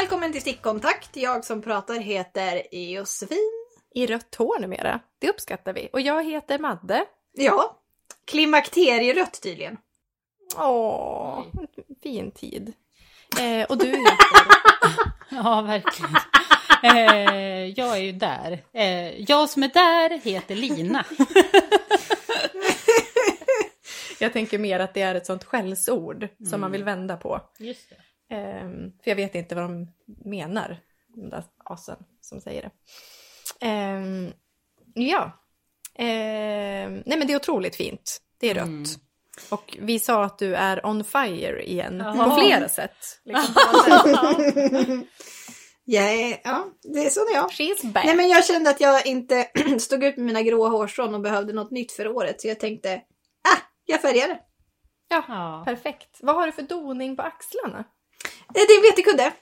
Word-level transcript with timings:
Välkommen 0.00 0.32
till 0.32 0.40
Stickkontakt. 0.40 1.16
Jag 1.16 1.44
som 1.44 1.62
pratar 1.62 1.94
heter 2.00 2.74
Josefin. 2.74 3.52
I 3.94 4.06
rött 4.06 4.34
hår 4.34 4.58
numera. 4.60 5.00
Det 5.18 5.28
uppskattar 5.28 5.72
vi. 5.72 5.88
Och 5.92 6.00
jag 6.00 6.24
heter 6.24 6.58
Madde. 6.58 7.04
Ja, 7.32 7.78
klimakterierött 8.24 9.42
tydligen. 9.42 9.76
Åh, 10.56 11.42
fin 12.02 12.30
tid. 12.30 12.72
Eh, 13.40 13.66
och 13.66 13.78
du 13.78 13.86
heter? 13.86 14.16
Ja, 15.30 15.60
verkligen. 15.60 16.16
Eh, 16.82 17.64
jag 17.66 17.96
är 17.96 18.02
ju 18.02 18.12
där. 18.12 18.64
Eh, 18.72 19.20
jag 19.20 19.48
som 19.50 19.62
är 19.62 19.68
där 19.68 20.18
heter 20.18 20.54
Lina. 20.54 21.04
jag 24.20 24.32
tänker 24.32 24.58
mer 24.58 24.80
att 24.80 24.94
det 24.94 25.02
är 25.02 25.14
ett 25.14 25.26
sånt 25.26 25.44
skällsord 25.44 26.28
som 26.50 26.60
man 26.60 26.72
vill 26.72 26.84
vända 26.84 27.16
på. 27.16 27.40
Just 27.58 27.90
det. 27.90 27.96
Ehm, 28.30 28.92
för 29.02 29.10
jag 29.10 29.16
vet 29.16 29.34
inte 29.34 29.54
vad 29.54 29.64
de 29.64 29.92
menar, 30.24 30.80
de 31.14 31.30
där 31.30 31.44
asen 31.64 31.96
som 32.20 32.40
säger 32.40 32.62
det. 32.62 32.70
Ehm, 33.66 34.32
ja. 34.94 35.44
Ehm, 35.94 37.02
nej 37.06 37.18
men 37.18 37.26
det 37.26 37.32
är 37.32 37.36
otroligt 37.36 37.76
fint. 37.76 38.18
Det 38.40 38.50
är 38.50 38.54
rött. 38.54 38.66
Mm. 38.66 38.84
Och 39.50 39.76
vi 39.80 39.98
sa 39.98 40.24
att 40.24 40.38
du 40.38 40.54
är 40.54 40.86
on 40.86 41.04
fire 41.04 41.62
igen. 41.62 42.02
Ja. 42.04 42.24
På 42.24 42.36
flera 42.40 42.68
sätt. 42.78 43.20
Liksom 43.24 43.54
är, 45.96 46.40
ja, 46.44 46.66
det 46.82 47.06
är 47.06 47.10
så 47.10 47.20
är 47.20 47.34
jag. 47.34 47.50
She's 47.50 47.92
back. 47.92 48.04
Nej 48.04 48.16
men 48.16 48.28
jag 48.28 48.44
kände 48.44 48.70
att 48.70 48.80
jag 48.80 49.06
inte 49.06 49.48
stod 49.78 50.04
ut 50.04 50.16
med 50.16 50.26
mina 50.26 50.42
gråa 50.42 50.68
hårstrån 50.68 51.14
och 51.14 51.20
behövde 51.20 51.52
något 51.52 51.70
nytt 51.70 51.92
för 51.92 52.08
året. 52.08 52.40
Så 52.40 52.48
jag 52.48 52.60
tänkte, 52.60 52.94
ah, 53.48 53.58
jag 53.84 54.02
färgar 54.02 54.28
det. 54.28 54.40
Ja. 55.08 55.62
perfekt. 55.66 56.18
Vad 56.20 56.36
har 56.36 56.46
du 56.46 56.52
för 56.52 56.62
doning 56.62 57.16
på 57.16 57.22
axlarna? 57.22 57.84
Eh, 58.48 58.52
Det 58.52 58.60
är 58.60 58.76
en 58.76 58.82
vetekudde. 58.82 59.32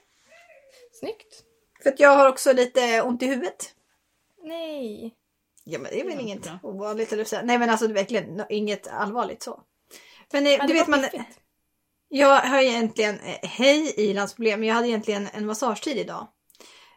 Snyggt. 0.93 1.43
För 1.83 1.91
att 1.91 2.01
jag 2.01 2.17
har 2.17 2.29
också 2.29 2.53
lite 2.53 3.03
ont 3.03 3.23
i 3.23 3.27
huvudet. 3.27 3.75
Nej. 4.43 5.15
Ja 5.65 5.79
men 5.79 5.91
det 5.91 6.01
är 6.01 6.05
väl 6.05 6.21
inget 6.21 6.43
bra. 6.43 6.59
ovanligt 6.63 7.13
eller 7.13 7.25
så. 7.25 7.37
Nej 7.45 7.59
men 7.59 7.71
alltså 7.71 7.87
det 7.87 7.93
är 7.93 7.95
verkligen 7.95 8.43
inget 8.51 8.87
allvarligt 8.89 9.43
så. 9.43 9.61
Men 10.33 10.47
eh, 10.47 10.53
Ja, 10.53 10.67
du 10.67 10.73
vet 10.73 10.89
man, 10.89 11.03
piffigt. 11.03 11.39
jag 12.09 12.41
har 12.41 12.63
egentligen, 12.63 13.21
eh, 13.21 13.49
hej 13.49 13.95
ilandsproblem, 13.97 14.61
men 14.61 14.69
jag 14.69 14.75
hade 14.77 14.89
egentligen 14.89 15.29
en 15.33 15.47
massagetid 15.47 15.97
idag. 15.99 16.27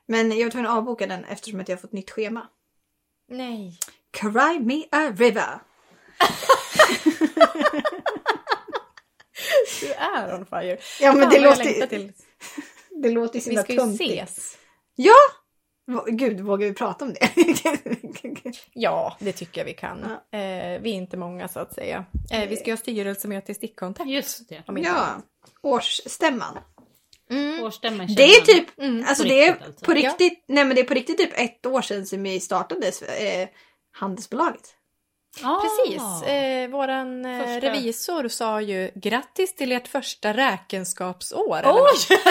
Men 0.06 0.32
jag 0.38 0.46
var 0.46 0.52
tvungen 0.52 0.72
att 0.72 0.78
avboka 0.78 1.08
den 1.08 1.24
eftersom 1.26 1.60
att 1.60 1.70
jag 1.70 1.76
har 1.76 1.82
fått 1.82 1.92
nytt 1.92 2.12
schema. 2.12 2.48
Nej. 3.28 3.78
Cry 4.12 4.60
me 4.60 4.84
a 4.92 5.12
river. 5.18 5.60
Du 9.82 9.94
är 9.94 10.34
on 10.36 10.46
fire. 10.46 10.78
Ja 11.02 11.14
men 11.14 11.22
Fan, 11.22 11.34
det 11.34 11.40
låter, 11.40 11.88
till. 11.88 12.12
det 13.04 13.10
låter 13.10 13.36
ju 13.36 13.42
så 13.42 13.50
Vi 13.50 13.56
himla 13.56 13.64
ska 13.64 13.74
ju 14.08 14.18
ses. 14.18 14.58
Ja! 14.96 15.16
Gud, 16.08 16.40
vågar 16.40 16.68
vi 16.68 16.74
prata 16.74 17.06
om 17.06 17.14
det? 17.14 17.30
Ja, 18.74 19.18
det 19.20 19.32
tycker 19.32 19.62
jag 19.62 19.66
vi 19.66 19.74
kan. 19.74 20.04
Eh, 20.04 20.82
vi 20.82 20.90
är 20.90 20.94
inte 20.94 21.18
många 21.18 21.48
så 21.48 21.60
att 21.60 21.74
säga. 21.74 22.06
Eh, 22.32 22.50
vi 22.50 22.58
ska 22.58 22.72
ha 22.72 22.78
styrelsemöte 22.78 23.52
i 23.52 23.56
stickkontakt. 23.56 24.10
Just 24.10 24.50
det. 24.50 24.64
ja, 24.68 25.22
årsstämman. 25.62 26.58
Mm. 27.32 27.64
Årsstämman 27.64 28.08
Det 28.16 28.24
är 28.24 28.42
typ, 28.42 28.80
Mm. 28.80 29.06
alltså 29.08 29.24
På 29.24 29.30
det 29.30 29.44
är 29.48 29.48
riktigt 29.54 29.68
alltså. 29.68 29.86
på 29.86 29.92
Ja. 29.92 29.96
riktigt, 29.96 30.44
nej 30.48 30.66
men 30.66 30.76
det 30.76 30.82
är 30.82 30.86
på 30.86 30.94
riktigt 30.94 31.18
typ 31.18 31.32
ett 31.40 31.66
år 31.66 31.82
sedan 31.82 32.06
som 32.06 32.24
vi 32.24 32.40
startade 32.40 32.88
eh, 32.88 33.50
handelsbolaget. 33.92 34.76
Ah. 35.44 35.62
Precis. 35.62 36.24
Eh, 36.28 36.70
våran 36.70 37.26
eh, 37.26 37.40
Första- 37.40 37.60
revisor 37.60 38.28
sa 38.28 38.62
ju 38.62 38.92
grattis 38.96 39.56
till 39.56 39.72
ert 39.72 39.88
första 39.88 40.34
räkenskapsår. 40.34 41.62
Oj! 41.66 42.18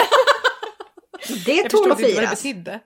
Det 1.45 1.51
Jag 1.53 1.69
tål 1.69 1.79
förstod 1.79 1.91
att 1.91 1.99
inte 1.99 2.13
vad 2.13 2.23
det 2.23 2.27
firas. 2.27 2.43
betydde. 2.43 2.79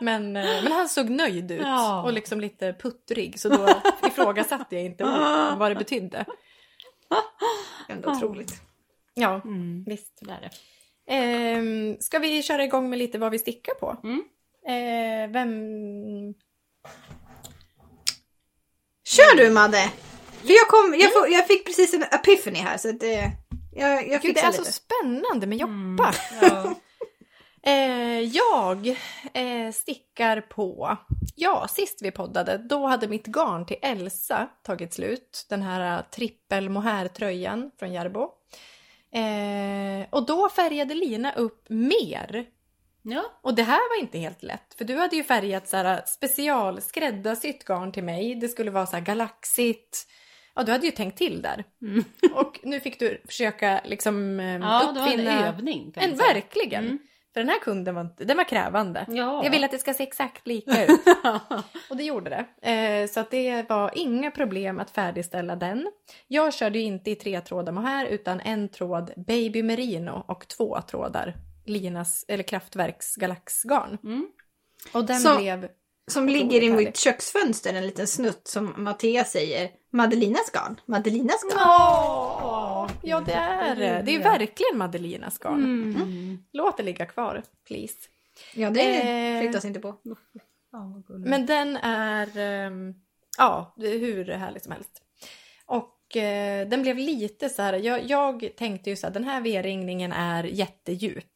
Men, 0.00 0.36
eh, 0.36 0.62
men 0.62 0.72
han 0.72 0.88
såg 0.88 1.10
nöjd 1.10 1.50
ut 1.50 1.60
Ja. 1.64 2.02
och 2.02 2.12
liksom 2.12 2.40
lite 2.40 2.72
puttrig 2.72 3.40
så 3.40 3.48
då 3.48 3.68
ifrågasatte 4.06 4.76
jag 4.76 4.84
inte 4.84 5.04
vad 5.04 5.58
vad 5.58 5.70
det 5.70 5.74
betydde. 5.74 6.24
Ändå 7.88 8.10
otroligt. 8.10 8.52
Ja, 9.14 9.40
Mm. 9.44 9.84
visst. 9.86 10.18
Där 10.20 10.32
är 10.34 10.40
det. 10.40 10.50
Ehm, 11.14 11.96
ska 12.00 12.18
vi 12.18 12.42
köra 12.42 12.64
igång 12.64 12.90
med 12.90 12.98
lite 12.98 13.18
vad 13.18 13.30
vi 13.32 13.38
stickar 13.38 13.74
på? 13.74 13.96
Mm. 14.04 14.22
Eh, 14.66 15.32
vem... 15.32 15.54
Kör 19.10 19.36
du 19.36 19.50
Madde! 19.50 19.90
För 20.42 20.52
jag, 20.52 20.68
kom, 20.68 20.94
jag, 21.00 21.12
får, 21.12 21.28
jag 21.28 21.46
fick 21.46 21.66
precis 21.66 21.94
en 21.94 22.02
epiphany 22.02 22.58
här 22.58 22.78
så 22.78 22.88
att 22.88 23.00
det, 23.00 23.32
jag, 23.72 24.08
jag 24.08 24.22
Gud, 24.22 24.34
det 24.34 24.40
är 24.40 24.52
så 24.52 24.60
lite. 24.60 24.72
spännande 24.72 25.46
med 25.46 25.60
Mm. 25.60 25.92
Joppa. 25.92 26.14
Ja. 26.42 26.74
Eh, 27.62 28.20
jag 28.20 28.88
eh, 29.34 29.72
stickar 29.72 30.40
på... 30.40 30.96
Ja, 31.36 31.68
sist 31.68 31.98
vi 32.02 32.10
poddade, 32.10 32.58
då 32.58 32.86
hade 32.86 33.08
mitt 33.08 33.26
garn 33.26 33.66
till 33.66 33.76
Elsa 33.82 34.48
tagit 34.62 34.94
slut. 34.94 35.46
Den 35.48 35.62
här 35.62 35.98
eh, 35.98 36.04
trippel 36.10 36.68
mohair-tröjan 36.68 37.70
från 37.78 37.92
Järbo. 37.92 38.22
Eh, 39.12 40.08
och 40.10 40.26
då 40.26 40.48
färgade 40.48 40.94
Lina 40.94 41.32
upp 41.32 41.64
mer. 41.68 42.46
Ja. 43.02 43.24
Och 43.42 43.54
det 43.54 43.62
här 43.62 43.96
var 43.96 44.00
inte 44.00 44.18
helt 44.18 44.42
lätt, 44.42 44.74
för 44.74 44.84
du 44.84 44.96
hade 44.96 45.16
ju 45.16 45.24
färgat 45.24 45.68
så 45.68 45.76
här 45.76 46.02
special 46.06 46.80
skräddarsytt 46.80 47.64
garn 47.64 47.92
till 47.92 48.04
mig. 48.04 48.34
Det 48.34 48.48
skulle 48.48 48.70
vara 48.70 48.86
så 48.86 48.96
här 48.96 49.04
galaxigt. 49.04 50.06
Ja, 50.54 50.62
du 50.62 50.72
hade 50.72 50.86
ju 50.86 50.92
tänkt 50.92 51.18
till 51.18 51.42
där. 51.42 51.64
Mm. 51.82 52.04
Och 52.34 52.60
nu 52.62 52.80
fick 52.80 52.98
du 52.98 53.22
försöka 53.26 53.80
liksom 53.84 54.40
eh, 54.40 54.46
Ja, 54.46 54.58
var 54.60 54.88
en 54.88 54.96
uppfinna... 54.96 55.48
övning. 55.48 55.92
En 55.96 56.16
verkligen. 56.16 56.84
Mm. 56.84 56.98
För 57.34 57.40
den 57.40 57.48
här 57.48 57.58
kunden 57.58 57.94
var, 57.94 58.08
den 58.16 58.36
var 58.36 58.44
krävande. 58.44 59.06
Ja. 59.08 59.44
Jag 59.44 59.50
vill 59.50 59.64
att 59.64 59.70
det 59.70 59.78
ska 59.78 59.94
se 59.94 60.02
exakt 60.02 60.46
lika 60.46 60.84
ut. 60.84 61.00
Och 61.90 61.96
det 61.96 62.02
gjorde 62.02 62.30
det. 62.30 62.70
Eh, 62.70 63.06
så 63.08 63.20
att 63.20 63.30
det 63.30 63.68
var 63.68 63.90
inga 63.94 64.30
problem 64.30 64.80
att 64.80 64.90
färdigställa 64.90 65.56
den. 65.56 65.92
Jag 66.28 66.54
körde 66.54 66.78
ju 66.78 66.84
inte 66.84 67.10
i 67.10 67.14
tre 67.14 67.40
trådar 67.40 67.72
mohair 67.72 68.06
utan 68.06 68.40
en 68.40 68.68
tråd 68.68 69.12
baby 69.16 69.62
merino 69.62 70.24
och 70.28 70.48
två 70.48 70.80
trådar 70.80 71.34
Linas 71.70 72.24
eller 72.28 72.42
Kraftwerks 72.44 73.14
galaxgarn. 73.16 73.98
Mm. 74.04 74.28
Och 74.92 75.04
den 75.04 75.20
Så- 75.20 75.38
blev... 75.38 75.68
Som 76.10 76.28
ligger 76.28 76.62
i 76.62 76.70
mitt 76.70 76.96
köksfönster, 76.96 77.74
en 77.74 77.86
liten 77.86 78.06
snutt 78.06 78.48
som 78.48 78.74
Mattias 78.76 79.30
säger. 79.30 79.70
Madelinas 79.92 80.50
garn. 80.52 80.80
Madelinas 80.86 81.42
garn. 81.42 81.58
Åh! 81.66 82.90
Ja 83.02 83.20
det 83.20 83.32
är 83.32 83.76
det. 83.76 84.02
Det 84.06 84.14
är 84.14 84.22
verkligen 84.22 84.78
Madelinas 84.78 85.38
garn. 85.38 85.64
Mm. 85.64 86.38
Låt 86.52 86.76
det 86.76 86.82
ligga 86.82 87.06
kvar, 87.06 87.42
please. 87.66 87.94
Ja, 88.54 88.70
det 88.70 88.80
Eh. 89.00 89.40
flyttas 89.42 89.64
inte 89.64 89.80
på. 89.80 89.94
Men 91.08 91.46
den 91.46 91.76
är, 91.76 92.38
ehm, 92.38 92.94
ja, 93.38 93.74
hur 93.76 94.24
härligt 94.24 94.62
som 94.62 94.72
helst. 94.72 95.02
Och 95.66 96.16
eh, 96.16 96.68
den 96.68 96.82
blev 96.82 96.96
lite 96.96 97.48
så 97.48 97.62
här, 97.62 97.72
jag, 97.72 98.04
jag 98.10 98.50
tänkte 98.56 98.90
ju 98.90 98.96
så 98.96 99.06
här, 99.06 99.14
den 99.14 99.24
här 99.24 99.40
V-ringningen 99.40 100.12
är 100.12 100.44
jättedjup. 100.44 101.34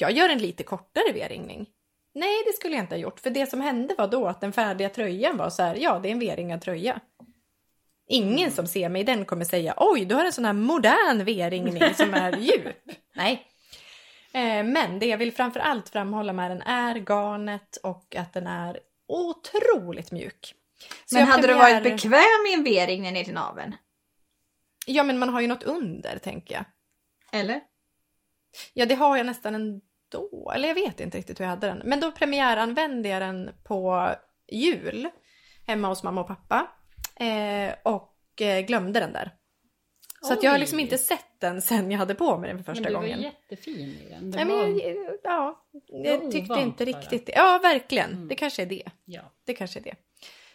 Jag 0.00 0.12
gör 0.12 0.28
en 0.28 0.38
lite 0.38 0.62
kortare 0.62 1.12
V-ringning. 1.14 1.66
Nej, 2.14 2.42
det 2.46 2.52
skulle 2.52 2.74
jag 2.76 2.84
inte 2.84 2.94
ha 2.94 3.00
gjort. 3.00 3.20
För 3.20 3.30
det 3.30 3.46
som 3.46 3.60
hände 3.60 3.94
var 3.98 4.08
då 4.08 4.26
att 4.26 4.40
den 4.40 4.52
färdiga 4.52 4.88
tröjan 4.88 5.36
var 5.36 5.50
så 5.50 5.62
här, 5.62 5.74
ja, 5.80 5.98
det 5.98 6.08
är 6.08 6.12
en 6.12 6.18
V-ringad 6.18 6.62
tröja. 6.62 7.00
Ingen 8.08 8.50
som 8.50 8.66
ser 8.66 8.88
mig 8.88 9.04
den 9.04 9.24
kommer 9.24 9.44
säga, 9.44 9.74
oj, 9.76 10.04
du 10.04 10.14
har 10.14 10.24
en 10.24 10.32
sån 10.32 10.44
här 10.44 10.52
modern 10.52 11.24
V-ringning 11.24 11.94
som 11.94 12.14
är 12.14 12.36
djup. 12.36 12.76
Nej. 13.14 13.46
Eh, 14.32 14.64
men 14.64 14.98
det 14.98 15.06
jag 15.06 15.18
vill 15.18 15.32
framför 15.32 15.60
allt 15.60 15.88
framhålla 15.88 16.32
med 16.32 16.50
den 16.50 16.62
är 16.62 16.94
garnet 16.94 17.76
och 17.82 18.16
att 18.16 18.32
den 18.32 18.46
är 18.46 18.80
otroligt 19.08 20.12
mjuk. 20.12 20.54
Så 21.06 21.14
Men 21.16 21.26
hade 21.28 21.42
du 21.42 21.48
premiär- 21.54 21.58
varit 21.72 21.82
bekväm 21.82 22.46
i 22.50 22.54
en 22.54 22.64
V-ring 22.64 23.02
ner 23.12 23.24
till 23.24 23.34
naveln? 23.34 23.76
Ja, 24.86 25.02
men 25.02 25.18
man 25.18 25.28
har 25.28 25.40
ju 25.40 25.46
något 25.46 25.62
under, 25.62 26.18
tänker 26.18 26.54
jag. 26.54 26.64
Eller? 27.40 27.60
Ja, 28.74 28.86
det 28.86 28.94
har 28.94 29.16
jag 29.16 29.26
nästan 29.26 29.54
ändå. 30.14 30.52
Eller 30.54 30.68
jag 30.68 30.74
vet 30.74 31.00
inte 31.00 31.18
riktigt 31.18 31.40
hur 31.40 31.44
jag 31.44 31.50
hade 31.50 31.66
den. 31.66 31.82
Men 31.84 32.00
då 32.00 32.12
premiäranvände 32.12 33.08
jag 33.08 33.22
den 33.22 33.50
på 33.64 34.10
jul 34.52 35.08
hemma 35.66 35.88
hos 35.88 36.02
mamma 36.02 36.20
och 36.20 36.26
pappa. 36.26 36.66
Eh, 37.16 37.74
och 37.82 38.42
eh, 38.42 38.60
glömde 38.60 39.00
den 39.00 39.12
där. 39.12 39.30
Så 40.22 40.32
att 40.32 40.42
jag 40.42 40.50
har 40.50 40.58
liksom 40.58 40.80
inte 40.80 40.98
sett 40.98 41.40
den 41.40 41.62
sen 41.62 41.90
jag 41.90 41.98
hade 41.98 42.14
på 42.14 42.38
mig 42.38 42.48
den 42.48 42.64
för 42.64 42.64
första 42.64 42.82
men 42.82 42.92
du 42.92 42.98
gången. 42.98 43.18
var 43.18 43.24
jättefin 43.24 43.98
i 44.06 44.08
den. 44.10 44.30
Nej, 44.30 44.44
men 44.44 44.56
var... 44.58 44.66
jag, 44.66 45.18
ja, 45.22 45.66
jag 45.86 46.18
var 46.18 46.30
tyckte 46.30 46.60
inte 46.60 46.84
riktigt 46.84 47.26
det. 47.26 47.32
Ja, 47.36 47.60
verkligen. 47.62 48.12
Mm. 48.12 48.28
Det 48.28 48.34
kanske 48.34 48.62
är 48.62 48.66
det. 48.66 48.82
Ja. 49.04 49.22
Det 49.44 49.54
kanske 49.54 49.78
är 49.78 49.82
det. 49.82 49.94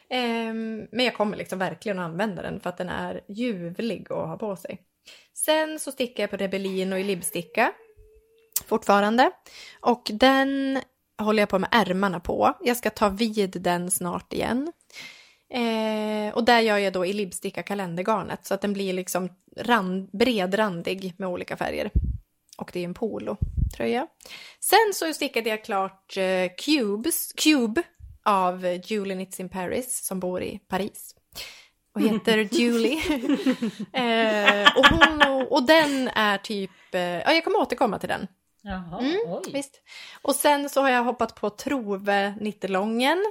Ehm, 0.10 0.88
men 0.92 1.06
jag 1.06 1.16
kommer 1.16 1.38
liksom 1.38 1.60
verkligen 1.60 2.00
att 2.00 2.06
använda 2.06 2.42
den 2.42 2.60
för 2.60 2.69
att 2.69 2.78
den 2.78 2.90
är 2.90 3.22
ljuvlig 3.28 4.12
att 4.12 4.28
ha 4.28 4.38
på 4.38 4.56
sig. 4.56 4.81
Sen 5.34 5.80
så 5.80 5.92
stickar 5.92 6.24
jag 6.24 6.30
på 6.30 6.38
Rebellino 6.38 6.96
i 6.96 7.04
libbsticka. 7.04 7.74
Fortfarande. 8.68 9.32
Och 9.82 10.12
den 10.14 10.82
håller 11.22 11.42
jag 11.42 11.50
på 11.50 11.60
med 11.60 11.70
ärmarna 11.72 12.20
på. 12.20 12.54
Jag 12.62 12.78
ska 12.78 12.90
ta 12.90 13.10
vid 13.10 13.62
den 13.62 13.92
snart 13.92 14.34
igen. 14.34 14.72
Eh, 15.54 16.34
och 16.34 16.44
där 16.44 16.60
gör 16.60 16.78
jag 16.78 16.94
då 16.94 17.06
i 17.06 17.14
libbsticka 17.14 17.64
kalendergarnet 17.64 18.46
så 18.46 18.54
att 18.54 18.62
den 18.62 18.74
blir 18.74 18.94
liksom 18.94 19.30
rand, 19.58 20.10
bredrandig 20.12 21.14
med 21.18 21.30
olika 21.30 21.58
färger. 21.58 21.92
Och 22.58 22.70
det 22.74 22.80
är 22.80 22.84
en 22.84 22.94
polo. 22.94 23.38
tröja. 23.78 24.08
Sen 24.60 24.94
så 24.94 25.14
stickade 25.14 25.50
jag 25.50 25.64
klart 25.64 26.18
eh, 26.18 26.52
Cubes, 26.66 27.34
Cube 27.34 27.84
av 28.26 28.66
Julie 28.66 29.16
Knits 29.16 29.40
in 29.40 29.50
Paris 29.50 30.06
som 30.06 30.20
bor 30.20 30.44
i 30.44 30.60
Paris. 30.68 31.16
Och 31.96 32.02
heter 32.02 32.38
Julie. 32.52 32.98
eh, 33.94 34.78
och, 34.78 34.86
hon, 34.86 35.22
och, 35.22 35.52
och 35.52 35.64
den 35.64 36.08
är 36.08 36.38
typ, 36.38 36.72
eh, 36.92 37.02
ja 37.02 37.32
jag 37.34 37.44
kommer 37.44 37.60
återkomma 37.60 38.00
till 38.00 38.10
den. 38.10 38.28
Jaha, 38.68 39.00
Mm, 39.00 39.18
oj. 39.28 39.52
Visst. 39.54 39.82
Och 40.22 40.36
sen 40.36 40.70
så 40.70 40.82
har 40.82 40.90
jag 40.90 41.04
hoppat 41.04 41.36
på 41.36 41.50
Trove 41.50 42.36
Nittelången. 42.42 43.24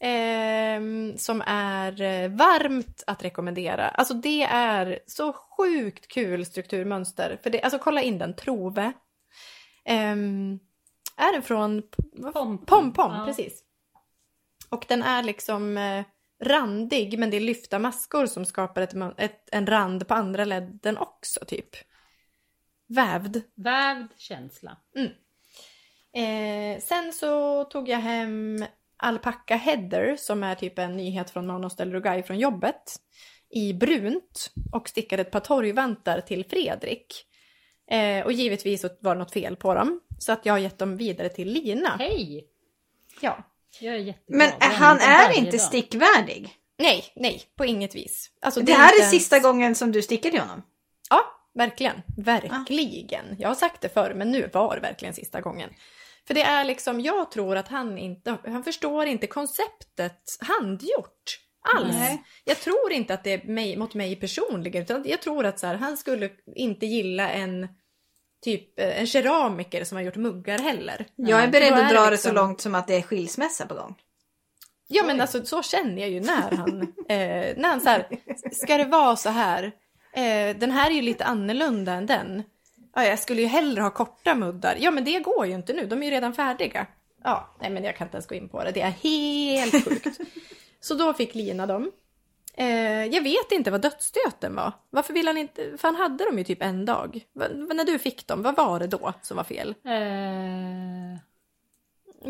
ehm, 0.00 1.18
som 1.18 1.42
är 1.46 2.00
eh, 2.02 2.28
varmt 2.30 3.02
att 3.06 3.24
rekommendera. 3.24 3.88
Alltså 3.88 4.14
det 4.14 4.42
är 4.42 4.98
så 5.06 5.32
sjukt 5.32 6.08
kul 6.08 6.46
strukturmönster. 6.46 7.38
För 7.42 7.50
det, 7.50 7.62
alltså 7.62 7.78
kolla 7.78 8.02
in 8.02 8.18
den, 8.18 8.36
Trove. 8.36 8.92
Ehm, 9.84 10.58
är 11.16 11.32
den 11.32 11.42
från 11.42 11.82
Pom 12.66 12.92
Pom 12.92 13.12
Ja. 13.12 13.24
precis. 13.26 13.62
Och 14.70 14.84
den 14.88 15.02
är 15.02 15.22
liksom 15.22 15.76
eh, 15.78 16.04
randig 16.42 17.18
men 17.18 17.30
det 17.30 17.36
är 17.36 17.40
lyfta 17.40 17.78
maskor 17.78 18.26
som 18.26 18.44
skapar 18.44 18.82
ett, 18.82 18.94
ett, 19.18 19.48
en 19.52 19.66
rand 19.66 20.08
på 20.08 20.14
andra 20.14 20.44
ledden 20.44 20.98
också 20.98 21.44
typ. 21.44 21.76
Vävd. 22.88 23.42
Vävd 23.54 24.08
känsla. 24.16 24.76
Eh, 26.12 26.80
sen 26.80 27.12
så 27.12 27.64
tog 27.64 27.88
jag 27.88 27.98
hem 27.98 28.64
Alpaca 28.96 29.56
Heather 29.56 30.16
som 30.16 30.42
är 30.42 30.54
typ 30.54 30.78
en 30.78 30.96
nyhet 30.96 31.30
från 31.30 31.46
Manos 31.46 31.76
del 31.76 31.92
Rugai 31.92 32.22
från 32.22 32.38
jobbet 32.38 32.96
i 33.50 33.72
brunt 33.72 34.50
och 34.72 34.88
stickade 34.88 35.22
ett 35.22 35.30
par 35.30 35.40
torgvantar 35.40 36.20
till 36.20 36.44
Fredrik. 36.44 37.06
Eh, 37.90 38.24
och 38.24 38.32
givetvis 38.32 38.84
var 39.00 39.14
det 39.14 39.18
något 39.18 39.32
fel 39.32 39.56
på 39.56 39.74
dem 39.74 40.00
så 40.18 40.32
att 40.32 40.46
jag 40.46 40.52
har 40.54 40.58
gett 40.58 40.78
dem 40.78 40.96
vidare 40.96 41.28
till 41.28 41.48
Lina. 41.52 41.96
Hej! 41.98 42.44
Ja. 43.20 43.38
Jag 43.80 43.94
är 43.94 43.98
jätteglad. 43.98 44.38
Men 44.38 44.50
Jag 44.60 44.66
han 44.66 44.98
är 44.98 45.38
inte 45.38 45.50
dag. 45.50 45.60
stickvärdig. 45.60 46.54
Nej, 46.78 47.04
nej, 47.16 47.42
på 47.56 47.64
inget 47.64 47.94
vis. 47.94 48.30
Alltså, 48.40 48.60
Det 48.60 48.72
här 48.72 48.88
är 48.88 48.92
inte 48.92 48.98
ens- 48.98 49.10
sista 49.10 49.38
gången 49.38 49.74
som 49.74 49.92
du 49.92 50.02
stickar 50.02 50.30
till 50.30 50.40
honom. 50.40 50.62
Ja, 51.10 51.20
verkligen. 51.56 52.02
Verkligen. 52.16 53.36
Jag 53.38 53.48
har 53.48 53.54
sagt 53.54 53.80
det 53.80 53.88
förr, 53.88 54.14
men 54.14 54.30
nu 54.30 54.50
var 54.52 54.74
det 54.74 54.80
verkligen 54.80 55.14
sista 55.14 55.40
gången. 55.40 55.70
För 56.26 56.34
det 56.34 56.42
är 56.42 56.64
liksom, 56.64 57.00
jag 57.00 57.30
tror 57.30 57.56
att 57.56 57.68
han 57.68 57.98
inte, 57.98 58.36
han 58.46 58.64
förstår 58.64 59.06
inte 59.06 59.26
konceptet 59.26 60.38
handgjort. 60.40 61.40
Alls. 61.74 61.94
Nej. 61.98 62.22
Jag 62.44 62.60
tror 62.60 62.92
inte 62.92 63.14
att 63.14 63.24
det 63.24 63.32
är 63.32 63.48
mig, 63.48 63.76
mot 63.76 63.94
mig 63.94 64.16
personligen, 64.16 64.82
utan 64.82 65.04
jag 65.06 65.22
tror 65.22 65.46
att 65.46 65.58
så 65.58 65.66
här, 65.66 65.74
han 65.74 65.96
skulle 65.96 66.30
inte 66.54 66.86
gilla 66.86 67.30
en 67.30 67.68
typ 68.44 68.80
eh, 68.80 69.00
en 69.00 69.06
keramiker 69.06 69.84
som 69.84 69.96
har 69.96 70.02
gjort 70.02 70.16
muggar 70.16 70.58
heller. 70.58 71.06
Jag 71.16 71.42
är 71.42 71.48
beredd 71.48 71.72
är 71.72 71.82
att 71.84 71.90
dra 71.90 72.04
det 72.04 72.10
liksom- 72.10 72.28
så 72.28 72.34
långt 72.34 72.60
som 72.60 72.74
att 72.74 72.86
det 72.86 72.94
är 72.94 73.02
skilsmässa 73.02 73.66
på 73.66 73.74
gång. 73.74 73.94
Ja 74.88 75.04
men 75.06 75.20
alltså 75.20 75.44
så 75.44 75.62
känner 75.62 76.02
jag 76.02 76.10
ju 76.10 76.20
när 76.20 76.56
han, 76.56 76.82
eh, 77.08 77.56
när 77.56 77.68
han 77.68 77.80
så 77.80 77.88
här, 77.88 78.08
ska 78.52 78.76
det 78.76 78.84
vara 78.84 79.16
så 79.16 79.30
här, 79.30 79.72
eh, 80.16 80.56
den 80.56 80.70
här 80.70 80.90
är 80.90 80.94
ju 80.94 81.02
lite 81.02 81.24
annorlunda 81.24 81.92
än 81.92 82.06
den. 82.06 82.42
Ja, 82.94 83.04
jag 83.04 83.18
skulle 83.18 83.40
ju 83.40 83.46
hellre 83.46 83.82
ha 83.82 83.90
korta 83.90 84.34
muddar. 84.34 84.76
Ja 84.80 84.90
men 84.90 85.04
det 85.04 85.18
går 85.20 85.46
ju 85.46 85.54
inte 85.54 85.72
nu, 85.72 85.86
de 85.86 86.02
är 86.02 86.06
ju 86.06 86.10
redan 86.12 86.34
färdiga. 86.34 86.86
Ja, 87.24 87.54
nej 87.60 87.70
men 87.70 87.84
jag 87.84 87.96
kan 87.96 88.06
inte 88.06 88.16
ens 88.16 88.26
gå 88.26 88.34
in 88.34 88.48
på 88.48 88.64
det, 88.64 88.70
det 88.70 88.80
är 88.80 88.90
helt 88.90 89.84
sjukt. 89.88 90.18
så 90.80 90.94
då 90.94 91.14
fick 91.14 91.34
Lina 91.34 91.66
dem. 91.66 91.92
Eh, 92.58 93.04
jag 93.04 93.22
vet 93.22 93.52
inte 93.52 93.70
vad 93.70 93.82
dödsstöten 93.82 94.54
var. 94.54 94.72
Varför 94.90 95.12
vill 95.12 95.26
han 95.26 95.38
inte, 95.38 95.78
för 95.78 95.88
han 95.88 95.94
hade 95.96 96.24
dem 96.24 96.38
ju 96.38 96.44
typ 96.44 96.62
en 96.62 96.84
dag. 96.84 97.20
Va- 97.34 97.48
när 97.74 97.84
du 97.84 97.98
fick 97.98 98.26
dem, 98.26 98.42
vad 98.42 98.56
var 98.56 98.78
det 98.78 98.86
då 98.86 99.12
som 99.22 99.36
var 99.36 99.44
fel? 99.44 99.74
Eh, 99.84 99.92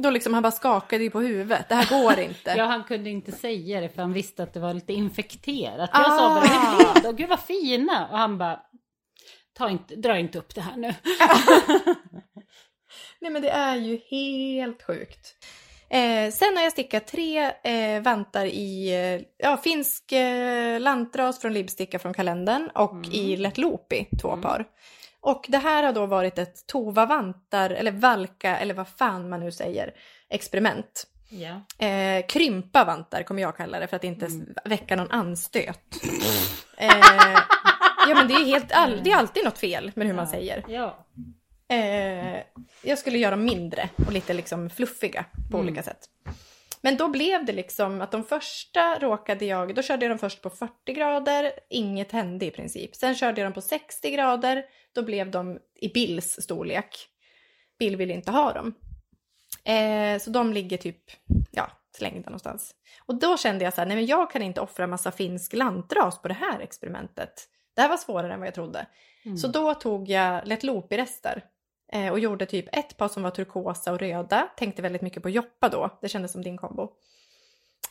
Då 0.02 0.10
liksom 0.10 0.34
han 0.34 0.42
bara 0.42 0.52
skakade 0.52 1.04
ju 1.04 1.10
på 1.10 1.20
huvudet, 1.20 1.68
det 1.68 1.74
här 1.74 2.00
går 2.02 2.18
inte. 2.18 2.50
ja, 2.56 2.64
han 2.64 2.84
kunde 2.84 3.10
inte 3.10 3.32
säga 3.32 3.80
det 3.80 3.88
för 3.88 4.02
han 4.02 4.12
visste 4.12 4.42
att 4.42 4.54
det 4.54 4.60
var 4.60 4.74
lite 4.74 4.92
infekterat. 4.92 5.90
Jag 5.92 6.06
sa 6.06 6.28
bara, 6.34 6.38
Ah. 6.38 6.76
"Det 6.78 6.84
är 6.84 6.94
fint, 6.94 7.06
och 7.06 7.16
gud 7.16 7.28
vad 7.28 7.40
fina. 7.40 8.08
Och 8.10 8.18
han 8.18 8.38
bara, 8.38 8.60
Ta 9.58 9.70
inte, 9.70 9.96
dra 9.96 10.18
inte 10.18 10.38
upp 10.38 10.54
det 10.54 10.60
här 10.60 10.76
nu. 10.76 10.94
Nej 13.20 13.30
men 13.30 13.42
det 13.42 13.50
är 13.50 13.76
ju 13.76 14.00
helt 14.10 14.82
sjukt. 14.82 15.34
Eh, 15.90 16.30
sen 16.32 16.56
har 16.56 16.62
jag 16.62 16.72
stickat 16.72 17.06
tre 17.06 17.52
eh, 17.64 18.02
vantar 18.02 18.44
i 18.46 18.88
eh, 18.94 19.20
ja, 19.48 19.56
finsk 19.56 20.12
eh, 20.12 20.80
lantras 20.80 21.40
från 21.40 21.52
Libsticka 21.52 21.98
från 21.98 22.14
kalendern 22.14 22.70
och 22.74 23.06
i 23.12 23.36
Let 23.36 23.58
Loopy, 23.58 24.04
två 24.22 24.36
par. 24.36 24.64
Och 25.26 25.46
det 25.48 25.58
här 25.58 25.82
har 25.82 25.92
då 25.92 26.06
varit 26.06 26.38
ett 26.38 26.66
Tova 26.66 27.06
vantar, 27.06 27.70
eller 27.70 27.90
valka, 27.92 28.58
eller 28.58 28.74
vad 28.74 28.88
fan 28.88 29.28
man 29.28 29.40
nu 29.40 29.52
säger, 29.52 29.94
experiment. 30.28 31.06
Ja. 31.28 31.86
Eh, 31.86 32.26
krympa 32.26 32.84
vantar 32.84 33.22
kommer 33.22 33.42
jag 33.42 33.56
kalla 33.56 33.78
det 33.80 33.86
för 33.86 33.96
att 33.96 34.04
inte 34.04 34.26
Mm. 34.26 34.54
väcka 34.64 34.96
någon 34.96 35.10
anstöt. 35.10 35.80
eh, 36.78 36.88
ja 38.08 38.14
men 38.14 38.28
det 38.28 38.34
är, 38.34 38.44
helt 38.44 38.72
all, 38.72 39.00
det 39.04 39.10
är 39.10 39.16
alltid 39.16 39.44
något 39.44 39.58
fel 39.58 39.92
med 39.94 40.06
hur 40.06 40.14
man 40.14 40.26
säger. 40.26 40.64
Ja. 40.68 41.06
Eh, 41.68 42.42
jag 42.82 42.98
skulle 42.98 43.18
göra 43.18 43.30
dem 43.30 43.44
mindre 43.44 43.88
och 44.06 44.12
lite 44.12 44.32
liksom 44.34 44.70
fluffiga 44.70 45.24
på 45.50 45.56
Mm. 45.56 45.66
olika 45.66 45.82
sätt. 45.82 45.98
Men 46.80 46.96
då 46.96 47.08
blev 47.08 47.44
det 47.44 47.52
liksom 47.52 48.00
att 48.00 48.10
de 48.12 48.24
första 48.24 48.98
råkade 48.98 49.44
jag, 49.44 49.74
då 49.74 49.82
körde 49.82 50.04
jag 50.04 50.10
dem 50.10 50.18
först 50.18 50.42
på 50.42 50.50
40 50.50 50.92
grader, 50.92 51.52
inget 51.70 52.12
hände 52.12 52.46
i 52.46 52.50
princip. 52.50 52.96
Sen 52.96 53.14
körde 53.14 53.40
jag 53.40 53.46
dem 53.46 53.52
på 53.54 53.60
60 53.60 54.10
grader, 54.10 54.64
då 54.96 55.02
blev 55.02 55.30
de 55.30 55.58
i 55.74 55.88
Bills 55.88 56.38
storlek. 56.40 57.08
Bill 57.78 57.96
vill 57.96 58.10
inte 58.10 58.30
ha 58.30 58.52
dem. 58.52 58.74
Eh, 59.64 60.18
så 60.18 60.30
de 60.30 60.52
ligger 60.52 60.76
typ, 60.76 61.02
ja, 61.50 61.70
slängda 61.96 62.30
någonstans. 62.30 62.74
Och 63.06 63.14
då 63.14 63.36
kände 63.36 63.64
jag 63.64 63.74
så 63.74 63.80
här, 63.80 63.86
nej 63.88 63.96
men 63.96 64.06
jag 64.06 64.30
kan 64.30 64.42
inte 64.42 64.60
offra 64.60 64.86
massa 64.86 65.10
finsk 65.12 65.52
lantras 65.52 66.22
på 66.22 66.28
det 66.28 66.34
här 66.34 66.60
experimentet. 66.60 67.48
Det 67.74 67.82
här 67.82 67.88
var 67.88 67.96
svårare 67.96 68.32
än 68.32 68.40
vad 68.40 68.46
jag 68.46 68.54
trodde. 68.54 68.86
Mm. 69.24 69.36
Så 69.36 69.48
då 69.48 69.74
tog 69.74 70.08
jag 70.08 70.46
Let 70.46 70.62
Loopy-rester 70.62 71.42
eh, 71.92 72.12
och 72.12 72.18
gjorde 72.18 72.46
typ 72.46 72.76
ett 72.76 72.96
par 72.96 73.08
som 73.08 73.22
var 73.22 73.30
turkosa 73.30 73.92
och 73.92 73.98
röda. 73.98 74.48
Tänkte 74.56 74.82
väldigt 74.82 75.02
mycket 75.02 75.22
på 75.22 75.30
Joppa 75.30 75.68
då, 75.68 75.98
det 76.02 76.08
kändes 76.08 76.32
som 76.32 76.42
din 76.42 76.56
kombo. 76.56 76.92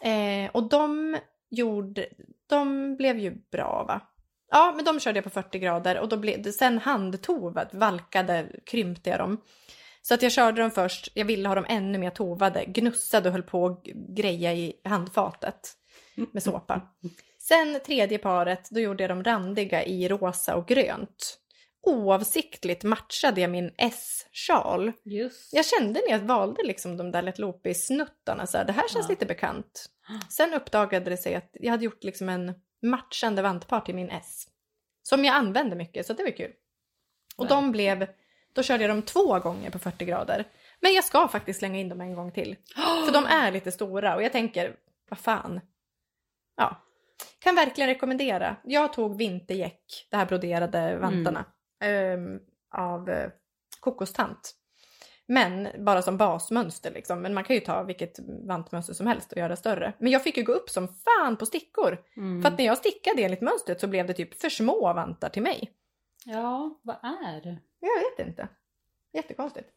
Eh, 0.01 0.51
och 0.51 0.69
de 0.69 1.17
gjorde, 1.49 2.05
de 2.47 2.95
blev 2.95 3.19
ju 3.19 3.35
bra 3.51 3.85
va? 3.87 4.01
Ja, 4.49 4.73
men 4.75 4.85
de 4.85 4.99
körde 4.99 5.17
jag 5.17 5.23
på 5.23 5.29
40 5.29 5.59
grader 5.59 5.99
och 5.99 6.09
då 6.09 6.17
blev 6.17 6.51
sen 6.51 6.77
handtovad, 6.77 7.67
valkade, 7.71 8.45
krympte 8.65 9.09
jag 9.09 9.19
dem. 9.19 9.41
Så 10.01 10.13
att 10.13 10.21
jag 10.21 10.31
körde 10.31 10.61
dem 10.61 10.71
först, 10.71 11.09
jag 11.13 11.25
ville 11.25 11.47
ha 11.47 11.55
dem 11.55 11.65
ännu 11.69 11.97
mer 11.97 12.09
tovade, 12.09 12.65
gnussade 12.65 13.29
och 13.29 13.33
höll 13.33 13.43
på 13.43 13.65
att 13.65 13.83
greja 14.15 14.53
i 14.53 14.73
handfatet 14.83 15.71
med 16.31 16.43
såpa. 16.43 16.81
Sen 17.39 17.79
tredje 17.85 18.17
paret, 18.17 18.67
då 18.71 18.79
gjorde 18.79 19.03
jag 19.03 19.11
dem 19.11 19.23
randiga 19.23 19.83
i 19.83 20.07
rosa 20.07 20.55
och 20.55 20.67
grönt. 20.67 21.37
Oavsiktligt 21.87 22.83
matchade 22.83 23.41
jag 23.41 23.49
min 23.51 23.71
S-sjal. 23.77 24.91
Jag 25.51 25.65
kände 25.65 26.01
när 26.07 26.11
jag 26.11 26.19
valde 26.19 26.63
liksom 26.63 26.97
de 26.97 27.11
där 27.11 27.21
Let 27.21 27.39
Loopy-snuttarna, 27.39 28.45
så 28.45 28.57
här, 28.57 28.65
det 28.65 28.71
här 28.73 28.87
känns 28.87 29.05
Ja. 29.05 29.09
lite 29.09 29.25
bekant. 29.25 29.85
Sen 30.29 30.53
uppdagade 30.53 31.09
det 31.09 31.17
sig 31.17 31.35
att 31.35 31.49
jag 31.53 31.71
hade 31.71 31.85
gjort 31.85 32.03
liksom 32.03 32.29
en 32.29 32.53
matchande 32.85 33.41
vantpar 33.41 33.79
till 33.79 33.95
min 33.95 34.09
S. 34.09 34.47
Som 35.03 35.25
jag 35.25 35.35
använde 35.35 35.75
mycket, 35.75 36.05
så 36.05 36.13
det 36.13 36.23
var 36.23 36.31
kul. 36.31 36.51
Och 37.37 37.47
de 37.47 37.71
blev, 37.71 38.07
då 38.53 38.63
körde 38.63 38.83
jag 38.83 38.91
dem 38.91 39.01
två 39.01 39.39
gånger 39.39 39.69
på 39.69 39.79
40 39.79 40.05
grader. 40.05 40.45
Men 40.79 40.93
jag 40.93 41.03
ska 41.03 41.27
faktiskt 41.27 41.59
slänga 41.59 41.79
in 41.79 41.89
dem 41.89 42.01
en 42.01 42.15
gång 42.15 42.31
till. 42.31 42.55
För 43.05 43.13
de 43.13 43.25
är 43.25 43.51
lite 43.51 43.71
stora 43.71 44.15
och 44.15 44.23
jag 44.23 44.31
tänker, 44.31 44.75
vad 45.09 45.19
fan. 45.19 45.59
Ja. 46.57 46.81
Kan 47.39 47.55
verkligen 47.55 47.87
rekommendera. 47.87 48.55
Jag 48.63 48.93
tog 48.93 49.17
vintergäck, 49.17 50.07
det 50.11 50.17
här 50.17 50.25
broderade 50.25 50.97
vantarna, 50.97 51.45
ehm, 51.83 52.39
av 52.75 53.09
eh, 53.09 53.29
kokostant. 53.79 54.55
Men 55.27 55.67
bara 55.85 56.01
som 56.01 56.17
basmönster 56.17 56.91
liksom. 56.91 57.21
Men 57.21 57.33
man 57.33 57.43
kan 57.43 57.55
ju 57.55 57.59
ta 57.59 57.83
vilket 57.83 58.19
vantmönster 58.47 58.93
som 58.93 59.07
helst 59.07 59.31
och 59.31 59.37
göra 59.37 59.55
större. 59.55 59.93
Men 59.97 60.11
jag 60.11 60.23
fick 60.23 60.37
ju 60.37 60.43
gå 60.43 60.53
upp 60.53 60.69
som 60.69 60.87
fan 60.87 61.37
på 61.37 61.45
stickor. 61.45 62.03
Mm. 62.17 62.41
För 62.41 62.49
att 62.49 62.57
när 62.57 62.65
jag 62.65 62.77
stickade 62.77 63.23
enligt 63.23 63.41
mönstret 63.41 63.81
så 63.81 63.87
blev 63.87 64.07
det 64.07 64.13
typ 64.13 64.41
för 64.41 64.49
små 64.49 64.93
vantar 64.93 65.29
till 65.29 65.41
mig. 65.41 65.71
Ja, 66.25 66.79
vad 66.81 66.95
är 66.95 67.41
det? 67.41 67.57
Jag 67.79 67.89
vet 67.99 68.27
inte. 68.27 68.47
Jättekonstigt. 69.13 69.69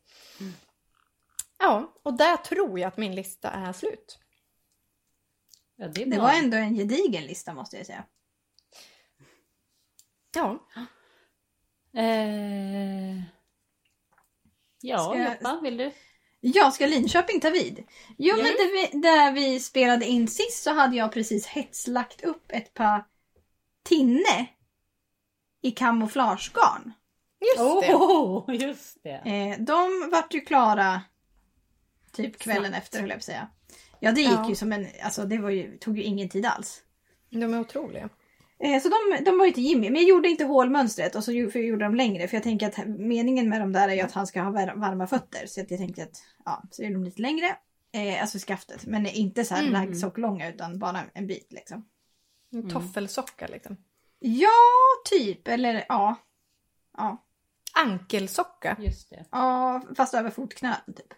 Ja, 1.58 1.92
och 2.02 2.16
där 2.16 2.36
tror 2.36 2.78
jag 2.78 2.88
att 2.88 2.96
min 2.96 3.14
lista 3.14 3.50
är 3.50 3.72
slut. 3.72 4.18
Ja, 5.76 5.88
det 5.88 6.02
är 6.02 6.06
Det 6.06 6.18
var 6.18 6.32
ändå 6.32 6.56
en 6.56 6.74
gedigen 6.74 7.22
lista 7.22 7.54
måste 7.54 7.76
jag 7.76 7.86
säga. 7.86 8.04
Ja, 10.34 10.58
Eh... 11.92 13.37
Ja, 14.80 14.98
Ska 14.98 15.24
Joppa, 15.32 15.60
vill 15.62 15.76
du? 15.76 15.92
Ja, 16.40 16.70
ska 16.70 16.86
Linköping 16.86 17.40
ta 17.40 17.50
vid? 17.50 17.84
Jo, 18.18 18.36
Ja. 18.36 18.42
men 18.42 18.44
där 18.52 18.72
vi, 18.92 19.00
där 19.00 19.32
vi 19.32 19.60
spelade 19.60 20.06
in 20.06 20.28
sist 20.28 20.62
så 20.62 20.72
hade 20.74 20.96
jag 20.96 21.12
precis 21.12 21.46
hetslagt 21.46 22.22
upp 22.24 22.52
ett 22.52 22.74
par 22.74 23.04
tinne 23.84 24.46
i 25.62 25.70
kamouflagegarn. 25.70 26.92
Just 27.40 27.86
det. 27.88 27.94
Oh, 27.94 28.54
just 28.54 29.02
det. 29.02 29.10
Eh, 29.10 29.58
de 29.64 30.08
vart 30.12 30.34
ju 30.34 30.40
klara 30.40 31.02
typ 32.12 32.38
kvällen 32.38 32.74
efter 32.74 33.00
höll 33.00 33.08
jag 33.08 33.16
på 33.16 33.20
att 33.20 33.24
säga. 33.24 33.48
Ja 34.00 34.12
det 34.12 34.20
gick 34.20 34.30
Ja. 34.30 34.48
ju 34.48 34.54
som 34.54 34.72
en, 34.72 34.86
alltså 35.02 35.24
det 35.24 35.38
var 35.38 35.50
ju, 35.50 35.78
tog 35.78 35.96
ju 35.98 36.02
ingen 36.02 36.28
tid 36.28 36.46
alls. 36.46 36.82
De 37.30 37.42
är 37.54 37.60
otroliga. 37.60 38.08
Eh, 38.60 38.82
så 38.82 38.88
de, 38.88 39.24
de 39.24 39.38
var 39.38 39.46
ju 39.46 39.52
till 39.52 39.62
Jimmy, 39.64 39.90
men 39.90 40.00
jag 40.02 40.08
gjorde 40.08 40.28
inte 40.28 40.44
hålmönstret 40.44 41.14
och 41.14 41.24
så 41.24 41.32
ju- 41.32 41.50
för 41.50 41.58
jag 41.58 41.68
gjorde 41.68 41.84
dem 41.84 41.94
längre 41.94 42.28
för 42.28 42.36
jag 42.36 42.42
tänker 42.44 42.66
att 42.68 42.86
meningen 42.86 43.48
med 43.48 43.60
dem 43.60 43.72
där 43.72 43.88
är 43.88 43.94
ju 43.94 44.00
att 44.00 44.12
han 44.12 44.26
ska 44.26 44.42
ha 44.42 44.50
var- 44.50 44.74
varma 44.76 45.06
fötter. 45.06 45.46
Så 45.46 45.60
att 45.60 45.70
jag 45.70 45.80
tänkte 45.80 46.02
att, 46.02 46.22
ja, 46.44 46.62
så 46.70 46.82
är 46.82 46.90
de 46.90 47.04
lite 47.04 47.22
längre. 47.22 47.56
Eh, 47.92 48.20
alltså 48.22 48.38
skaftet, 48.38 48.86
men 48.86 49.06
inte 49.06 49.44
så 49.44 49.54
här 49.54 49.62
Mm. 49.68 49.74
raggsock-långa 49.74 50.48
utan 50.48 50.78
bara 50.78 51.00
en 51.14 51.26
bit 51.26 51.52
liksom. 51.52 51.88
En 52.52 52.70
toffelsocka 52.70 53.46
liksom. 53.46 53.76
Ja, 54.18 54.48
typ, 55.10 55.48
eller 55.48 55.84
ja. 55.88 56.16
Ja, 56.96 57.24
Ankelsocka. 57.74 58.76
Just 58.80 59.10
det. 59.10 59.24
ja 59.30 59.82
fast 59.96 60.14
över 60.14 60.30
fotknölen 60.30 60.94
typ. 60.96 61.14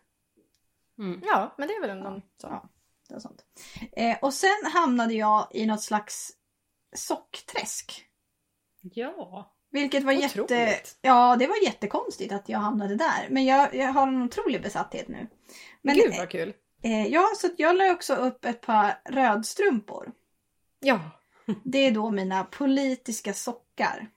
Mm. 0.98 1.20
Ja, 1.24 1.54
men 1.58 1.68
det 1.68 1.74
är 1.74 1.80
väl 1.86 1.96
någon 1.98 2.22
sån. 2.40 2.50
Ja. 2.50 2.68
Det 3.08 3.14
var 3.14 3.20
sånt. 3.20 3.44
Eh, 3.92 4.16
och 4.22 4.34
sen 4.34 4.70
hamnade 4.74 5.14
jag 5.14 5.48
i 5.50 5.66
något 5.66 5.82
slags 5.82 6.30
sockträsk. 6.92 8.04
Ja. 8.80 9.52
Vilket 9.70 10.04
var 10.04 10.12
jätte... 10.12 10.42
Otroligt. 10.42 10.98
Ja, 11.02 11.36
det 11.36 11.46
var 11.46 11.64
jättekonstigt 11.64 12.32
att 12.32 12.48
jag 12.48 12.58
hamnade 12.58 12.96
där. 12.96 13.26
Men 13.30 13.44
jag, 13.44 13.74
jag 13.74 13.92
har 13.92 14.06
en 14.08 14.22
otrolig 14.22 14.62
besatthet 14.62 15.08
nu. 15.08 15.26
Men, 15.82 15.96
Gud 15.96 16.14
vad 16.18 16.30
kul. 16.30 16.54
eh, 16.82 17.06
ja, 17.06 17.28
så 17.36 17.48
jag 17.56 17.76
la 17.76 17.92
också 17.92 18.14
upp 18.14 18.44
ett 18.44 18.60
par 18.60 19.00
rödstrumpor. 19.04 20.12
Ja. 20.80 21.00
Det 21.64 21.78
är 21.78 21.90
då 21.90 22.10
mina 22.10 22.44
politiska 22.44 23.34
sockar. 23.34 24.08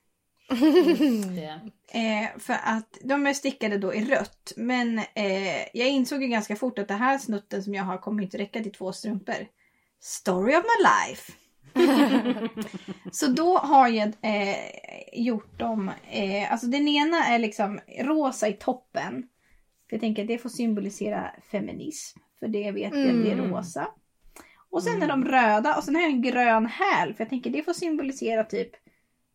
Eh, 1.96 2.40
för 2.40 2.54
att 2.64 2.98
de 3.02 3.28
är 3.28 3.34
stickade 3.34 3.78
då 3.78 3.94
i 3.94 4.06
rött. 4.06 4.54
Men 4.56 4.98
eh, 5.00 5.58
jag 5.74 5.90
insåg 5.90 6.22
ju 6.22 6.28
ganska 6.28 6.56
fort 6.56 6.80
att 6.80 6.88
det 6.88 6.94
här 6.94 7.18
snutten 7.18 7.64
som 7.64 7.74
jag 7.74 7.84
har 7.84 7.98
kommer 7.98 8.24
inte 8.24 8.38
räcka 8.38 8.64
till 8.64 8.72
två 8.72 8.94
strumpor. 8.94 9.48
Story 10.00 10.56
of 10.56 10.64
my 10.64 10.84
life. 10.84 11.32
Så 13.12 13.28
då 13.28 13.58
har 13.58 13.88
jag 13.88 14.08
eh, 14.22 14.56
gjort 15.14 15.60
dem, 15.60 15.92
eh, 16.12 16.52
alltså 16.52 16.68
den 16.68 16.88
ena 16.88 17.26
är 17.26 17.40
liksom 17.40 17.80
rosa 18.00 18.48
i 18.48 18.54
toppen. 18.54 19.28
För 19.90 19.96
jag 19.96 20.02
tänker 20.02 20.22
att 20.22 20.28
det 20.28 20.38
får 20.38 20.50
symbolisera 20.50 21.32
feminism. 21.52 22.20
För 22.40 22.48
det 22.48 22.72
vet 22.72 22.84
jag, 22.96 23.16
det 23.16 23.32
är 23.32 23.34
Mm. 23.34 23.52
rosa. 23.54 23.88
Och 24.70 24.84
sen 24.84 25.04
är 25.04 25.08
de 25.08 25.26
röda 25.26 25.76
och 25.78 25.84
sen 25.84 25.96
har 25.96 26.02
jag 26.02 26.12
en 26.12 26.22
grön 26.22 26.66
häl. 26.66 27.14
För 27.14 27.24
jag 27.24 27.30
tänker 27.30 27.50
det 27.50 27.64
får 27.64 27.74
symbolisera 27.74 28.44
typ 28.44 28.72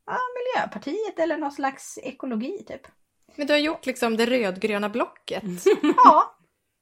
ja, 0.07 0.17
Miljöpartiet 0.39 1.19
eller 1.19 1.37
någon 1.39 1.53
slags 1.53 1.99
ekologi 2.03 2.65
typ. 2.67 2.87
Men 3.37 3.47
du 3.47 3.53
har 3.53 3.61
gjort 3.61 3.87
liksom 3.87 4.17
det 4.17 4.27
rödgröna 4.27 4.89
blocket. 4.89 5.43
Ja. 6.05 6.35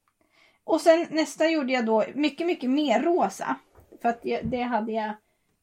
Och 0.65 0.81
sen 0.81 1.07
nästa 1.11 1.49
gjorde 1.49 1.73
jag 1.73 1.87
då 1.87 2.05
mycket, 2.15 2.47
mycket 2.47 2.71
mer 2.71 3.03
rosa. 3.03 3.57
För 4.03 4.09
att 4.09 4.21
jag, 4.23 4.41
det 4.47 4.63
hade 4.63 4.93
jag 4.93 5.15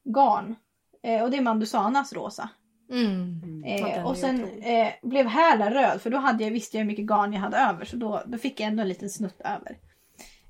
garn. 0.04 0.56
Eh, 1.02 1.22
och 1.22 1.30
det 1.30 1.36
är 1.36 1.42
Mandusanas 1.42 2.12
rosa. 2.12 2.48
Mm. 2.90 3.40
Den 3.40 3.64
Eh, 3.64 4.06
och 4.06 4.16
sen 4.16 4.44
eh, 4.62 4.88
blev 5.02 5.26
hälen 5.26 5.72
röd 5.72 6.02
för 6.02 6.10
då 6.10 6.18
hade 6.18 6.44
jag, 6.44 6.50
visste 6.50 6.76
jag 6.76 6.82
hur 6.82 6.90
mycket 6.90 7.06
garn 7.06 7.32
jag 7.32 7.40
hade 7.40 7.56
över. 7.56 7.84
Så 7.84 7.96
då, 7.96 8.22
då 8.26 8.38
fick 8.38 8.60
jag 8.60 8.66
ändå 8.66 8.82
en 8.82 8.88
liten 8.88 9.10
snutt 9.10 9.40
över. 9.40 9.78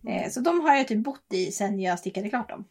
Eh, 0.08 0.30
så 0.30 0.40
de 0.40 0.60
har 0.60 0.74
jag 0.74 0.88
typ 0.88 1.04
bott 1.04 1.32
i 1.32 1.52
sen 1.52 1.80
jag 1.80 1.98
stickade 1.98 2.28
klart 2.28 2.48
dem. 2.48 2.64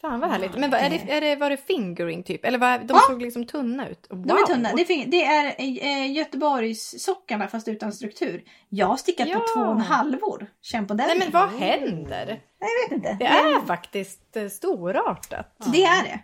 Fan 0.00 0.20
vad 0.20 0.30
härligt. 0.30 0.56
Men 0.58 0.70
vad, 0.70 0.80
är 0.80 0.90
det, 0.90 1.12
är 1.12 1.20
det, 1.20 1.36
var 1.36 1.50
det 1.50 1.56
fingering 1.56 2.22
typ? 2.22 2.44
Eller 2.44 2.58
var, 2.58 2.78
de 2.78 2.84
Ja. 2.88 3.00
såg 3.08 3.22
liksom 3.22 3.46
tunna 3.46 3.88
ut? 3.88 4.06
Wow. 4.10 4.26
De 4.26 4.32
är 4.32 4.46
tunna. 4.46 4.72
Det, 4.76 4.84
fin- 4.84 5.10
det 5.10 5.24
är 5.24 5.54
eh, 5.58 6.12
Göteborgs 6.12 7.02
sockarna 7.04 7.48
fast 7.48 7.68
utan 7.68 7.92
struktur. 7.92 8.44
Jag 8.68 8.86
har 8.86 8.96
stickat 8.96 9.28
Ja. 9.28 9.38
på 9.38 9.46
två 9.54 9.60
och 9.60 9.72
en 9.74 9.80
halvor. 9.80 10.46
Känn 10.62 10.86
på 10.86 10.94
den. 10.94 11.06
Nej 11.06 11.18
men 11.18 11.30
vad 11.30 11.48
händer? 11.48 12.26
Nej, 12.26 12.70
jag 12.80 12.88
vet 12.88 12.96
inte. 12.96 13.16
Det 13.20 13.26
är 13.26 13.66
faktiskt 13.66 14.36
eh, 14.36 14.48
storartat. 14.48 15.56
Det 15.72 15.82
är 15.84 16.02
det. 16.02 16.20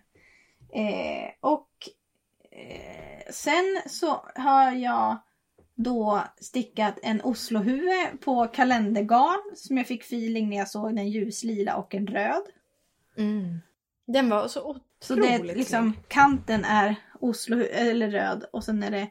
Eh, 0.80 1.30
och 1.40 1.68
eh, 2.52 3.33
sen 3.33 3.80
så 3.87 4.26
har 4.35 4.73
jag 4.73 5.16
då 5.75 6.23
stickat 6.40 6.99
en 7.02 7.21
Oslohue 7.21 8.06
på 8.25 8.47
kalendergarn 8.47 9.56
som 9.56 9.76
jag 9.78 9.87
fick 9.87 10.02
feeling 10.02 10.49
när 10.50 10.56
jag 10.56 10.68
såg 10.68 10.97
den 10.97 11.09
ljuslila 11.11 11.76
och 11.76 11.95
en 11.95 12.06
röd. 12.06 12.42
Mm. 13.18 13.58
Den 14.06 14.28
var 14.28 14.49
så 14.49 14.61
otroligt 14.61 14.85
Så 15.00 15.14
det 15.14 15.54
liksom 15.54 15.92
kanten 16.08 16.64
är 16.64 16.96
Oslo 17.20 17.62
eller 17.62 18.11
röd 18.11 18.44
och 18.52 18.64
sen 18.64 18.82
är 18.82 18.90
det 18.90 19.08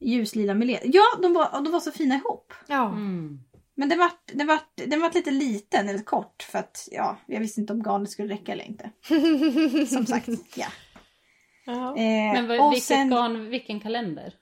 ljuslila 0.00 0.54
med 0.54 0.66
led. 0.66 0.80
Ja, 0.84 1.04
de 1.22 1.32
var, 1.32 1.62
de 1.64 1.72
var 1.72 1.80
så 1.80 1.92
fina 1.92 2.14
ihop. 2.14 2.52
Ja. 2.66 2.88
Mm. 2.88 3.40
Men 3.74 3.88
den 3.88 3.98
vart, 3.98 4.20
den, 4.32 4.46
vart, 4.46 4.70
den 4.74 5.00
vart 5.00 5.14
lite 5.14 5.30
liten 5.30 5.88
eller 5.88 6.02
kort 6.02 6.42
för 6.42 6.58
att 6.58 6.88
ja, 6.90 7.16
jag 7.26 7.40
visste 7.40 7.60
inte 7.60 7.72
om 7.72 7.82
garnet 7.82 8.10
skulle 8.10 8.34
räcka 8.34 8.52
eller 8.52 8.64
inte. 8.64 8.90
Som 9.86 10.06
sagt, 10.06 10.28
ja. 10.56 10.66
Eh, 11.66 12.32
Men 12.32 12.48
vad, 12.48 12.70
vilket 12.70 12.84
sen, 12.84 13.10
garn, 13.10 13.50
vilken 13.50 13.80
kalender? 13.80 14.34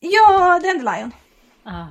Ja, 0.00 0.60
Dandelion. 0.62 1.12
Ah. 1.62 1.86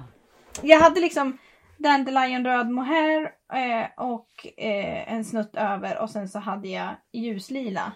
Jag 0.62 0.80
hade 0.80 1.01
liksom 1.01 1.38
Dandelion 1.77 2.46
röd 2.46 2.70
mohair 2.70 3.32
eh, 3.54 3.88
och 3.98 4.48
eh, 4.58 5.14
en 5.14 5.26
snutt 5.26 5.56
över 5.56 5.98
och 6.02 6.10
sen 6.10 6.30
så 6.30 6.40
hade 6.40 6.68
jag 6.68 6.96
ljuslila. 7.14 7.92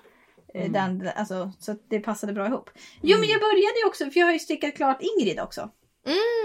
Eh, 0.53 0.61
Mm. 0.61 0.73
dandel- 0.73 1.11
alltså, 1.15 1.51
så 1.59 1.75
det 1.89 1.99
passade 1.99 2.33
bra 2.33 2.47
ihop. 2.47 2.69
Jo 3.01 3.17
men 3.19 3.29
jag 3.29 3.39
började 3.41 3.79
ju 3.83 3.87
också, 3.87 4.05
för 4.11 4.19
jag 4.19 4.25
har 4.27 4.33
ju 4.33 4.39
stickat 4.39 4.75
klart 4.75 4.97
Ingrid 5.01 5.39
också. 5.39 5.69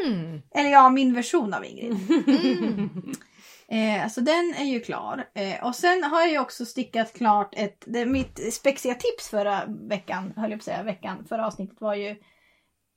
Mm. 0.07 0.43
Eller 0.55 0.71
ja, 0.71 0.91
min 0.91 1.15
version 1.15 1.55
av 1.55 1.65
Ingrid. 1.65 1.97
Mm. 2.29 2.91
Eh, 3.69 4.09
så 4.09 4.21
den 4.21 4.55
är 4.59 4.65
ju 4.65 4.81
klar. 4.81 5.25
Eh, 5.35 5.67
och 5.67 5.75
sen 5.75 6.05
har 6.05 6.21
jag 6.21 6.31
ju 6.31 6.39
också 6.39 6.65
stickat 6.67 7.13
klart 7.13 7.55
ett, 7.57 7.85
det, 7.87 8.07
mitt 8.07 8.55
spexiga 8.55 8.95
tips 8.95 9.29
förra 9.31 9.63
veckan, 9.67 10.33
höll 10.37 10.51
jag 10.51 10.59
på 10.59 10.63
att 10.63 10.65
säga, 10.65 10.83
veckan, 10.83 11.25
förra 11.29 11.47
avsnittet 11.47 11.81
var 11.81 11.95
ju 11.95 12.17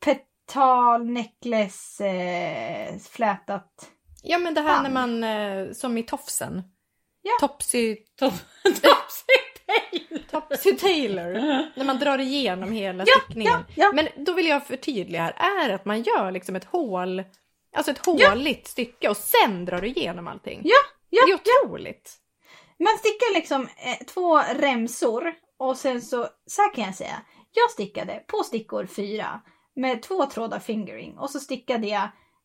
Petal 0.05 1.05
necklace 1.05 2.05
eh, 2.07 2.97
flätat. 2.97 3.91
Ja 4.27 4.37
men 4.37 4.53
det 4.53 4.61
här 4.61 4.73
Fan. 4.73 4.83
när 4.83 4.89
man, 4.91 5.23
eh, 5.23 5.73
som 5.73 5.97
i 5.97 6.03
tofsen. 6.03 6.63
Ja. 7.21 7.47
Topsy, 7.47 7.95
Topsy 10.31 10.75
Taylor. 10.75 11.33
när 11.77 11.85
man 11.85 11.99
drar 11.99 12.17
igenom 12.19 12.71
hela 12.71 13.03
Ja, 13.07 13.13
stickningen. 13.23 13.53
ja, 13.53 13.63
ja. 13.75 13.91
Men 13.93 14.25
då 14.25 14.33
vill 14.33 14.47
jag 14.47 14.67
förtydliga 14.67 15.21
här, 15.37 15.65
är 15.67 15.69
att 15.73 15.85
man 15.85 16.01
gör 16.03 16.31
liksom 16.31 16.55
ett 16.55 16.65
hål, 16.65 17.23
alltså 17.75 17.91
ett 17.91 18.05
håligt 18.05 18.67
stycke 18.67 19.09
och 19.09 19.17
sen 19.17 19.65
drar 19.65 19.81
du 19.81 19.87
igenom 19.87 20.27
allting. 20.27 20.61
Ja, 20.63 20.75
ja, 21.09 21.25
det 21.25 21.31
är 21.31 21.35
otroligt. 21.65 22.17
Man 22.79 22.97
stickar 22.97 23.33
liksom 23.33 23.61
eh, 23.61 24.05
två 24.07 24.37
remsor 24.39 25.33
och 25.59 25.77
sen 25.77 26.01
så, 26.01 26.27
så 26.45 26.61
här 26.61 26.73
kan 26.73 26.83
jag 26.83 26.95
säga. 26.95 27.21
Jag 27.51 27.71
stickade 27.71 28.23
på 28.27 28.43
stickor 28.43 28.85
fyra 28.85 29.41
med 29.75 30.01
två 30.01 30.25
trådar 30.25 30.59
fingering 30.59 31.17
och 31.17 31.29
så 31.29 31.39
stickade 31.39 31.87
jag 31.87 32.03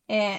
eh, 0.09 0.37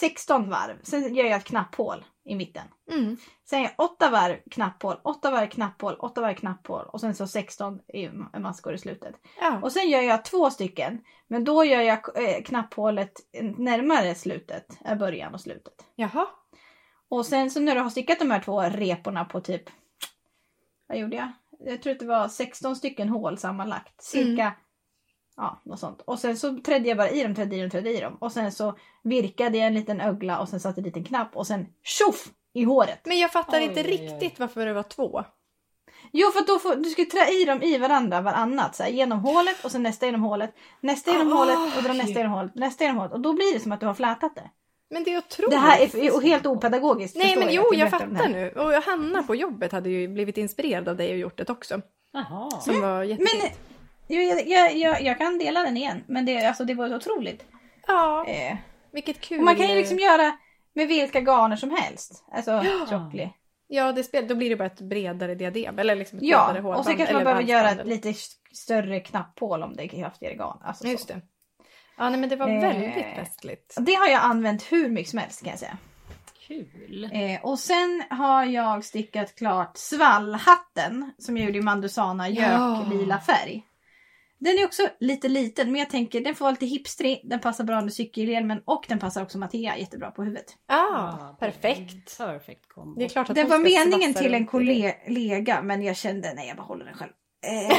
16 0.00 0.50
varv. 0.50 0.76
Sen 0.82 1.14
gör 1.14 1.24
jag 1.24 1.36
ett 1.36 1.44
knapphål 1.44 2.04
i 2.24 2.34
mitten. 2.34 2.64
Mm. 2.90 3.16
Sen 3.44 3.62
gör 3.62 3.70
jag 3.76 3.84
åtta 3.90 4.10
varv 4.10 4.36
knapphål, 4.50 4.96
åtta 5.02 5.30
varv 5.30 5.48
knapphål, 5.48 5.96
åtta 5.98 6.20
varv 6.20 6.34
knapphål 6.34 6.86
och 6.86 7.00
sen 7.00 7.14
så 7.14 7.26
16 7.26 7.80
i 7.94 8.08
maskor 8.38 8.74
i 8.74 8.78
slutet. 8.78 9.14
Ja. 9.40 9.60
Och 9.62 9.72
sen 9.72 9.88
gör 9.88 10.00
jag 10.00 10.24
två 10.24 10.50
stycken. 10.50 11.04
Men 11.26 11.44
då 11.44 11.64
gör 11.64 11.80
jag 11.80 11.98
eh, 11.98 12.42
knapphålet 12.42 13.12
närmare 13.58 14.14
slutet, 14.14 14.78
äh, 14.84 14.98
början 14.98 15.34
och 15.34 15.40
slutet. 15.40 15.74
Jaha. 15.94 16.26
Och 17.08 17.26
sen 17.26 17.50
så 17.50 17.60
när 17.60 17.74
du 17.74 17.80
har 17.80 17.90
stickat 17.90 18.18
de 18.18 18.30
här 18.30 18.40
två 18.40 18.60
reporna 18.62 19.24
på 19.24 19.40
typ, 19.40 19.62
vad 20.86 20.98
gjorde 20.98 21.16
jag? 21.16 21.32
Jag 21.58 21.82
tror 21.82 21.92
att 21.92 21.98
det 21.98 22.06
var 22.06 22.28
16 22.28 22.76
stycken 22.76 23.08
hål 23.08 23.38
sammanlagt. 23.38 24.02
Cirka, 24.02 24.52
ja 25.40 25.60
något 25.64 25.80
sånt. 25.80 26.02
Och 26.04 26.18
sen 26.18 26.36
så 26.36 26.56
trädde 26.56 26.88
jag 26.88 26.96
bara 26.96 27.10
i 27.10 27.22
dem, 27.22 27.34
trädde 27.34 27.56
i 27.56 27.60
dem, 27.60 27.70
trädde 27.70 27.90
i 27.96 28.00
dem. 28.00 28.16
Och 28.20 28.32
sen 28.32 28.52
så 28.52 28.74
virkade 29.02 29.58
jag 29.58 29.66
en 29.66 29.74
liten 29.74 30.00
ögla 30.00 30.38
och 30.40 30.48
sen 30.48 30.60
satte 30.60 30.80
dit 30.80 30.96
en 30.96 31.04
knapp 31.04 31.36
och 31.36 31.46
sen 31.46 31.66
tjoff 31.82 32.28
i 32.54 32.64
håret. 32.64 33.00
Men 33.04 33.18
jag 33.18 33.32
fattar 33.32 33.58
Oj, 33.58 33.64
inte 33.64 33.80
oj, 33.80 33.86
oj. 33.86 33.92
riktigt 33.92 34.40
varför 34.40 34.66
det 34.66 34.72
var 34.72 34.82
två. 34.82 35.24
Jo 36.12 36.30
för 36.30 36.40
att 36.40 36.46
då 36.46 36.58
får, 36.58 36.74
du 36.76 36.84
ska 36.90 37.04
trä 37.04 37.42
i 37.42 37.44
dem 37.44 37.62
i 37.62 37.78
varandra 37.78 38.20
varannat. 38.20 38.76
Så 38.76 38.82
här, 38.82 38.90
genom 38.90 39.18
hålet 39.20 39.64
och 39.64 39.70
sen 39.72 39.82
nästa 39.82 40.06
genom 40.06 40.22
hålet. 40.22 40.54
Nästa 40.80 41.10
genom 41.10 41.32
Ah, 41.32 41.36
hålet 41.36 41.76
och 41.76 41.82
dra 41.82 41.90
oj. 41.92 41.98
nästa 41.98 42.18
genom 42.18 42.32
hålet. 42.32 42.54
Nästa 42.54 42.84
genom 42.84 42.98
hålet. 42.98 43.12
Och 43.12 43.20
då 43.20 43.32
blir 43.32 43.54
det 43.54 43.60
som 43.60 43.72
att 43.72 43.80
du 43.80 43.86
har 43.86 43.94
flätat 43.94 44.34
det. 44.34 44.50
Men 44.90 45.04
det 45.04 45.14
är 45.14 45.18
otroligt. 45.18 45.50
Det 45.50 45.56
här 45.56 45.80
är 45.80 46.20
helt 46.22 46.46
opedagogiskt. 46.46 47.16
Nej 47.16 47.36
men 47.36 47.54
jag 47.54 47.64
jo, 47.72 47.74
jag 47.78 47.90
fattar 47.90 48.28
nu. 48.28 48.50
Och 48.50 48.72
Hanna 48.72 49.22
på 49.22 49.34
jobbet 49.34 49.72
hade 49.72 49.90
ju 49.90 50.08
blivit 50.08 50.38
inspirerad 50.38 50.88
av 50.88 50.96
dig 50.96 51.12
och 51.12 51.18
gjort 51.18 51.36
det 51.38 51.50
också. 51.50 51.80
Jaha. 52.12 52.50
Som 52.50 52.80
var 52.80 53.02
jättefint. 53.02 53.42
Men 53.42 53.50
jag, 54.16 54.48
jag, 54.48 54.76
jag, 54.76 55.02
jag 55.02 55.18
kan 55.18 55.38
dela 55.38 55.62
den 55.62 55.76
igen. 55.76 56.04
Men 56.08 56.24
det, 56.26 56.44
alltså, 56.46 56.64
det 56.64 56.74
var 56.74 56.94
otroligt. 56.94 57.44
Ja, 57.86 58.24
Eh, 58.28 58.56
vilket 58.92 59.20
kul. 59.20 59.38
och 59.38 59.44
man 59.44 59.56
kan 59.56 59.68
ju 59.68 59.74
liksom 59.74 59.98
göra 59.98 60.32
med 60.74 60.88
vilka 60.88 61.20
garner 61.20 61.56
som 61.56 61.70
helst. 61.70 62.24
Alltså 62.32 62.50
Ja. 62.50 63.10
Ja, 63.72 63.92
det 63.92 64.02
spel, 64.04 64.28
då 64.28 64.34
blir 64.34 64.50
det 64.50 64.56
bara 64.56 64.66
ett 64.66 64.80
bredare 64.80 65.34
diadem. 65.34 65.78
Eller 65.78 65.94
liksom 65.96 66.18
ett 66.18 66.24
Ja, 66.24 66.36
bredare 66.46 66.62
hålband. 66.62 66.78
och 66.78 66.84
sen 66.84 66.96
kanske 66.96 67.14
man 67.14 67.24
behöver 67.24 67.42
göra 67.42 67.70
ett 67.70 67.86
lite 67.86 68.14
större 68.52 69.00
knapphål 69.00 69.62
om 69.62 69.76
det 69.76 69.82
är 69.84 69.88
kraftigare 69.88 70.34
garn. 70.34 70.58
Alltså 70.64 70.84
eller- 70.84 70.90
så. 70.96 70.98
Just 70.98 71.08
det. 71.08 71.20
Ja, 71.98 72.10
nej, 72.10 72.20
men 72.20 72.28
det 72.28 72.36
var 72.36 72.48
Eh, 72.48 72.60
väldigt 72.60 72.94
festligt. 73.16 73.74
Det 73.80 73.94
har 73.94 74.08
jag 74.08 74.22
använt 74.22 74.72
hur 74.72 74.88
mycket 74.88 75.10
som 75.10 75.18
helst 75.18 75.40
kan 75.42 75.50
jag 75.50 75.58
säga. 75.58 75.76
Kul. 76.48 77.04
Eh, 77.12 77.44
och 77.44 77.58
sen 77.58 78.02
har 78.10 78.44
jag 78.44 78.84
stickat 78.84 79.34
klart 79.34 79.76
svallhatten 79.76 81.12
som 81.18 81.36
jag 81.36 81.46
gjorde 81.46 81.58
i 81.58 81.62
Mandusana 81.62 82.28
Ja. 82.28 82.76
gök-lila 82.78 83.18
färg. 83.20 83.62
Den 84.40 84.58
är 84.58 84.64
också 84.64 84.88
lite 85.00 85.28
liten 85.28 85.72
men 85.72 85.78
jag 85.78 85.90
tänker 85.90 86.20
den 86.20 86.34
får 86.34 86.44
vara 86.44 86.52
lite 86.52 86.66
hipstrig, 86.66 87.20
den 87.24 87.40
passar 87.40 87.64
bra 87.64 87.78
under 87.78 87.92
cykelhjälmen 87.92 88.62
och 88.64 88.84
den 88.88 88.98
passar 88.98 89.22
också 89.22 89.38
Mattea 89.38 89.78
jättebra 89.78 90.10
på 90.10 90.22
huvudet. 90.22 90.56
Ah, 90.66 91.36
perfekt. 91.38 92.18
Perfekt 92.18 92.68
kombo. 92.68 92.98
Det 92.98 93.04
är 93.04 93.08
klart 93.08 93.30
att 93.30 93.36
Den 93.36 93.44
hon 93.44 93.50
var 93.50 93.58
meningen 93.58 94.14
till 94.14 94.34
en 94.34 94.42
det. 94.42 94.48
kollega 94.48 95.62
men 95.62 95.82
jag 95.82 95.96
kände 95.96 96.34
nej 96.34 96.48
jag 96.48 96.56
behåller 96.56 96.84
den 96.84 96.94
själv. 96.94 97.12
Eh. 97.46 97.70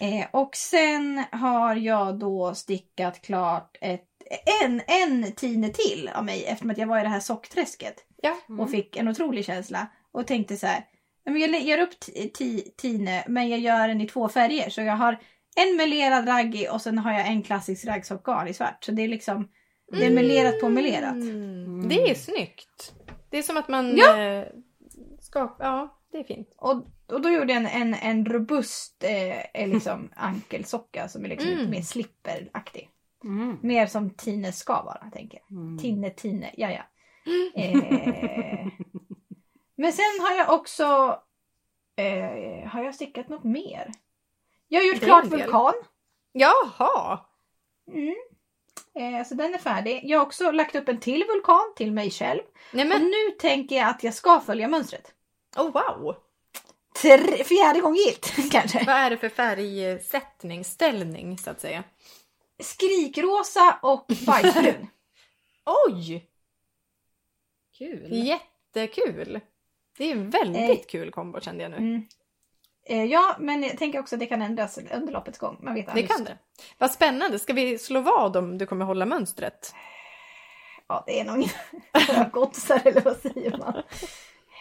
eh, 0.20 0.26
och 0.32 0.56
sen 0.56 1.24
har 1.32 1.76
jag 1.76 2.18
då 2.18 2.54
stickat 2.54 3.22
klart 3.22 3.76
ett, 3.80 4.06
en, 4.62 4.80
en 4.86 5.32
tine 5.32 5.68
till 5.68 6.10
av 6.14 6.24
mig 6.24 6.44
eftersom 6.44 6.70
att 6.70 6.78
jag 6.78 6.86
var 6.86 7.00
i 7.00 7.02
det 7.02 7.08
här 7.08 7.20
sockträsket. 7.20 8.04
Ja. 8.22 8.36
och 8.58 8.70
fick 8.70 8.96
en 8.96 9.08
otrolig 9.08 9.44
känsla 9.44 9.86
och 10.12 10.26
tänkte 10.26 10.56
så 10.56 10.66
här. 10.66 10.84
"Ja, 11.24 11.32
men 11.32 11.40
Jag 11.40 11.62
gör 11.62 11.78
upp 11.78 11.92
ti- 12.04 12.32
ti- 12.32 12.70
Tine 12.76 13.24
men 13.28 13.48
jag 13.48 13.60
gör 13.60 13.88
den 13.88 14.00
i 14.00 14.06
två 14.08 14.28
färger. 14.28 14.70
Så 14.70 14.80
jag 14.80 14.96
har 14.96 15.18
en 15.56 15.76
melerad 15.76 16.28
raggi 16.28 16.68
och 16.72 16.82
sen 16.82 16.98
har 16.98 17.12
jag 17.12 17.26
en 17.26 17.42
klassisk 17.42 17.86
raggsockgarn 17.86 18.48
i 18.48 18.54
svart. 18.54 18.84
Så 18.84 18.92
det 18.92 19.02
är 19.02 19.08
liksom 19.08 19.48
det 19.92 20.06
är 20.06 20.10
melerat 20.14 20.60
på 20.60 20.68
melerat. 20.68 21.12
Mm. 21.14 21.88
Det 21.88 22.10
är 22.10 22.14
snyggt. 22.14 22.92
Det 23.30 23.38
är 23.38 23.42
som 23.42 23.56
att 23.56 23.68
man 23.68 23.96
Ja. 23.96 24.20
eh, 24.22 24.44
ska... 25.20 25.56
Ja, 25.58 25.98
det 26.12 26.18
är 26.18 26.24
fint. 26.24 26.54
Och, 26.56 26.86
och 27.12 27.20
då 27.22 27.30
gjorde 27.30 27.52
jag 27.52 27.62
en, 27.62 27.66
en, 27.66 27.94
en 27.94 28.26
robust 28.26 29.04
eh, 29.04 29.40
eh, 29.62 29.68
liksom 29.68 30.08
ankelsocka 30.16 31.08
som 31.08 31.24
är 31.24 31.28
liksom 31.28 31.48
Mm. 31.48 31.58
lite 31.60 31.70
mer 31.70 31.82
slipperaktig. 31.82 32.88
Mm. 33.24 33.56
Mer 33.62 33.86
som 33.86 34.10
Tine 34.10 34.52
ska 34.52 34.72
vara 34.82 35.10
tänker 35.12 35.38
jag. 35.48 35.58
Mm. 35.58 35.78
Tinne, 35.78 36.10
Tine, 36.10 36.50
ja 36.56 36.70
ja. 36.70 36.82
Eh, 37.60 38.66
men 39.80 39.92
sen 39.92 40.20
har 40.20 40.34
jag 40.34 40.50
också... 40.50 41.18
Eh, 41.96 42.68
har 42.68 42.84
jag 42.84 42.94
stickat 42.94 43.28
något 43.28 43.44
mer? 43.44 43.92
Jag 44.68 44.80
har 44.80 44.86
gjort 44.86 45.02
klart 45.02 45.30
del. 45.30 45.40
vulkan. 45.40 45.74
Jaha! 46.32 47.20
Mm. 47.88 48.14
Eh, 48.94 49.26
så 49.26 49.34
den 49.34 49.54
är 49.54 49.58
färdig. 49.58 50.00
Jag 50.04 50.18
har 50.18 50.26
också 50.26 50.50
lagt 50.50 50.74
upp 50.74 50.88
en 50.88 51.00
till 51.00 51.24
vulkan 51.24 51.72
till 51.76 51.92
mig 51.92 52.10
själv. 52.10 52.40
Nej 52.72 52.92
Och 52.92 53.00
nu 53.00 53.30
tänker 53.38 53.76
jag 53.76 53.88
att 53.88 54.04
jag 54.04 54.14
ska 54.14 54.40
följa 54.40 54.68
mönstret. 54.68 55.14
oh 55.56 55.72
wow! 55.72 56.16
Tre, 57.02 57.44
fjärde 57.44 57.80
gången 57.80 57.96
gillt 57.96 58.34
kanske. 58.52 58.84
Vad 58.86 58.96
är 58.96 59.10
det 59.10 59.16
för 59.16 59.28
färgsättning, 59.28 60.64
ställning 60.64 61.38
så 61.38 61.50
att 61.50 61.60
säga? 61.60 61.84
Skrikrosa 62.62 63.78
och 63.82 64.06
bajsbrun. 64.26 64.86
Oj! 65.86 66.30
Kul. 67.78 68.08
Jättekul! 68.12 69.40
Det 70.00 70.10
är 70.10 70.16
en 70.16 70.30
väldigt 70.30 70.90
kul 70.90 71.10
kombo 71.10 71.40
kände 71.40 71.62
jag 71.62 71.70
nu. 71.70 71.76
Mm. 71.76 72.06
Eh, 72.86 73.04
ja, 73.04 73.36
men 73.38 73.62
jag 73.62 73.78
tänker 73.78 73.98
också 73.98 74.16
att 74.16 74.20
det 74.20 74.26
kan 74.26 74.42
ändras 74.42 74.78
under 74.94 75.12
loppets 75.12 75.38
gång. 75.38 75.58
Man 75.62 75.74
vet 75.74 75.94
Det 75.94 76.02
kan 76.02 76.24
det. 76.24 76.38
Vad 76.78 76.90
spännande. 76.90 77.38
Ska 77.38 77.52
vi 77.52 77.78
slå 77.78 78.00
vad 78.00 78.36
om 78.36 78.58
du 78.58 78.66
kommer 78.66 78.84
hålla 78.84 79.06
mönstret? 79.06 79.74
Ja, 80.88 81.04
det 81.06 81.20
är 81.20 81.24
nog 81.24 81.48
några 82.08 82.28
godisar 82.28 82.80
eller 82.84 83.00
vad 83.00 83.16
säger 83.16 83.58
man? 83.58 83.82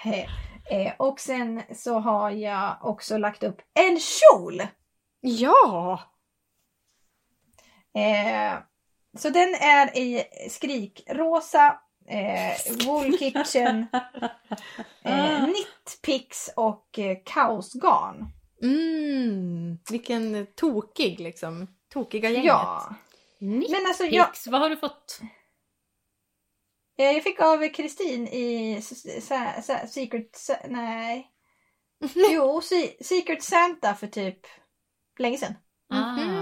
Eh, 0.05 0.87
eh, 0.87 0.93
och 0.97 1.19
sen 1.19 1.61
så 1.75 1.99
har 1.99 2.31
jag 2.31 2.77
också 2.81 3.17
lagt 3.17 3.43
upp 3.43 3.61
en 3.73 3.99
kjol. 3.99 4.61
Ja! 5.19 5.99
Eh, 7.95 8.59
så 9.17 9.29
den 9.29 9.55
är 9.55 9.97
i 9.97 10.23
skrikrosa, 10.49 11.79
eh, 12.09 12.57
Wool 12.85 13.17
Kitchen, 13.17 13.85
eh, 15.03 15.45
Knitpix 15.45 16.49
och 16.55 16.99
eh, 16.99 17.17
kaosgarn. 17.25 18.25
Mm, 18.63 19.77
vilken 19.91 20.47
tokig 20.55 21.19
liksom. 21.19 21.67
Tokiga 21.93 22.29
gänget. 22.29 22.45
Ja. 22.45 22.95
Men 23.39 23.85
alltså 23.87 24.05
jag, 24.05 24.27
vad 24.47 24.61
har 24.61 24.69
du 24.69 24.77
fått? 24.77 25.19
eh, 26.99 27.05
jag 27.11 27.23
fick 27.23 27.39
av 27.41 27.67
Kristin 27.67 28.27
i 28.27 28.81
Secret... 29.87 30.37
Nej. 30.67 31.31
Jo, 32.31 32.61
Se- 32.61 33.03
Secret 33.03 33.43
Santa 33.43 33.95
för 33.95 34.07
typ 34.07 34.39
länge 35.19 35.37
sedan. 35.37 35.53
Ah. 35.89 36.21
Mm. 36.21 36.38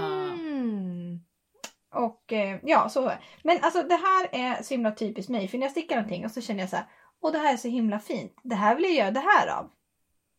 Och 1.94 2.32
eh, 2.32 2.58
ja, 2.62 2.88
så. 2.88 3.12
Men 3.42 3.58
alltså 3.62 3.82
det 3.82 3.94
här 3.94 4.28
är 4.32 4.62
så 4.62 4.74
himla 4.74 4.92
typiskt 4.92 5.30
mig. 5.30 5.48
För 5.48 5.58
när 5.58 5.64
jag 5.64 5.70
stickar 5.70 5.96
någonting 5.96 6.24
och 6.24 6.30
så 6.30 6.40
känner 6.40 6.60
jag 6.60 6.70
så 6.70 6.76
här. 6.76 6.86
Åh, 7.20 7.32
det 7.32 7.38
här 7.38 7.52
är 7.52 7.56
så 7.56 7.68
himla 7.68 7.98
fint. 7.98 8.40
Det 8.42 8.54
här 8.54 8.74
vill 8.74 8.84
jag 8.84 8.94
göra 8.94 9.10
det 9.10 9.20
här 9.20 9.58
av. 9.58 9.70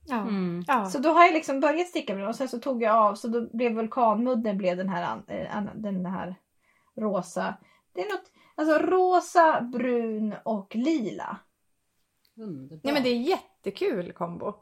Ja. 0.06 0.22
Mm. 0.22 0.64
ja. 0.68 0.86
Så 0.86 1.00
då 1.00 1.10
har 1.10 1.24
jag 1.24 1.34
liksom 1.34 1.60
börjat 1.60 1.88
sticka 1.88 2.14
med 2.14 2.22
den 2.22 2.30
och 2.30 2.36
sen 2.36 2.50
så 2.50 2.60
tog 2.60 2.84
jag 2.84 2.96
av 2.96 3.16
så 3.16 3.28
då 3.28 3.50
blev 3.58 3.74
vulkanmudden 3.74 4.58
blev 4.58 4.78
den 4.78 4.90
här, 4.90 5.22
eh, 5.28 5.64
den 5.76 6.06
här 6.06 6.36
rosa. 6.98 7.58
Det 7.94 8.02
är 8.02 8.10
något, 8.10 8.32
alltså 8.56 8.78
rosa, 8.78 9.62
brun 9.62 10.36
och 10.46 10.76
lila. 10.76 11.38
Underbart. 12.38 12.84
Nej 12.84 12.94
men 12.94 13.04
det 13.04 13.10
är 13.10 13.16
jättekul 13.16 14.12
kombo. 14.12 14.54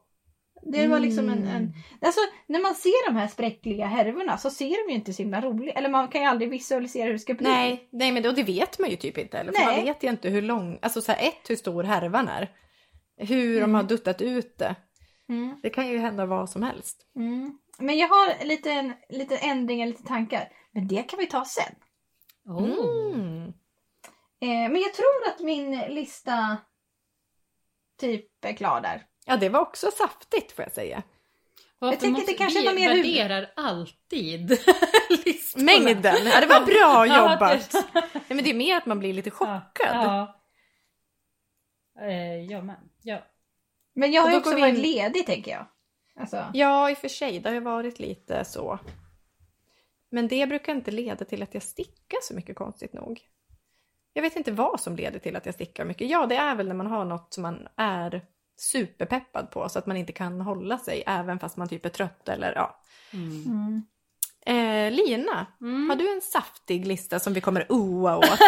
Det 0.61 0.87
var 0.87 0.99
liksom 0.99 1.29
en, 1.29 1.37
Mm. 1.37 1.55
en... 1.55 1.73
Alltså 2.01 2.21
när 2.47 2.61
man 2.61 2.75
ser 2.75 3.09
de 3.09 3.15
här 3.15 3.27
spräckliga 3.27 3.85
härvorna 3.85 4.37
så 4.37 4.49
ser 4.49 4.85
de 4.87 4.91
ju 4.91 4.97
inte 4.97 5.13
så 5.13 5.21
himla 5.21 5.41
roliga 5.41 5.73
Eller 5.73 5.89
man 5.89 6.07
kan 6.07 6.21
ju 6.21 6.27
aldrig 6.27 6.49
visualisera 6.49 7.05
hur 7.05 7.13
det 7.13 7.19
ska 7.19 7.33
bli. 7.33 7.47
Nej, 7.47 7.89
nej 7.91 8.11
men 8.11 8.23
det, 8.23 8.29
och 8.29 8.35
det 8.35 8.43
vet 8.43 8.79
man 8.79 8.89
ju 8.89 8.95
typ 8.95 9.17
inte 9.17 9.37
heller. 9.37 9.51
För 9.51 9.59
Nej. 9.59 9.75
man 9.75 9.85
vet 9.85 10.03
ju 10.03 10.09
inte 10.09 10.29
hur 10.29 10.41
lång, 10.41 10.79
alltså 10.81 11.01
så 11.01 11.11
här, 11.11 11.27
ett 11.27 11.49
hur 11.49 11.55
stor 11.55 11.83
härvan 11.83 12.27
är. 12.27 12.51
Hur 13.17 13.61
de 13.61 13.73
har 13.73 13.83
duttat 13.83 14.21
ut 14.21 14.57
det. 14.57 14.75
Mm. 15.29 15.59
Det 15.63 15.69
kan 15.69 15.87
ju 15.87 15.97
hända 15.97 16.25
vad 16.25 16.49
som 16.49 16.63
helst. 16.63 16.97
Mm. 17.15 17.57
Men 17.79 17.97
jag 17.97 18.07
har 18.07 18.45
lite, 18.45 18.71
en, 18.71 18.93
lite 19.09 19.37
ändringar, 19.37 19.87
lite 19.87 20.03
tankar. 20.03 20.49
Men 20.71 20.87
det 20.87 21.03
kan 21.03 21.19
vi 21.19 21.25
ta 21.25 21.45
sen. 21.45 21.75
Oh. 22.45 23.13
Mm. 23.15 23.43
Eh, 24.41 24.71
men 24.71 24.81
jag 24.81 24.93
tror 24.93 25.27
att 25.27 25.39
min 25.39 25.79
lista 25.79 26.57
typ 27.99 28.45
är 28.45 28.53
klar 28.53 28.81
där. 28.81 29.03
Ja 29.27 29.37
det 29.37 29.49
var 29.49 29.59
också 29.59 29.91
saftigt 29.91 30.51
får 30.51 30.63
jag 30.65 30.71
säga. 30.71 31.03
Varför 31.79 31.93
Jag 31.93 31.99
tänker 31.99 32.19
måste- 32.19 32.31
det 32.31 32.37
kanske 32.37 32.59
vi 32.59 32.65
var 32.65 32.73
mer 32.73 32.89
huvud- 32.89 33.05
värderar 33.17 33.51
alltid 33.55 34.49
listorna. 35.25 35.65
Mängden, 35.65 36.15
ja 36.25 36.39
det 36.39 36.45
var 36.47 36.65
bra 36.65 37.07
Ja, 37.07 37.31
jobbat. 37.33 37.71
det- 37.71 37.85
Nej, 38.13 38.23
men 38.27 38.37
det 38.43 38.49
är 38.49 38.53
mer 38.53 38.77
att 38.77 38.85
man 38.85 38.99
blir 38.99 39.13
lite 39.13 39.31
chockad. 39.31 39.63
Ja. 39.95 40.41
Eh, 42.01 42.41
jag 42.51 42.65
med. 42.65 42.75
Ja. 43.03 43.19
Men 43.95 44.11
jag 44.11 44.21
har 44.21 44.31
ju 44.31 44.37
också 44.37 44.55
vi 44.55 44.61
varit 44.61 44.75
in- 44.75 44.81
ledig 44.81 45.25
tänker 45.25 45.51
jag. 45.51 45.65
Alltså, 46.19 46.45
Ja, 46.53 46.89
i 46.89 46.93
och 46.93 46.97
för 46.97 47.07
sig. 47.07 47.39
Det 47.39 47.49
har 47.49 47.53
ju 47.53 47.59
varit 47.59 47.99
lite 47.99 48.45
så. 48.45 48.79
Men 50.11 50.27
det 50.27 50.47
brukar 50.47 50.75
inte 50.75 50.91
leda 50.91 51.25
till 51.25 51.43
att 51.43 51.53
jag 51.53 51.63
stickar 51.63 52.19
så 52.21 52.33
mycket 52.33 52.55
konstigt 52.55 52.93
nog. 52.93 53.21
Jag 54.13 54.21
vet 54.21 54.35
inte 54.35 54.51
vad 54.51 54.79
som 54.81 54.95
leder 54.95 55.19
till 55.19 55.35
att 55.35 55.45
jag 55.45 55.55
stickar 55.55 55.85
mycket. 55.85 56.09
Ja, 56.09 56.25
det 56.25 56.35
är 56.35 56.55
väl 56.55 56.67
när 56.67 56.75
man 56.75 56.87
har 56.87 57.05
något 57.05 57.33
som 57.33 57.41
man 57.43 57.67
är 57.77 58.25
superpeppad 58.57 59.51
på 59.51 59.69
så 59.69 59.79
att 59.79 59.85
man 59.85 59.97
inte 59.97 60.13
kan 60.13 60.41
hålla 60.41 60.77
sig 60.77 61.03
även 61.07 61.39
fast 61.39 61.57
man 61.57 61.69
typ 61.69 61.85
är 61.85 61.89
trött 61.89 62.29
eller 62.29 62.53
ja. 62.55 62.81
Mm. 63.13 63.43
mm. 63.45 63.83
Eh, 64.45 64.91
Lina, 64.91 65.45
Mm. 65.61 65.89
har 65.89 65.95
du 65.95 66.13
en 66.15 66.21
saftig 66.21 66.87
lista 66.87 67.19
som 67.19 67.33
vi 67.33 67.41
kommer 67.41 67.65
oa 67.71 68.17
åt? 68.17 68.39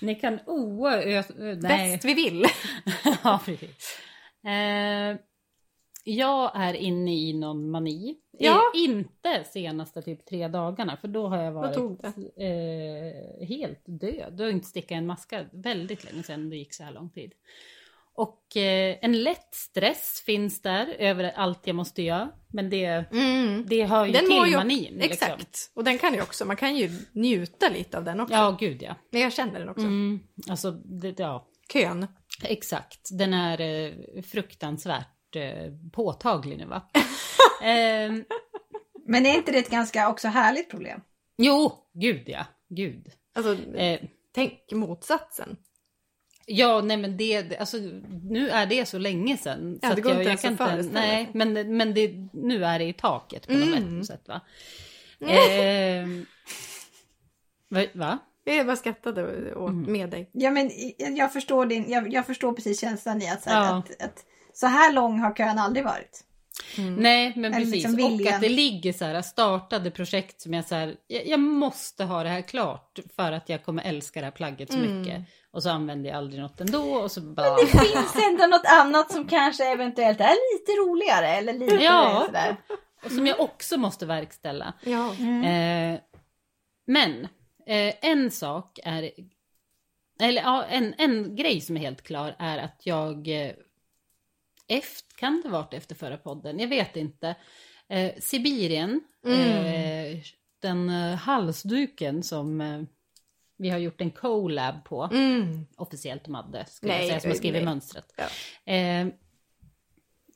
Ni 0.00 0.14
kan 0.14 0.38
oa... 0.46 0.90
Nej. 0.96 1.56
Bäst 1.56 2.04
vi 2.04 2.14
vill. 2.14 2.46
ja, 3.24 3.40
precis. 3.44 3.98
Eh, 4.46 5.16
jag 6.04 6.52
är 6.54 6.74
inne 6.74 7.14
i 7.14 7.32
någon 7.32 7.70
mani. 7.70 8.16
Ja. 8.38 8.60
Inte 8.74 9.44
senaste 9.44 10.02
typ 10.02 10.26
tre 10.26 10.48
dagarna 10.48 10.96
för 10.96 11.08
då 11.08 11.28
har 11.28 11.42
jag 11.42 11.52
varit 11.52 11.76
eh, 11.76 13.46
helt 13.46 13.82
död. 13.84 14.32
Du 14.32 14.42
har 14.42 14.50
inte 14.50 14.66
stickat 14.66 14.90
en 14.90 15.06
maska 15.06 15.44
väldigt 15.52 16.04
länge 16.04 16.22
sedan 16.22 16.50
det 16.50 16.56
gick 16.56 16.74
så 16.74 16.82
här 16.82 16.92
lång 16.92 17.10
tid. 17.10 17.32
Och 18.16 18.56
eh, 18.56 18.96
en 19.02 19.22
lätt 19.22 19.54
stress 19.54 20.22
finns 20.26 20.62
där 20.62 20.86
över 20.98 21.32
allt 21.36 21.66
jag 21.66 21.76
måste 21.76 22.02
göra. 22.02 22.30
Men 22.48 22.70
det, 22.70 22.84
Mm. 23.12 23.66
det 23.66 23.84
hör 23.84 24.06
ju 24.06 24.12
Den 24.12 24.24
till 24.26 24.50
ju, 24.50 24.56
manin. 24.56 25.00
Exakt. 25.00 25.38
Liksom. 25.38 25.72
Och 25.74 25.84
den 25.84 25.98
kan 25.98 26.14
ju 26.14 26.22
också, 26.22 26.44
man 26.44 26.56
kan 26.56 26.76
ju 26.76 26.90
njuta 27.12 27.68
lite 27.68 27.98
av 27.98 28.04
den 28.04 28.20
också. 28.20 28.34
Ja, 28.34 28.56
gud 28.60 28.82
ja. 28.82 28.94
Men 29.10 29.20
jag 29.20 29.32
känner 29.32 29.58
den 29.60 29.68
också. 29.68 29.82
Mm, 29.82 30.20
alltså, 30.48 30.70
det, 30.70 31.18
ja. 31.18 31.48
Kön. 31.72 32.06
Exakt, 32.42 33.08
den 33.18 33.34
är 33.34 33.60
eh, 33.60 34.22
fruktansvärt 34.22 35.13
eh, 35.36 35.72
påtaglig 35.92 36.58
nu 36.58 36.66
va? 36.66 36.82
Ehm, 37.62 38.24
Men 39.06 39.26
är 39.26 39.34
inte 39.34 39.52
det 39.52 39.58
ett 39.58 39.70
ganska 39.70 40.08
också 40.10 40.28
härligt 40.28 40.70
problem? 40.70 41.00
jo, 41.38 41.72
gud 41.94 42.22
ja, 42.26 42.46
gud. 42.68 43.10
Alltså, 43.34 43.76
Eh, 43.76 44.00
tänk 44.34 44.72
motsatsen. 44.72 45.56
Ja, 46.46 46.80
nej 46.80 46.96
men 46.96 47.16
det, 47.16 47.56
alltså 47.58 47.76
nu 48.22 48.48
är 48.50 48.66
det 48.66 48.86
så 48.86 48.98
länge 48.98 49.36
sedan. 49.36 49.78
Ja, 49.82 49.88
så 49.88 49.94
det 49.94 50.00
att 50.00 50.04
går 50.04 50.12
jag, 50.12 50.20
inte 50.20 50.30
jag 50.30 50.44
ens 50.44 50.58
kan 50.58 50.66
att 50.66 50.70
föreställa 50.72 51.00
Nej, 51.00 51.30
men, 51.34 51.76
men 51.76 51.94
det, 51.94 52.28
nu 52.32 52.64
är 52.64 52.78
det 52.78 52.84
i 52.84 52.92
taket 52.92 53.46
på 53.46 53.52
Mm. 53.52 53.98
något 53.98 54.06
sätt 54.06 54.28
va. 54.28 54.40
Eh, 55.20 56.06
va? 57.68 57.82
va? 57.94 58.18
Jag 58.44 58.66
bara 58.66 58.76
skrattade 58.76 59.22
Mm. 59.52 59.92
med 59.92 60.10
dig. 60.10 60.30
Ja, 60.32 60.50
men 60.50 60.70
jag 61.16 61.32
förstår, 61.32 61.66
din, 61.66 61.90
jag, 61.90 62.12
jag 62.12 62.26
förstår 62.26 62.52
precis 62.52 62.80
känslan 62.80 63.22
i 63.22 63.28
att, 63.30 63.42
så 63.42 63.50
här, 63.50 63.64
Ja. 63.64 63.76
att, 63.78 64.02
att 64.02 64.24
så 64.54 64.66
här 64.66 64.92
lång 64.92 65.18
har 65.18 65.34
kön 65.36 65.58
aldrig 65.58 65.84
varit. 65.84 66.24
Nej, 66.78 67.32
men 67.36 67.44
Eller 67.54 67.64
precis. 67.66 67.84
liksom 67.84 68.14
och 68.20 68.26
att 68.34 68.40
det 68.40 68.48
ligger 68.48 68.92
så 68.92 69.04
här 69.04 69.22
startade 69.22 69.90
projekt 69.90 70.40
som 70.40 70.54
jag 70.54 70.64
så 70.64 70.74
här, 70.74 70.96
jag, 71.06 71.26
jag 71.26 71.40
måste 71.40 72.04
ha 72.04 72.22
det 72.22 72.28
här 72.28 72.40
klart 72.42 72.98
för 73.16 73.32
att 73.32 73.48
jag 73.48 73.64
kommer 73.64 73.82
älska 73.82 74.20
det 74.20 74.26
här 74.26 74.30
plagget 74.30 74.72
så 74.72 74.78
Mm. 74.78 74.98
mycket. 75.00 75.22
Och 75.50 75.62
så 75.62 75.70
använder 75.70 76.10
jag 76.10 76.16
aldrig 76.18 76.40
något 76.42 76.60
ändå 76.60 76.82
och 76.94 77.12
så 77.12 77.20
bara... 77.20 77.56
Det 77.56 77.66
finns 77.66 78.16
ändå 78.30 78.46
något 78.46 78.66
annat 78.66 79.12
som 79.12 79.28
kanske 79.28 79.72
eventuellt 79.72 80.20
är 80.20 80.58
lite 80.58 80.72
roligare 80.72 81.28
eller 81.28 81.52
lite 81.52 81.74
Ja. 81.74 82.22
sådär. 82.26 82.56
Och 83.04 83.10
som 83.10 83.26
jag 83.26 83.40
också 83.40 83.76
måste 83.76 84.06
verkställa. 84.06 84.72
Ja. 84.84 85.10
Eh, 85.48 85.98
men 86.86 87.24
eh, 87.66 87.94
en 88.02 88.30
sak 88.30 88.78
är, 88.84 89.10
eller 90.20 90.42
ja, 90.42 90.64
en, 90.64 90.94
en 90.98 91.36
grej 91.36 91.60
som 91.60 91.76
är 91.76 91.80
helt 91.80 92.02
klar 92.02 92.34
är 92.38 92.58
att 92.58 92.80
jag, 92.84 93.28
eh, 93.28 93.50
efter, 94.68 95.16
kan 95.16 95.40
det 95.44 95.48
varit 95.48 95.74
efter 95.74 95.94
förra 95.94 96.16
podden, 96.16 96.58
jag 96.58 96.68
vet 96.68 96.96
inte, 96.96 97.34
eh, 97.88 98.12
Sibirien, 98.20 99.00
eh, 99.26 100.18
den 100.62 100.88
eh, 100.90 101.14
halsduken 101.16 102.22
som 102.22 102.60
eh, 102.60 102.82
vi 103.58 103.68
har 103.70 103.78
gjort 103.78 104.00
en 104.00 104.10
collab 104.10 104.84
på, 104.84 105.08
Mm. 105.12 105.66
officiellt 105.76 106.28
Madde, 106.28 106.64
skulle 106.68 106.92
Nej, 106.92 107.00
jag 107.00 107.08
säga, 107.08 107.20
som 107.20 107.30
har 107.30 107.36
skrivit 107.36 107.54
nej. 107.62 107.64
mönstret. 107.64 108.12
Ja. 108.16 108.24
Eh, 108.72 109.06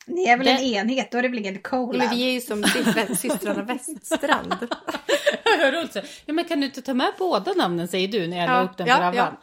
Ni 0.07 0.25
är 0.25 0.37
väl 0.37 0.47
Det- 0.47 0.53
en 0.53 0.61
enhet, 0.89 1.13
då 1.13 1.19
är 1.19 1.23
det 1.23 1.29
väl 1.29 1.39
ingen 1.39 1.59
collab? 1.63 1.97
Men 1.99 2.11
vi 2.17 2.23
är 2.29 2.31
ju 2.33 2.41
som 2.41 2.63
sy- 2.65 3.15
systrarna 3.17 4.59
så. 5.93 6.01
Ja, 6.27 6.33
men 6.33 6.45
kan 6.45 6.61
du 6.61 6.67
inte 6.67 6.83
ta 6.83 6.95
med 6.95 7.13
båda 7.19 7.53
namnen 7.53 7.89
säger 7.89 8.09
du 8.09 8.27
när 8.27 8.37
jag 8.37 8.49
Ja, 8.49 8.53
la 8.53 8.63
upp 8.71 8.77
den 8.77 8.87
ja, 8.87 8.97
på 8.97 9.03
Ravan. 9.03 9.37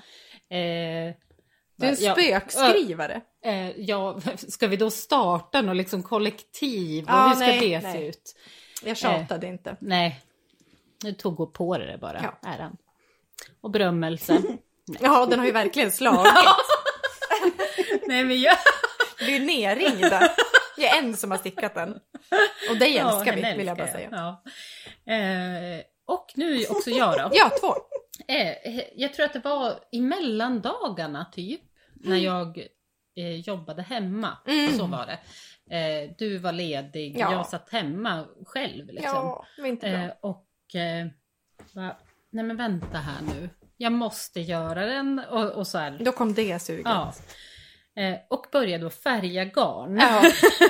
ja. 0.50 0.56
Eh, 0.58 1.14
Du 1.78 1.86
är 1.88 1.90
en 1.92 1.98
ja, 2.00 2.14
spökskrivare. 2.14 3.22
Eh, 3.46 3.70
ja, 3.78 4.20
ska 4.38 4.68
vi 4.68 4.78
då 4.78 4.92
starta 4.92 5.62
något 5.62 5.76
liksom 5.76 6.04
kollektiv? 6.04 7.04
Och 7.04 7.10
Ja, 7.10 7.28
hur 7.28 7.36
ska 7.36 7.46
nej, 7.46 7.60
det 7.60 7.80
nej. 7.80 7.94
se 7.94 8.08
ut? 8.08 8.36
Jag 8.84 8.98
tjatade 8.98 9.48
inte. 9.48 9.76
Nej, 9.80 10.22
nu 11.04 11.14
tog 11.14 11.36
gå 11.36 11.46
på 11.48 11.78
det 11.78 11.98
bara, 12.02 12.22
Ja. 12.24 12.50
äran. 12.50 12.78
Och 13.62 13.72
berömmelse. 13.72 14.42
Ja, 15.00 15.26
den 15.26 15.40
har 15.40 15.46
ju 15.46 15.52
verkligen 15.52 15.92
slagit. 15.92 16.34
nej 18.08 18.24
men 18.24 18.42
jag... 18.42 18.58
Vi 19.20 19.36
är 19.36 19.40
nerringda. 19.40 20.30
Jag 20.78 20.98
är 20.98 21.00
en 21.04 21.18
som 21.18 21.32
har 21.32 21.38
stickat 21.38 21.76
den. 21.76 22.00
Och 22.70 22.78
dig 22.78 22.96
Ja, 22.96 23.16
älskar 23.18 23.36
vi, 23.36 23.42
henne 23.42 23.58
vill 23.58 23.68
jag 23.68 23.78
bara 23.78 23.84
älskar 23.88 24.00
säga. 24.00 24.42
Ja. 25.06 25.14
Eh, 25.14 25.82
och 26.06 26.32
nu 26.36 26.66
också 26.70 26.90
jag 26.90 27.14
då. 27.14 27.30
Ja, 27.34 27.52
två. 27.60 27.76
Eh, 28.28 28.82
jag 28.96 29.14
tror 29.14 29.26
att 29.26 29.34
det 29.34 29.40
var 29.40 29.80
i 29.92 30.02
mellandagarna 30.02 31.26
typ, 31.34 31.62
när 31.94 32.18
jag 32.18 32.68
eh, 33.16 33.36
jobbade 33.40 33.82
hemma. 33.82 34.38
Mm. 34.48 34.78
Så 34.78 34.86
var 34.88 35.06
det. 35.06 35.20
Eh, 35.76 36.12
du 36.18 36.38
var 36.38 36.52
ledig, 36.52 37.16
Ja. 37.20 37.32
jag 37.32 37.46
satt 37.46 37.70
hemma 37.70 38.26
själv. 38.46 38.88
Liksom. 38.88 39.12
Ja, 39.14 39.46
inte 39.58 39.90
bra. 39.90 40.00
Eh, 40.00 40.12
och 40.22 40.76
eh, 40.76 41.08
bara, 41.74 41.98
nej 42.30 42.46
men 42.46 42.58
vänta 42.58 42.98
här 42.98 43.22
nu. 43.22 43.50
Jag 43.78 43.92
måste 43.92 44.42
göra 44.42 44.86
den 44.86 45.22
och, 45.30 45.52
och 45.52 45.68
så 45.68 45.78
här. 45.78 45.98
Då 46.02 46.12
kom 46.12 46.34
det 46.34 46.60
suget. 46.60 46.86
Ja. 46.86 47.14
Eh, 47.98 48.18
och 48.30 48.46
började 48.52 48.84
då 48.84 48.90
färga 48.90 49.46
garn. 49.46 49.98
Ja. 49.98 50.24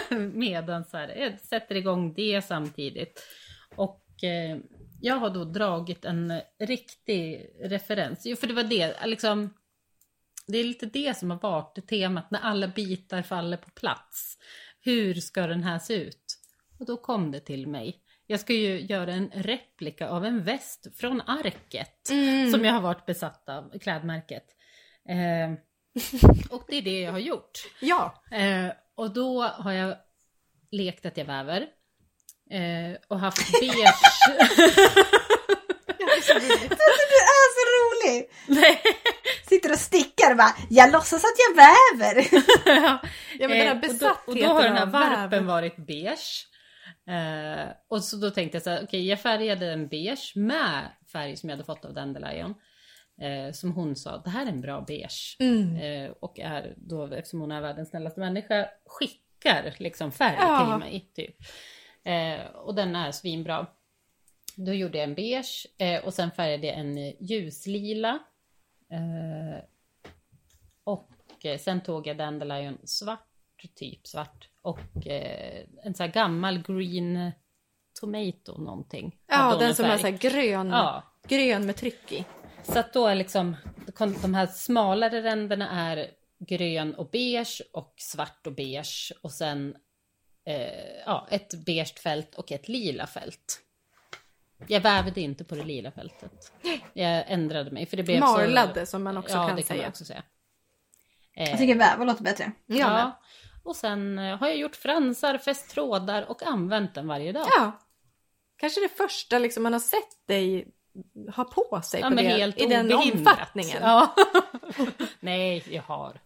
Medan 0.33 0.83
så 0.85 0.97
här, 0.97 1.07
jag 1.15 1.39
sätter 1.39 1.75
igång 1.75 2.13
det 2.13 2.41
samtidigt. 2.45 3.23
Och 3.75 4.23
eh, 4.23 4.57
jag 5.01 5.15
har 5.15 5.29
då 5.29 5.43
dragit 5.43 6.05
en 6.05 6.41
riktig 6.59 7.49
referens. 7.63 8.21
Jo, 8.25 8.35
för 8.35 8.47
det 8.47 8.53
var 8.53 8.63
det, 8.63 9.05
liksom. 9.05 9.53
Det 10.47 10.57
är 10.57 10.63
lite 10.63 10.85
det 10.85 11.17
som 11.17 11.31
har 11.31 11.39
varit 11.39 11.87
temat 11.87 12.31
när 12.31 12.39
alla 12.39 12.67
bitar 12.67 13.21
faller 13.21 13.57
på 13.57 13.69
plats. 13.69 14.37
Hur 14.81 15.13
ska 15.13 15.47
den 15.47 15.63
här 15.63 15.79
se 15.79 15.93
ut? 15.93 16.39
Och 16.79 16.85
då 16.85 16.97
kom 16.97 17.31
det 17.31 17.39
till 17.39 17.67
mig. 17.67 18.01
Jag 18.27 18.39
ska 18.39 18.53
ju 18.53 18.81
göra 18.81 19.13
en 19.13 19.31
replika 19.33 20.09
av 20.09 20.25
en 20.25 20.43
väst 20.43 20.87
från 20.97 21.21
Arket. 21.21 22.09
Mm. 22.09 22.51
Som 22.51 22.65
jag 22.65 22.73
har 22.73 22.81
varit 22.81 23.05
besatt 23.05 23.49
av, 23.49 23.79
klädmärket. 23.79 24.45
Eh, 25.09 25.53
och 26.49 26.65
det 26.67 26.75
är 26.75 26.81
det 26.81 26.99
jag 26.99 27.11
har 27.11 27.19
gjort. 27.19 27.59
Ja. 27.81 28.23
Eh, 28.31 28.71
och 28.95 29.13
då 29.13 29.43
har 29.43 29.71
jag 29.71 29.97
lekt 30.71 31.05
att 31.05 31.17
jag 31.17 31.25
väver. 31.25 31.61
Eh, 32.51 32.97
och 33.07 33.19
haft 33.19 33.59
beige... 33.61 33.93
Du 35.97 36.03
är 36.03 36.21
så 36.21 36.33
rolig! 38.07 38.29
Nej. 38.47 38.81
Sitter 39.49 39.71
och 39.71 39.77
stickar 39.79 40.31
och 40.31 40.37
bara, 40.37 40.55
jag 40.69 40.91
låtsas 40.91 41.23
att 41.23 41.37
jag 41.49 41.55
väver. 41.55 42.27
ja, 43.39 43.47
men 43.47 43.49
den 43.49 43.59
här 43.59 43.65
Eh, 43.65 43.71
och, 43.71 43.81
då, 43.81 43.87
besattheten 43.87 44.33
och 44.33 44.35
då 44.35 44.45
har 44.45 44.63
den 44.63 44.75
här 44.77 44.85
varpen 44.85 45.29
väv. 45.29 45.43
varit 45.43 45.75
beige. 45.77 46.47
Eh, 47.09 47.67
och 47.89 48.03
så 48.03 48.17
då 48.17 48.29
tänkte 48.31 48.55
jag 48.55 48.63
så 48.63 48.69
här, 48.69 48.83
okej 48.83 49.07
jag 49.07 49.19
färgade 49.21 49.71
en 49.73 49.87
beige 49.87 50.33
med 50.35 50.91
färg 51.11 51.37
som 51.37 51.49
jag 51.49 51.57
hade 51.57 51.65
fått 51.65 51.85
av 51.85 51.93
Dandelion. 51.93 52.53
Eh, 53.21 53.51
som 53.53 53.71
hon 53.71 53.95
sa, 53.95 54.17
det 54.17 54.29
här 54.29 54.45
är 54.45 54.49
en 54.49 54.61
bra 54.61 54.81
beige. 54.87 55.37
Mm. 55.39 55.75
Eh, 56.05 56.11
och 56.21 56.39
är 56.39 56.73
då, 56.77 57.05
eftersom 57.13 57.39
hon 57.39 57.51
är 57.51 57.61
världens 57.61 57.89
snällaste 57.89 58.19
människa, 58.19 58.67
skickar 58.85 59.75
liksom 59.77 60.11
färg 60.11 60.35
Ja. 60.39 60.59
till 60.79 60.87
mig. 60.89 61.11
Typ. 61.15 61.35
Eh, 62.05 62.45
och 62.55 62.75
den 62.75 62.95
är 62.95 63.11
svinbra. 63.11 63.67
Då 64.55 64.73
gjorde 64.73 64.97
jag 64.97 65.03
en 65.09 65.15
beige 65.15 65.67
eh, 65.77 66.05
och 66.05 66.13
sen 66.13 66.31
färgade 66.31 66.67
jag 66.67 66.77
en 66.77 66.97
eh, 66.97 67.13
ljuslila. 67.19 68.19
Eh, 68.91 69.63
och 70.83 71.11
eh, 71.45 71.59
sen 71.59 71.81
tog 71.83 72.07
jag 72.07 72.17
Dandelion 72.17 72.77
svart, 72.83 73.27
typ 73.75 74.07
svart. 74.07 74.49
Och 74.61 75.07
eh, 75.07 75.65
en 75.83 75.93
sån 75.93 76.05
här 76.05 76.13
gammal 76.13 76.61
green 76.61 77.31
tomato 77.99 78.57
någonting. 78.57 79.15
Ja, 79.27 79.55
den 79.59 79.69
en 79.69 79.75
som 79.75 79.85
är 79.85 79.97
så 79.97 80.07
här 80.07 80.17
grön, 80.17 80.69
Ja, 80.69 81.03
grön 81.27 81.65
med 81.65 81.75
tryck 81.75 82.11
i. 82.11 82.25
så 82.63 82.79
att 82.79 82.93
då 82.93 83.07
är 83.07 83.15
liksom 83.15 83.55
de 84.21 84.33
här 84.33 84.47
smalare 84.47 85.21
ränderna 85.21 85.69
är 85.91 86.11
grön 86.39 86.95
och 86.95 87.09
beige 87.09 87.61
och 87.73 87.93
svart 87.97 88.47
och 88.47 88.53
beige 88.53 89.13
och 89.21 89.31
sen 89.31 89.75
eh, 90.45 90.95
ja, 91.05 91.27
ett 91.31 91.65
beige 91.65 91.99
fält 91.99 92.35
och 92.35 92.51
ett 92.51 92.67
lila 92.67 93.07
fält. 93.07 93.61
Jag 94.67 94.81
vävde 94.81 95.21
inte 95.21 95.43
på 95.43 95.55
det 95.55 95.63
lila 95.63 95.91
fältet. 95.91 96.51
Jag 96.93 97.23
ändrade 97.27 97.71
mig 97.71 97.85
för 97.85 97.97
det 97.97 98.03
blev 98.03 98.19
Marlade 98.19 98.79
så... 98.85 98.89
som 98.89 99.03
man 99.03 99.17
också 99.17 99.33
ja, 99.37 99.47
kan 99.47 99.55
det 99.55 99.61
kan 99.63 99.75
man 99.77 99.81
säga. 99.81 99.89
också 99.89 100.05
säga. 100.05 100.23
Eh, 101.37 101.49
Jag 101.49 101.57
tycker 101.59 101.75
väva 101.75 102.03
låter 102.05 102.23
bättre. 102.23 102.51
Jag 102.65 102.77
med. 102.89 102.97
ja. 102.99 103.21
Och 103.63 103.75
sen 103.75 104.19
eh, 104.19 104.37
har 104.37 104.47
jag 104.47 104.57
gjort 104.57 104.75
fransar, 104.75 105.37
fäst 105.37 105.69
trådar 105.69 106.29
och 106.31 106.43
använt 106.43 106.95
den 106.95 107.07
varje 107.07 107.31
dag. 107.31 107.47
Ja. 107.57 107.71
Kanske 108.57 108.81
det 108.81 108.89
första 108.89 109.39
liksom 109.39 109.63
man 109.63 109.73
har 109.73 109.79
sett 109.79 110.27
dig 110.27 110.67
ha 111.35 111.43
på 111.43 111.81
sig 111.81 111.99
Ja, 112.01 112.09
på 112.09 112.15
men 112.15 112.23
det, 112.23 112.29
helt 112.29 112.61
i 112.61 112.65
den 112.65 112.93
obehindrat. 112.93 113.27
omfattningen. 113.33 113.77
Ja. 113.81 114.15
Nej, 115.19 115.63
jag 115.69 115.83
har. 115.83 116.19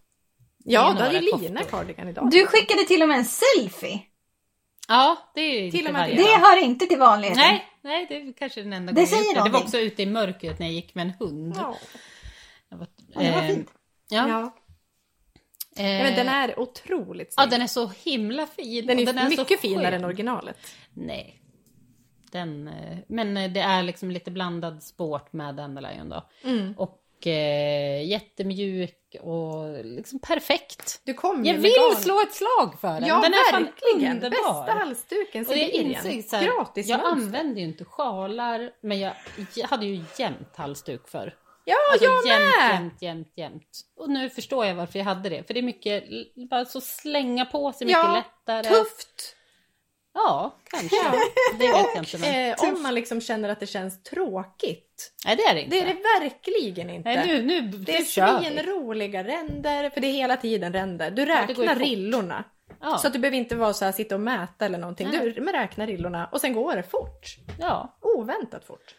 Ja, 0.64 0.82
Det 0.82 0.88
är 0.88 0.94
då 0.94 1.02
hade 1.04 1.18
ju 1.18 1.38
Lina 1.42 1.62
cardigan 1.64 2.08
idag. 2.08 2.30
Du 2.30 2.46
skickade 2.46 2.84
till 2.84 3.02
och 3.02 3.08
med 3.08 3.18
en 3.18 3.24
selfie. 3.24 4.00
Ja, 4.88 5.16
det 5.34 5.40
är 5.40 5.62
ju 5.64 5.70
Till 5.70 5.78
inte 5.80 5.88
och 5.90 5.92
med 5.94 6.02
varje 6.02 6.16
det. 6.16 6.22
Det 6.22 6.28
dag. 6.30 6.38
hör 6.38 6.62
inte 6.62 6.86
till 6.86 6.98
vanligheten. 6.98 7.38
Nej, 7.42 7.66
nej, 7.82 8.06
det 8.08 8.16
är 8.16 8.32
kanske 8.32 8.62
den 8.62 8.72
enda 8.72 8.92
Det 8.92 8.94
gången 8.94 9.06
säger 9.08 9.34
jag 9.34 9.44
det. 9.44 9.50
Var 9.50 9.60
också 9.62 9.78
ute 9.78 10.02
i 10.02 10.06
mörkret 10.06 10.58
när 10.58 10.66
jag 10.66 10.74
gick 10.74 10.94
med 10.94 11.06
en 11.06 11.12
hund. 11.18 11.54
Ja. 11.56 11.76
Jag 12.68 12.76
var, 12.78 12.86
Ja, 13.14 13.20
det 13.20 13.30
var 13.30 13.42
eh, 13.42 13.48
fint. 13.48 13.70
Ja, 14.08 14.28
Ja. 14.28 14.54
eh, 15.82 15.90
ja, 15.90 16.02
men 16.02 16.14
den 16.14 16.28
är 16.28 16.60
otroligt 16.60 17.34
ja, 17.36 17.42
snygg. 17.42 17.50
den 17.50 17.62
är 17.62 17.66
så 17.66 17.86
himla 18.04 18.46
fin. 18.46 18.86
den 18.86 18.98
är, 18.98 19.02
ju 19.02 19.36
så 19.36 19.40
mycket 19.42 19.60
finare 19.60 19.96
än 19.96 20.04
originalet. 20.04 20.56
Nej. 20.94 21.36
Den, 22.32 22.68
eh, 22.68 22.98
men 23.08 23.34
det 23.34 23.60
är 23.60 23.82
liksom 23.82 24.10
lite 24.10 24.30
blandad 24.30 24.82
sport 24.82 25.32
med 25.32 25.54
Dandelion 25.54 26.08
då. 26.08 26.28
Mm. 26.44 26.74
Och 26.78 26.99
eh, 27.26 28.06
jättemjuk 28.08 28.96
och 29.20 29.84
liksom 29.84 30.18
perfekt. 30.18 31.00
Du 31.04 31.14
kom 31.14 31.44
Jag 31.44 31.54
vill 31.54 31.72
garn. 31.72 31.96
slå 32.02 32.20
ett 32.22 32.34
slag 32.34 32.80
för 32.80 33.00
den. 33.00 33.06
Ja, 33.08 33.20
den 33.20 33.32
är 33.34 33.52
verkligen. 33.52 34.12
underbar. 34.14 34.30
Bästa 34.66 34.72
halsduken 34.78 35.40
Och 35.46 35.52
Sibirien. 35.52 36.22
Gratis 36.44 36.86
jag 36.88 37.00
mönster. 37.00 37.12
använder 37.26 37.60
ju 37.60 37.66
inte 37.66 37.84
sjalar, 37.84 38.70
men 38.82 38.98
jag, 39.00 39.12
jag 39.54 39.68
hade 39.68 39.86
ju 39.86 40.04
jämt 40.18 40.56
halsduk 40.56 41.08
för. 41.08 41.34
Ja, 41.64 41.76
Alltså 41.92 42.04
jag 42.04 42.26
jämt, 42.26 42.44
med! 42.58 42.70
jämt, 42.80 43.02
jämt, 43.02 43.32
jämt. 43.36 43.80
Och 43.96 44.10
nu 44.10 44.30
förstår 44.30 44.66
jag 44.66 44.74
varför 44.74 44.98
jag 44.98 45.06
hade 45.06 45.28
det. 45.28 45.46
För 45.46 45.54
det 45.54 45.60
är 45.60 45.62
mycket, 45.62 46.04
bara 46.50 46.64
så 46.64 46.80
slänga 46.80 47.44
på 47.44 47.72
sig 47.72 47.86
mycket 47.86 48.02
Ja, 48.02 48.24
lättare. 48.46 48.74
Tufft! 48.74 49.36
Ja, 50.14 50.56
kanske. 50.64 50.96
Det 51.58 51.66
vet 51.66 51.86
jag 51.94 51.96
inte. 51.96 52.18
Men... 52.18 52.50
Eh, 52.50 52.74
om 52.74 52.82
man 52.82 52.94
liksom 52.94 53.20
känner 53.20 53.48
att 53.48 53.60
det 53.60 53.66
känns 53.66 54.02
tråkigt. 54.02 55.12
Nej, 55.26 55.36
det 55.36 55.42
är 55.42 55.54
det 55.54 55.62
inte. 55.62 55.76
Det 55.76 55.82
är 55.82 55.86
det 55.86 56.20
verkligen 56.20 56.90
inte. 56.90 57.08
Nej, 57.08 57.26
nu, 57.26 57.42
nu, 57.42 57.60
det 57.60 57.96
är 57.96 58.02
svinroliga 58.02 59.24
ränder, 59.24 59.90
för 59.90 60.00
det 60.00 60.06
är 60.06 60.12
hela 60.12 60.36
tiden 60.36 60.72
ränder. 60.72 61.10
Du 61.10 61.24
räknar 61.24 61.74
fort. 61.74 61.82
rillorna. 61.82 62.44
Ja. 62.80 62.98
Så 62.98 63.06
att 63.06 63.12
du 63.12 63.18
behöver 63.18 63.38
inte 63.38 63.56
vara 63.56 63.72
så 63.72 63.84
här, 63.84 63.92
sitta 63.92 64.14
och 64.14 64.20
mäta 64.20 64.66
eller 64.66 64.78
någonting. 64.78 65.08
Nej. 65.12 65.32
Du 65.32 65.40
räknar 65.52 65.86
rillorna 65.86 66.28
och 66.32 66.40
sen 66.40 66.52
går 66.52 66.76
det 66.76 66.82
fort. 66.82 67.36
ja. 67.58 67.98
Oväntat 68.00 68.64
fort. 68.64 68.94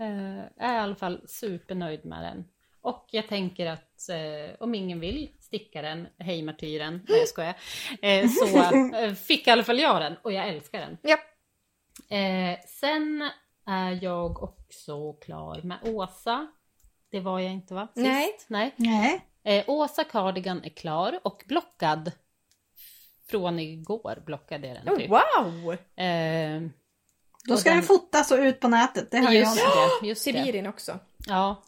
Eh, 0.00 0.36
jag 0.56 0.70
är 0.70 0.74
i 0.74 0.78
alla 0.78 0.96
fall 0.96 1.20
supernöjd 1.26 2.04
med 2.04 2.22
den. 2.22 2.44
Och 2.84 3.06
jag 3.10 3.28
tänker 3.28 3.66
att 3.66 4.08
eh, 4.08 4.54
om 4.60 4.74
ingen 4.74 5.00
vill 5.00 5.28
sticka 5.40 5.82
den, 5.82 6.06
hej 6.18 6.42
martyren, 6.42 7.06
nej 7.08 7.18
jag 7.18 7.28
skojar, 7.28 7.54
eh, 8.02 8.28
så 8.28 8.58
eh, 8.96 9.14
fick 9.14 9.46
i 9.46 9.50
alla 9.50 9.64
fall 9.64 9.80
jag 9.80 10.00
den 10.02 10.16
och 10.22 10.32
jag 10.32 10.48
älskar 10.48 10.80
den. 10.80 10.98
Ja. 11.02 11.16
Eh, 12.16 12.58
sen 12.66 13.30
är 13.66 13.98
jag 14.04 14.42
också 14.42 15.12
klar 15.12 15.60
med 15.62 15.78
Åsa. 15.82 16.46
Det 17.10 17.20
var 17.20 17.40
jag 17.40 17.52
inte 17.52 17.74
va? 17.74 17.88
Sist? 17.94 18.06
Nej. 18.06 18.36
Nej. 18.48 18.74
Nej. 18.76 19.58
Eh, 19.58 19.64
Åsa 19.70 20.04
Cardigan 20.04 20.64
är 20.64 20.68
klar 20.70 21.20
och 21.22 21.44
blockad. 21.48 22.12
Från 23.30 23.58
igår 23.58 24.22
blockade 24.26 24.66
jag 24.68 24.76
den 24.76 24.94
Oh, 24.94 24.98
typ. 24.98 25.10
wow! 25.10 25.72
Eh, 26.04 26.62
Då 27.48 27.56
ska 27.56 27.70
den- 27.70 27.78
den 27.78 27.86
fotas 27.86 28.30
och 28.30 28.38
ut 28.38 28.60
på 28.60 28.68
nätet. 28.68 29.10
Det 29.10 29.18
har 29.18 29.32
just 29.32 29.58
jag. 29.58 29.88
det, 30.02 30.06
just 30.08 30.24
det. 30.24 30.32
Sibirin 30.32 30.66
också. 30.66 30.98
Ja. 31.26 31.62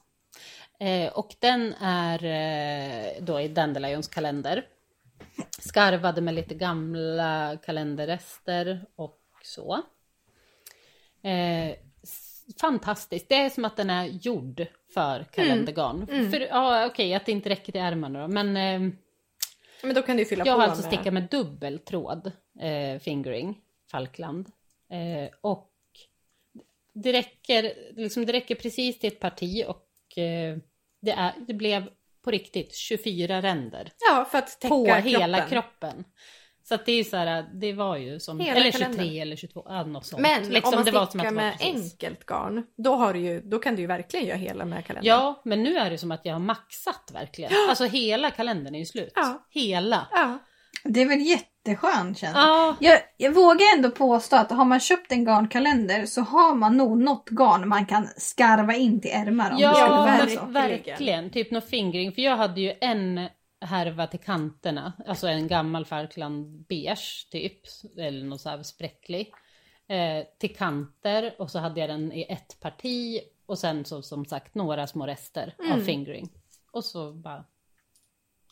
Eh, 0.79 1.13
och 1.13 1.35
den 1.39 1.75
är 1.81 2.25
eh, 2.25 3.23
då 3.23 3.41
i 3.41 3.49
Dandelions 3.49 4.09
kalender. 4.09 4.67
Skarvade 5.59 6.21
med 6.21 6.35
lite 6.35 6.55
gamla 6.55 7.57
kalenderrester 7.65 8.87
och 8.97 9.21
så. 9.43 9.83
Eh, 11.23 11.77
fantastiskt. 12.61 13.29
Det 13.29 13.35
är 13.35 13.51
som 13.51 13.65
att 13.65 13.77
den 13.77 13.91
är 13.91 14.05
gjord 14.05 14.67
för 14.95 15.25
kalendergarn. 15.25 16.07
För, 16.31 16.41
ja, 16.41 16.87
okej, 16.87 17.15
att 17.15 17.27
det 17.27 17.33
inte 17.33 17.49
räcker 17.49 17.73
till 17.73 17.81
ärmarna 17.81 18.23
då. 18.23 18.29
Men 18.29 18.57
eh, 18.57 18.93
Men 19.83 19.95
då 19.95 20.03
kan 20.03 20.17
du 20.17 20.25
fylla 20.25 20.47
jag 20.47 20.57
på 20.57 20.61
har 20.61 20.69
alltså 20.69 20.83
med... 20.83 20.95
stickat 20.95 21.15
med 21.15 21.29
dubbel 21.31 21.79
tråd, 21.79 22.33
eh, 22.61 22.99
fingering, 23.01 23.61
Falkland. 23.91 24.47
Eh, 24.91 25.35
och 25.41 25.73
det 26.93 27.13
räcker, 27.13 27.73
liksom, 27.97 28.27
det 28.27 28.33
räcker 28.33 28.55
precis 28.55 28.99
till 28.99 29.13
ett 29.13 29.21
parti 29.21 29.65
och 29.69 29.86
det, 31.03 31.11
är, 31.11 31.33
det 31.47 31.55
blev 31.55 31.89
på 32.25 32.31
riktigt 32.31 32.75
24 32.75 33.43
ränder 33.43 33.91
Ja, 34.11 34.27
för 34.31 34.39
att 34.39 34.61
täcka 34.61 34.69
på 34.69 34.85
kroppen. 34.85 35.03
hela 35.03 35.41
kroppen. 35.49 36.05
Så 36.69 36.75
att 36.75 36.87
det 36.87 36.93
är 36.93 37.05
så 37.05 37.17
här, 37.17 37.47
det 37.55 37.73
var 37.73 37.97
ju 37.97 38.21
som, 38.21 38.41
Hela 38.41 38.61
eller 38.61 38.71
23 38.73 38.85
kalendern. 38.87 39.17
eller 39.23 39.37
22, 39.37 39.67
ja, 39.69 39.85
något 39.85 40.07
sånt. 40.07 40.23
Men 40.23 40.49
Liksom, 40.49 40.75
om 40.79 40.85
man 40.85 40.95
var 40.95 41.01
som 41.01 41.07
stickar 41.11 41.27
att 41.29 41.35
med 41.35 41.57
enkelt 41.61 42.27
garn, 42.27 42.67
då, 42.77 42.95
har 42.95 43.15
du 43.15 43.21
ju, 43.21 43.41
då 43.41 43.59
kan 43.59 43.75
du 43.77 43.81
ju 43.83 43.87
verkligen 43.87 44.27
göra 44.27 44.37
hela 44.39 44.65
med 44.65 44.85
kalendern. 44.87 45.09
Ja, 45.09 45.43
men 45.45 45.63
nu 45.63 45.77
är 45.77 45.91
det 45.91 45.99
som 45.99 46.13
att 46.13 46.21
jag 46.25 46.33
har 46.33 46.41
maxat 46.41 47.11
verkligen. 47.15 47.53
Alltså 47.69 47.85
hela 47.85 48.31
kalendern 48.31 48.75
är 48.75 48.79
ju 48.79 48.87
slut. 48.87 49.13
Ja. 49.15 49.47
Hela. 49.51 50.07
Ja. 50.11 50.39
Det 50.85 51.01
är 51.03 51.07
väl 51.09 51.21
jätteskönt 51.21 52.19
känns. 52.19 52.35
Ja, 52.37 52.77
Jag, 52.81 53.01
jag 53.17 53.33
vågar 53.33 53.77
ändå 53.77 53.91
påstå 53.91 54.37
att 54.37 54.51
har 54.51 54.65
man 54.65 54.81
köpt 54.81 55.13
en 55.13 55.25
garnkalender 55.25 56.07
så 56.07 56.21
har 56.21 56.55
man 56.55 56.77
nog 56.77 56.99
något 56.99 57.29
garn 57.31 57.69
man 57.69 57.87
kan 57.87 58.09
skarva 58.17 58.75
in 58.75 59.01
till 59.01 59.11
ärmar 59.11 59.51
om 59.51 59.57
det 59.57 59.75
skulle 59.75 60.35
Ja, 60.35 60.37
vara 60.41 60.47
verkligen. 60.47 61.31
Typ 61.31 61.51
någon 61.51 61.63
fingring. 61.63 62.13
För 62.13 62.23
jag 62.23 62.37
hade 62.37 62.61
ju 62.61 62.73
en 62.81 63.29
härva 63.61 64.07
till 64.07 64.21
kanterna. 64.21 64.93
Alltså 65.07 65.27
en 65.27 65.49
gammal 65.49 65.85
Falkland 65.85 66.67
beige 66.69 67.29
typ. 67.31 67.61
Eller 67.99 68.25
någon 68.25 68.39
så 68.39 68.49
här 68.49 68.63
spräcklig. 68.63 69.33
Eh, 69.89 70.25
till 70.39 70.57
kanter 70.57 71.35
och 71.39 71.51
så 71.51 71.59
hade 71.59 71.81
jag 71.81 71.91
den 71.91 72.13
i 72.13 72.27
ett 72.29 72.61
parti. 72.61 73.21
Och 73.47 73.59
sen 73.59 73.85
så 73.85 74.03
som 74.03 74.25
sagt 74.25 74.55
några 74.55 74.87
små 74.87 75.07
rester 75.07 75.55
av 75.59 75.65
Mm. 75.65 75.85
fingering. 75.85 76.29
Och 76.73 76.85
så 76.85 77.13
bara... 77.13 77.45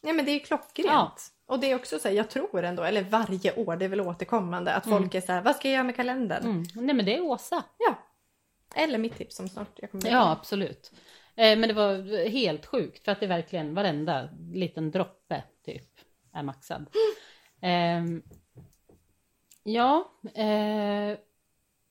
ja, 0.04 0.12
men 0.12 0.24
det 0.24 0.30
är 0.30 0.38
klockrent. 0.38 0.86
Ja. 0.88 1.14
Och 1.46 1.60
det 1.60 1.70
är 1.70 1.76
också 1.76 1.98
så 1.98 2.08
här, 2.08 2.14
jag 2.14 2.30
tror 2.30 2.64
ändå, 2.64 2.82
eller 2.82 3.02
varje 3.02 3.54
år, 3.56 3.76
det 3.76 3.84
är 3.84 3.88
väl 3.88 4.00
återkommande, 4.00 4.74
att 4.74 4.86
Mm. 4.86 4.98
folk 4.98 5.14
är 5.14 5.20
så 5.20 5.32
här, 5.32 5.42
vad 5.42 5.56
ska 5.56 5.68
jag 5.68 5.72
göra 5.74 5.84
med 5.84 5.96
kalendern? 5.96 6.44
Mm. 6.44 6.62
Nej 6.74 6.94
men 6.94 7.04
det 7.04 7.16
är 7.16 7.20
Åsa. 7.20 7.62
Ja. 7.78 7.94
Eller 8.74 8.98
mitt 8.98 9.16
tips 9.16 9.36
som 9.36 9.48
snart 9.48 9.68
jag 9.76 9.90
kommer 9.90 10.10
Ja 10.10 10.30
absolut. 10.30 10.92
Eh, 11.36 11.58
men 11.58 11.62
det 11.68 11.72
var 11.74 12.28
helt 12.28 12.66
sjukt 12.66 13.04
för 13.04 13.12
att 13.12 13.20
det 13.20 13.26
verkligen 13.26 13.74
varenda 13.74 14.28
liten 14.52 14.90
droppe 14.90 15.42
typ 15.64 15.88
är 16.32 16.42
maxad. 16.42 16.86
Ehm, 17.60 18.22
ja, 19.62 20.12
eh, 20.34 21.18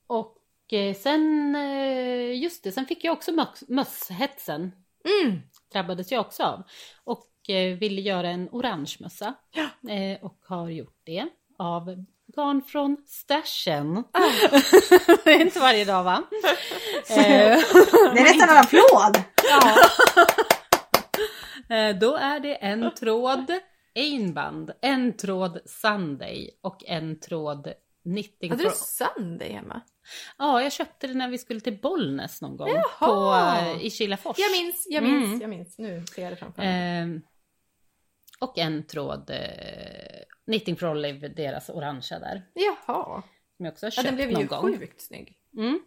och 0.07 0.37
eh, 0.73 0.95
sen, 0.95 1.55
eh, 1.55 2.41
just 2.41 2.63
det, 2.63 2.71
sen 2.71 2.85
fick 2.85 3.03
jag 3.03 3.13
också 3.13 3.31
möss- 3.31 3.63
mösshetsen. 3.67 4.71
Mm. 5.23 5.41
Drabbades 5.71 6.11
jag 6.11 6.21
också 6.21 6.43
av. 6.43 6.63
Och 7.03 7.19
eh, 7.19 7.32
ville 7.79 8.01
göra 8.01 8.29
en 8.29 8.49
orange 8.51 8.95
mössa. 8.99 9.33
Ja. 9.51 9.91
Eh, 9.93 10.17
och 10.23 10.37
har 10.47 10.69
gjort 10.69 11.01
det 11.03 11.25
av 11.57 12.05
garn 12.35 12.61
från 12.61 12.97
stashen. 13.07 13.97
Ah. 13.97 14.19
det 15.23 15.31
är 15.31 15.41
inte 15.41 15.59
varje 15.59 15.85
dag 15.85 16.03
va? 16.03 16.23
Eh, 17.09 17.15
Det 17.17 18.19
är 18.19 18.23
nästan 18.23 18.49
en 18.49 18.57
applåd! 18.57 19.23
Ja. 19.49 19.75
Eh, 21.75 21.95
Då 21.97 22.15
är 22.15 22.39
det 22.39 22.55
en 22.55 22.95
tråd 22.95 23.51
Einband, 23.95 24.71
en 24.81 25.17
tråd 25.17 25.59
Sunday 25.65 26.49
och 26.61 26.83
en 26.85 27.19
tråd 27.19 27.73
Knitting 28.03 28.51
Hade 28.51 28.63
du 28.63 28.69
Sunday 28.73 29.51
hemma? 29.53 29.81
Ja, 30.37 30.61
jag 30.61 30.71
köpte 30.71 31.07
det 31.07 31.13
när 31.13 31.27
vi 31.29 31.37
skulle 31.37 31.59
till 31.59 31.77
Bollnäs 31.81 32.41
någon 32.41 32.57
gång. 32.57 32.69
Jaha. 32.69 32.99
På, 32.99 33.59
eh, 33.79 33.85
I 33.85 33.89
Kilafors. 33.89 34.37
Jag 34.39 34.51
minns, 34.51 34.87
jag 34.89 35.03
minns, 35.03 35.25
Mm. 35.27 35.41
jag 35.41 35.49
minns. 35.49 35.77
Nu 35.77 36.03
ser 36.15 36.21
jag 36.23 36.31
det 36.31 36.35
framför 36.37 36.61
mig. 36.61 36.99
Ehm, 37.01 37.21
och 38.43 38.57
en 38.57 38.83
tråd 38.87 39.29
eh, 39.29 39.37
Knitting 40.45 40.75
for 40.75 40.87
Olive, 40.91 41.27
deras 41.27 41.69
orangea 41.69 42.19
där. 42.19 42.43
Jaha. 42.53 43.23
Som 43.57 43.65
jag 43.65 43.71
också 43.71 43.85
har 43.85 43.91
Ja, 43.91 43.91
köpt 43.95 44.05
den 44.07 44.15
blev 44.15 44.31
någon 44.31 44.41
ju 44.41 44.47
gång. 44.47 44.77
sjukt 44.77 45.01
snygg. 45.01 45.37
Mm. 45.57 45.79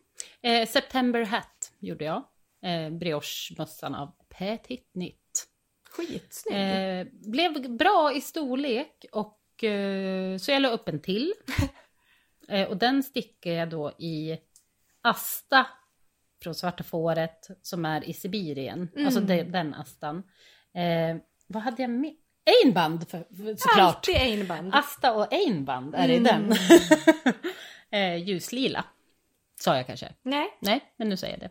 Eh, 0.43 0.69
September 0.69 1.25
Hat 1.25 1.73
gjorde 1.79 2.05
jag. 2.05 2.25
Eh, 2.63 2.91
Brioche-mössan 2.91 3.95
av 3.95 4.13
Petit 4.39 4.93
Knit. 4.93 5.47
Skitsnygg. 5.91 6.57
Eh, 7.01 7.07
blev 7.13 7.77
bra 7.77 8.13
i 8.17 8.21
storlek 8.21 9.05
och 9.13 9.65
eh, 9.65 10.39
så 10.39 10.51
jag 10.51 10.63
la 10.63 10.69
upp 10.69 10.89
en 10.89 11.01
till. 11.01 11.33
Eh, 12.49 12.69
och 12.69 12.77
den 12.77 13.03
stickar 13.03 13.51
jag 13.51 13.71
då 13.71 13.91
i 13.91 14.39
Asta 15.03 15.67
från 16.43 16.55
Svarta 16.55 16.85
fåret 16.85 17.49
som 17.63 17.85
är 17.85 18.05
i 18.09 18.13
Sibirien. 18.13 18.89
Mm. 18.95 19.07
Alltså 19.07 19.21
de, 19.21 19.43
den 19.43 19.75
astan. 19.75 20.17
Eh, 20.75 21.17
vad 21.47 21.63
hade 21.63 21.83
jag 21.83 21.91
med? 21.91 22.15
Einband 22.65 23.09
för, 23.09 23.19
för, 23.37 23.57
såklart. 23.57 23.79
Alltid 23.97 24.17
einband. 24.17 24.75
Asta 24.75 25.13
och 25.15 25.33
Einband 25.33 25.95
är 25.95 26.09
i 26.09 26.17
Mm. 26.17 26.49
den. 26.49 26.59
eh, 27.91 28.17
ljuslila. 28.29 28.85
Sa 29.61 29.77
jag 29.77 29.87
kanske? 29.87 30.13
Nej, 30.23 30.59
Nej, 30.61 30.93
men 30.97 31.09
nu 31.09 31.17
säger 31.17 31.33
jag 31.41 31.41
det. 31.41 31.51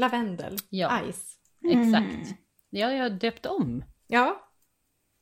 lavendel. 0.00 0.56
Ja. 0.70 1.00
Ice. 1.12 1.38
Exakt. 1.72 2.38
Ja, 2.70 2.92
jag 2.92 3.02
har 3.02 3.10
döpt 3.10 3.46
om. 3.46 3.84
Ja. 4.06 4.42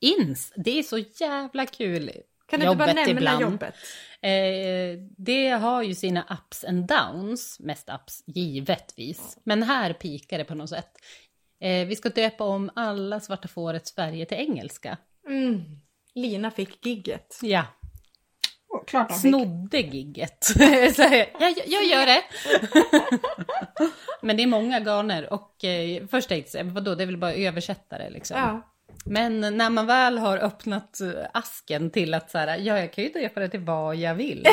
Ins, 0.00 0.52
det 0.56 0.78
är 0.78 0.82
så 0.82 0.98
jävla 0.98 1.66
kul. 1.66 2.10
Kan 2.46 2.60
du 2.60 2.66
inte 2.66 2.76
bara 2.76 2.92
nämna 2.92 3.10
ibland. 3.10 3.42
jobbet? 3.42 3.74
Eh, 4.20 4.98
det 5.18 5.48
har 5.50 5.82
ju 5.82 5.94
sina 5.94 6.26
ups 6.30 6.64
and 6.64 6.86
downs, 6.88 7.60
mest 7.60 7.88
ups 7.88 8.22
givetvis. 8.26 9.38
Men 9.44 9.62
här 9.62 9.92
pikar 9.92 10.38
det 10.38 10.44
på 10.44 10.54
något 10.54 10.70
sätt. 10.70 10.90
Eh, 11.60 11.86
vi 11.86 11.96
ska 11.96 12.08
döpa 12.08 12.44
om 12.44 12.70
alla 12.74 13.20
Svarta 13.20 13.48
fåret 13.48 13.86
Sverige 13.86 14.26
till 14.26 14.38
engelska. 14.38 14.96
Mm. 15.28 15.62
Lina 16.14 16.50
fick 16.50 16.86
gigget. 16.86 17.38
Ja, 17.42 17.66
Oh, 18.74 18.84
klart 18.84 19.10
fick. 19.10 19.16
snodde 19.16 19.80
gigget. 19.80 20.44
Så 20.94 21.02
jag, 21.02 21.26
jag, 21.40 21.54
jag 21.66 21.84
gör 21.84 22.06
det. 22.06 22.22
Men 24.22 24.36
det 24.36 24.42
är 24.42 24.46
många 24.46 24.80
garner 24.80 25.32
och 25.32 25.64
eh, 25.64 26.06
först 26.06 26.28
tänkte 26.28 26.58
jag, 26.58 26.64
vadå, 26.64 26.94
det 26.94 27.04
är 27.04 27.06
väl 27.06 27.16
bara 27.16 27.34
översättare 27.34 28.10
liksom. 28.10 28.36
Ja. 28.36 28.73
Men 29.06 29.40
när 29.40 29.70
man 29.70 29.86
väl 29.86 30.18
har 30.18 30.38
öppnat 30.38 31.00
eh, 31.00 31.08
asken 31.32 31.90
till 31.90 32.14
att 32.14 32.30
så 32.30 32.38
här, 32.38 32.48
ja 32.58 32.78
jag 32.78 32.92
kan 32.92 33.04
ju 33.04 33.10
döpa 33.10 33.40
det 33.40 33.48
till 33.48 33.60
vad 33.60 33.96
jag 33.96 34.14
vill. 34.14 34.46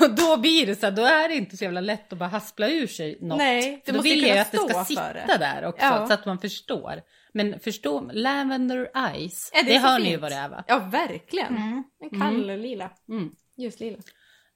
Och 0.00 0.10
då 0.16 0.36
blir 0.36 0.66
det 0.66 0.74
så 0.74 0.86
här, 0.86 0.92
då 0.92 1.02
är 1.02 1.28
det 1.28 1.34
inte 1.34 1.56
så 1.56 1.64
jävla 1.64 1.80
lätt 1.80 2.12
att 2.12 2.18
bara 2.18 2.28
haspla 2.28 2.68
ur 2.68 2.86
sig 2.86 3.18
något. 3.20 3.38
Nej, 3.38 3.82
det 3.84 3.92
då 3.92 3.96
måste 3.96 4.08
vill 4.08 4.22
jag 4.26 4.38
att 4.38 4.52
det 4.52 4.58
stå 4.58 4.68
ska 4.68 4.84
sitta 4.84 5.12
det. 5.12 5.36
där 5.38 5.64
också 5.64 5.84
Ja. 5.86 6.06
så 6.06 6.12
att 6.12 6.26
man 6.26 6.38
förstår. 6.38 7.02
Men 7.32 7.60
förstå, 7.60 8.10
Lavender 8.12 8.90
Eyes, 9.12 9.50
Ja, 9.54 9.62
det 9.62 9.72
det, 9.72 9.78
hör 9.78 9.98
ni 9.98 10.04
ju 10.04 10.10
fint. 10.10 10.22
vad 10.22 10.30
det 10.30 10.36
är 10.36 10.48
va? 10.48 10.64
Ja, 10.68 10.78
verkligen. 10.78 11.56
Mm. 11.56 11.84
En 12.12 12.20
kall 12.20 12.46
lila. 12.60 12.90
Mm. 13.08 13.30
Ljuslila. 13.56 13.98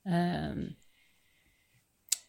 Ehm, 0.08 0.66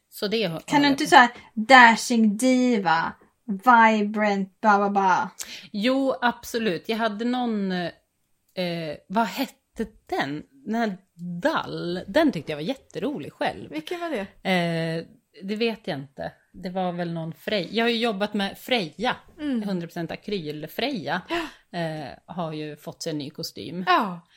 så 0.10 0.28
det 0.28 0.44
har 0.44 0.60
Kan 0.60 0.82
du 0.82 0.88
inte 0.88 1.06
säga 1.08 1.30
dashing 1.54 2.38
diva, 2.38 3.14
vibrant, 3.58 4.62
ba 4.62 4.78
ba 4.78 4.90
ba. 4.90 5.30
Jo, 5.72 6.14
absolut. 6.22 6.90
Jag 6.90 6.98
hade 6.98 7.26
någon, 7.26 7.72
eh, 7.72 7.92
vad 9.08 9.26
hette 9.26 9.86
den? 10.10 10.44
den 10.66 10.76
här 10.76 10.98
Dall, 11.42 12.00
den 12.08 12.32
tyckte 12.32 12.52
jag 12.52 12.58
var 12.58 12.64
jätterolig 12.64 13.34
själv. 13.34 13.70
Vilken 13.70 14.00
var 14.00 14.10
det? 14.10 14.50
Eh, 14.50 15.06
det 15.44 15.56
vet 15.56 15.88
jag 15.88 16.00
inte. 16.00 16.32
Det 16.54 16.70
var 16.70 16.92
väl 16.92 17.14
någon 17.14 17.34
Freja. 17.34 17.68
Jag 17.72 17.86
har 17.86 17.90
ju 17.90 17.98
jobbat 17.98 18.34
med 18.34 18.58
Freja, 18.58 19.16
Mm. 19.40 19.64
100% 19.64 20.12
akryl-Freja. 20.12 21.22
Eh, 21.72 22.10
har 22.26 22.54
ju 22.54 22.76
fått 22.76 23.02
sig 23.04 23.12
en 23.12 23.18
ny 23.18 23.30
kostym. 23.30 23.84
Ja. 23.88 24.28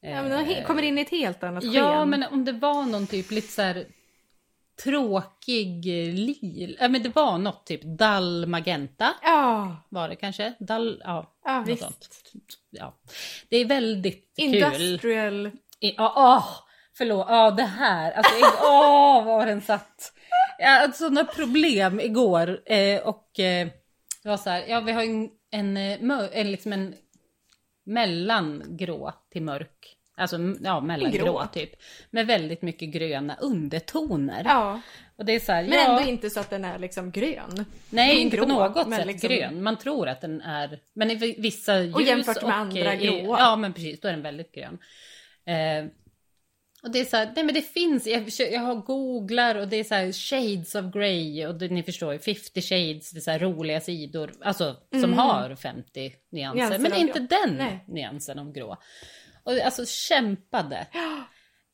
ja 0.00 0.22
men 0.22 0.30
den 0.30 0.50
Eh, 0.50 0.64
kommer 0.66 0.82
in 0.82 0.98
i 0.98 1.00
ett 1.00 1.10
helt 1.10 1.42
annat 1.42 1.62
sken. 1.64 1.72
Ja, 1.72 2.04
men 2.04 2.22
om 2.24 2.44
det 2.44 2.52
var 2.52 2.86
någon 2.86 3.06
typ 3.06 3.30
lite 3.30 3.48
så 3.52 3.62
här 3.62 3.86
tråkig 4.84 5.86
eh, 5.86 6.14
lil. 6.14 6.76
Ja, 6.80 6.88
men 6.88 7.02
det 7.02 7.16
var 7.16 7.38
något 7.38 7.66
typ 7.66 7.80
Dall 7.82 8.46
Magenta 8.46 9.14
Ja, 9.22 9.76
var 9.88 10.08
det 10.08 10.16
kanske. 10.16 10.54
Dall, 10.58 11.02
ja. 11.04 11.32
ja 11.44 11.64
visst. 11.66 11.82
sånt. 11.82 12.08
Ja. 12.70 12.98
Det 13.48 13.56
är 13.56 13.64
väldigt 13.64 14.32
kul. 14.36 14.54
Industrial. 14.54 15.50
Ja, 15.78 16.12
åh, 16.16 16.46
förlåt. 16.96 17.26
Ja, 17.28 17.50
det 17.50 17.62
här. 17.62 18.12
Alltså, 18.12 18.32
åh, 18.62 19.24
var 19.24 19.46
den 19.46 19.60
satt. 19.60 20.12
Jag 20.58 20.68
hade 20.80 20.92
sådana 20.92 21.24
problem 21.24 22.00
igår. 22.00 22.60
Eh, 22.66 23.00
och 23.00 23.40
eh, 23.40 23.68
det 24.22 24.28
var 24.28 24.36
så 24.36 24.50
här, 24.50 24.66
ja 24.68 24.80
vi 24.80 24.92
har 24.92 25.02
en, 25.02 25.30
en, 25.50 25.76
eh, 25.76 26.28
en, 26.32 26.50
liksom 26.50 26.72
en 26.72 26.94
mellangrå 27.86 29.12
till 29.32 29.42
mörk. 29.42 29.97
Alltså 30.18 30.36
ja, 30.64 30.80
mellangrå 30.80 31.24
grå. 31.24 31.46
typ. 31.52 31.70
Med 32.10 32.26
väldigt 32.26 32.62
mycket 32.62 32.88
gröna 32.88 33.36
undertoner. 33.40 34.42
Ja, 34.44 34.80
Och 35.16 35.24
det 35.24 35.32
är 35.32 35.40
så 35.40 35.52
här, 35.52 35.62
men 35.62 35.72
ja, 35.72 35.98
ändå 35.98 36.10
inte 36.10 36.30
så 36.30 36.40
att 36.40 36.50
den 36.50 36.64
är 36.64 36.78
liksom 36.78 37.10
grön. 37.10 37.64
Nej, 37.90 38.16
är 38.16 38.20
inte 38.20 38.36
på 38.36 38.44
grå, 38.46 38.54
något 38.68 38.94
sätt 38.94 39.06
liksom- 39.06 39.28
grön. 39.30 39.62
Man 39.62 39.78
tror 39.78 40.08
att 40.08 40.20
den 40.20 40.40
är, 40.40 40.80
men 40.94 41.10
i 41.10 41.34
vissa 41.38 41.80
ljus 41.82 41.94
Och 41.94 42.02
jämfört 42.02 42.42
med 42.42 42.56
andra 42.56 42.94
i- 42.94 43.06
gråa. 43.06 43.38
Ja, 43.38 43.56
men 43.56 43.72
precis, 43.72 44.00
då 44.00 44.08
är 44.08 44.12
den 44.12 44.22
väldigt 44.22 44.52
grön. 44.54 44.78
Eh, 45.46 45.90
och 46.82 46.90
det 46.90 46.98
är 47.00 47.04
så 47.04 47.16
här, 47.16 47.32
nej 47.36 47.44
men 47.44 47.54
det 47.54 47.62
finns, 47.62 48.06
jag, 48.06 48.28
jag 48.52 48.60
har 48.60 48.74
googlar 48.74 49.54
och 49.54 49.68
det 49.68 49.76
är 49.76 49.84
så 49.84 49.94
här 49.94 50.12
shades 50.12 50.74
of 50.74 50.92
grey 50.94 51.46
och 51.46 51.54
det, 51.54 51.68
ni 51.68 51.82
förstår 51.82 52.12
ju 52.12 52.18
50 52.18 52.62
shades, 52.62 53.10
det 53.10 53.18
är 53.18 53.20
så 53.20 53.30
här 53.30 53.38
roliga 53.38 53.80
sidor, 53.80 54.30
alltså 54.40 54.76
som 55.00 55.12
har 55.12 55.54
50 55.54 56.12
nyanser. 56.32 56.60
Mm. 56.66 56.68
Nyanser 56.70 56.90
men 56.90 57.00
inte 57.00 57.18
grå. 57.18 57.26
den 57.44 57.56
Nej. 57.56 57.84
nyansen 57.88 58.38
av 58.38 58.52
grå. 58.52 58.76
Och 59.48 59.64
alltså 59.64 59.84
kämpade. 59.86 60.86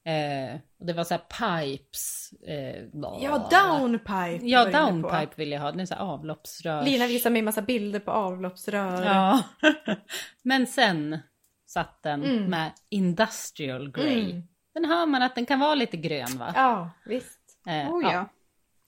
Eh, 0.07 0.55
och 0.81 0.87
det 0.87 0.93
var 0.93 1.05
så 1.05 1.15
här 1.15 1.63
pipes. 1.63 2.31
Eh, 2.47 2.85
Ja, 3.21 3.49
downpipe. 3.51 4.39
Ja, 4.47 4.65
downpipe 4.65 5.33
vill 5.37 5.53
jag 5.53 5.61
ha. 5.61 5.73
Det 5.73 5.83
är 5.83 5.87
så 5.87 5.95
avloppsrör. 5.95 6.83
Lina 6.85 7.07
visar 7.07 7.31
mig 7.31 7.43
massa 7.43 7.63
bilder 7.63 8.01
på 8.01 8.11
avloppsrör. 8.11 9.05
Ja. 9.05 9.43
Men 10.43 10.67
sen 10.67 11.19
satt 11.67 12.03
den 12.03 12.25
Mm. 12.25 12.45
med 12.45 12.71
industrial 12.91 13.91
grey. 13.93 14.31
Mm. 14.31 14.43
Den 14.75 14.85
hör 14.85 15.07
man 15.07 15.23
att 15.23 15.35
den 15.35 15.47
kan 15.47 15.61
vara 15.61 15.75
lite 15.75 15.97
grön 15.97 16.39
va? 16.39 16.53
Ja, 16.57 16.91
visst. 17.07 17.41
Eh, 17.69 17.91
Oh, 17.95 18.03
ja. 18.13 18.29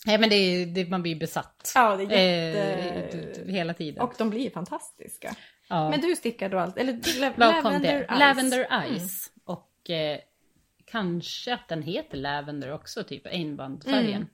Nej 0.06 0.18
men 0.18 0.28
det, 0.30 0.36
är- 0.36 0.66
det, 0.66 0.88
man 0.90 1.02
blir 1.02 1.16
besatt. 1.16 1.72
Ja, 1.74 1.96
det 1.96 2.02
är 2.02 2.08
jätte... 2.10 2.60
Eh, 2.92 3.10
d- 3.20 3.32
d- 3.44 3.52
hela 3.52 3.74
tiden. 3.74 4.02
Och 4.02 4.14
de 4.18 4.30
blir 4.30 4.50
fantastiska. 4.50 5.34
Ja. 5.68 5.90
Men 5.90 6.00
du 6.00 6.16
stickar 6.16 6.48
då 6.48 6.58
allt, 6.58 6.78
eller 6.78 7.20
la- 7.20 7.34
Lavender? 7.36 8.02
Ice. 8.04 8.18
Lavender 8.18 8.96
Ice. 8.98 9.32
Och 9.44 9.90
eh, 9.90 10.20
kanske 10.84 11.54
att 11.54 11.68
den 11.68 11.82
heter 11.82 12.18
Lavender 12.18 12.72
också, 12.72 13.04
typ 13.04 13.26
einbandfärgen. 13.26 14.28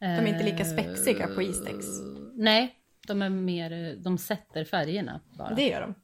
Mm. 0.00 0.24
De 0.24 0.30
är 0.30 0.34
inte 0.34 0.44
lika 0.44 0.62
Eh, 0.62 0.72
spexiga 0.72 1.26
på 1.26 1.42
Istex. 1.42 1.86
Nej, 2.34 2.76
de 3.06 3.22
är 3.22 3.28
mer, 3.28 3.96
de 3.96 4.18
sätter 4.18 4.64
färgerna 4.64 5.20
bara. 5.38 5.54
Det 5.54 5.66
gör 5.68 5.80
de. 5.80 5.94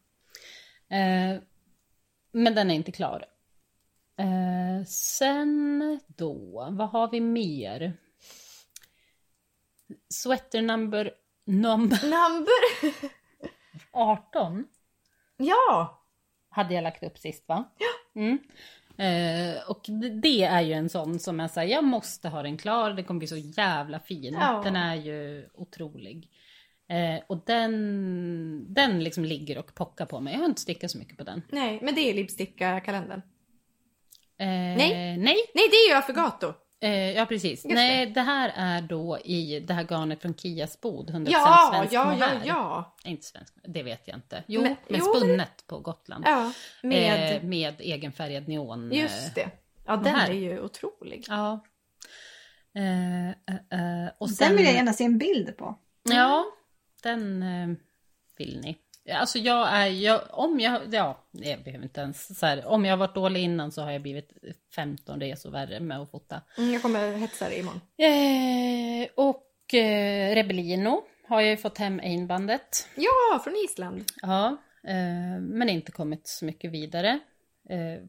Eh, 0.97 1.41
men 2.33 2.55
den 2.55 2.71
är 2.71 2.75
inte 2.75 2.93
klar. 2.93 3.25
Eh, 4.19 4.85
sen 4.87 6.01
då, 6.07 6.69
vad 6.71 6.89
har 6.89 7.11
vi 7.11 7.21
mer? 7.21 7.93
Sweater 10.09 10.63
number, 10.63 11.15
number 11.45 11.99
Number! 12.03 13.09
18 13.97 14.65
ja! 15.37 16.03
hade 16.49 16.75
jag 16.75 16.83
lagt 16.83 17.03
upp 17.03 17.19
sist 17.19 17.49
va? 17.49 17.65
Ja. 17.79 18.21
Mm. 18.21 18.39
Eh, 18.99 19.71
och 19.71 19.81
det, 19.89 20.09
det 20.09 20.43
är 20.43 20.61
ju 20.61 20.73
en 20.73 20.89
sån 20.89 21.19
som 21.19 21.39
jag 21.39 21.51
säger, 21.51 21.75
jag 21.75 21.85
måste 21.85 22.29
ha 22.29 22.43
den 22.43 22.59
klar, 22.59 22.91
den 22.91 23.05
kommer 23.05 23.19
bli 23.19 23.29
så 23.29 23.37
jävla 23.37 24.01
fin. 24.01 24.35
Ja. 24.41 24.61
Den 24.65 24.77
är 24.77 24.95
ju 24.95 25.49
otrolig. 25.55 26.31
Eh, 26.89 27.25
och 27.27 27.43
den, 27.47 28.75
den 28.75 29.05
liksom 29.05 29.25
ligger 29.25 29.59
och 29.59 29.75
pockar 29.75 30.07
på 30.07 30.21
mig. 30.21 30.33
Jag 30.33 30.41
har 30.41 30.47
inte 30.47 30.61
stickat 30.61 30.91
så 30.91 30.99
mycket 30.99 31.19
på 31.19 31.25
den. 31.25 31.43
Nej, 31.49 31.79
men 31.83 31.95
det 31.95 32.01
är 32.01 32.15
Lipsticka-kalendern. 32.15 33.23
Eh, 34.39 34.47
Nej. 34.47 35.17
Nej. 35.17 35.19
Nej, 35.55 35.69
det 35.71 35.77
är 35.77 35.89
ju 35.91 35.95
Affogato. 35.95 36.55
Eh, 36.81 37.13
ja 37.13 37.27
precis. 37.27 37.65
Just 37.65 37.75
Nej, 37.75 38.07
det. 38.07 38.21
här 38.21 38.53
är 38.57 38.83
då 38.83 39.19
i 39.25 39.61
det 39.61 39.75
här 39.75 39.83
garnet 39.85 40.23
från 40.23 40.35
Kias 40.35 40.81
bod, 40.81 41.11
100% 41.11 41.27
Ja, 41.31 41.71
svensk 41.75 41.93
ja, 41.95 42.01
ja, 42.11 42.15
mohair. 42.15 42.41
ja. 42.45 42.97
Inte 43.05 43.27
svensk, 43.27 43.55
det 43.65 43.83
vet 43.83 44.09
jag 44.09 44.17
inte. 44.17 44.45
Jo, 44.47 44.63
Men- 44.63 44.77
men, 44.89 45.01
jo, 45.01 45.15
spunnet 45.15 45.65
på 45.67 45.79
Gotland. 45.79 46.25
Ja, 46.27 46.53
med... 46.83 47.37
Eh, 47.37 47.43
med 47.43 47.75
egenfärgad 47.81 48.49
neon. 48.49 48.91
just 48.93 49.35
det. 49.35 49.51
Ja, 49.87 49.97
den 49.97 50.13
mohair. 50.13 50.31
är 50.31 50.35
ju 50.35 50.61
otrolig. 50.61 51.25
Ja. 51.29 51.65
Eh, 52.75 53.29
eh, 53.29 53.35
eh, 54.05 54.11
och 54.19 54.27
Den 54.29 54.37
sen, 54.37 54.57
vill 54.57 54.65
jag 54.67 54.75
gärna 54.75 54.93
se 54.93 55.05
en 55.05 55.19
bild 55.19 55.57
på. 55.57 55.79
Ja, 56.03 56.45
den 57.03 57.43
eh, 57.43 57.77
vill 58.39 58.61
ni. 58.61 58.77
Alltså 59.13 59.39
jag 59.39 59.69
är, 59.69 59.87
jag, 59.87 60.21
om 60.31 60.61
jag, 60.61 60.95
ja, 60.95 61.19
jag 61.33 61.63
behöver 61.65 61.85
inte 61.85 62.01
ens 62.01 62.39
så 62.39 62.47
här, 62.47 62.67
om 62.67 62.85
jag 62.85 62.93
har 62.93 62.97
varit 62.99 63.15
dålig 63.15 63.41
innan 63.43 63.73
så 63.73 63.83
har 63.83 63.91
jag 63.91 64.03
blivit 64.03 64.33
15 64.75 65.21
resor 65.21 65.51
värre 65.51 65.81
med 65.81 65.99
att 66.01 66.11
fota. 66.11 66.41
Mm, 66.59 66.73
jag 66.73 66.83
kommer 66.83 67.13
hetsa 67.17 67.49
dig 67.49 67.59
imorgon. 67.59 67.81
Eh, 67.97 69.09
och 69.15 69.75
eh, 69.75 70.35
Rebellino 70.35 71.03
har 71.29 71.41
jag 71.41 71.51
ju 71.51 71.57
fått 71.57 71.79
hem 71.79 72.01
einbandet. 72.01 72.89
Ja, 72.97 73.41
från 73.45 73.55
Island. 73.65 74.05
Ja, 74.23 74.57
eh, 74.85 75.41
men 75.41 75.69
inte 75.69 75.93
kommit 75.93 76.27
så 76.29 76.45
mycket 76.45 76.71
vidare. 76.71 77.19
Eh, 77.69 78.03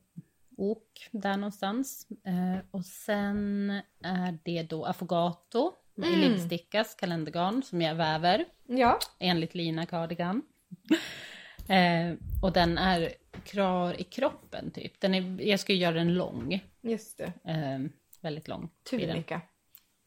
ok 0.57 1.07
där 1.12 1.38
någonstans. 1.38 2.07
Eh, 2.25 2.65
och 2.71 2.86
sen 2.86 3.69
är 4.03 4.38
det 4.43 4.63
då 4.63 4.86
Affogato 4.86 5.73
Mm. 6.03 6.19
Lipstickas 6.19 6.95
kalendergarn 6.95 7.63
som 7.63 7.81
jag 7.81 7.95
väver 7.95 8.45
Ja. 8.67 8.99
enligt 9.19 9.55
Lina 9.55 9.86
Cardigan. 9.86 10.41
eh, 11.69 12.13
och 12.41 12.53
den 12.53 12.77
är 12.77 13.13
klar 13.45 14.01
i 14.01 14.03
kroppen 14.03 14.71
typ. 14.71 14.99
Den 15.01 15.13
är, 15.15 15.41
jag 15.41 15.60
ska 15.60 15.73
ju 15.73 15.80
göra 15.80 15.95
den 15.95 16.13
lång. 16.13 16.63
Just 16.82 17.17
det. 17.17 17.51
Eh, 17.51 17.80
väldigt 18.21 18.47
lång. 18.47 18.69
Tunika. 18.89 19.41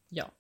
Ja. 0.08 0.30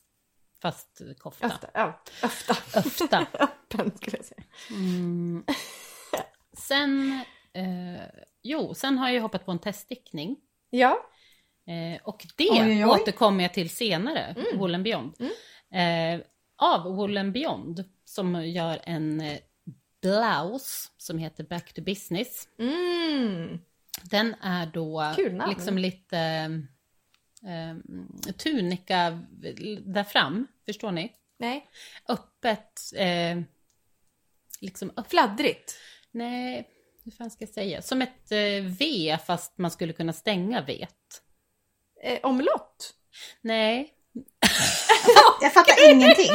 Fast 0.62 1.00
kofta. 1.18 1.46
Öfta. 1.46 1.70
Ja, 1.74 2.00
öfta. 2.22 2.78
Öfta. 2.78 3.26
Öppen 3.32 3.96
skulle 3.96 4.16
jag 4.16 4.26
säga. 4.26 4.42
Mm. 4.70 5.44
Sen, 6.52 7.12
eh, 7.52 8.02
jo, 8.42 8.74
sen 8.74 8.98
har 8.98 9.10
jag 9.10 9.22
hoppat 9.22 9.46
på 9.46 9.52
en 9.52 9.58
teststickning. 9.58 10.36
Ja. 10.70 11.06
Eh, 11.66 12.02
och 12.02 12.26
det 12.36 12.50
Oj, 12.50 12.60
oj, 12.60 12.84
oj. 12.84 12.90
återkommer 12.90 13.44
jag 13.44 13.54
till 13.54 13.70
senare, 13.70 14.34
Wool 14.54 14.74
and 14.74 14.84
Beyond. 14.84 15.14
Eh, 15.72 16.20
av 16.56 16.82
Wool 16.96 17.16
and 17.16 17.32
Beyond 17.32 17.84
som 18.04 18.46
gör 18.48 18.80
en 18.84 19.20
eh, 19.20 19.38
blouse 20.02 20.90
som 20.96 21.18
heter 21.18 21.44
Back 21.44 21.72
to 21.72 21.82
Business. 21.82 22.48
Mm. 22.58 23.58
Den 24.02 24.34
är 24.42 24.66
då 24.66 25.12
Kul 25.16 25.42
liksom 25.48 25.78
lite 25.78 26.18
eh, 27.42 28.34
tunika 28.36 29.22
där 29.86 30.04
fram, 30.04 30.46
förstår 30.66 30.92
ni? 30.92 31.12
Nej. 31.38 31.70
Öppet, 32.08 32.80
eh, 32.96 33.40
liksom 34.60 34.90
öppet. 34.90 35.10
Fladdrigt. 35.10 35.76
Nej, 36.10 36.68
hur 37.04 37.12
fan 37.12 37.30
ska 37.30 37.44
jag 37.44 37.54
säga? 37.54 37.82
Som 37.82 38.02
ett 38.02 38.32
eh, 38.32 38.64
V 38.78 39.18
fast 39.26 39.58
man 39.58 39.70
skulle 39.70 39.92
kunna 39.92 40.12
stänga 40.12 40.62
V. 40.62 40.86
Eh, 42.02 42.18
omlott. 42.22 42.94
Nej. 43.40 43.94
Jag 45.40 45.54
fattar 45.54 45.90
ingenting. 45.90 46.30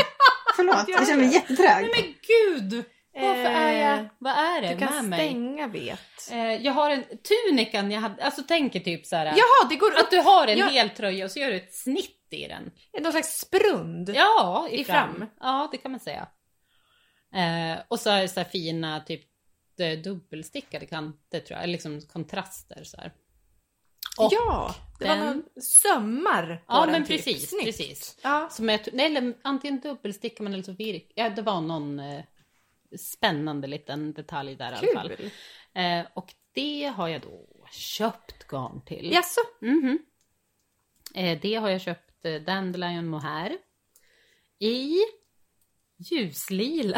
Förlåt, 0.55 0.75
Jag 0.87 0.89
jag 0.89 1.07
känner 1.07 1.23
mig 1.23 1.33
jättetrög. 1.33 1.89
Men 1.95 2.13
gud! 2.27 2.85
Varför 3.15 3.45
är 3.51 3.89
jag... 3.89 3.99
Eh, 3.99 4.05
Vad 4.19 4.33
är 4.33 4.61
det 4.61 4.67
Du 4.73 4.79
kan 4.79 4.95
med 4.95 5.05
mig? 5.05 5.29
stänga 5.29 5.67
vet. 5.67 6.31
Eh, 6.31 6.37
jag 6.53 6.73
har 6.73 6.91
en 6.91 7.03
tunikan 7.03 7.91
jag 7.91 8.01
hade, 8.01 8.23
alltså 8.23 8.43
tänker 8.43 8.79
typ 8.79 9.05
så 9.05 9.15
här. 9.15 9.25
Jaha, 9.25 9.69
det 9.69 9.75
går 9.75 9.91
upp. 9.91 9.99
Att 9.99 10.11
du 10.11 10.17
har 10.17 10.47
en 10.47 10.57
Ja. 10.57 10.67
hel 10.67 10.89
tröja 10.89 11.25
och 11.25 11.31
så 11.31 11.39
gör 11.39 11.49
du 11.49 11.55
ett 11.55 11.73
snitt 11.73 12.27
i 12.29 12.47
den. 12.47 12.71
Någon 13.01 13.11
slags 13.11 13.39
sprund. 13.39 14.09
Ja, 14.15 14.67
i, 14.71 14.79
I 14.79 14.83
fram. 14.83 15.15
fram. 15.15 15.29
Ja, 15.39 15.69
det 15.71 15.77
kan 15.77 15.91
man 15.91 15.99
säga. 15.99 16.27
Eh, 17.35 17.79
och 17.87 17.99
så 17.99 18.09
är 18.09 18.21
det 18.21 18.27
så 18.27 18.39
här 18.39 18.47
fina 18.49 18.99
typ 18.99 19.21
eh, 19.79 19.99
dubbelstickade 19.99 20.85
kanter 20.85 21.39
tror 21.39 21.55
jag, 21.57 21.63
eller 21.63 21.71
liksom 21.71 22.01
kontraster 22.01 22.83
så 22.83 22.97
här. 22.97 23.11
Och- 24.17 24.33
ja, 24.33 24.75
det 24.99 25.07
var 25.07 25.15
den- 25.15 25.25
någon 25.25 25.43
sömmar 25.61 26.55
på 26.57 26.63
Ja, 26.67 26.81
den 26.81 26.91
men 26.91 27.05
typ. 27.05 27.25
precis, 27.25 27.49
Snyggt. 27.49 27.65
precis. 27.65 28.17
Ja. 28.23 28.47
Som 28.51 28.69
är, 28.69 28.79
nej, 28.93 29.05
eller 29.05 29.33
antingen 29.43 29.79
dubbelstickar 29.79 30.43
man 30.43 30.53
eller 30.53 30.63
så 30.63 30.71
virk. 30.71 31.11
Ja, 31.15 31.29
det 31.29 31.41
var 31.41 31.61
någon 31.61 31.99
eh, 31.99 32.23
spännande 32.99 33.67
liten 33.67 34.13
detalj 34.13 34.55
där 34.55 34.71
i 34.71 34.75
alla 34.75 34.99
fall. 35.01 35.09
Kul. 35.15 35.29
Eh, 35.73 36.05
och 36.13 36.33
det 36.53 36.93
har 36.95 37.07
jag 37.07 37.21
då 37.21 37.47
köpt 37.71 38.47
garn 38.47 38.81
till. 38.85 39.11
Jaså? 39.11 39.41
Mhm. 39.61 39.99
Eh, 41.15 41.39
det 41.41 41.55
har 41.55 41.69
jag 41.69 41.81
köpt 41.81 42.25
eh, 42.25 42.33
Dandelion 42.41 43.07
Mohair 43.07 43.57
i 44.59 44.95
ljuslila 45.97 46.97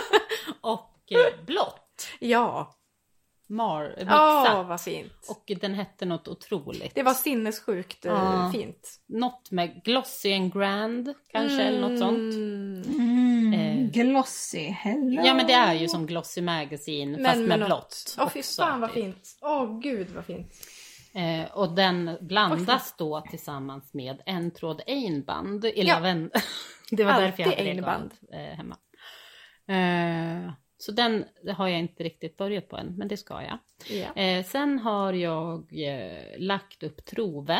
och 0.60 1.12
eh, 1.12 1.44
blått. 1.46 2.06
Ja. 2.20 2.72
Mar, 3.48 3.94
Åh, 3.96 4.40
mixat. 4.42 4.66
vad 4.66 4.80
fint. 4.80 5.12
Och 5.28 5.52
den 5.60 5.74
hette 5.74 6.04
något 6.04 6.28
otroligt. 6.28 6.94
Det 6.94 7.02
var 7.02 7.14
sinnessjukt 7.14 8.04
eh, 8.06 8.12
Ja. 8.12 8.50
fint. 8.54 9.00
Något 9.06 9.50
med 9.50 9.82
Glossy 9.84 10.32
and 10.34 10.52
Grand 10.52 11.14
kanske 11.32 11.62
eller 11.62 11.80
något 11.88 11.98
sånt. 11.98 12.34
Mm. 12.34 12.82
Glossy, 13.92 14.68
hello. 14.68 15.22
Ja 15.24 15.34
men 15.34 15.46
det 15.46 15.52
är 15.52 15.74
ju 15.74 15.88
som 15.88 16.06
Glossy 16.06 16.42
Magazine 16.42 17.24
fast 17.24 17.40
med 17.40 17.64
blått. 17.64 18.16
Åh 18.18 18.28
fy 18.28 18.38
också, 18.40 18.62
fan 18.62 18.80
vad 18.80 18.92
typ. 18.92 19.04
fint. 19.04 19.38
Åh 19.42 19.80
gud 19.80 20.08
vad 20.10 20.24
fint. 20.24 20.52
Eh, 21.14 21.52
och 21.52 21.74
den 21.74 22.18
blandas 22.20 22.94
då 22.98 23.20
tillsammans 23.30 23.94
med 23.94 24.22
en 24.26 24.50
tråd 24.50 24.82
einband 24.86 25.64
i 25.64 25.72
Ja. 25.76 25.94
lavendel. 25.94 26.40
det 26.90 27.04
var 27.04 27.12
därför 27.20 27.42
jag 27.42 27.50
hade 27.50 27.62
det 27.64 27.70
einband. 27.70 28.12
garnet, 28.32 28.50
eh, 28.52 28.56
hemma. 28.56 28.76
Eh, 29.68 30.52
så 30.78 30.92
den 30.92 31.24
har 31.56 31.68
jag 31.68 31.78
inte 31.78 32.02
riktigt 32.04 32.36
börjat 32.36 32.68
på 32.68 32.76
än, 32.76 32.94
men 32.96 33.08
det 33.08 33.16
ska 33.16 33.42
jag. 33.42 33.58
Ja. 33.88 34.22
Eh, 34.22 34.44
sen 34.44 34.78
har 34.78 35.12
jag 35.12 35.72
eh, 35.88 36.38
lagt 36.38 36.82
upp 36.82 37.04
Trove. 37.04 37.58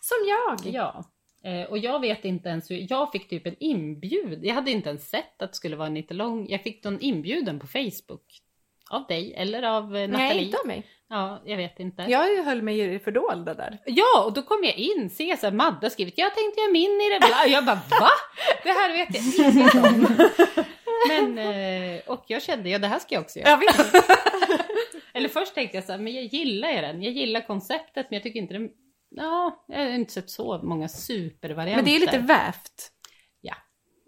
Som 0.00 0.16
jag. 0.28 0.74
Ja. 0.74 1.04
Eh, 1.44 1.70
och 1.70 1.78
jag 1.78 2.00
vet 2.00 2.24
inte 2.24 2.48
ens 2.48 2.70
hur, 2.70 2.86
jag 2.90 3.12
fick 3.12 3.28
typ 3.28 3.46
en 3.46 3.56
inbjud. 3.58 4.44
Jag 4.44 4.54
hade 4.54 4.70
inte 4.70 4.88
ens 4.88 5.10
sett 5.10 5.42
att 5.42 5.50
det 5.50 5.56
skulle 5.56 5.76
vara 5.76 5.88
en 5.88 6.04
lång, 6.08 6.46
jag 6.48 6.62
fick 6.62 6.84
någon 6.84 7.00
inbjudan 7.00 7.60
på 7.60 7.66
Facebook. 7.66 8.40
Av 8.90 9.06
dig 9.06 9.34
eller 9.36 9.62
av 9.62 9.96
eh, 9.96 10.08
Nathalie. 10.08 10.34
Nej, 10.34 10.44
inte 10.44 10.58
av 10.58 10.66
mig. 10.66 10.86
Ja, 11.08 11.42
jag 11.44 11.56
vet 11.56 11.80
inte. 11.80 12.02
Jag 12.08 12.44
höll 12.44 12.62
mig 12.62 12.80
i 12.80 12.86
det 12.86 12.98
fördolda 12.98 13.54
där. 13.54 13.78
Ja, 13.86 14.24
och 14.24 14.32
då 14.32 14.42
kom 14.42 14.64
jag 14.64 14.74
in, 14.74 15.10
ser 15.10 15.36
så 15.36 15.46
här, 15.46 15.52
Madde 15.52 15.78
har 15.86 15.90
skrivit, 15.90 16.18
jag 16.18 16.34
tänkte 16.34 16.60
göra 16.60 16.72
min 16.72 17.00
i 17.00 17.08
det, 17.12 17.18
bla. 17.18 17.46
Jag 17.46 17.64
bara, 17.64 17.80
va? 18.00 18.10
Det 18.62 18.68
här 18.68 18.92
vet 18.92 19.38
jag 19.38 19.54
inget 19.54 19.74
om. 19.74 20.16
Men, 21.08 21.38
eh, 21.38 22.00
och 22.06 22.24
jag 22.26 22.42
kände, 22.42 22.68
ja 22.70 22.78
det 22.78 22.86
här 22.86 22.98
ska 22.98 23.14
jag 23.14 23.22
också 23.22 23.38
göra. 23.38 23.50
Jag 23.50 23.58
vet. 23.58 23.94
Eller 25.12 25.28
först 25.28 25.54
tänkte 25.54 25.76
jag 25.76 25.84
så 25.84 25.92
här, 25.92 25.98
men 25.98 26.14
jag 26.14 26.24
gillar 26.24 26.70
ju 26.70 26.80
den, 26.80 27.02
jag 27.02 27.12
gillar 27.12 27.40
konceptet, 27.40 28.06
men 28.10 28.16
jag 28.16 28.22
tycker 28.22 28.40
inte 28.40 28.54
den, 28.54 28.70
ja, 29.10 29.64
jag 29.68 29.78
har 29.78 29.90
inte 29.90 30.12
sett 30.12 30.30
så 30.30 30.60
många 30.62 30.88
supervarianter. 30.88 31.76
Men 31.76 31.84
det 31.84 31.96
är 31.96 32.00
lite 32.00 32.18
vävt. 32.18 32.92
Ja. 33.40 33.54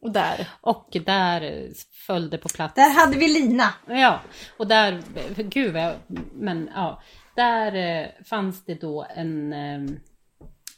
Och 0.02 0.12
där. 0.12 0.48
Och 0.60 0.96
där 1.04 1.68
föll 2.06 2.30
det 2.30 2.38
på 2.38 2.48
plats. 2.48 2.74
Där 2.74 2.94
hade 2.94 3.16
vi 3.16 3.28
Lina. 3.28 3.74
Ja, 3.86 4.20
och 4.56 4.66
där, 4.66 5.02
gud 5.42 5.72
vad 5.72 5.82
jag, 5.82 5.94
men 6.32 6.70
ja, 6.74 7.02
där 7.36 7.74
eh, 7.74 8.08
fanns 8.24 8.64
det 8.64 8.74
då 8.74 9.06
en, 9.16 9.52
eh, 9.52 9.82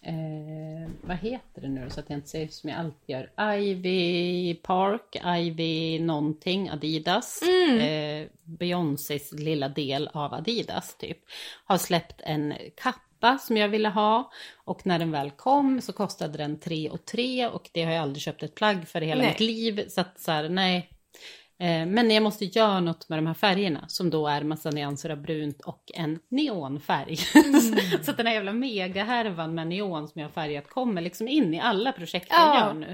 eh, 0.02 0.90
vad 1.00 1.16
heter 1.16 1.60
det 1.60 1.68
nu 1.68 1.90
så 1.90 2.00
att 2.00 2.10
jag 2.10 2.18
inte 2.18 2.28
säger 2.28 2.48
som 2.48 2.70
jag 2.70 2.78
alltid 2.78 3.10
gör, 3.10 3.54
Ivy 3.54 4.54
Park, 4.54 5.16
Ivy 5.38 5.98
någonting, 5.98 6.70
Adidas, 6.70 7.42
eh, 7.80 8.26
Beyoncés 8.42 9.32
lilla 9.32 9.68
del 9.68 10.08
av 10.12 10.34
Adidas 10.34 10.96
typ, 10.98 11.18
har 11.64 11.78
släppt 11.78 12.20
en 12.20 12.54
kappa 13.24 13.38
som 13.38 13.56
jag 13.56 13.68
ville 13.68 13.88
ha 13.88 14.30
och 14.64 14.86
när 14.86 14.98
den 14.98 15.10
väl 15.10 15.30
kom 15.30 15.80
så 15.80 15.92
kostade 15.92 16.38
den 16.38 16.60
3 16.60 16.90
och 16.90 17.04
3 17.04 17.48
och 17.48 17.70
det 17.72 17.82
har 17.84 17.92
jag 17.92 18.02
aldrig 18.02 18.22
köpt 18.22 18.42
ett 18.42 18.54
plagg 18.54 18.88
för 18.88 19.02
i 19.02 19.06
hela 19.06 19.22
Nej. 19.22 19.30
mitt 19.30 19.40
liv 19.40 19.88
så 19.88 20.00
att 20.00 20.20
så 20.20 20.32
här, 20.32 20.48
nej, 20.48 20.90
Eh, 21.58 21.86
Men 21.86 22.10
jag 22.10 22.22
måste 22.22 22.44
göra 22.44 22.80
något 22.80 23.08
med 23.08 23.18
de 23.18 23.26
här 23.26 23.34
färgerna 23.34 23.84
som 23.88 24.10
då 24.10 24.26
är 24.28 24.42
massa 24.42 24.70
nyanser 24.70 25.10
av 25.10 25.22
brunt 25.22 25.60
och 25.60 25.82
en 25.94 26.18
neonfärg. 26.28 27.16
så 28.02 28.10
att 28.10 28.16
den 28.16 28.26
här 28.26 28.34
jävla 28.34 28.52
megahärvan 28.52 29.54
med 29.54 29.66
neon 29.66 30.08
som 30.08 30.20
jag 30.20 30.28
har 30.28 30.32
färgat 30.32 30.68
kommer 30.68 31.00
liksom 31.02 31.28
in 31.28 31.54
i 31.54 31.60
alla 31.60 31.92
projekt 31.92 32.26
jag 32.30 32.38
Ja. 32.40 32.58
gör 32.66 32.74
nu. 32.74 32.90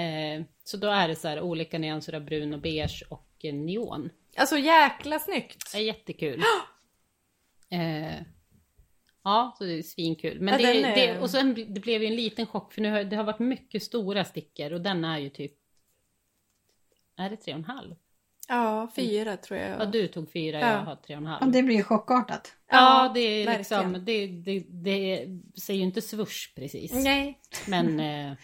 Eh, 0.00 0.44
Så 0.64 0.76
då 0.76 0.88
är 0.88 1.08
det 1.08 1.16
så 1.16 1.28
här 1.28 1.40
olika 1.40 1.78
nyanser 1.78 2.12
av 2.14 2.24
brun 2.24 2.54
och 2.54 2.60
beige 2.60 3.02
och 3.10 3.28
neon. 3.42 4.10
Alltså 4.36 4.58
jäkla 4.58 5.18
snyggt. 5.18 5.72
Det 5.72 5.78
är 5.78 5.82
jättekul. 5.82 6.42
Eh, 7.70 8.22
Ja, 9.28 9.54
så 9.58 9.64
det 9.64 9.78
är 9.78 9.82
svinkul. 9.82 10.40
Men 10.40 10.60
Ja, 10.60 10.72
det, 10.72 10.82
är- 10.82 10.94
det, 11.14 11.20
och 11.20 11.30
sen, 11.30 11.54
det 11.74 11.80
blev 11.80 12.02
ju 12.02 12.08
en 12.08 12.16
liten 12.16 12.46
chock 12.46 12.72
för 12.72 12.80
nu 12.82 12.90
har 12.90 13.04
det 13.04 13.16
har 13.16 13.24
varit 13.24 13.38
mycket 13.38 13.82
stora 13.82 14.24
stickor 14.24 14.72
och 14.72 14.80
den 14.80 15.04
är 15.04 15.18
ju 15.18 15.28
typ 15.28 15.52
är 17.18 17.30
det 17.30 17.36
tre 17.36 17.52
och 17.52 17.58
en 17.58 17.64
halv? 17.64 17.94
Ja, 18.48 18.90
fyra 18.96 19.36
tror 19.36 19.60
jag. 19.60 19.80
Ja, 19.80 19.84
du 19.84 20.08
tog 20.08 20.32
fyra, 20.32 20.60
Ja. 20.60 20.70
jag 20.72 20.78
har 20.78 20.96
tre 20.96 21.14
och 21.16 21.20
en 21.22 21.26
halv. 21.26 21.42
Ja, 21.42 21.46
det 21.52 21.62
blir 21.62 21.76
ju 21.76 21.82
chockartat. 21.82 22.52
Ja, 22.70 23.10
det 23.14 23.20
är 23.20 23.46
verkligen. 23.46 23.92
liksom, 23.92 24.04
det, 24.04 24.26
det, 24.26 24.64
det 24.68 25.26
säger 25.62 25.78
ju 25.80 25.84
inte 25.84 26.00
swoosh 26.00 26.54
precis. 26.56 26.92
Nej, 26.94 27.38
Men 27.68 28.00
eh, 28.00 28.36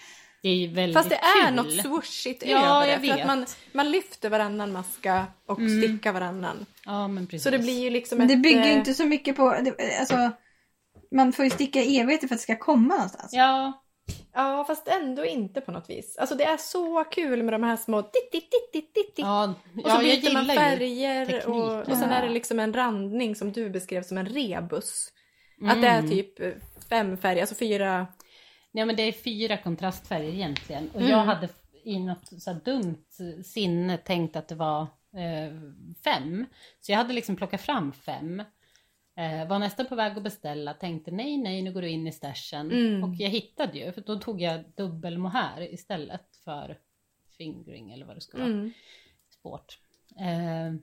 det 0.43 0.49
är 0.49 0.55
ju 0.55 0.67
väldigt 0.69 0.95
fast 0.97 1.11
det 1.11 1.17
är 1.17 1.47
kul. 1.47 1.55
något 1.55 1.73
swooshigt 1.73 2.43
Ja, 2.47 2.85
över 2.85 2.87
det. 2.87 2.93
jag 2.93 3.01
För 3.01 3.07
vet. 3.07 3.21
att 3.21 3.27
man, 3.27 3.47
man 3.73 3.91
lyfter 3.91 4.31
varannan 4.31 4.73
maska 4.73 5.27
och 5.47 5.59
stickar 5.79 6.13
varannan. 6.13 6.67
Ja, 6.85 7.09
men 7.09 7.27
precis. 7.27 7.43
Så 7.43 7.51
det 7.51 7.59
blir 7.59 7.83
ju 7.83 7.91
liksom 7.91 8.19
Men 8.19 8.29
det 8.29 8.35
ett, 8.35 8.43
bygger 8.43 8.65
ju 8.65 8.71
eh, 8.71 8.79
inte 8.79 8.95
så 8.95 9.05
mycket 9.07 9.37
på... 9.37 9.51
Alltså, 10.01 10.31
man 11.15 11.33
får 11.33 11.45
ju 11.45 11.51
sticka 11.51 11.81
i 11.81 11.99
evigheter 11.99 12.29
för 12.29 12.35
att 12.35 12.39
det 12.39 12.43
ska 12.43 12.57
komma 12.57 12.95
någonstans. 12.95 13.33
Ja, 13.33 13.81
Ja, 14.33 14.65
fast 14.67 14.89
ändå 14.89 15.25
inte 15.25 15.61
på 15.61 15.73
något 15.73 15.91
vis. 15.91 16.17
Alltså 16.17 16.35
det 16.35 16.45
är 16.45 16.57
så 16.57 17.05
kul 17.05 17.43
med 17.43 17.55
de 17.55 17.63
här 17.63 17.77
små 17.77 18.03
titt, 18.03 18.33
titt, 18.33 18.51
titt, 18.51 18.73
titt, 18.73 18.95
titt. 18.95 19.15
ja, 19.19 19.55
Och 19.85 19.91
så 19.91 19.97
ja 19.97 19.99
byter 19.99 20.33
man 20.35 20.47
färger 20.47 21.49
och, 21.49 21.89
och 21.89 21.97
sen 21.97 22.11
är 22.11 22.23
det 22.23 22.29
liksom 22.29 22.59
en 22.61 22.73
randning 22.73 23.35
som 23.37 23.53
du 23.53 23.71
beskrev 23.71 24.03
som 24.03 24.19
en 24.19 24.27
rebus. 24.27 25.09
Att 25.71 25.83
det 25.83 25.89
är 25.89 25.99
Mm. 25.99 26.11
typ 26.11 26.35
fem 26.89 27.17
färger, 27.17 27.41
alltså 27.41 27.55
fyra. 27.55 28.07
Ja, 28.73 28.85
men 28.85 28.97
det 28.97 29.03
är 29.03 29.13
fyra 29.13 29.57
kontrastfärger 29.57 30.33
egentligen. 30.35 30.91
Och 30.91 31.01
Mm. 31.01 31.11
jag 31.11 31.19
hade 31.25 31.49
i 31.85 31.99
något 31.99 32.43
så 32.43 32.51
här 32.53 32.61
dumt 32.65 33.05
sinne 33.45 33.97
tänkt 33.97 34.37
att 34.37 34.49
det 34.49 34.55
var 34.55 34.81
eh, 35.17 35.53
fem. 36.05 36.47
Så 36.81 36.93
jag 36.93 36.97
hade 36.99 37.13
liksom 37.13 37.37
plockat 37.37 37.61
fram 37.61 37.93
fem. 37.93 38.43
Eh, 39.17 39.49
var 39.49 39.59
nästan 39.59 39.87
på 39.87 39.95
väg 39.95 40.17
att 40.17 40.23
beställa, 40.23 40.75
tänkte 40.75 41.11
nej, 41.11 41.37
nej, 41.37 41.63
nu 41.63 41.73
går 41.73 41.83
du 41.83 41.89
in 41.89 42.07
i 42.07 42.13
stashen. 42.13 42.71
Mm. 42.71 43.05
Och 43.05 43.15
jag 43.15 43.31
hittade 43.31 43.79
ju, 43.79 43.93
för 43.93 44.01
då 44.01 44.19
tog 44.19 44.41
jag 44.41 44.65
dubbel 44.77 45.19
mohair 45.19 45.75
istället 45.75 46.37
för 46.45 46.79
fingering 47.39 47.93
eller 47.93 48.07
vad 48.07 48.17
det 48.17 48.21
ska 48.21 48.39
vara. 48.39 48.47
Mm. 48.47 48.73
Sport. 49.29 49.79
Eh, 50.21 50.75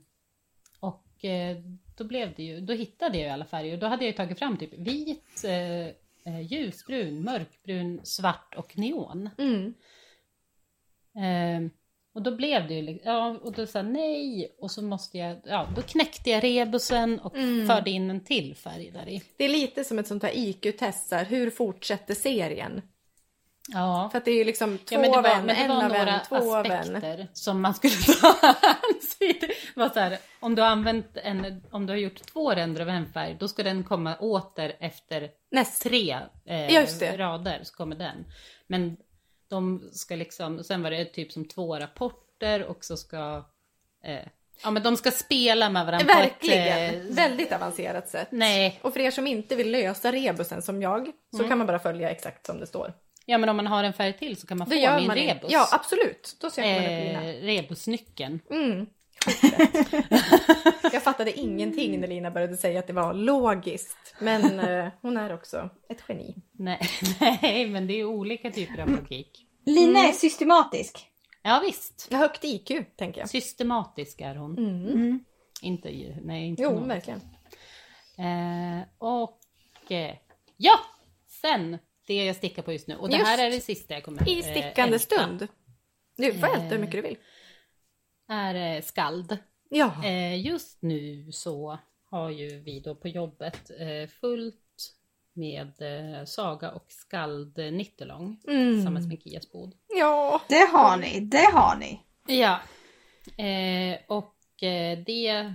och 0.80 1.26
eh, 1.26 1.58
då 1.98 2.04
blev 2.04 2.34
det 2.36 2.44
ju, 2.44 2.62
då 2.62 2.74
hittade 2.74 3.18
jag 3.18 3.26
ju 3.26 3.34
alla 3.34 3.46
färger. 3.46 3.74
Och 3.74 3.80
då 3.80 3.88
hade 3.88 4.04
jag 4.04 4.12
ju 4.12 4.18
tagit 4.18 4.40
fram 4.40 4.58
typ 4.58 4.74
vit, 4.74 5.44
eh, 5.46 5.88
eh, 6.34 6.42
ljusbrun, 6.42 7.24
mörkbrun, 7.24 8.00
svart 8.04 8.56
och 8.58 8.78
neon. 8.78 9.30
Mm. 9.38 9.74
Och 12.14 12.22
då 12.22 12.36
blev 12.36 12.68
det 12.68 12.74
ju, 12.74 13.00
ja, 13.04 13.38
och 13.42 13.52
då 13.54 13.66
sa 13.68 13.82
nej, 13.82 14.56
och 14.60 14.72
så 14.72 14.82
måste 14.82 15.18
jag, 15.18 15.38
ja, 15.46 15.68
då 15.76 15.82
knäckte 15.82 16.30
jag 16.30 16.44
rebusen 16.44 17.20
och 17.20 17.36
Mm. 17.36 17.68
förde 17.68 17.90
in 17.90 18.10
en 18.10 18.24
till 18.24 18.56
färg 18.56 18.92
där 18.92 19.10
i. 19.10 19.24
Det 19.38 19.46
är 19.46 19.50
lite 19.50 19.84
som 19.84 20.00
ett 20.00 20.08
sånt 20.08 20.24
här 20.24 20.32
IQ-test, 20.38 21.10
så 21.10 21.16
här, 21.16 21.26
hur 21.26 21.50
fortsätter 21.50 22.14
serien? 22.14 22.82
Ja. 23.74 24.10
För 24.12 24.18
att 24.18 24.26
det 24.26 24.32
är 24.32 24.36
ju 24.36 24.44
liksom 24.44 24.78
två 24.78 24.96
Ja, 24.96 25.12
var, 25.12 25.22
vän, 25.22 25.50
en 25.50 25.72
av 25.72 25.94
en, 25.94 26.20
två 26.30 26.56
av 26.56 26.66
aspekter 26.66 27.28
som 27.34 27.62
man 27.62 27.74
skulle 27.74 27.94
ta 28.22 28.36
hänsyn 28.62 29.40
till. 29.40 30.18
Om 30.40 30.56
du 30.56 30.62
har 30.62 30.70
använt 30.70 31.18
en, 31.18 31.64
om 31.72 31.86
du 31.86 31.94
har 31.94 31.98
gjort 31.98 32.22
två 32.34 32.52
ränder 32.52 32.82
av 32.82 32.90
en 32.90 33.06
färg, 33.14 33.38
då 33.40 33.48
ska 33.48 33.64
den 33.64 33.84
komma 33.84 34.16
åter 34.16 34.74
efter 34.80 35.30
Näst. 35.52 35.84
tre 35.84 36.18
eh, 36.46 37.18
rader, 37.18 37.60
så 37.64 37.74
kommer 37.76 37.96
den. 37.96 38.26
Men 38.68 38.98
de 39.52 39.90
ska 39.94 40.16
liksom, 40.16 40.64
sen 40.64 40.84
var 40.84 40.92
det 40.92 41.06
typ 41.06 41.32
som 41.32 41.46
två 41.46 41.80
rapporter 41.80 42.64
och 42.66 42.86
så 42.86 42.98
ska, 42.98 43.44
eh, 44.04 44.20
ja 44.64 44.72
men 44.72 44.84
de 44.84 44.98
ska 44.98 45.12
spela 45.12 45.70
med 45.70 45.86
varandra 45.86 46.06
Verkligen. 46.16 46.68
ett, 46.68 46.94
eh, 47.10 47.16
Väldigt 47.16 47.52
avancerat 47.54 48.10
sätt. 48.10 48.28
Nej. 48.32 48.80
Och 48.82 48.94
för 48.94 49.00
er 49.00 49.12
som 49.12 49.28
inte 49.28 49.56
vill 49.56 49.72
lösa 49.72 50.12
rebusen 50.12 50.62
som 50.62 50.82
jag, 50.82 51.12
så 51.32 51.38
Mm. 51.38 51.50
kan 51.50 51.58
man 51.58 51.68
bara 51.68 51.80
följa 51.80 52.10
exakt 52.10 52.46
som 52.46 52.60
det 52.60 52.68
står. 52.68 52.94
Ja 53.26 53.38
men 53.38 53.50
om 53.50 53.56
man 53.56 53.68
har 53.68 53.84
en 53.84 53.94
färg 53.94 54.18
till 54.18 54.38
så 54.38 54.48
kan 54.48 54.58
man 54.58 54.70
Då 54.70 54.76
få 54.76 54.96
min 55.00 55.08
det. 55.10 55.16
rebus. 55.16 55.52
Ja, 55.52 55.68
absolut. 55.72 56.38
Då 56.42 56.50
söker 56.50 56.70
man 56.74 56.84
upp 56.84 56.90
Lina. 57.08 57.30
eh, 57.34 57.42
rebusnyckeln. 57.42 58.40
Mm. 58.50 58.86
Jag 60.94 61.04
fattade 61.04 61.40
ingenting 61.40 62.00
när 62.00 62.08
Lina 62.08 62.32
började 62.32 62.58
säga 62.58 62.80
att 62.80 62.88
det 62.88 62.94
var 62.94 63.14
logiskt. 63.14 64.16
Men 64.20 64.60
eh, 64.60 64.88
hon 65.02 65.18
är 65.18 65.34
också 65.34 65.70
ett 65.90 66.04
geni. 66.10 66.36
Nej, 66.52 66.80
nej, 67.20 67.70
men 67.70 67.88
det 67.88 67.94
är 67.94 68.06
olika 68.06 68.52
typer 68.52 68.82
av 68.82 68.90
logik. 68.90 69.46
Lina 69.66 70.00
är 70.00 70.12
systematisk. 70.12 71.08
Ja 71.44 71.62
visst. 71.66 72.08
Jag 72.10 72.18
har 72.18 72.28
högt 72.28 72.44
IQ, 72.44 72.72
tänker 72.98 73.22
jag. 73.22 73.30
Systematisk 73.30 74.22
är 74.22 74.36
hon. 74.36 74.58
Mm. 74.58 74.88
Mm. 74.88 75.20
Inte, 75.62 75.90
nej, 76.24 76.48
inte 76.48 76.64
Jo, 76.64 76.70
någon. 76.72 76.88
verkligen. 76.88 77.22
Eh, 78.18 78.88
och 78.98 79.92
eh, 79.92 80.16
ja, 80.58 80.80
sen 81.42 81.78
det 82.08 82.26
jag 82.26 82.36
stickar 82.36 82.64
på 82.64 82.74
just 82.74 82.88
nu. 82.88 82.96
Och 82.96 83.10
det 83.10 83.18
här 83.18 83.32
Just. 83.32 83.40
är 83.40 83.52
det 83.52 83.62
sista 83.62 83.94
jag 83.94 84.04
kommer 84.04 84.30
I 84.30 84.40
eh, 84.40 84.44
stickande 84.44 84.96
älta, 84.96 85.16
stund. 85.16 85.48
Du 86.18 86.34
får 86.34 86.48
älta 86.48 86.66
hur 86.66 86.80
mycket 86.80 86.96
du 86.96 87.02
vill. 87.02 87.18
Är 88.32 88.76
eh, 88.76 88.82
skald. 88.82 89.38
Ja. 89.70 90.06
Eh, 90.06 90.46
just 90.46 90.82
nu 90.82 91.32
så 91.32 91.78
har 92.06 92.30
ju 92.30 92.60
vi 92.60 92.80
då 92.80 92.96
på 92.96 93.08
jobbet 93.08 93.72
eh, 93.80 94.10
fullt 94.22 94.56
med 95.34 95.74
saga 96.26 96.72
och 96.72 96.86
skald 96.90 97.58
nittelång 97.58 98.38
Mm. 98.48 98.74
tillsammans 98.76 99.08
med 99.08 99.22
Kias 99.24 99.52
bod. 99.52 99.76
Ja. 99.88 100.42
Det 100.50 100.70
har 100.72 100.98
ni, 100.98 101.20
det 101.20 101.50
har 101.54 101.76
ni. 101.76 102.00
Ja. 102.28 102.60
Och 104.08 104.36
det 105.06 105.54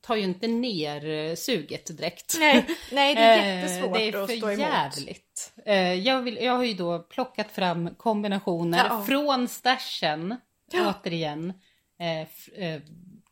tar 0.00 0.16
ju 0.16 0.22
inte 0.22 0.46
ner 0.46 1.34
suget 1.36 1.96
direkt. 1.98 2.36
Nej, 2.38 2.66
nej, 2.92 3.14
det 3.14 3.20
är 3.20 3.56
jättesvårt 3.56 3.94
det 3.96 4.02
är 4.08 4.22
att 4.22 4.30
för 4.30 4.36
stå 4.36 4.46
emot. 4.50 4.60
jävligt. 4.60 5.52
Eh, 5.66 5.94
jag, 5.94 6.22
vill, 6.22 6.36
jag 6.36 6.52
har 6.56 6.64
ju 6.64 6.74
då 6.74 6.98
plockat 6.98 7.50
fram 7.52 7.94
kombinationer 7.94 8.86
Ja. 8.88 9.04
från 9.08 9.48
stashen, 9.48 10.36
Ja. 10.72 10.94
återigen, 11.00 11.52
eh, 12.00 12.20
eh, 12.64 12.80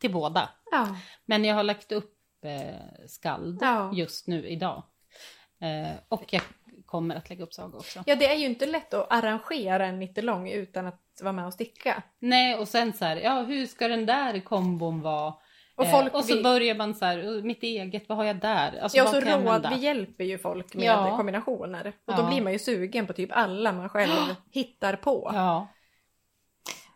till 0.00 0.12
båda. 0.12 0.48
Ja. 0.70 0.88
Men 1.26 1.44
jag 1.44 1.54
har 1.54 1.62
lagt 1.62 1.92
upp 1.92 2.14
eh, 2.44 3.06
skald 3.08 3.58
Ja. 3.60 3.90
just 3.94 4.26
nu 4.26 4.48
idag. 4.48 4.82
Eh, 5.60 5.96
och 6.08 6.32
jag 6.32 6.42
kommer 6.86 7.14
att 7.14 7.30
lägga 7.30 7.44
upp 7.44 7.54
saga 7.54 7.76
också. 7.78 8.02
ja, 8.06 8.14
det 8.16 8.26
är 8.32 8.36
ju 8.36 8.46
inte 8.46 8.66
lätt 8.66 8.94
att 8.94 9.06
arrangera 9.12 9.86
en 9.86 9.98
nittelång 9.98 10.48
utan 10.50 10.86
att 10.86 11.02
vara 11.22 11.32
med 11.32 11.46
och 11.46 11.52
sticka. 11.52 12.02
Nej, 12.18 12.54
och 12.54 12.68
sen 12.68 12.92
så 12.92 13.04
här, 13.04 13.16
ja 13.16 13.42
hur 13.42 13.66
ska 13.66 13.88
den 13.88 14.06
där 14.06 14.40
kombon 14.40 15.00
vara? 15.00 15.34
Och 15.76 15.84
Eh, 15.84 16.06
och 16.06 16.24
så 16.24 16.34
vill- 16.34 16.42
börjar 16.42 16.74
man 16.74 16.94
så 16.94 17.04
här, 17.04 17.18
"Oh, 17.18 17.42
mitt 17.44 17.62
eget, 17.62 18.08
vad 18.08 18.18
har 18.18 18.24
jag 18.24 18.36
där? 18.36 18.78
Alltså, 18.82 18.98
Ja, 18.98 19.04
vad 19.04 19.12
så 19.12 19.20
råd, 19.20 19.66
vi 19.76 19.80
hjälper 19.84 20.24
ju 20.24 20.38
folk 20.38 20.74
med 20.74 20.84
Ja. 20.84 21.16
kombinationer. 21.16 21.92
Och 22.06 22.16
då 22.16 22.26
blir 22.26 22.40
man 22.42 22.52
ju 22.52 22.58
sugen 22.58 23.06
på 23.06 23.12
typ 23.12 23.30
alla 23.32 23.72
man 23.72 23.88
själv 23.88 24.34
hittar 24.50 24.96
på. 24.96 25.30
Ja, 25.34 25.68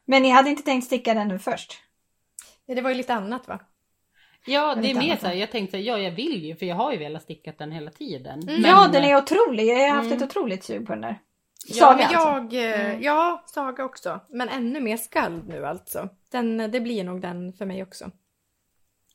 Men 0.05 0.23
ni 0.23 0.31
hade 0.31 0.51
inte 0.51 0.63
tänkt 0.63 0.85
sticka 0.85 1.15
den 1.15 1.29
nu 1.29 1.39
först? 1.39 1.79
Det 2.67 2.81
var 2.81 2.91
ju 2.91 2.97
lite 2.97 3.15
annat 3.15 3.49
va? 3.49 3.61
ja 4.47 4.75
det 4.75 4.91
är 4.91 4.95
mer 4.95 5.17
så 5.17 5.27
här, 5.27 5.35
jag 5.35 5.51
tänkte 5.51 5.79
ja 5.79 5.99
jag 5.99 6.11
vill 6.11 6.45
ju 6.45 6.57
för 6.57 6.67
jag 6.67 6.77
har 6.77 6.93
ju 6.93 6.99
velat 6.99 7.23
sticka 7.23 7.53
den 7.59 7.73
hela 7.73 7.91
tiden. 7.91 8.41
Mm. 8.49 8.63
ja, 8.63 8.81
Men, 8.83 8.93
den 8.93 9.05
är 9.05 9.17
otrolig. 9.17 9.67
Jag 9.67 9.79
har 9.89 9.97
haft 9.97 10.07
Mm. 10.07 10.17
ett 10.19 10.23
otroligt 10.25 10.65
sug 10.65 10.87
på 10.87 10.93
den 10.93 11.01
där. 11.01 11.21
Ja, 11.69 11.75
Saga 11.75 11.97
men 11.97 12.17
alltså. 12.17 12.57
jag, 12.57 12.71
eh, 12.71 12.87
Mm. 12.87 13.03
ja, 13.03 13.43
Saga 13.47 13.85
också. 13.85 14.21
Men 14.29 14.49
ännu 14.49 14.81
mer 14.81 14.97
skald 14.97 15.49
nu 15.49 15.67
alltså. 15.67 16.09
Den, 16.31 16.57
det 16.57 16.81
blir 16.81 17.05
nog 17.05 17.21
den 17.21 17.53
för 17.53 17.67
mig 17.67 17.83
också. 17.83 18.11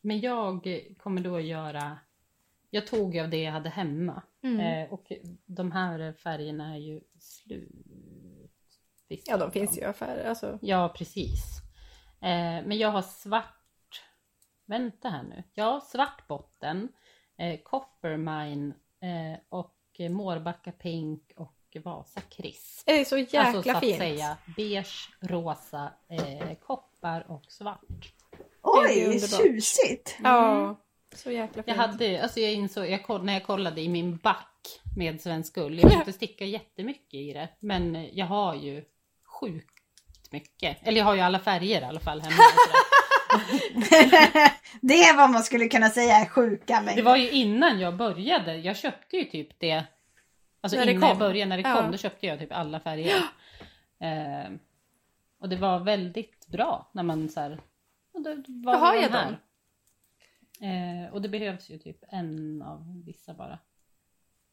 Men 0.01 0.19
jag 0.19 0.67
kommer 0.97 1.21
då 1.21 1.39
göra, 1.39 1.97
jag 2.69 2.87
tog 2.87 3.17
av 3.19 3.29
det 3.29 3.37
jag 3.37 3.51
hade 3.51 3.69
hemma. 3.69 4.21
Mm. 4.43 4.59
Eh, 4.59 4.93
och 4.93 5.11
de 5.45 5.71
här 5.71 6.13
färgerna 6.13 6.73
är 6.73 6.79
ju 6.79 7.01
slut. 7.19 7.86
Ja, 9.07 9.37
de 9.37 9.51
finns 9.51 9.69
dem. 9.69 9.77
ju 9.77 9.81
i 9.81 9.85
affärer. 9.85 10.29
Alltså. 10.29 10.59
Ja, 10.61 10.93
precis. 10.97 11.61
Eh, 12.21 12.65
men 12.65 12.77
jag 12.77 12.89
har 12.89 13.01
svart, 13.01 14.03
vänta 14.65 15.09
här 15.09 15.23
nu. 15.23 15.43
Ja, 15.53 15.81
svart 15.81 16.27
botten, 16.27 16.89
eh, 17.37 17.59
Coppermine 17.63 18.73
eh, 19.01 19.39
och 19.49 19.73
Mårbacka 20.09 20.71
Pink 20.71 21.31
och 21.35 21.53
Vasa 21.83 22.21
Crisp. 22.21 22.85
Det 22.85 22.99
är 22.99 23.05
så 23.05 23.17
jäkla 23.17 23.41
alltså 23.41 23.63
så 23.63 23.71
att 23.71 23.79
fint. 23.79 23.97
säga 23.97 24.37
beige, 24.57 25.09
rosa, 25.19 25.91
eh, 26.09 26.53
koppar 26.53 27.31
och 27.31 27.51
svart. 27.51 28.13
Det 28.85 29.03
är 29.03 29.09
Oj, 29.09 29.19
tjusigt! 29.19 30.17
Ja, 30.23 30.75
så 31.15 31.31
jäkla 31.31 31.63
Jag 31.65 31.75
fint. 31.75 31.77
hade, 31.77 32.23
alltså 32.23 32.39
jag 32.39 32.53
insåg, 32.53 32.89
jag, 32.89 33.23
när 33.23 33.33
jag 33.33 33.45
kollade 33.45 33.81
i 33.81 33.89
min 33.89 34.17
back 34.17 34.81
med 34.97 35.21
svensk 35.21 35.57
ull, 35.57 35.79
jag 35.79 35.89
vill 35.89 35.97
inte 35.99 36.13
sticka 36.13 36.45
jättemycket 36.45 37.13
i 37.13 37.33
det, 37.33 37.49
men 37.59 38.09
jag 38.13 38.25
har 38.25 38.55
ju 38.55 38.85
sjukt 39.39 39.73
mycket. 40.31 40.77
Eller 40.87 40.97
jag 40.97 41.05
har 41.05 41.15
ju 41.15 41.21
alla 41.21 41.39
färger 41.39 41.81
i 41.81 41.83
alla 41.83 41.99
fall 41.99 42.21
hemma. 42.21 42.35
det 44.81 44.93
är 44.93 45.17
vad 45.17 45.29
man 45.29 45.43
skulle 45.43 45.67
kunna 45.67 45.89
säga 45.89 46.15
är 46.15 46.25
sjuka 46.25 46.83
Det 46.95 47.01
var 47.01 47.15
ju 47.17 47.31
innan 47.31 47.79
jag 47.79 47.97
började, 47.97 48.55
jag 48.57 48.77
köpte 48.77 49.17
ju 49.17 49.23
typ 49.25 49.59
det, 49.59 49.83
alltså 50.61 50.77
När 50.79 50.85
det 50.85 50.91
innan 50.91 51.01
jag 51.09 51.11
kom. 51.11 51.19
började, 51.19 51.49
när 51.49 51.57
det 51.63 51.69
Ja. 51.69 51.75
kom, 51.81 51.91
då 51.91 51.97
köpte 51.97 52.25
jag 52.27 52.39
typ 52.39 52.51
alla 52.51 52.79
färger. 52.79 53.15
Eh, 53.99 54.51
och 55.39 55.49
det 55.49 55.55
var 55.55 55.79
väldigt 55.79 56.47
bra 56.47 56.89
när 56.93 57.03
man 57.03 57.29
så 57.29 57.39
här, 57.39 57.61
och 58.13 58.21
då 58.21 58.43
var 58.47 58.93
det 58.93 59.01
jag 59.01 59.11
de 59.11 59.17
dem? 59.17 59.35
här. 60.59 61.05
Eh, 61.05 61.13
och 61.13 61.21
det 61.21 61.29
behövs 61.29 61.69
ju 61.69 61.77
typ 61.77 61.97
en 62.09 62.61
av 62.61 63.03
vissa 63.05 63.33
bara. 63.33 63.59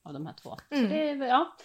Av 0.06 0.12
de 0.12 0.26
här 0.26 0.34
två. 0.42 0.56
Mm. 0.70 0.88
Det, 1.18 1.26
ja, 1.26 1.56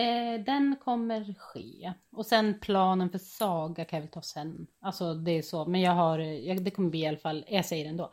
eh, 0.00 0.40
den 0.44 0.76
kommer 0.84 1.34
ske. 1.38 1.92
Och 2.12 2.26
sen 2.26 2.58
planen 2.60 3.10
för 3.10 3.18
Saga 3.18 3.84
kan 3.84 3.96
jag 3.96 4.02
väl 4.02 4.10
ta 4.12 4.22
sen. 4.22 4.66
Alltså 4.80 5.14
det 5.14 5.30
är 5.30 5.42
så. 5.42 5.64
Men 5.66 5.80
jag 5.80 5.92
har, 5.92 6.18
jag, 6.18 6.64
det 6.64 6.70
kommer 6.70 6.90
bli 6.90 7.00
i 7.00 7.06
alla 7.06 7.16
fall, 7.18 7.44
jag 7.48 7.64
säger 7.66 7.84
det 7.84 7.90
ändå. 7.90 8.12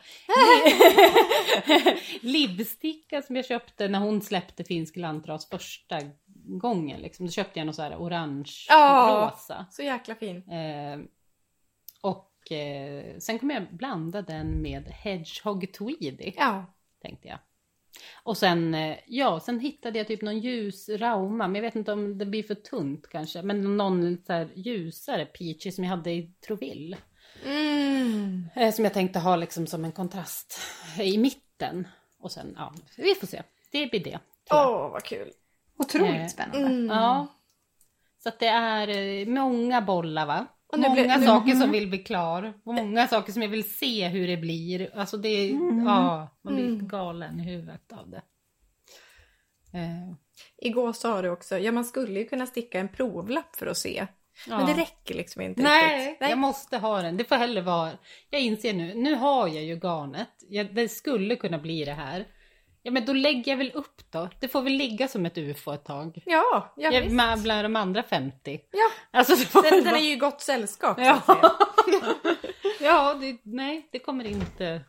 Livsticka 2.22 3.22
som 3.22 3.36
jag 3.36 3.46
köpte 3.46 3.88
när 3.88 4.00
hon 4.00 4.22
släppte 4.22 4.64
finsk 4.64 4.96
lantras 4.96 5.50
första 5.50 6.00
gången. 6.62 7.02
Liksom. 7.02 7.26
Då 7.26 7.32
köpte 7.32 7.60
jag 7.60 7.66
någon 7.66 7.74
så 7.74 7.82
här 7.82 7.96
orange 7.96 8.52
Ja. 8.70 9.32
rosa. 9.34 9.66
Så 9.72 9.82
jäkla 9.84 10.16
fin. 10.16 10.50
Eh, 10.50 11.00
och 12.02 12.52
eh, 12.52 13.18
sen 13.20 13.40
kommer 13.40 13.54
jag 13.54 13.64
blanda 13.72 14.22
den 14.22 14.62
med 14.62 14.84
Hedgehog 14.88 15.74
Tweedy 15.74 16.34
Ja. 16.38 16.66
tänkte 17.02 17.28
jag. 17.28 17.40
Och 18.24 18.38
sen, 18.38 18.74
eh, 18.74 18.98
ja, 19.08 19.40
sen 19.40 19.60
hittade 19.60 19.98
jag 19.98 20.08
typ 20.08 20.22
någon 20.22 20.40
ljus 20.40 20.90
rauma, 20.90 21.48
men 21.48 21.56
jag 21.56 21.62
vet 21.62 21.76
inte 21.76 21.92
om 21.92 22.18
det 22.18 22.26
blir 22.26 22.44
för 22.44 22.56
tunt 22.56 23.10
kanske. 23.10 23.42
Men 23.42 23.78
någon 23.78 24.18
så 24.26 24.34
här 24.34 24.50
ljusare 24.56 25.26
peachy 25.26 25.72
som 25.72 25.84
jag 25.84 25.92
hade 25.92 26.12
i 26.12 26.34
Troville. 26.48 26.98
Mm. 27.46 28.50
Eh, 28.56 28.74
som 28.74 28.84
jag 28.84 28.94
tänkte 28.94 29.20
ha 29.20 29.36
liksom 29.36 29.68
som 29.68 29.86
en 29.86 29.92
kontrast 29.92 30.60
i 31.00 31.18
mitten. 31.18 31.88
Och 32.20 32.32
sen, 32.32 32.54
ja, 32.58 32.74
vi 32.98 33.16
får 33.16 33.28
se. 33.28 33.42
Det 33.72 33.88
blir 33.92 34.04
det. 34.04 34.20
Åh, 34.52 34.58
jag. 34.58 34.90
vad 34.90 35.04
kul. 35.04 35.32
Otroligt 35.78 36.22
Eh, 36.22 36.28
spännande. 36.28 36.68
Mm. 36.68 36.88
Ja. 36.88 37.28
Så 38.24 38.30
att 38.30 38.40
det 38.40 38.48
är 38.48 38.88
eh, 38.88 39.28
många 39.28 39.82
bollar 39.82 40.26
va? 40.26 40.46
Och 40.72 40.80
många 40.80 40.94
blir- 41.18 41.26
saker 41.28 41.56
som 41.56 41.72
vill 41.72 41.88
bli 41.88 41.98
klar. 41.98 42.54
Och 42.64 42.74
många 42.74 43.08
saker 43.08 43.34
som 43.34 43.42
jag 43.42 43.50
vill 43.50 43.74
se 43.74 44.08
hur 44.08 44.28
det 44.28 44.38
blir. 44.38 44.90
Alltså 44.96 45.18
det 45.18 45.30
är, 45.30 45.50
ja, 45.86 46.38
man 46.42 46.56
blir 46.56 46.66
Mm. 46.68 46.88
galen 46.88 47.40
i 47.40 47.44
huvudet 47.44 47.92
av 47.94 48.10
det. 48.10 48.22
Eh, 49.74 50.14
Igår 50.58 50.94
sa 50.94 51.22
du 51.22 51.30
också, 51.30 51.58
ja 51.60 51.72
man 51.72 51.86
skulle 51.86 52.20
ju 52.20 52.26
kunna 52.26 52.46
sticka 52.46 52.80
en 52.80 52.88
provlapp 52.90 53.56
för 53.56 53.68
att 53.68 53.78
se. 53.78 54.08
Men 54.48 54.60
ja. 54.60 54.66
det 54.66 54.82
räcker 54.82 55.16
liksom 55.16 55.42
inte 55.42 55.62
Nej, 55.62 56.10
riktigt. 56.12 56.30
jag 56.30 56.38
måste 56.38 56.78
ha 56.78 57.02
den. 57.02 57.18
Det 57.18 57.24
får 57.24 57.36
heller 57.36 57.62
vara... 57.62 57.92
Jag 58.30 58.42
inser 58.42 58.74
nu, 58.74 58.94
nu 58.94 59.16
har 59.16 59.48
jag 59.48 59.64
ju 59.64 59.76
garnet. 59.76 60.30
Jag, 60.50 60.76
det 60.76 60.90
skulle 60.90 61.36
kunna 61.36 61.58
bli 61.60 61.86
det 61.86 61.94
här. 61.94 62.28
Ja 62.82 62.92
men 62.92 63.06
då 63.06 63.14
lägger 63.14 63.52
jag 63.52 63.58
väl 63.58 63.72
upp 63.74 64.12
då. 64.12 64.30
Det 64.40 64.48
får 64.48 64.62
väl 64.62 64.74
ligga 64.74 65.08
som 65.08 65.26
ett 65.26 65.38
ufo 65.38 65.72
ett 65.74 65.86
tag. 65.86 66.22
Ja, 66.26 66.74
ja 66.78 66.92
Jag, 66.92 67.02
visst. 67.02 67.16
med, 67.16 67.42
bland 67.42 67.66
de 67.66 67.76
andra 67.76 68.04
50. 68.04 68.62
Ja. 68.72 68.90
Alltså 69.12 69.36
det 69.36 69.46
får 69.46 69.62
Den, 69.64 69.84
den 69.84 69.96
är 69.96 70.00
ju 70.00 70.12
i 70.12 70.16
gott 70.16 70.42
sällskap 70.42 70.98
Ja, 71.00 71.22
ja 72.80 73.14
det, 73.14 73.38
nej 73.44 73.88
det 73.92 74.00
kommer 74.00 74.26
inte 74.26 74.82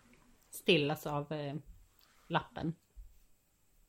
stillas 0.51 1.07
av 1.07 1.33
eh, 1.33 1.55
lappen. 2.29 2.75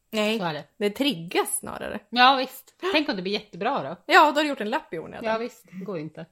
Så 0.10 0.18
Nej, 0.18 0.40
är 0.40 0.54
det. 0.54 0.64
det 0.78 0.90
triggas 0.90 1.58
snarare. 1.60 2.00
Ja 2.10 2.36
visst. 2.36 2.76
Tänk 2.94 3.10
om 3.10 3.16
det 3.16 3.22
blir 3.22 3.34
jättebra 3.34 3.84
då. 3.84 3.96
Ja, 4.14 4.32
då 4.32 4.38
har 4.40 4.44
du 4.44 4.50
gjort 4.50 4.62
en 4.62 4.70
lapp 4.70 4.94
i 4.94 5.00
onödan. 5.00 5.26
Ja 5.26 5.38
visst, 5.38 5.66
det 5.72 5.86
går 5.86 5.98
ju 5.98 6.04
inte. 6.04 6.26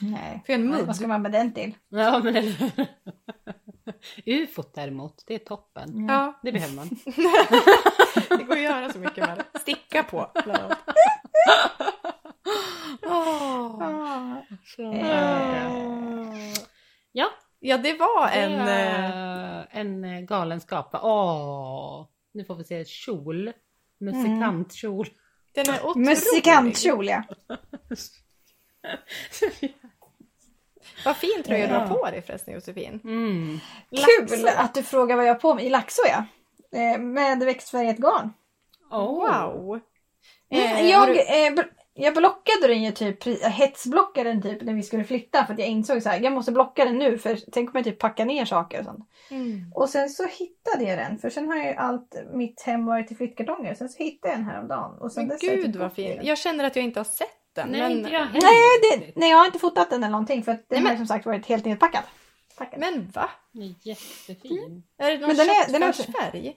Nej. 0.00 0.42
För 0.46 0.52
en 0.52 0.68
mudd. 0.68 0.86
Vad 0.86 0.96
ska 0.96 1.06
man 1.06 1.22
med 1.22 1.32
den 1.32 1.54
till? 1.54 1.74
Ja 1.88 2.18
men 2.24 2.36
eller 2.36 2.70
Ufot 4.26 4.74
däremot, 4.74 5.24
det 5.26 5.34
är 5.34 5.38
toppen. 5.38 6.06
Ja, 6.08 6.40
Det 6.42 6.52
behöver 6.52 6.74
man. 6.74 6.88
det 8.38 8.44
går 8.44 8.56
att 8.56 8.62
göra 8.62 8.92
så 8.92 8.98
mycket 8.98 9.16
med 9.16 9.44
det. 9.52 9.58
Sticka 9.58 10.02
på. 10.02 10.20
annat. 10.20 10.78
Ah. 13.08 14.42
Ja, 17.12 17.26
Ja, 17.58 17.78
det 17.78 17.92
var 17.92 18.26
det 18.26 18.32
en... 18.32 18.60
eh, 18.60 19.64
en 19.70 20.04
eh, 20.04 20.20
galenskap. 20.20 20.90
Åh, 21.02 22.06
nu 22.34 22.44
får 22.44 22.54
vi 22.54 22.64
se 22.64 22.84
kjol. 22.84 23.52
Musikantkjol. 24.00 25.08
Den 25.54 25.68
är 25.74 25.86
otrolig. 25.86 26.06
Musikantkjol 26.08 27.06
ja. 27.08 27.22
Vad 31.06 31.16
fin 31.16 31.42
tröja 31.44 31.66
du 31.66 31.72
Ja. 31.72 31.78
har 31.80 31.86
på 31.88 32.04
dig 32.10 32.22
förresten 32.22 32.54
Josefin. 32.54 33.00
Mm. 33.04 33.58
Kul 33.90 34.48
att 34.56 34.74
du 34.74 34.82
frågar 34.82 35.16
vad 35.16 35.26
jag 35.26 35.34
har 35.34 35.40
på 35.40 35.54
mig. 35.54 35.66
I 35.66 35.70
Laxå 35.70 36.02
ja. 36.08 36.24
Eh, 36.78 36.98
Med 37.00 37.38
växtfärgat 37.38 37.96
garn. 37.96 38.32
Åh. 38.90 39.00
Wow. 39.02 39.80
Eh, 40.50 40.90
jag, 40.90 41.08
du- 41.08 41.20
eh, 41.20 41.52
bl- 41.52 41.68
jag 41.94 42.14
blockade 42.14 42.66
den 42.68 42.82
ju 42.82 42.92
typ, 42.92 43.26
jag 43.26 43.50
hetsblockade 43.50 44.30
den 44.30 44.42
typ 44.42 44.62
när 44.62 44.74
vi 44.74 44.82
skulle 44.82 45.04
flytta 45.04 45.46
för 45.46 45.52
att 45.52 45.58
jag 45.58 45.68
insåg 45.68 46.02
så 46.02 46.08
här, 46.08 46.20
jag 46.20 46.32
måste 46.32 46.52
blocka 46.52 46.84
den 46.84 46.98
nu 46.98 47.18
för 47.18 47.36
sen 47.36 47.66
kommer 47.66 47.78
jag 47.78 47.84
typ 47.84 47.98
packa 47.98 48.24
ner 48.24 48.44
saker 48.44 48.78
och 48.78 48.84
sånt. 48.84 49.08
Mm. 49.30 49.72
Och 49.74 49.88
sen 49.88 50.08
så 50.10 50.26
hittade 50.26 50.84
jag 50.84 50.98
den 50.98 51.18
för 51.18 51.30
sen 51.30 51.48
har 51.48 51.56
ju 51.56 51.74
allt 51.74 52.14
mitt 52.34 52.62
hem 52.62 52.86
varit 52.86 53.12
i 53.12 53.14
flyttkartonger. 53.14 53.74
Sen 53.74 53.88
så 53.88 54.02
hittade 54.02 54.32
jag 54.34 54.38
den 54.40 54.46
häromdagen. 54.48 54.98
Och 55.00 55.12
sen 55.12 55.26
Men 55.26 55.38
jag 55.42 55.54
gud 55.56 55.64
typ 55.66 55.76
vad 55.76 55.92
fin. 55.92 56.20
Jag 56.22 56.38
känner 56.38 56.64
att 56.64 56.76
jag 56.76 56.84
inte 56.84 57.00
har 57.00 57.04
sett 57.04 57.28
den. 57.56 57.68
Nej, 57.68 57.80
men... 57.80 57.92
inte 57.92 58.10
jag 58.10 58.20
heller. 58.26 58.40
Nej, 58.42 58.98
det, 58.98 59.12
nej, 59.16 59.30
jag 59.30 59.36
har 59.38 59.46
inte 59.46 59.58
fotat 59.58 59.90
den 59.90 60.02
eller 60.04 60.10
någonting 60.12 60.42
för 60.42 60.52
att 60.52 60.68
den 60.68 60.78
Nej, 60.82 60.84
har 60.84 60.90
ju 60.90 60.96
som 60.96 61.06
sagt 61.06 61.26
varit 61.26 61.46
helt 61.46 61.64
nedpackad. 61.64 62.02
Tackar. 62.58 62.78
Men 62.78 63.10
va? 63.14 63.30
Den 63.52 63.62
är 63.62 63.74
jättefin. 63.82 64.82
Är 64.98 65.10
det 65.10 65.18
någon 65.18 65.26
Men 65.28 65.36
den 65.36 65.48
är- 65.48 65.72
den 65.72 65.82
är- 65.82 65.92
köttfärsfärg? 65.92 66.56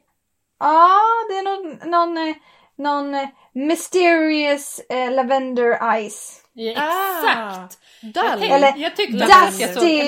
Ja, 0.60 1.00
det 1.30 1.38
är 1.38 1.44
någon, 1.44 1.90
någon, 1.92 2.18
eh, 2.30 2.36
någon 2.76 3.16
eh, 3.16 3.28
mysterious 3.54 4.80
eh, 4.90 5.12
lavender 5.12 6.00
ice. 6.10 6.42
Ja, 6.54 6.72
exakt! 6.72 7.38
Ah, 7.38 7.68
Jag, 8.02 8.14
Dull. 8.14 8.24
tänkte, 8.40 8.48
Eller 8.56 8.74
jag 8.78 8.96
tyckte 8.96 9.18
Dusty, 9.26 10.00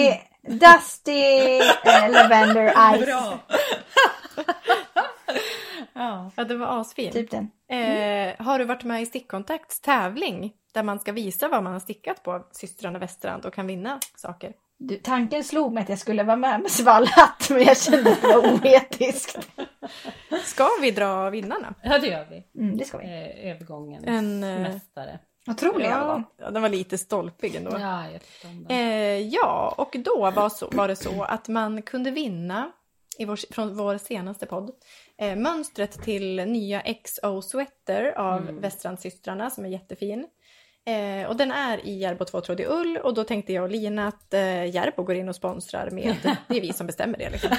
en... 0.44 0.58
dusty 0.58 1.22
eh, 1.86 2.12
lavender 2.12 2.68
ice. 2.98 3.06
Bra! 3.06 3.40
ja. 5.94 6.32
Ja, 6.36 6.44
det 6.44 6.56
var 6.58 6.82
asfin. 6.82 7.12
Typ 7.12 7.32
den. 7.32 7.52
Eh, 7.70 8.46
har 8.46 8.60
du 8.60 8.66
varit 8.66 8.84
med 8.84 9.02
i 9.02 9.06
Stickkontakts 9.06 9.80
tävling? 9.82 10.54
Där 10.72 10.84
man 10.84 11.00
ska 11.00 11.12
visa 11.12 11.48
vad 11.48 11.64
man 11.64 11.74
har 11.74 11.80
stickat 11.80 12.24
på 12.24 12.48
systrarna 12.52 13.00
Westerand 13.00 13.46
och 13.46 13.54
kan 13.54 13.68
vinna 13.68 14.00
saker. 14.16 14.54
Du, 14.78 14.98
tanken 14.98 15.44
slog 15.44 15.74
mig 15.74 15.84
att 15.84 15.90
jag 15.90 16.00
skulle 16.00 16.24
vara 16.24 16.38
med 16.38 16.62
med 16.62 16.72
svallhatt 16.72 17.50
men 17.50 17.64
jag 17.64 17.78
kände 17.78 18.12
att 18.12 18.22
det 18.22 18.28
var 18.28 18.54
oetiskt. 18.54 19.50
Ska 20.44 20.68
vi 20.82 20.92
dra 20.92 21.30
vinnarna? 21.30 21.74
ja, 21.84 22.00
det 22.00 22.08
gör 22.08 22.28
vi. 22.30 22.62
Mm, 22.62 22.78
det 22.78 22.86
ska 22.86 22.98
vi. 22.98 23.06
Eh, 23.06 23.52
övergångens 23.52 24.04
En, 24.08 24.44
eh, 24.44 24.60
mästare. 24.60 25.20
Otrolig 25.50 25.86
övergång. 25.86 26.24
ja, 26.38 26.52
den 26.52 26.62
var 26.62 26.70
lite 26.70 26.98
stolpig 26.98 27.56
ändå. 27.56 27.72
Ja. 27.80 28.04
Eh, 28.70 28.80
ja, 29.20 29.76
och 29.78 29.96
då 30.06 30.32
var, 30.32 30.50
så, 30.50 30.70
var 30.72 30.88
det 30.88 30.96
så 30.96 31.24
att 31.24 31.48
man 31.48 31.82
kunde 31.82 32.12
vinna 32.12 32.72
i 33.18 33.26
vår, 33.26 33.54
från 33.54 33.76
vår 33.78 33.98
senaste 33.98 34.46
podd 34.46 34.72
eh, 35.18 35.36
mönstret 35.36 36.04
till 36.04 36.36
nya 36.36 36.82
XO 37.04 37.42
Sweater 37.42 38.18
av 38.18 38.42
Mm. 38.42 38.62
Västrandsystrarna 38.62 39.50
som 39.50 39.66
är 39.66 39.70
jättefin. 39.70 40.28
Eh, 40.86 41.30
och 41.30 41.36
den 41.38 41.52
är 41.52 41.86
i 41.86 41.98
Järbo 41.98 42.26
tvåtrådig 42.26 42.66
ull 42.70 42.98
och 42.98 43.14
då 43.14 43.24
tänkte 43.24 43.54
jag 43.54 43.64
och 43.64 43.70
Lina 43.70 44.08
att 44.08 44.34
eh, 44.34 44.66
Järbo 44.76 45.04
går 45.04 45.16
in 45.16 45.30
och 45.30 45.36
sponsrar 45.36 45.90
med, 45.92 46.16
det 46.48 46.58
är 46.58 46.62
vi 46.62 46.74
som 46.74 46.88
bestämmer 46.88 47.18
det 47.18 47.30
liksom. 47.30 47.50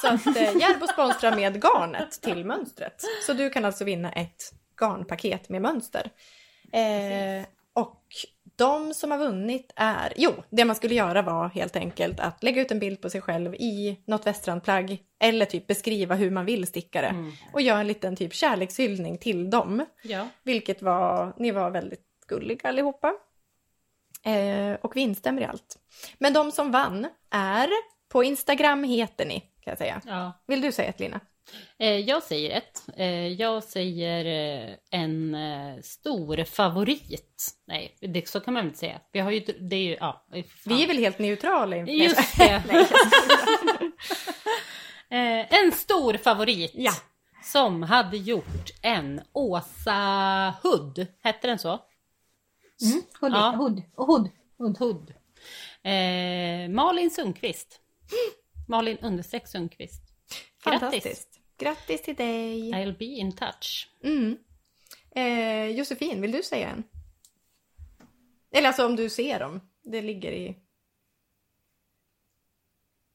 Så 0.00 0.08
att 0.08 0.26
eh, 0.36 0.56
Järbo 0.56 0.86
sponsrar 0.86 1.36
med 1.36 1.62
garnet 1.64 2.20
till 2.22 2.44
mönstret. 2.44 3.04
Så 3.26 3.32
du 3.32 3.50
kan 3.50 3.64
alltså 3.64 3.84
vinna 3.84 4.12
ett 4.12 4.52
garnpaket 4.80 5.48
med 5.48 5.62
mönster. 5.62 6.10
Eh, 6.72 7.46
och 7.72 8.02
de 8.56 8.94
som 8.94 9.10
har 9.10 9.18
vunnit 9.18 9.72
är, 9.76 10.12
jo, 10.16 10.32
det 10.50 10.64
man 10.64 10.76
skulle 10.76 10.94
göra 10.94 11.22
var 11.22 11.48
helt 11.48 11.76
enkelt 11.76 12.20
att 12.20 12.42
lägga 12.42 12.62
ut 12.62 12.70
en 12.70 12.78
bild 12.78 13.00
på 13.00 13.10
sig 13.10 13.20
själv 13.20 13.54
i 13.54 13.98
något 14.06 14.26
västrandplagg 14.26 14.98
eller 15.20 15.46
typ 15.46 15.66
beskriva 15.66 16.14
hur 16.14 16.30
man 16.30 16.44
vill 16.44 16.66
sticka 16.66 17.00
det 17.00 17.06
Mm. 17.06 17.32
och 17.52 17.60
göra 17.62 17.80
en 17.80 17.86
liten 17.86 18.16
typ 18.16 18.34
kärlekshyllning 18.34 19.18
till 19.18 19.50
dem. 19.50 19.86
Ja. 20.02 20.28
Vilket 20.42 20.82
var, 20.82 21.32
ni 21.36 21.50
var 21.50 21.70
väldigt 21.70 22.00
gulliga 22.28 22.68
allihopa. 22.68 23.14
Eh, 24.24 24.74
och 24.82 24.96
vi 24.96 25.00
instämmer 25.00 25.42
i 25.42 25.44
allt. 25.44 25.78
Men 26.18 26.32
de 26.32 26.52
som 26.52 26.70
vann 26.70 27.06
är, 27.30 27.68
på 28.08 28.24
Instagram 28.24 28.84
heter 28.84 29.26
ni, 29.26 29.40
kan 29.40 29.70
jag 29.70 29.78
säga. 29.78 30.00
ja. 30.06 30.32
Vill 30.46 30.60
du 30.60 30.72
säga 30.72 30.88
ett 30.88 31.00
Lina? 31.00 31.20
Eh, 31.78 31.98
jag 31.98 32.22
säger 32.22 32.56
ett. 32.56 32.82
Eh, 32.96 33.28
jag 33.28 33.64
säger 33.64 34.24
eh, 34.24 34.74
en 34.90 35.34
eh, 35.34 35.80
stor 35.82 36.44
favorit. 36.44 37.50
Nej, 37.66 37.96
det, 38.00 38.28
så 38.28 38.40
kan 38.40 38.54
man 38.54 38.62
väl 38.62 38.68
inte 38.68 38.78
säga. 38.78 39.00
Vi 39.12 39.20
har 39.20 39.30
ju, 39.30 39.40
det 39.40 39.76
är 39.76 39.80
ju, 39.80 39.96
ja. 40.00 40.26
fan. 40.30 40.44
Vi 40.64 40.82
är 40.82 40.86
väl 40.86 40.98
helt 40.98 41.18
neutrala? 41.18 41.76
Just 41.76 42.38
det. 42.38 42.50
eh, 45.16 45.54
en 45.54 45.72
stor 45.72 46.16
favorit. 46.16 46.72
Ja. 46.74 46.92
Som 47.42 47.82
hade 47.82 48.16
gjort 48.16 48.70
en 48.82 49.20
Åsa 49.32 50.54
Hood. 50.62 51.06
Hette 51.22 51.46
den 51.46 51.58
så? 51.58 51.80
Mm. 52.82 53.02
Hood, 53.20 53.32
Ja. 53.32 53.50
hood, 53.56 53.82
hood. 53.96 54.30
Hood. 54.58 54.78
Hood. 54.78 55.14
Eh, 55.82 56.68
Malin 56.70 57.10
Sundqvist. 57.10 57.80
Malin 58.68 58.98
understreck 59.02 59.48
Sundqvist. 59.48 60.02
Grattis. 60.64 60.80
Fantastiskt. 60.80 61.40
Grattis 61.58 62.02
till 62.02 62.14
dig. 62.16 62.72
I'll 62.72 62.98
be 62.98 63.04
in 63.04 63.32
touch. 63.36 63.88
Mm. 64.04 64.38
Eh, 65.10 65.66
Josefin, 65.76 66.20
vill 66.20 66.32
du 66.32 66.42
säga 66.42 66.68
en? 66.68 66.84
Eller 68.52 68.68
alltså 68.68 68.86
om 68.86 68.96
du 68.96 69.10
ser 69.10 69.40
dem. 69.40 69.60
Det 69.82 70.02
ligger 70.02 70.32
i... 70.32 70.56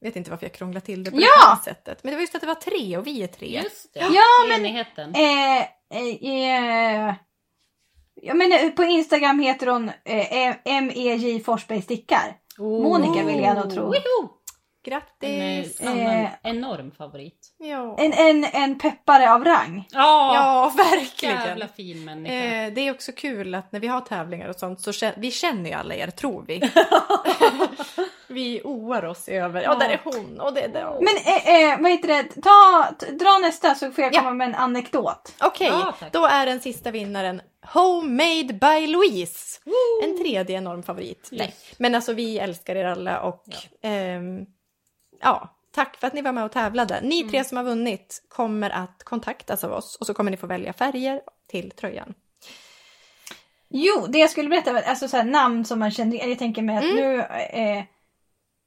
vet 0.00 0.16
inte 0.16 0.30
varför 0.30 0.46
jag 0.46 0.54
krånglar 0.54 0.80
till 0.80 1.04
det 1.04 1.10
på 1.10 1.16
Ja! 1.16 1.22
det 1.22 1.46
här 1.56 1.62
sättet. 1.62 2.04
Men 2.04 2.10
det 2.10 2.16
var 2.16 2.20
just 2.20 2.34
att 2.34 2.40
det 2.40 2.46
var 2.46 2.54
tre 2.54 2.96
och 2.96 3.06
vi 3.06 3.22
är 3.22 3.26
tre. 3.26 3.62
Just 3.62 3.94
det. 3.94 4.00
Ja, 4.00 4.46
men- 4.48 4.60
Enigheten. 4.60 5.14
Eh, 5.14 5.60
eh, 5.90 7.08
eh, 7.08 7.14
ja, 8.22 8.34
men 8.34 8.52
eh, 8.52 8.70
på 8.70 8.84
Instagram 8.84 9.40
heter 9.40 9.66
hon 9.66 9.88
eh, 10.04 10.82
MEJ 10.82 11.40
Forsberg 11.44 11.82
Stickar. 11.82 12.36
Monica 12.58 13.22
vill 13.24 13.40
jag 13.42 13.56
nog 13.56 13.70
tro. 13.74 13.82
Woho! 13.82 14.30
En 14.84 14.90
Grattis! 14.92 15.80
eh, 15.80 15.90
annan 15.90 16.06
Eh. 16.06 16.28
enorm 16.42 16.90
favorit. 16.90 17.54
Ja. 17.58 17.96
En, 17.98 18.12
en, 18.12 18.44
en 18.44 18.78
peppare 18.78 19.32
av 19.34 19.44
rang. 19.44 19.88
Ja, 19.90 20.34
ja, 20.34 20.72
verkligen. 20.76 21.34
jävla 21.40 21.68
fin 21.68 22.04
människa. 22.04 22.34
Eh, 22.34 22.72
det 22.72 22.80
är 22.80 22.90
också 22.90 23.12
kul 23.12 23.54
att 23.54 23.72
när 23.72 23.80
vi 23.80 23.86
har 23.86 24.00
tävlingar 24.00 24.48
och 24.48 24.56
sånt 24.56 24.80
så 24.80 24.92
känner, 24.92 25.14
vi 25.20 25.30
känner 25.30 25.70
ju 25.70 25.76
alla 25.76 25.94
er, 25.94 26.06
tror 26.06 26.44
vi. 26.48 26.60
vi 28.28 28.62
oar 28.64 29.04
oss 29.04 29.28
över, 29.28 29.62
ja 29.62 29.74
där 29.74 29.88
är 29.88 30.00
hon 30.04 30.40
och 30.40 30.54
det 30.54 30.60
är 30.60 30.68
där. 30.68 30.96
Men 31.00 31.16
eh, 31.16 31.72
eh, 31.72 31.80
vad 31.80 31.90
heter 31.90 32.08
det, 32.08 32.24
ta, 32.42 32.90
dra 33.24 33.38
nästa 33.42 33.74
så 33.74 33.90
får 33.92 34.04
jag 34.04 34.14
Ja. 34.14 34.18
komma 34.20 34.32
med 34.32 34.46
en 34.48 34.54
anekdot. 34.54 35.34
Okej, 35.40 35.66
Ja, 35.66 35.94
tack. 36.00 36.12
då 36.12 36.26
är 36.26 36.46
den 36.46 36.60
sista 36.60 36.90
vinnaren 36.90 37.40
Homemade 37.66 38.52
by 38.60 38.86
Louise. 38.86 39.60
En 40.04 40.18
tredje 40.18 40.56
enorm 40.56 40.82
favorit. 40.82 41.28
Yes. 41.32 41.38
Nej, 41.40 41.54
men 41.78 41.94
alltså 41.94 42.12
vi 42.12 42.38
älskar 42.38 42.76
er 42.76 42.84
alla 42.84 43.20
och 43.20 43.44
ehm, 43.82 44.46
ja, 45.22 45.56
tack 45.74 45.96
för 45.96 46.06
att 46.06 46.12
ni 46.12 46.22
var 46.22 46.32
med 46.32 46.44
och 46.44 46.52
tävlade. 46.52 47.00
Ni 47.02 47.28
tre 47.28 47.44
som 47.44 47.56
har 47.56 47.64
vunnit 47.64 48.22
kommer 48.28 48.70
att 48.70 49.04
kontaktas 49.04 49.64
av 49.64 49.72
oss 49.72 49.96
och 50.00 50.06
så 50.06 50.14
kommer 50.14 50.30
ni 50.30 50.36
få 50.36 50.46
välja 50.46 50.72
färger 50.72 51.20
till 51.48 51.70
tröjan. 51.70 52.14
Jo, 53.68 54.06
det 54.08 54.18
jag 54.18 54.30
skulle 54.30 54.48
berätta 54.48 54.72
var 54.72 54.82
alltså 54.82 55.08
så 55.08 55.16
här, 55.16 55.24
namn 55.24 55.64
som 55.64 55.78
man 55.78 55.90
känner 55.90 56.28
Jag 56.28 56.38
tänker 56.38 56.62
mig 56.62 56.76
att 56.76 56.84
Mm. 56.84 56.96
nu... 56.96 57.20
Eh, 57.20 57.84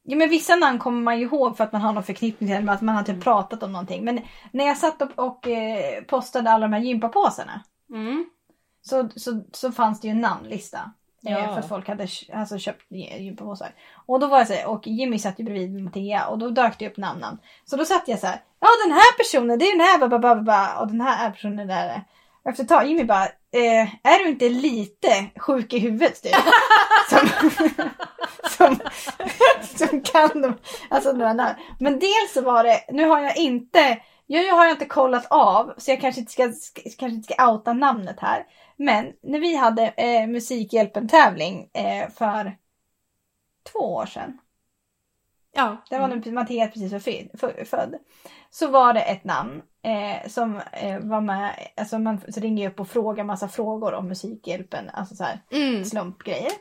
ja, 0.04 0.16
men 0.16 0.30
vissa 0.30 0.56
namn 0.56 0.80
kommer 0.80 1.02
man 1.02 1.20
ju 1.20 1.26
ihåg 1.26 1.58
för 1.58 1.64
att 1.64 1.72
man 1.72 1.82
har 1.82 1.94
någon 1.94 2.04
förknippning 2.04 2.50
till 2.50 2.70
att 2.70 2.82
man 2.82 2.96
har 2.96 3.04
typ 3.04 3.24
pratat 3.24 3.64
om 3.64 3.72
någonting. 3.72 4.04
Men 4.06 4.22
när 4.52 4.66
jag 4.66 4.78
satt 4.78 5.02
och, 5.02 5.28
och 5.28 5.48
eh, 5.48 6.04
postade 6.04 6.50
alla 6.50 6.68
de 6.68 6.74
här 6.74 6.82
gympapåsarna 6.82 7.64
Mm. 7.90 8.26
Så, 8.86 9.10
så, 9.16 9.44
så 9.52 9.72
fanns 9.72 10.02
det 10.02 10.08
ju 10.08 10.12
en 10.12 10.22
namnlista. 10.22 10.78
Eh, 10.78 11.32
Ja. 11.32 11.48
för 11.54 11.60
att 11.60 11.70
folk 11.70 11.88
hade 11.88 12.08
alltså, 12.34 12.58
köpt 12.58 12.90
gy- 12.92 13.18
gympapåsar. 13.20 13.72
Och 14.06 14.20
då 14.20 14.28
var 14.28 14.38
jag 14.38 14.48
så 14.48 14.54
här, 14.54 14.68
och 14.68 14.88
Jimmy 14.88 15.20
satt 15.20 15.40
ju 15.40 15.44
bredvid 15.44 15.84
Mattea 15.84 16.28
och 16.28 16.38
då 16.38 16.50
dök 16.50 16.80
det 16.80 16.88
upp 16.90 16.98
namnen. 16.98 17.38
Så 17.66 17.76
då 17.76 17.86
satt 17.86 18.08
jag 18.08 18.20
så 18.20 18.28
här, 18.28 18.42
ja 18.60 18.68
den 18.86 18.94
här 18.94 19.18
personen, 19.18 19.60
det 19.60 19.66
är 19.66 19.78
den 19.78 19.86
här, 19.88 19.98
ba, 20.00 20.08
ba, 20.08 20.20
ba, 20.20 20.36
ba, 20.36 20.42
ba, 20.42 20.82
och 20.82 20.88
den 20.88 21.02
här 21.02 21.28
är 21.28 21.32
personen 21.32 21.68
där. 21.68 22.04
Och 22.44 22.50
efter 22.50 22.64
ett 22.64 22.70
tag, 22.70 22.88
Jimmy 22.88 23.04
bara, 23.04 23.24
eh, 23.26 23.82
är 24.04 24.24
du 24.24 24.30
inte 24.30 24.50
lite 24.50 25.26
sjuk 25.38 25.74
i 25.74 25.80
huvudet 25.80 26.24
typ? 26.24 26.36
som, 27.10 27.30
som, 28.58 28.80
som 29.78 30.02
kan 30.02 30.42
de, 30.42 30.54
alltså 30.90 31.12
några 31.12 31.34
namn. 31.34 31.56
Men 31.80 32.00
dels 32.00 32.34
så 32.34 32.42
var 32.42 32.64
det, 32.64 32.80
nu 32.90 33.06
har 33.10 33.20
jag 33.20 33.38
inte, 33.38 33.98
jag 34.42 34.56
har 34.56 34.66
jag 34.66 34.74
inte 34.74 34.86
kollat 34.86 35.26
av 35.30 35.74
så 35.78 35.92
jag 35.92 36.02
kanske 36.02 36.22
inte 36.22 36.32
ska, 36.32 36.44
kanske 36.98 37.16
inte 37.16 37.34
ska 37.34 37.52
outa 37.52 37.74
namnet 37.74 38.20
här. 38.20 38.46
Men 38.76 39.14
när 39.22 39.40
vi 39.40 39.56
hade 39.56 39.88
eh, 39.88 40.28
Musikhjälpen-tävling 40.28 41.70
eh, 41.74 42.10
för 42.10 42.58
två 43.72 43.80
år 43.80 44.06
sedan. 44.06 44.40
Ja, 45.56 45.78
Det 45.90 46.00
var 46.00 46.08
när 46.08 46.32
Mattias 46.32 46.74
precis 46.74 46.92
var 46.92 47.66
född. 47.66 47.96
Så 48.50 48.68
var 48.68 48.94
det 48.94 49.02
ett 49.02 49.24
namn 49.24 49.62
eh, 49.84 50.30
som 50.30 50.62
eh, 50.72 51.00
var 51.00 51.22
med. 51.22 51.68
Alltså 51.78 52.00
man 52.00 52.18
ringer 52.18 52.70
upp 52.70 52.80
och 52.80 52.88
frågar 52.88 53.24
massa 53.24 53.48
frågor 53.48 53.94
om 53.94 54.08
Musikhjälpen. 54.08 54.90
Alltså 54.94 55.16
så 55.16 55.24
här 55.24 55.40
mm. 55.52 55.86
slumpgrejer. 55.86 56.52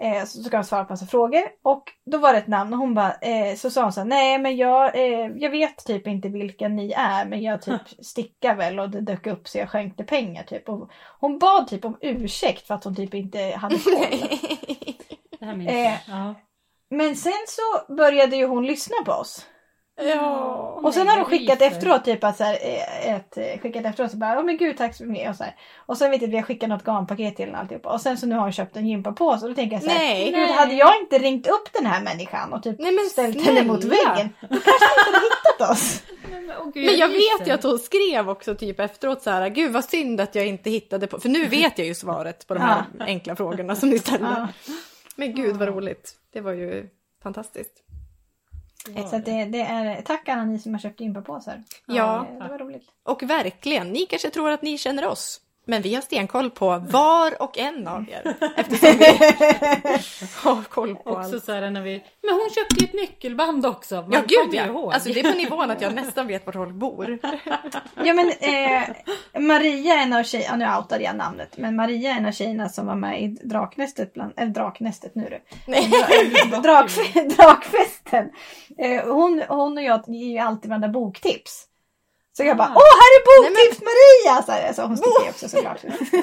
Eh, 0.00 0.24
så 0.24 0.42
ska 0.42 0.56
de 0.56 0.64
svara 0.64 0.84
på 0.84 0.92
massa 0.92 1.06
frågor. 1.06 1.42
Och 1.62 1.92
då 2.10 2.18
var 2.18 2.32
det 2.32 2.38
ett 2.38 2.46
namn 2.46 2.72
och 2.72 2.78
hon 2.78 2.94
bara, 2.94 3.14
eh, 3.14 3.56
så 3.56 3.70
sa 3.70 3.82
hon 3.82 3.92
så 3.92 4.00
här, 4.00 4.06
nej 4.06 4.38
men 4.38 4.56
jag, 4.56 4.96
eh, 4.96 5.30
jag 5.36 5.50
vet 5.50 5.84
typ 5.84 6.06
inte 6.06 6.28
vilka 6.28 6.68
ni 6.68 6.92
är 6.92 7.24
men 7.24 7.42
jag 7.42 7.62
typ 7.62 7.80
stickar 8.04 8.56
väl 8.56 8.80
och 8.80 8.90
det 8.90 9.00
dök 9.00 9.26
upp 9.26 9.48
så 9.48 9.58
jag 9.58 9.70
skänkte 9.70 10.04
pengar 10.04 10.42
typ. 10.42 10.68
Och 10.68 10.90
hon 11.20 11.38
bad 11.38 11.68
typ 11.68 11.84
om 11.84 11.96
ursäkt 12.00 12.66
för 12.66 12.74
att 12.74 12.84
hon 12.84 12.94
typ 12.94 13.14
inte 13.14 13.38
hade 13.38 13.78
koll. 13.84 15.66
Eh. 15.68 16.32
Men 16.90 17.16
sen 17.16 17.32
så 17.46 17.94
började 17.94 18.36
ju 18.36 18.46
hon 18.46 18.66
lyssna 18.66 18.96
på 19.04 19.12
oss. 19.12 19.46
Ja. 19.98 20.80
Och 20.82 20.94
sen 20.94 21.08
har 21.08 21.16
de 21.16 21.24
skickat 21.24 21.62
efteråt 21.62 22.04
typ 22.04 22.24
att 22.24 22.36
så 22.36 22.44
här, 22.44 22.58
eh, 22.62 23.14
ett, 23.14 23.36
eh, 23.38 23.60
skickat 23.60 23.84
efteråt 23.84 24.10
så 24.10 24.16
bara, 24.16 24.38
åh 24.38 24.44
men 24.44 24.56
gud 24.56 24.76
tack 24.76 24.96
så 24.96 25.04
mycket 25.04 25.30
och 25.30 25.36
så 25.36 25.44
här. 25.44 25.54
Och 25.76 25.96
sen 25.98 26.10
vet 26.10 26.20
jag 26.22 26.28
att 26.28 26.32
vi 26.32 26.36
har 26.36 26.42
skickat 26.44 26.68
något 26.68 26.84
garnpaket 26.86 27.36
till 27.36 27.44
henne 27.44 27.58
alltihopa. 27.58 27.88
Och 27.92 28.00
sen 28.00 28.18
så 28.18 28.26
nu 28.26 28.34
har 28.34 28.42
hon 28.42 28.52
köpt 28.52 28.76
en 28.76 28.88
gympapåse 28.88 29.44
och 29.44 29.48
då 29.50 29.54
tänker 29.54 29.76
jag 29.76 29.82
så 29.82 29.90
här, 29.90 29.98
Nej. 29.98 30.24
gud 30.24 30.32
Nej. 30.34 30.52
hade 30.52 30.74
jag 30.74 31.00
inte 31.00 31.18
ringt 31.18 31.46
upp 31.46 31.68
den 31.72 31.86
här 31.86 32.02
människan 32.02 32.52
och 32.52 32.62
typ 32.62 32.76
Nej, 32.78 32.92
men 32.92 33.04
ställt 33.04 33.44
henne 33.46 33.64
mot 33.64 33.82
snälla. 33.82 34.14
väggen. 34.14 34.28
Då 34.40 34.48
kanske 34.48 34.70
hon 34.70 35.06
inte 35.06 35.18
hade 35.18 35.26
hittat 35.26 35.70
oss. 35.70 36.02
Nej, 36.30 36.40
men, 36.40 36.56
åh, 36.60 36.70
gud, 36.74 36.86
Men 36.86 36.96
jag 36.96 37.10
ryser. 37.10 37.38
vet 37.38 37.48
ju 37.48 37.52
att 37.52 37.62
hon 37.62 37.78
skrev 37.78 38.30
också 38.30 38.54
typ 38.54 38.80
efteråt 38.80 39.22
så 39.22 39.30
här, 39.30 39.48
gud 39.48 39.72
vad 39.72 39.84
synd 39.84 40.20
att 40.20 40.34
jag 40.34 40.46
inte 40.46 40.70
hittade 40.70 41.06
på, 41.06 41.20
för 41.20 41.28
nu 41.28 41.46
vet 41.46 41.78
jag 41.78 41.86
ju 41.86 41.94
svaret 41.94 42.46
på 42.46 42.54
de 42.54 42.60
här 42.60 42.84
enkla 43.00 43.36
frågorna 43.36 43.76
som 43.76 43.90
ni 43.90 43.98
ställde. 43.98 44.26
Ja. 44.26 44.48
Men 45.16 45.34
gud 45.34 45.56
vad 45.56 45.68
roligt, 45.68 46.12
det 46.32 46.40
var 46.40 46.52
ju 46.52 46.88
fantastiskt. 47.22 47.72
Så 49.10 49.16
att 49.16 49.24
det, 49.24 49.44
det 49.44 49.60
är, 49.60 50.02
tack 50.02 50.28
alla 50.28 50.44
ni 50.44 50.58
som 50.58 50.74
har 50.74 50.80
köpt 50.80 51.00
gympapåsar. 51.00 51.62
Ja, 51.86 52.26
Eh, 52.30 52.42
det 52.42 52.48
var 52.48 52.58
roligt. 52.58 52.88
och 53.02 53.22
verkligen, 53.22 53.88
ni 53.92 54.06
kanske 54.06 54.30
tror 54.30 54.50
att 54.50 54.62
ni 54.62 54.78
känner 54.78 55.06
oss. 55.06 55.40
Men 55.68 55.82
vi 55.82 55.94
har 55.94 56.02
stenkoll 56.02 56.50
på 56.50 56.78
var 56.78 57.42
och 57.42 57.58
en 57.58 57.88
av 57.88 58.04
er. 58.10 58.34
Eftersom 58.56 58.98
vi 58.98 59.04
har 60.42 60.62
koll 60.62 60.96
på 60.96 61.10
Också 61.10 61.34
allt. 61.34 61.44
så 61.44 61.52
här 61.52 61.70
när 61.70 61.82
vi... 61.82 62.04
Men 62.22 62.34
hon 62.34 62.50
köpte 62.50 62.76
ju 62.78 62.84
ett 62.84 63.10
nyckelband 63.10 63.66
också. 63.66 63.94
Man 63.94 64.12
Ja, 64.12 64.20
gud 64.26 64.54
ja. 64.54 64.66
ihåg. 64.66 64.92
Alltså 64.92 65.12
det 65.12 65.20
är 65.20 65.32
på 65.32 65.38
nivån 65.38 65.70
att 65.70 65.80
jag 65.80 65.94
nästan 66.04 66.26
vet 66.26 66.46
var 66.46 66.52
folk 66.52 66.74
bor. 66.74 67.18
Ja 68.04 68.14
men 68.14 68.28
eh, 68.40 68.88
Maria 69.40 69.94
är 69.94 70.02
en 70.02 70.12
av 70.12 70.22
tjejerna, 70.22 70.64
ja, 70.64 70.72
nu 70.72 70.78
outade 70.78 71.04
jag 71.04 71.16
namnet, 71.16 71.56
men 71.56 71.76
Maria 71.76 72.12
är 72.12 72.16
en 72.16 72.26
av 72.26 72.32
tjejerna 72.32 72.68
som 72.68 72.86
var 72.86 72.94
med 72.94 73.22
i 73.22 73.26
Draknästet, 73.28 74.14
bland, 74.14 74.32
eller 74.36 74.50
Draknästet 74.52 75.14
nu 75.14 75.40
du. 75.66 75.72
Drak, 76.62 76.90
drakfesten. 77.36 78.30
Eh, 78.78 79.04
hon, 79.14 79.42
hon 79.48 79.78
och 79.78 79.84
jag 79.84 80.04
ger 80.06 80.28
ju 80.28 80.38
alltid 80.38 80.68
varandra 80.68 80.88
boktips. 80.88 81.64
Så 82.38 82.44
jag 82.44 82.56
bara, 82.56 82.68
Ah. 82.68 82.74
åh 82.82 82.92
här 83.02 83.10
är 83.16 83.22
boktips 83.28 83.80
Maria! 83.88 84.42
Så, 84.42 84.52
här, 84.52 84.72
så 84.72 84.82
hon 84.82 84.96
sticker 84.96 85.28
också 85.30 85.48
såklart. 85.48 85.80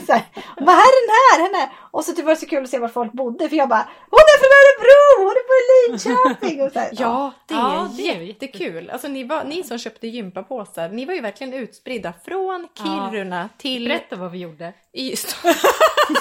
så 0.07 0.13
här, 0.13 0.23
bara, 0.65 0.75
här 0.81 0.91
är 0.97 1.01
den 1.07 1.15
här, 1.21 1.43
den 1.49 1.55
här. 1.59 1.69
Och 1.91 2.03
så 2.05 2.13
typ 2.13 2.25
var 2.25 2.31
det 2.33 2.39
så 2.39 2.45
kul 2.45 2.63
att 2.63 2.69
se 2.69 2.79
var 2.79 2.87
folk 2.87 3.11
bodde 3.11 3.49
för 3.49 3.55
jag 3.55 3.69
bara, 3.69 3.87
hon 4.11 4.19
är 4.33 4.37
från 4.41 4.53
Örebro, 4.61 5.23
hon 5.23 5.35
är 5.41 5.45
från 5.49 5.63
Linköping! 5.71 6.61
Och 6.61 6.71
så 6.71 6.79
här, 6.79 6.89
Ja, 6.91 7.31
det 7.47 7.53
är 7.53 7.57
Ja, 7.57 7.89
det 7.97 8.09
är 8.11 8.21
jättekul. 8.21 8.89
Alltså 8.89 9.07
ni, 9.07 9.23
var, 9.23 9.43
ni 9.43 9.63
som 9.63 9.77
köpte 9.77 10.07
gympapåsar, 10.07 10.89
ni 10.89 11.05
var 11.05 11.13
ju 11.13 11.21
verkligen 11.21 11.53
utspridda 11.53 12.13
från 12.25 12.67
Kiruna 12.77 13.49
till 13.57 13.87
Berätta 13.87 14.15
vad 14.15 14.31
vi 14.31 14.37
gjorde. 14.39 14.73
Ystad. 14.97 15.55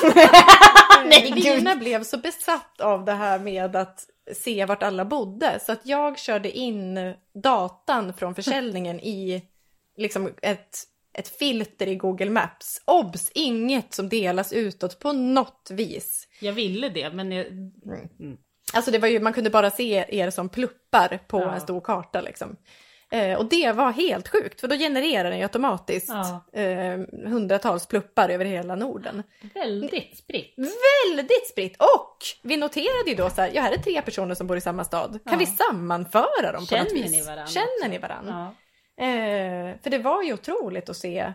Nej, 1.05 1.31
Lina 1.31 1.77
blev 1.77 2.05
så 2.05 2.17
besatt 2.19 2.81
av 2.81 3.05
det 3.05 3.13
här 3.13 3.39
med 3.39 3.77
att 3.77 4.05
se 4.35 4.65
vart 4.65 4.83
alla 4.83 5.05
bodde 5.05 5.61
så 5.67 5.73
att 5.73 5.87
jag 5.87 6.19
körde 6.19 6.51
in 6.51 7.15
datan 7.43 8.15
från 8.15 8.35
försäljningen 8.35 9.01
i 9.01 9.43
liksom 9.97 10.31
ett, 10.43 10.79
ett 11.19 11.29
filter 11.29 11.87
i 11.87 11.95
Google 11.97 12.31
Maps. 12.31 12.83
Obs! 12.85 13.31
Inget 13.35 13.95
som 13.95 14.09
delas 14.09 14.53
utåt 14.53 14.99
på 14.99 15.13
något 15.13 15.69
vis. 15.71 16.29
Jag 16.41 16.53
ville 16.53 16.89
det, 16.89 17.11
men 17.11 17.33
jag... 17.33 17.47
Alltså 18.73 18.91
det 18.91 18.99
var 18.99 19.09
ju, 19.09 19.21
man 19.21 19.33
kunde 19.33 19.51
bara 19.51 19.71
se 19.71 20.05
er 20.09 20.31
som 20.31 20.49
pluppar 20.49 21.19
på 21.29 21.41
Ja. 21.41 21.55
en 21.55 21.61
stor 21.61 21.81
karta 21.81 22.21
liksom. 22.21 22.57
Eh, 23.11 23.39
och 23.39 23.45
det 23.49 23.73
var 23.73 23.93
helt 23.93 24.29
sjukt 24.29 24.61
för 24.61 24.69
då 24.69 24.77
genererar 24.77 25.31
den 25.31 25.39
ju 25.39 25.43
automatiskt 25.45 26.09
Ja. 26.09 26.61
eh, 26.61 26.99
hundratals 27.29 27.87
pluppar 27.87 28.29
över 28.29 28.45
hela 28.45 28.75
Norden. 28.77 29.23
Väldigt 29.55 30.19
spritt. 30.19 30.55
Väldigt 30.57 31.49
spritt! 31.51 31.77
Och 31.79 32.17
vi 32.43 32.57
noterade 32.57 33.11
ju 33.11 33.15
då 33.15 33.31
så 33.31 33.41
här, 33.41 33.51
ja 33.55 33.63
här 33.63 33.73
är 33.73 33.79
tre 33.79 34.03
personer 34.03 34.35
som 34.35 34.47
bor 34.47 34.57
i 34.57 34.61
samma 34.61 34.85
stad. 34.85 35.11
Kan 35.25 35.33
Ja. 35.33 35.39
vi 35.39 35.47
sammanföra 35.47 36.53
dem 36.53 36.61
på 36.63 36.67
Känner 36.67 36.85
något 36.85 36.93
vis? 36.93 37.11
ni 37.13 37.23
varandra 37.23 37.47
Känner 37.47 37.67
också? 37.81 37.89
ni 37.89 37.99
varandra? 37.99 38.55
Eh, 38.97 39.79
för 39.83 39.91
det 39.91 39.99
var 39.99 40.23
ju 40.23 40.33
otroligt 40.33 40.89
att 40.89 40.97
se 40.97 41.33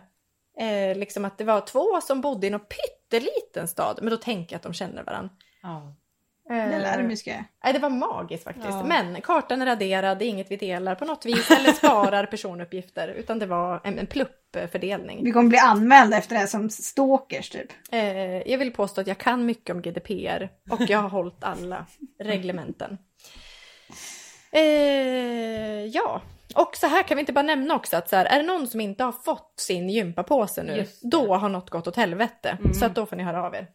eh, 0.58 0.96
liksom 0.96 1.24
att 1.24 1.38
det 1.38 1.44
var 1.44 1.60
två 1.60 2.00
som 2.00 2.20
bodde 2.20 2.46
i 2.46 2.50
någon 2.50 2.60
pytteliten 2.60 3.68
stad, 3.68 3.98
men 4.02 4.10
då 4.10 4.16
tänker 4.16 4.54
jag 4.54 4.58
att 4.58 4.62
de 4.62 4.72
känner 4.72 5.02
varandra. 5.02 5.30
Ja. 5.62 5.94
Det 6.48 6.78
lär 6.78 7.02
de. 7.02 7.44
Nej, 7.64 7.72
det 7.72 7.78
var 7.78 7.90
magiskt 7.90 8.44
faktiskt. 8.44 8.68
Ja. 8.68 8.84
Men 8.84 9.20
kartan 9.20 9.62
är 9.62 9.66
raderad, 9.66 10.18
det 10.18 10.24
är 10.24 10.28
inget 10.28 10.50
vi 10.50 10.56
delar 10.56 10.94
på 10.94 11.04
något 11.04 11.26
vis 11.26 11.50
eller 11.50 11.72
sparar 11.72 12.26
personuppgifter, 12.30 13.08
utan 13.08 13.38
det 13.38 13.46
var 13.46 13.80
en, 13.84 13.98
en 13.98 14.06
pluppfördelning. 14.06 15.24
Vi 15.24 15.32
kommer 15.32 15.48
bli 15.48 15.58
anmälda 15.58 16.16
efter 16.16 16.34
det 16.34 16.40
här 16.40 16.46
som 16.46 16.70
stalkers 16.70 17.50
typ. 17.50 17.72
Eh, 17.92 18.50
jag 18.50 18.58
vill 18.58 18.72
påstå 18.72 19.00
att 19.00 19.06
jag 19.06 19.18
kan 19.18 19.46
mycket 19.46 19.74
om 19.76 19.82
GDPR 19.82 20.48
och 20.70 20.80
jag 20.80 20.98
har 20.98 21.08
hållit 21.08 21.44
alla 21.44 21.86
reglementen. 22.18 22.98
Eh, 24.52 25.86
ja, 25.86 26.22
och 26.54 26.76
så 26.76 26.86
här 26.86 27.02
kan 27.02 27.16
vi 27.16 27.20
inte 27.20 27.32
bara 27.32 27.42
nämna 27.42 27.74
också 27.74 27.96
att 27.96 28.08
så 28.08 28.16
här, 28.16 28.24
är 28.24 28.36
det 28.38 28.46
någon 28.46 28.66
som 28.66 28.80
inte 28.80 29.04
har 29.04 29.12
fått 29.12 29.54
sin 29.56 29.88
gympapåse 29.90 30.62
nu, 30.62 30.86
då 31.02 31.34
har 31.34 31.48
något 31.48 31.70
gått 31.70 31.88
åt 31.88 31.96
helvete. 31.96 32.56
Mm. 32.60 32.74
Så 32.74 32.84
att 32.86 32.94
då 32.94 33.06
får 33.06 33.16
ni 33.16 33.22
höra 33.22 33.42
av 33.46 33.54
er. 33.54 33.66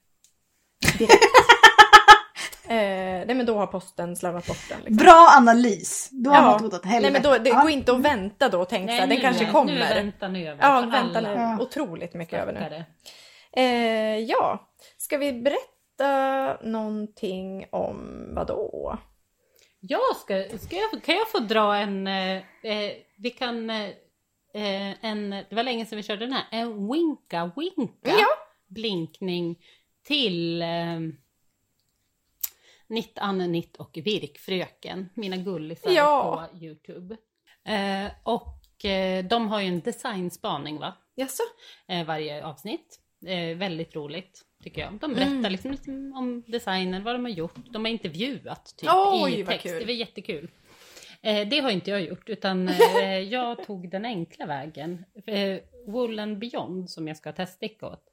Direkt. 0.98 1.14
eh, 2.68 2.76
nej 3.28 3.34
men 3.36 3.46
då 3.46 3.58
har 3.58 3.68
posten 3.68 4.16
slarvat 4.16 4.48
bort 4.48 4.70
den. 4.70 4.78
Liksom. 4.80 4.96
Bra 4.96 5.28
analys. 5.38 6.10
Då 6.12 6.32
har 6.32 6.52
något 6.52 6.62
gått 6.62 6.74
åt 6.74 6.84
nej 6.84 6.94
helvete. 6.94 7.14
men 7.14 7.22
då, 7.22 7.38
det 7.44 7.50
Ja. 7.50 7.62
går 7.62 7.70
inte 7.72 7.92
att 7.92 8.02
vänta 8.02 8.50
då 8.50 8.62
och 8.62 8.70
tänka 8.70 8.88
så 8.88 8.94
här, 8.94 9.08
den 9.08 9.10
nu 9.16 9.22
kanske 9.22 9.44
är- 9.44 9.48
Nu 9.48 9.52
kommer. 9.54 9.96
väntan 9.96 10.36
över. 10.36 10.58
Ja, 10.64 10.82
för 10.82 10.90
vänta 10.92 11.22
nu. 11.22 11.28
alla 11.30 11.42
Ja. 11.42 11.58
Otroligt 11.62 12.14
mycket 12.14 12.42
över 12.42 12.54
nu. 12.54 12.60
stackare. 12.60 12.86
Eh, 13.58 14.20
ja, 14.20 14.70
ska 14.98 15.18
vi 15.18 15.34
berätta 15.34 16.58
någonting 16.64 17.66
om 17.72 18.28
vad 18.36 18.48
då? 18.48 18.98
Jag 19.88 20.16
ska, 20.16 20.58
ska 20.58 20.76
jag, 20.76 21.04
kan 21.04 21.16
jag 21.16 21.32
få 21.32 21.40
dra 21.40 21.76
en, 21.78 22.08
eh, 22.08 22.44
eh, 22.64 22.94
vi 23.18 23.30
kan, 23.30 23.70
eh, 23.70 23.90
eh, 24.54 25.06
en, 25.06 25.30
det 25.30 25.48
var 25.56 25.64
länge 25.64 25.86
sedan 25.86 25.98
vi 25.98 26.04
körde 26.04 26.26
den 26.26 26.34
här, 26.34 26.46
en 26.52 26.92
winka 26.92 27.52
winka 27.56 27.94
Ja. 28.04 28.28
blinkning 28.68 29.64
till 30.04 30.62
eh, 30.62 31.00
Nitt, 32.88 33.18
Anne, 33.20 33.48
Nitt 33.48 33.78
och 33.78 33.98
Virkfröken, 34.04 35.10
mina 35.14 35.38
gullisar 35.38 35.92
Ja. 35.92 36.48
på 36.52 36.58
Youtube. 36.66 37.18
Eh, 37.66 38.12
och 38.24 38.86
eh, 38.86 39.26
de 39.26 39.48
har 39.48 39.62
ju 39.62 39.68
en 39.68 39.80
designspaning 39.82 40.78
va, 40.80 40.94
Jaså? 41.16 41.44
eh, 41.88 42.06
varje 42.06 42.46
avsnitt. 42.46 43.00
Väldigt 43.56 43.96
roligt 43.96 44.45
tycker 44.66 44.82
jag. 44.82 44.94
De 44.94 45.14
berättar 45.14 45.32
Mm. 45.32 45.52
liksom 45.52 46.14
om 46.16 46.44
designen, 46.48 47.04
vad 47.04 47.16
de 47.16 47.24
har 47.26 47.32
gjort. 47.32 47.56
De 47.72 47.86
har 47.86 47.92
intervjuat 47.92 48.74
typ 48.78 48.90
Oj, 48.94 49.40
i 49.40 49.46
text. 49.46 49.64
kul. 49.64 49.80
Det 49.80 49.86
var 49.86 49.92
jättekul. 49.94 50.50
Eh, 51.22 51.48
det 51.48 51.60
har 51.60 51.72
inte 51.72 51.90
jag 51.92 52.02
gjort 52.02 52.30
utan 52.30 52.70
eh, 52.70 53.20
jag 53.20 53.66
tog 53.66 53.90
den 53.90 54.06
enkla 54.06 54.46
vägen. 54.46 55.06
Eh, 55.28 55.60
Wool 55.88 56.20
and 56.20 56.38
Beyond 56.40 56.90
som 56.90 57.08
jag 57.08 57.18
ska 57.18 57.32
teststicka 57.32 57.86
åt. 57.88 58.04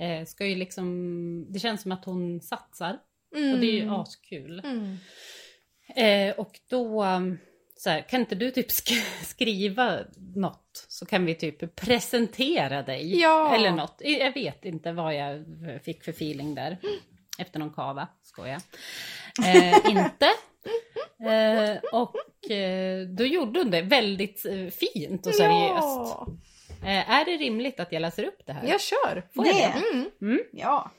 Eh, 0.00 0.24
ska 0.24 0.46
ju 0.46 0.54
liksom, 0.56 1.46
det 1.52 1.58
känns 1.58 1.82
som 1.82 1.92
att 1.92 2.04
hon 2.04 2.40
satsar 2.40 2.98
och 3.54 3.58
det 3.60 3.66
är 3.66 3.82
ju 3.82 3.90
askul. 3.90 4.62
Mm. 4.64 4.96
Eh, 5.96 6.34
och 6.38 6.60
då, 6.70 7.04
så 7.82 7.90
här, 7.90 8.00
kan 8.08 8.20
inte 8.20 8.34
du 8.34 8.50
typ 8.50 8.68
sk- 8.68 9.22
skriva 9.24 9.98
något 10.36 10.84
så 10.88 11.06
kan 11.06 11.24
vi 11.26 11.34
typ 11.34 11.74
presentera 11.76 12.82
dig. 12.82 13.20
Ja. 13.20 13.54
Eller 13.54 13.70
något. 13.70 13.96
Jag 14.04 14.34
vet 14.34 14.64
inte 14.64 14.92
vad 14.92 15.14
jag 15.14 15.44
fick 15.84 16.04
för 16.04 16.10
feeling 16.12 16.54
där. 16.54 16.78
Efter 17.38 17.58
någon 17.58 17.72
kava, 17.72 18.08
skoja. 18.22 18.60
Eh, 19.46 19.74
inte. 19.90 20.26
Eh, 21.30 21.76
och 22.00 22.50
eh, 22.50 23.06
då 23.06 23.24
gjorde 23.24 23.60
hon 23.60 23.70
det 23.70 23.82
väldigt 23.82 24.44
eh, 24.46 24.66
fint 24.66 25.26
och 25.26 25.34
seriöst. 25.34 25.82
Ja, 25.82 26.26
Eh, 26.84 27.10
är 27.10 27.24
det 27.24 27.36
rimligt 27.36 27.80
att 27.80 27.92
jag 27.92 28.00
läser 28.00 28.24
upp 28.24 28.38
det 28.46 28.52
här? 28.52 28.68
jag 28.68 28.80
kör. 28.80 29.26
Får 29.34 29.46
jag 29.46 29.56
Det. 29.56 29.62
Mm. 29.94 30.10
Mm. 30.22 30.40
Ja. 30.52 30.90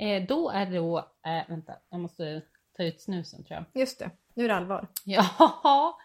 Eh, 0.00 0.22
då 0.28 0.50
är 0.50 0.66
det 0.66 0.76
då, 0.76 1.08
vänta, 1.48 1.72
jag 1.90 2.00
måste 2.00 2.42
ta 2.76 2.84
ut 2.84 3.00
snusen 3.00 3.44
tror 3.44 3.56
jag. 3.72 3.80
Just 3.80 3.98
det, 3.98 4.10
nu 4.34 4.44
är 4.44 4.48
det 4.48 4.54
allvar. 4.54 4.88
Ja, 5.04 5.98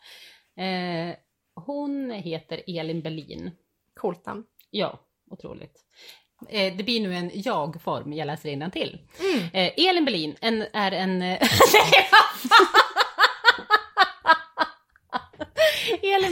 eh, 0.63 1.15
hon 1.55 2.11
heter 2.11 2.61
Elin 2.67 3.01
Berlin. 3.01 3.51
Coolt 3.93 4.26
namn. 4.26 4.43
Ja, 4.70 4.99
otroligt. 5.32 5.86
Eh, 6.49 6.76
det 6.78 6.84
blir 6.84 7.01
nu 7.01 7.15
en 7.15 7.32
jag-form, 7.34 8.13
jag 8.13 8.26
läser 8.26 8.49
till. 8.72 8.99
Mm. 9.20 9.49
Eh, 9.53 9.88
Elin 9.89 10.05
Berlin 10.05 10.36
en, 10.41 10.65
är 10.74 10.91
en... 10.91 11.22
Elin 11.22 11.38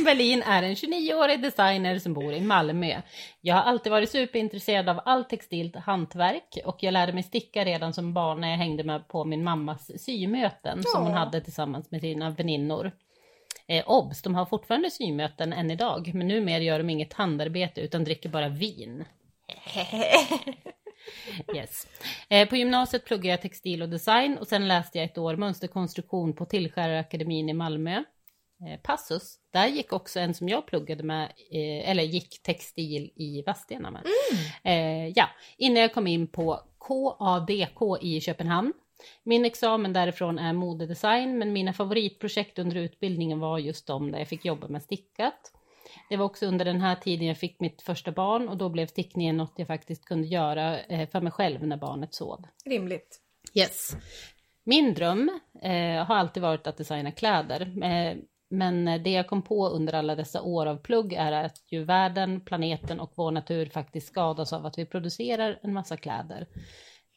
Berlin 0.07 0.41
är 0.41 0.63
en 0.63 0.75
29-årig 0.75 1.41
designer 1.41 1.99
som 1.99 2.13
bor 2.13 2.33
i 2.33 2.41
Malmö. 2.41 3.01
Jag 3.41 3.55
har 3.55 3.61
alltid 3.61 3.91
varit 3.91 4.11
superintresserad 4.11 4.89
av 4.89 4.99
allt 5.05 5.29
textilt 5.29 5.75
hantverk 5.75 6.57
och 6.65 6.77
jag 6.79 6.91
lärde 6.91 7.13
mig 7.13 7.23
sticka 7.23 7.65
redan 7.65 7.93
som 7.93 8.13
barn 8.13 8.41
när 8.41 8.49
jag 8.49 8.57
hängde 8.57 8.83
med 8.83 9.07
på 9.07 9.25
min 9.25 9.43
mammas 9.43 10.03
symöten 10.03 10.83
som 10.83 11.03
hon 11.03 11.13
hade 11.13 11.41
tillsammans 11.41 11.91
med 11.91 12.01
sina 12.01 12.29
väninnor. 12.29 12.91
Eh, 13.67 13.83
obs, 13.87 14.21
de 14.21 14.35
har 14.35 14.45
fortfarande 14.45 14.91
symöten 14.91 15.53
än 15.53 15.71
idag, 15.71 16.11
men 16.13 16.27
numera 16.27 16.59
gör 16.63 16.77
de 16.77 16.89
inget 16.89 17.13
handarbete 17.13 17.81
utan 17.81 18.03
dricker 18.03 18.29
bara 18.29 18.49
vin. 18.49 19.05
Yes. 21.55 21.87
Eh, 22.29 22.49
på 22.49 22.55
gymnasiet 22.55 23.05
pluggade 23.05 23.27
jag 23.27 23.41
textil 23.41 23.81
och 23.81 23.89
design 23.89 24.37
och 24.37 24.47
sen 24.47 24.67
läste 24.67 24.97
jag 24.97 25.05
ett 25.05 25.17
år 25.17 25.35
mönsterkonstruktion 25.35 26.35
på 26.35 26.45
Tillskärarakademin 26.45 27.49
i 27.49 27.53
Malmö. 27.53 28.03
Eh, 28.65 28.79
Passus, 28.81 29.39
där 29.53 29.67
gick 29.67 29.93
också 29.93 30.19
en 30.19 30.33
som 30.33 30.49
jag 30.49 30.65
pluggade 30.65 31.03
med, 31.03 31.23
eh, 31.25 31.89
eller 31.89 32.03
gick 32.03 32.43
textil 32.43 33.11
i 33.15 33.43
Vadstena 33.45 33.91
med. 33.91 34.03
Eh, 34.63 35.07
ja, 35.15 35.29
innan 35.57 35.81
jag 35.81 35.93
kom 35.93 36.07
in 36.07 36.27
på 36.27 36.61
KADK 36.79 38.01
i 38.01 38.21
Köpenhamn. 38.21 38.73
Min 39.23 39.45
examen 39.45 39.93
därifrån 39.93 40.39
är 40.39 40.53
modedesign, 40.53 41.37
men 41.37 41.53
mina 41.53 41.73
favoritprojekt 41.73 42.59
under 42.59 42.75
utbildningen 42.75 43.39
var 43.39 43.59
just 43.59 43.87
de 43.87 44.11
där 44.11 44.19
jag 44.19 44.27
fick 44.27 44.45
jobba 44.45 44.67
med 44.67 44.83
stickat. 44.83 45.51
Det 46.09 46.17
var 46.17 46.25
också 46.25 46.45
under 46.45 46.65
den 46.65 46.81
här 46.81 46.95
tiden 46.95 47.27
jag 47.27 47.37
fick 47.37 47.59
mitt 47.59 47.81
första 47.81 48.11
barn 48.11 48.49
och 48.49 48.57
då 48.57 48.69
blev 48.69 48.87
stickningen 48.87 49.37
något 49.37 49.53
jag 49.55 49.67
faktiskt 49.67 50.05
kunde 50.05 50.27
göra 50.27 50.77
för 51.11 51.21
mig 51.21 51.31
själv 51.31 51.67
när 51.67 51.77
barnet 51.77 52.13
sov. 52.13 52.45
Rimligt. 52.65 53.19
Yes. 53.53 53.95
Min 54.63 54.93
dröm 54.93 55.39
eh, 55.61 56.05
har 56.05 56.15
alltid 56.15 56.43
varit 56.43 56.67
att 56.67 56.77
designa 56.77 57.11
kläder. 57.11 57.83
Eh, 57.83 58.17
men 58.49 58.87
eh, 58.87 59.01
det 59.01 59.11
jag 59.11 59.27
kom 59.27 59.41
på 59.41 59.69
under 59.69 59.93
alla 59.93 60.15
dessa 60.15 60.41
år 60.41 60.65
av 60.65 60.77
plugg 60.77 61.13
är 61.13 61.31
att 61.31 61.63
ju 61.71 61.83
världen, 61.83 62.41
planeten 62.41 62.99
och 62.99 63.11
vår 63.15 63.31
natur 63.31 63.65
faktiskt 63.65 64.07
skadas 64.07 64.53
av 64.53 64.65
att 64.65 64.77
vi 64.77 64.85
producerar 64.85 65.59
en 65.63 65.73
massa 65.73 65.97
kläder. 65.97 66.47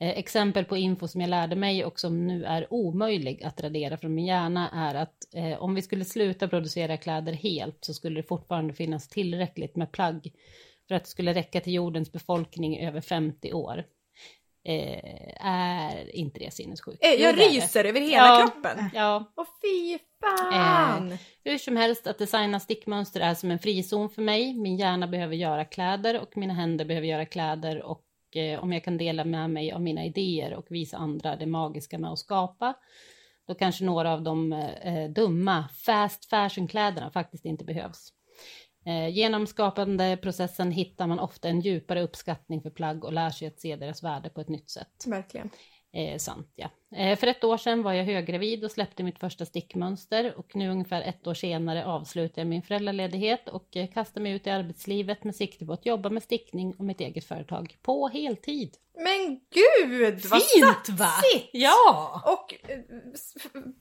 Eh, 0.00 0.18
exempel 0.18 0.64
på 0.64 0.76
info 0.76 1.08
som 1.08 1.20
jag 1.20 1.30
lärde 1.30 1.56
mig 1.56 1.84
och 1.84 2.00
som 2.00 2.26
nu 2.26 2.44
är 2.44 2.72
omöjlig 2.72 3.42
att 3.44 3.60
radera 3.60 3.96
från 3.96 4.14
min 4.14 4.26
hjärna 4.26 4.70
är 4.70 4.94
att 4.94 5.34
eh, 5.34 5.62
om 5.62 5.74
vi 5.74 5.82
skulle 5.82 6.04
sluta 6.04 6.48
producera 6.48 6.96
kläder 6.96 7.32
helt 7.32 7.84
så 7.84 7.94
skulle 7.94 8.20
det 8.20 8.28
fortfarande 8.28 8.74
finnas 8.74 9.08
tillräckligt 9.08 9.76
med 9.76 9.92
plagg 9.92 10.32
för 10.88 10.94
att 10.94 11.04
det 11.04 11.10
skulle 11.10 11.34
räcka 11.34 11.60
till 11.60 11.72
jordens 11.72 12.12
befolkning 12.12 12.76
i 12.76 12.86
över 12.86 13.00
50 13.00 13.52
år. 13.52 13.84
Eh, 14.64 15.46
är 15.46 16.16
inte 16.16 16.38
det 16.40 16.54
sinnessjukt? 16.54 17.04
Eh, 17.04 17.11
Jag 17.11 17.36
det. 17.36 17.42
ryser 17.48 17.84
över 17.84 18.00
hela 18.00 18.26
Ja. 18.28 18.46
kroppen. 18.52 18.90
Ja, 18.94 19.32
Åh 19.36 19.46
fy 19.62 19.98
fan! 20.20 21.18
hur 21.44 21.58
som 21.58 21.76
helst, 21.76 22.06
att 22.06 22.18
designa 22.18 22.61
stickmönster 22.61 23.20
är 23.20 23.34
som 23.34 23.50
en 23.50 23.58
frizon 23.58 24.11
för 24.11 24.22
mig. 24.22 24.54
Min 24.54 24.76
hjärna 24.76 25.06
behöver 25.06 25.36
göra 25.36 25.64
kläder 25.64 26.20
och 26.20 26.36
mina 26.36 26.54
händer 26.54 26.84
behöver 26.84 27.06
göra 27.06 27.26
kläder 27.26 27.82
och 27.82 28.04
eh, 28.36 28.62
om 28.62 28.72
jag 28.72 28.84
kan 28.84 28.96
dela 28.98 29.24
med 29.24 29.50
mig 29.50 29.72
av 29.72 29.80
mina 29.82 30.04
idéer 30.04 30.54
och 30.54 30.66
visa 30.70 30.96
andra 30.96 31.36
det 31.36 31.46
magiska 31.46 31.98
med 31.98 32.11
att 32.11 32.18
skapa, 32.18 32.74
då 33.46 33.54
kanske 33.54 33.84
några 33.84 34.12
av 34.12 34.22
de 34.22 34.52
eh, 34.52 35.08
dumma 35.11 35.68
fast 35.84 36.24
fashion-kläderna 36.24 37.11
faktiskt 37.11 37.44
inte 37.44 37.64
behövs. 37.64 38.12
Eh, 38.86 39.08
genom 39.08 39.46
skapandeprocessen 39.46 40.70
hittar 40.72 41.06
man 41.06 41.18
ofta 41.18 41.48
en 41.48 41.60
djupare 41.60 42.02
uppskattning 42.02 42.62
för 42.62 42.70
plagg 42.70 43.04
och 43.04 43.12
lär 43.12 43.30
sig 43.30 43.48
att 43.48 43.60
se 43.60 43.76
deras 43.76 44.02
värde 44.02 44.30
på 44.30 44.40
ett 44.40 44.48
nytt 44.48 44.70
sätt. 44.70 45.04
Verkligen. 45.06 45.50
Eh, 45.92 46.18
sant 46.18 46.52
ja. 46.54 46.70
Eh, 46.96 47.18
för 47.18 47.26
ett 47.26 47.44
år 47.44 47.56
sedan 47.56 47.82
var 47.82 47.92
jag 47.92 48.04
höggravid 48.04 48.64
och 48.64 48.70
släppte 48.70 49.02
mitt 49.02 49.18
första 49.18 49.46
stickmönster 49.46 50.34
och 50.38 50.56
nu 50.56 50.68
ungefär 50.70 51.02
ett 51.02 51.26
år 51.26 51.34
senare 51.34 51.86
avslutar 51.86 52.42
jag 52.42 52.48
min 52.48 52.62
föräldraledighet 52.62 53.48
och 53.48 53.76
eh, 53.76 53.86
kastar 53.86 54.20
mig 54.20 54.32
ut 54.32 54.46
i 54.46 54.50
arbetslivet 54.50 55.24
med 55.24 55.36
sikte 55.36 55.66
på 55.66 55.72
att 55.72 55.86
jobba 55.86 56.10
med 56.10 56.22
stickning 56.22 56.74
och 56.78 56.84
mitt 56.84 57.00
eget 57.00 57.24
företag 57.24 57.76
på 57.82 58.08
heltid. 58.08 58.76
Men 58.94 59.40
gud 59.50 60.20
vad 60.30 60.42
satsigt! 60.42 61.50
Ja! 61.52 62.22
Och 62.24 62.70
eh, 62.70 62.78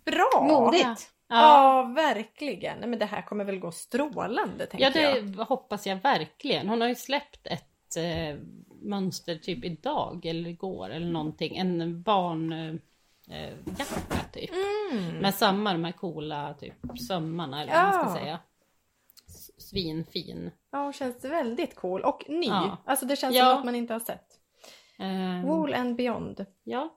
bra! 0.05 0.47
Modigt. 0.47 1.11
Ja, 1.29 1.35
Ja, 1.83 1.83
verkligen. 1.95 2.79
Nej, 2.79 2.89
men 2.89 2.99
det 2.99 3.05
här 3.05 3.21
kommer 3.21 3.43
väl 3.45 3.59
gå 3.59 3.71
strålande 3.71 4.65
tänker 4.65 4.85
ja 4.85 5.11
det 5.11 5.19
jag. 5.37 5.45
hoppas 5.45 5.87
jag 5.87 5.95
verkligen. 5.95 6.69
Hon 6.69 6.81
har 6.81 6.87
ju 6.87 6.95
släppt 6.95 7.47
ett 7.47 7.95
eh, 7.97 8.37
mönster 8.81 9.35
typ 9.35 9.65
idag 9.65 10.25
eller 10.25 10.49
igår 10.49 10.89
eller 10.89 11.07
någonting. 11.07 11.57
En 11.57 12.01
barn... 12.01 12.53
Eh, 12.53 12.75
eh, 13.43 13.53
jacka 13.79 14.23
typ. 14.33 14.49
Mm. 14.91 15.15
Med 15.17 15.35
samma 15.35 15.73
de 15.73 15.83
här 15.85 15.91
coola 15.91 16.53
typ 16.53 16.73
sömmarna 17.07 17.61
eller 17.61 17.73
vad 17.73 17.83
man 17.95 18.09
ska 18.11 18.19
säga. 18.19 18.39
Svinfin. 19.57 20.51
Ja, 20.71 20.83
hon 20.83 20.93
känns 20.93 21.25
väldigt 21.25 21.75
cool 21.75 22.01
och 22.01 22.23
ny. 22.29 22.47
Ja. 22.47 22.77
Alltså 22.85 23.05
det 23.05 23.15
känns 23.15 23.35
Ja. 23.35 23.45
som 23.45 23.55
något 23.55 23.65
man 23.65 23.75
inte 23.75 23.93
har 23.93 23.99
sett. 23.99 24.39
Ehm, 24.99 25.41
Wool 25.41 25.73
and 25.73 25.95
beyond. 25.95 26.45
Ja. 26.63 26.89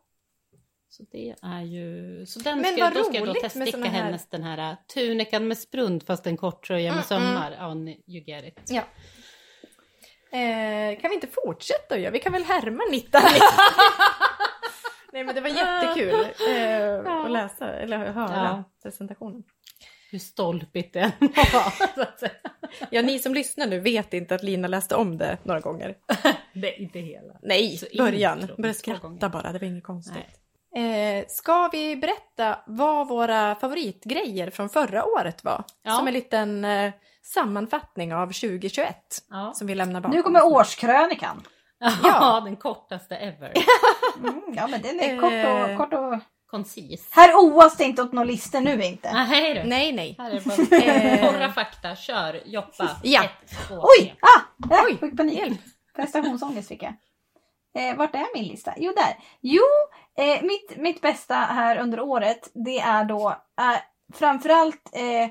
Så 0.93 1.03
det 1.13 1.35
är 1.43 1.61
ju... 1.63 2.27
Så 2.27 2.39
den 2.41 2.61
Men 2.61 2.73
ska, 2.75 2.85
vad 2.85 2.95
då 2.95 3.05
ska 3.05 3.15
jag 3.19 3.27
då 3.27 3.35
teststicka 3.35 3.79
här- 3.79 3.89
hennes 4.03 4.27
den 4.27 4.43
här 4.43 4.71
äh, 4.71 4.77
tunikan 4.95 5.49
med 5.49 5.59
sprund 5.59 6.03
fast 6.07 6.27
en 6.27 6.37
kort 6.37 6.67
tröja 6.67 6.93
med 6.95 7.05
Mm, 7.11 7.23
mm. 7.23 7.35
sömmar. 7.35 7.57
Ja, 7.59 7.75
ni- 7.75 8.03
you 8.07 8.25
get 8.25 8.45
it. 8.45 8.71
Ja. 8.71 8.83
Eh, 10.39 11.01
kan 11.01 11.09
vi 11.11 11.15
inte 11.15 11.27
fortsätta 11.45 11.95
att 11.95 12.01
göra? 12.01 12.11
Vi 12.11 12.19
kan 12.19 12.33
väl 12.33 12.45
härma 12.45 12.83
Nitta? 12.91 13.21
Nej 15.13 15.25
men 15.25 15.35
det 15.35 15.41
var 15.41 15.49
jättekul 15.49 16.27
eh, 16.57 17.15
att 17.25 17.31
läsa 17.31 17.73
eller 17.73 17.99
höra 17.99 18.35
Ja. 18.37 18.65
presentationen. 18.83 19.43
Hur 20.11 20.19
stolpigt 20.19 20.93
det 20.95 21.01
än 21.01 21.11
var. 21.53 21.73
Ja, 22.91 23.03
ni 23.03 23.19
som 23.19 23.35
lyssnar 23.35 23.67
nu 23.67 23.81
vet 23.81 24.15
inte 24.15 24.35
att 24.35 24.43
Lina 24.43 24.69
läste 24.69 24.95
om 24.95 25.19
det 25.19 25.39
några 25.43 25.61
gånger. 25.61 25.97
Nej, 26.53 26.77
inte 26.79 26.99
hela. 26.99 27.39
Nej, 27.43 27.77
Så 27.77 27.87
början. 27.99 28.39
Började 28.59 28.75
skratta 28.79 29.29
bara, 29.29 29.53
det 29.53 29.59
var 29.59 29.67
inget 29.67 29.85
konstigt. 29.85 30.42
Eh, 30.77 31.25
ska 31.29 31.69
vi 31.73 31.97
berätta 31.97 32.59
vad 32.67 33.09
våra 33.09 33.55
favoritgrejer 33.55 34.51
från 34.51 34.69
förra 34.69 35.05
året 35.05 35.45
var? 35.45 35.65
Ja. 35.83 35.93
Som 35.93 36.07
en 36.09 36.15
liten 36.15 36.65
eh, 36.65 36.93
sammanfattning 37.23 38.15
av 38.15 38.27
2021 38.27 38.97
Ja. 39.31 39.53
som 39.55 39.67
vi 39.67 39.75
lämnar 39.75 40.01
bakom 40.01 40.17
Nu 40.17 40.23
kommer 40.23 40.45
årskrönikan. 40.47 41.43
ja, 42.05 42.41
den 42.45 42.57
kortaste 42.57 43.17
ever. 43.17 43.53
Mm, 44.19 44.43
ja 44.57 44.67
men 44.67 44.83
den 44.83 45.01
är 45.01 45.15
Eh. 45.15 45.21
kort 45.21 45.71
och, 45.71 45.77
kort 45.91 45.99
och... 45.99 46.19
Koncis. 46.51 47.09
Här 47.13 47.35
oas 47.35 47.77
det 47.77 47.85
inte 47.85 48.03
åt 48.03 48.13
några 48.13 48.25
listor 48.27 48.61
nu 48.61 48.85
inte. 48.85 49.13
Nej 49.13 49.55
du. 49.55 49.63
Nej, 49.69 49.93
nej. 49.93 50.15
Här 50.19 50.31
är 50.31 50.35
det 50.35 50.45
bara 50.71 50.77
Eh. 50.83 51.33
torra 51.33 51.53
fakta. 51.53 51.97
Kör, 51.97 52.41
Joppa. 52.47 52.91
Ja. 53.03 53.25
Ett, 53.25 53.51
två, 53.69 53.75
Oj! 53.99 54.15
Ah! 54.21 54.75
Äh, 54.75 54.85
Oj, 54.87 54.97
fick 55.01 55.17
panik. 55.17 55.61
Prestationsångest 55.97 56.69
fick 56.69 56.83
jag. 56.83 56.95
Eh, 57.75 57.97
vart 57.97 58.15
är 58.15 58.35
min 58.35 58.45
lista? 58.49 58.75
Jo, 58.77 58.93
där. 58.97 59.19
Jo, 59.41 59.63
eh, 60.19 60.43
mitt, 60.43 60.77
mitt 60.77 61.01
bästa 61.01 61.35
här 61.35 61.77
under 61.79 62.01
året 62.01 62.51
det 62.55 62.79
är 62.81 63.05
då 63.05 63.29
eh, 63.61 63.81
framförallt 64.15 64.91
eh, 64.93 65.31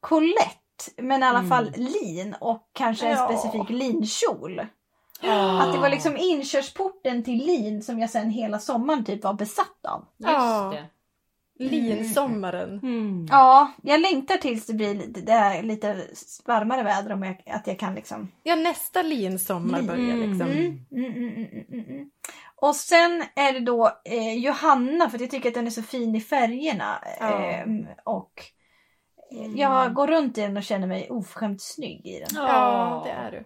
Colette. 0.00 0.58
Men 0.96 1.22
i 1.22 1.26
alla 1.26 1.38
Mm. 1.38 1.50
fall 1.50 1.70
lin 1.76 2.36
och 2.40 2.70
kanske 2.72 3.06
en 3.06 3.12
Ja. 3.18 3.28
specifik 3.28 3.70
linkjol. 3.70 4.66
Ja. 5.20 5.62
Att 5.62 5.72
det 5.72 5.78
var 5.78 5.88
liksom 5.88 6.16
inkörsporten 6.16 7.24
till 7.24 7.46
lin 7.46 7.82
som 7.82 7.98
jag 7.98 8.10
sen 8.10 8.30
hela 8.30 8.58
sommaren 8.58 9.04
typ 9.04 9.24
var 9.24 9.34
besatt 9.34 9.86
av. 9.88 10.06
Just 10.18 10.76
det. 10.76 10.84
Linsommaren. 11.70 12.78
Mm. 12.82 13.26
Ja, 13.30 13.72
jag 13.82 14.00
längtar 14.00 14.36
tills 14.36 14.66
det 14.66 14.74
blir 14.74 14.94
lite, 14.94 15.20
det 15.20 15.32
är 15.32 15.62
lite 15.62 16.06
varmare 16.44 16.82
väder 16.82 17.12
om 17.12 17.22
jag, 17.22 17.42
att 17.46 17.66
jag 17.66 17.78
kan 17.78 17.94
liksom 17.94 18.32
Ja, 18.42 18.54
nästa 18.54 19.02
linsommar 19.02 19.82
börjar 19.82 20.14
Mm. 20.14 20.30
liksom. 20.30 20.50
Mm, 20.50 20.84
mm, 20.92 21.12
mm, 21.16 21.34
mm, 21.34 21.64
mm, 21.72 21.84
mm. 21.88 22.10
Och 22.56 22.76
sen 22.76 23.24
är 23.36 23.52
det 23.52 23.60
då 23.60 23.86
eh, 24.04 24.38
Johanna 24.38 25.10
för 25.10 25.18
jag 25.20 25.30
tycker 25.30 25.48
att 25.48 25.54
den 25.54 25.66
är 25.66 25.70
så 25.70 25.82
fin 25.82 26.14
i 26.16 26.20
färgerna. 26.20 26.98
Ja. 27.20 27.42
Ehm, 27.42 27.86
och 28.04 28.32
eh, 28.38 29.38
Mm. 29.44 29.56
jag 29.56 29.94
går 29.94 30.06
runt 30.06 30.38
i 30.38 30.40
den 30.40 30.56
och 30.56 30.62
känner 30.62 30.86
mig 30.86 31.10
oförskämt 31.10 31.62
snygg 31.62 32.06
i 32.06 32.18
den. 32.18 32.28
Ja, 32.34 33.02
det 33.06 33.10
är 33.10 33.30
du. 33.30 33.44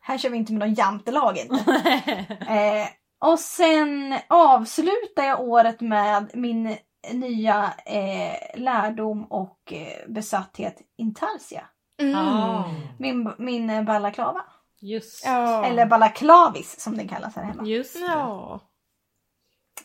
Här 0.00 0.18
kör 0.18 0.30
vi 0.30 0.36
inte 0.36 0.52
med 0.52 0.60
någon 0.68 0.74
jantelag 0.74 1.36
inte. 1.38 1.54
eh, 2.48 2.88
och 3.30 3.38
sen 3.38 4.18
avslutar 4.28 5.24
jag 5.24 5.40
året 5.40 5.80
med 5.80 6.30
min 6.34 6.76
nya 7.12 7.74
eh, 7.86 8.60
lärdom 8.60 9.24
och 9.24 9.72
eh, 9.72 10.08
besatthet 10.08 10.76
Intarsia. 10.96 11.64
Mm. 12.00 12.12
Ja. 12.12 12.70
Min, 12.98 13.32
min 13.38 13.70
eh, 13.70 13.82
balaklava. 13.82 14.44
Just, 14.80 15.24
Ja. 15.26 15.64
Eller 15.64 15.86
balaklavis 15.86 16.80
som 16.80 16.96
den 16.96 17.08
kallas 17.08 17.36
här 17.36 17.42
hemma. 17.44 17.64
just 17.66 17.94
det. 17.94 18.00
Ja, 18.06 18.60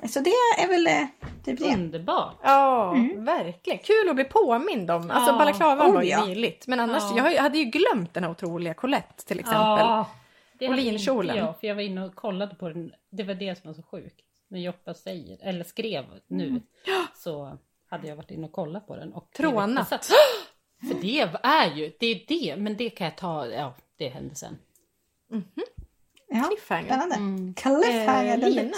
Så 0.10 0.20
det 0.20 0.30
är 0.64 0.68
väl 0.68 0.88
eh, 0.88 1.08
typ 1.46 1.60
det. 1.60 1.74
Underbart. 1.74 2.36
ja 2.44 2.92
Mm. 2.96 3.26
verkligen. 3.26 3.80
Kul 3.80 4.10
att 4.10 4.16
bli 4.16 4.24
påmind 4.26 4.92
om. 4.92 5.12
Alltså 5.12 5.32
Ja. 5.32 5.38
balaklavan 5.38 5.90
Oh, 5.90 5.94
var 5.96 6.02
ju 6.02 6.10
ja. 6.10 6.26
nyligt. 6.26 6.68
Men 6.68 6.80
annars, 6.80 7.04
Ja. 7.16 7.32
jag 7.32 7.42
hade 7.42 7.58
ju 7.58 7.64
glömt 7.66 8.14
den 8.14 8.24
här 8.24 8.32
otroliga 8.32 8.74
Colette 8.74 9.26
till 9.26 9.40
exempel. 9.40 9.62
Ja, 9.62 10.06
det 10.54 10.70
Och 10.70 10.76
linkjolen. 10.76 11.38
jag, 11.38 11.60
för 11.60 11.68
jag 11.68 11.76
var 11.76 11.82
inne 11.82 12.06
och 12.06 12.16
kollade 12.16 12.56
på 12.56 12.70
den. 12.70 12.92
Det 13.12 13.24
var 13.24 13.34
det 13.34 13.60
som 13.62 13.68
var 13.70 13.74
så 13.76 13.84
sjukt. 13.84 14.20
När 14.52 14.60
Joppa 14.60 14.94
säger, 14.94 15.38
eller 15.42 15.64
skrev 15.64 16.06
nu, 16.28 16.62
så 17.16 17.58
hade 17.88 18.08
jag 18.08 18.16
varit 18.16 18.32
inne 18.32 18.48
och 18.48 18.54
kollat 18.54 18.88
på 18.88 18.96
den. 18.96 19.14
Och 19.14 19.32
Trånat. 19.32 19.90
För 20.88 21.02
det 21.02 21.20
är 21.44 21.76
ju, 21.76 21.94
det 22.00 22.08
är 22.08 22.26
det, 22.28 22.56
men 22.58 22.78
det 22.78 22.90
kan 22.90 23.06
jag 23.06 23.18
ta, 23.18 23.48
ja, 23.48 23.76
det 23.98 24.10
händer 24.10 24.36
sen. 24.36 24.58
Ja, 26.28 26.44
Cliffhanger. 26.44 26.86
spännande. 26.88 27.16
Mm. 27.16 27.54
Cliffhanger 27.54 28.44
Eh. 28.44 28.50
Lina. 28.50 28.78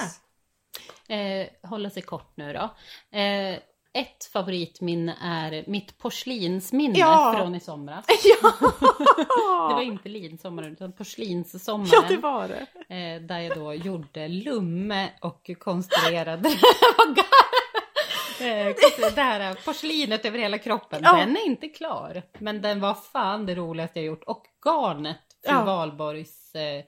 Eh, 1.07 1.47
hålla 1.63 1.89
sig 1.89 2.03
kort 2.03 2.37
nu 2.37 2.53
då. 2.53 2.69
Eh, 3.17 3.59
ett 3.93 4.25
favoritminne 4.33 5.17
är 5.21 5.63
mitt 5.67 5.97
porslinsminne 5.97 6.99
Ja. 6.99 7.33
från 7.37 7.55
i 7.55 7.59
somras. 7.59 8.05
Ja! 8.41 8.53
Det 9.69 9.75
var 9.75 9.81
inte 9.81 10.09
linsommaren 10.09 10.71
utan 10.71 10.91
porslinssommaren. 10.93 11.89
ja, 11.91 12.03
det 12.09 12.17
var 12.17 12.47
det. 12.47 12.95
Eh, 12.95 13.21
där 13.21 13.39
jag 13.39 13.57
då 13.57 13.73
gjorde 13.73 14.27
lumme 14.27 15.09
och 15.21 15.49
konstruerade 15.59 16.49
eh, 18.39 18.75
det 19.15 19.21
här 19.21 19.53
porslinet 19.65 20.25
över 20.25 20.39
hela 20.39 20.57
kroppen. 20.57 21.01
Ja. 21.03 21.15
Den 21.17 21.37
är 21.37 21.45
inte 21.45 21.67
klar. 21.67 22.23
Men 22.39 22.61
den 22.61 22.79
var 22.79 22.93
fan 22.93 23.45
det 23.45 23.55
roligaste 23.55 23.99
jag 23.99 24.05
gjort. 24.05 24.23
Och 24.23 24.45
garnet 24.65 25.17
för 25.45 25.51
Ja. 25.53 25.63
Valborgs 25.63 26.55
eh, 26.55 26.83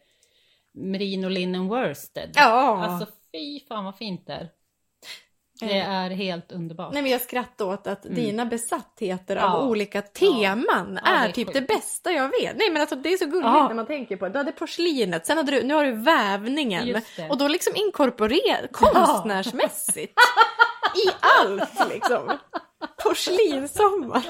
Merino 0.73 1.29
Linen 1.29 1.67
Worsted. 1.67 2.31
Ja. 2.35 2.83
Alltså 2.85 3.11
fy 3.31 3.59
fan 3.67 3.85
vad 3.85 3.95
fint 3.97 4.27
det 4.27 4.33
är. 4.33 4.49
Det 5.59 5.65
Eh. 5.79 5.89
är 5.91 6.09
helt 6.09 6.51
underbart. 6.51 6.93
Nej, 6.93 7.01
men 7.01 7.11
jag 7.11 7.21
skrattar 7.21 7.65
åt 7.65 7.87
att 7.87 8.05
Mm. 8.05 8.15
dina 8.15 8.45
besattheter 8.45 9.35
Ja. 9.35 9.53
av 9.53 9.69
olika 9.69 10.01
teman 10.01 10.99
Ja, 11.05 11.11
det 11.11 11.17
är, 11.17 11.27
är 11.27 11.31
typ 11.31 11.53
det 11.53 11.61
bästa 11.61 12.11
jag 12.11 12.27
vet. 12.41 12.57
Nej 12.57 12.69
men 12.71 12.81
alltså 12.81 12.95
det 12.95 13.13
är 13.13 13.17
så 13.17 13.25
gulligt 13.25 13.45
Ja. 13.45 13.67
när 13.67 13.75
man 13.75 13.85
tänker 13.85 14.17
på 14.17 14.25
det. 14.25 14.31
Du 14.31 14.37
hade 14.37 14.51
porslinet, 14.51 15.25
sen 15.25 15.37
hade 15.37 15.51
du, 15.51 15.63
nu 15.63 15.73
har 15.73 15.85
du 15.85 15.91
vävningen. 15.91 17.01
Det. 17.17 17.29
Och 17.29 17.37
då 17.37 17.47
liksom 17.47 17.73
inkorporera 17.75 18.67
konstnärsmässigt 18.71 20.13
i 20.95 21.09
allt 21.19 21.89
liksom. 21.89 22.37
Porslinssommaren. 23.03 24.23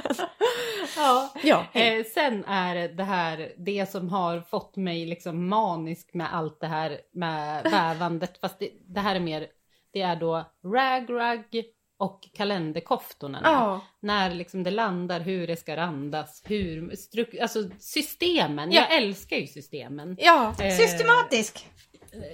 Ja. 0.97 1.29
Ja, 1.43 1.65
Eh, 1.73 2.05
sen 2.05 2.45
är 2.45 2.87
det 2.87 3.03
här 3.03 3.51
det 3.57 3.91
som 3.91 4.09
har 4.09 4.39
fått 4.41 4.75
mig 4.75 5.05
liksom 5.05 5.47
manisk 5.49 6.13
med 6.13 6.27
allt 6.33 6.59
det 6.61 6.67
här 6.67 6.97
med 7.13 7.63
vävandet. 7.71 8.37
Fast 8.41 8.59
det, 8.59 8.69
det 8.87 8.99
här 8.99 9.15
är 9.15 9.19
mer, 9.19 9.47
det 9.93 10.01
är 10.01 10.15
då 10.15 10.45
rag-rag 10.65 11.43
och 11.97 12.21
kalenderkoftorna. 12.33 13.39
Ja. 13.43 13.81
När 13.99 14.31
liksom 14.35 14.63
det 14.63 14.71
landar, 14.71 15.19
hur 15.19 15.47
det 15.47 15.55
ska 15.55 15.75
randas, 15.77 16.41
hur, 16.45 16.89
stru- 16.91 17.41
alltså 17.41 17.59
systemen. 17.79 18.71
Ja. 18.71 18.81
Jag 18.89 18.97
älskar 18.97 19.37
ju 19.37 19.47
systemen. 19.47 20.17
ja. 20.19 20.53
Eh, 20.61 20.75
Systematisk. 20.75 21.67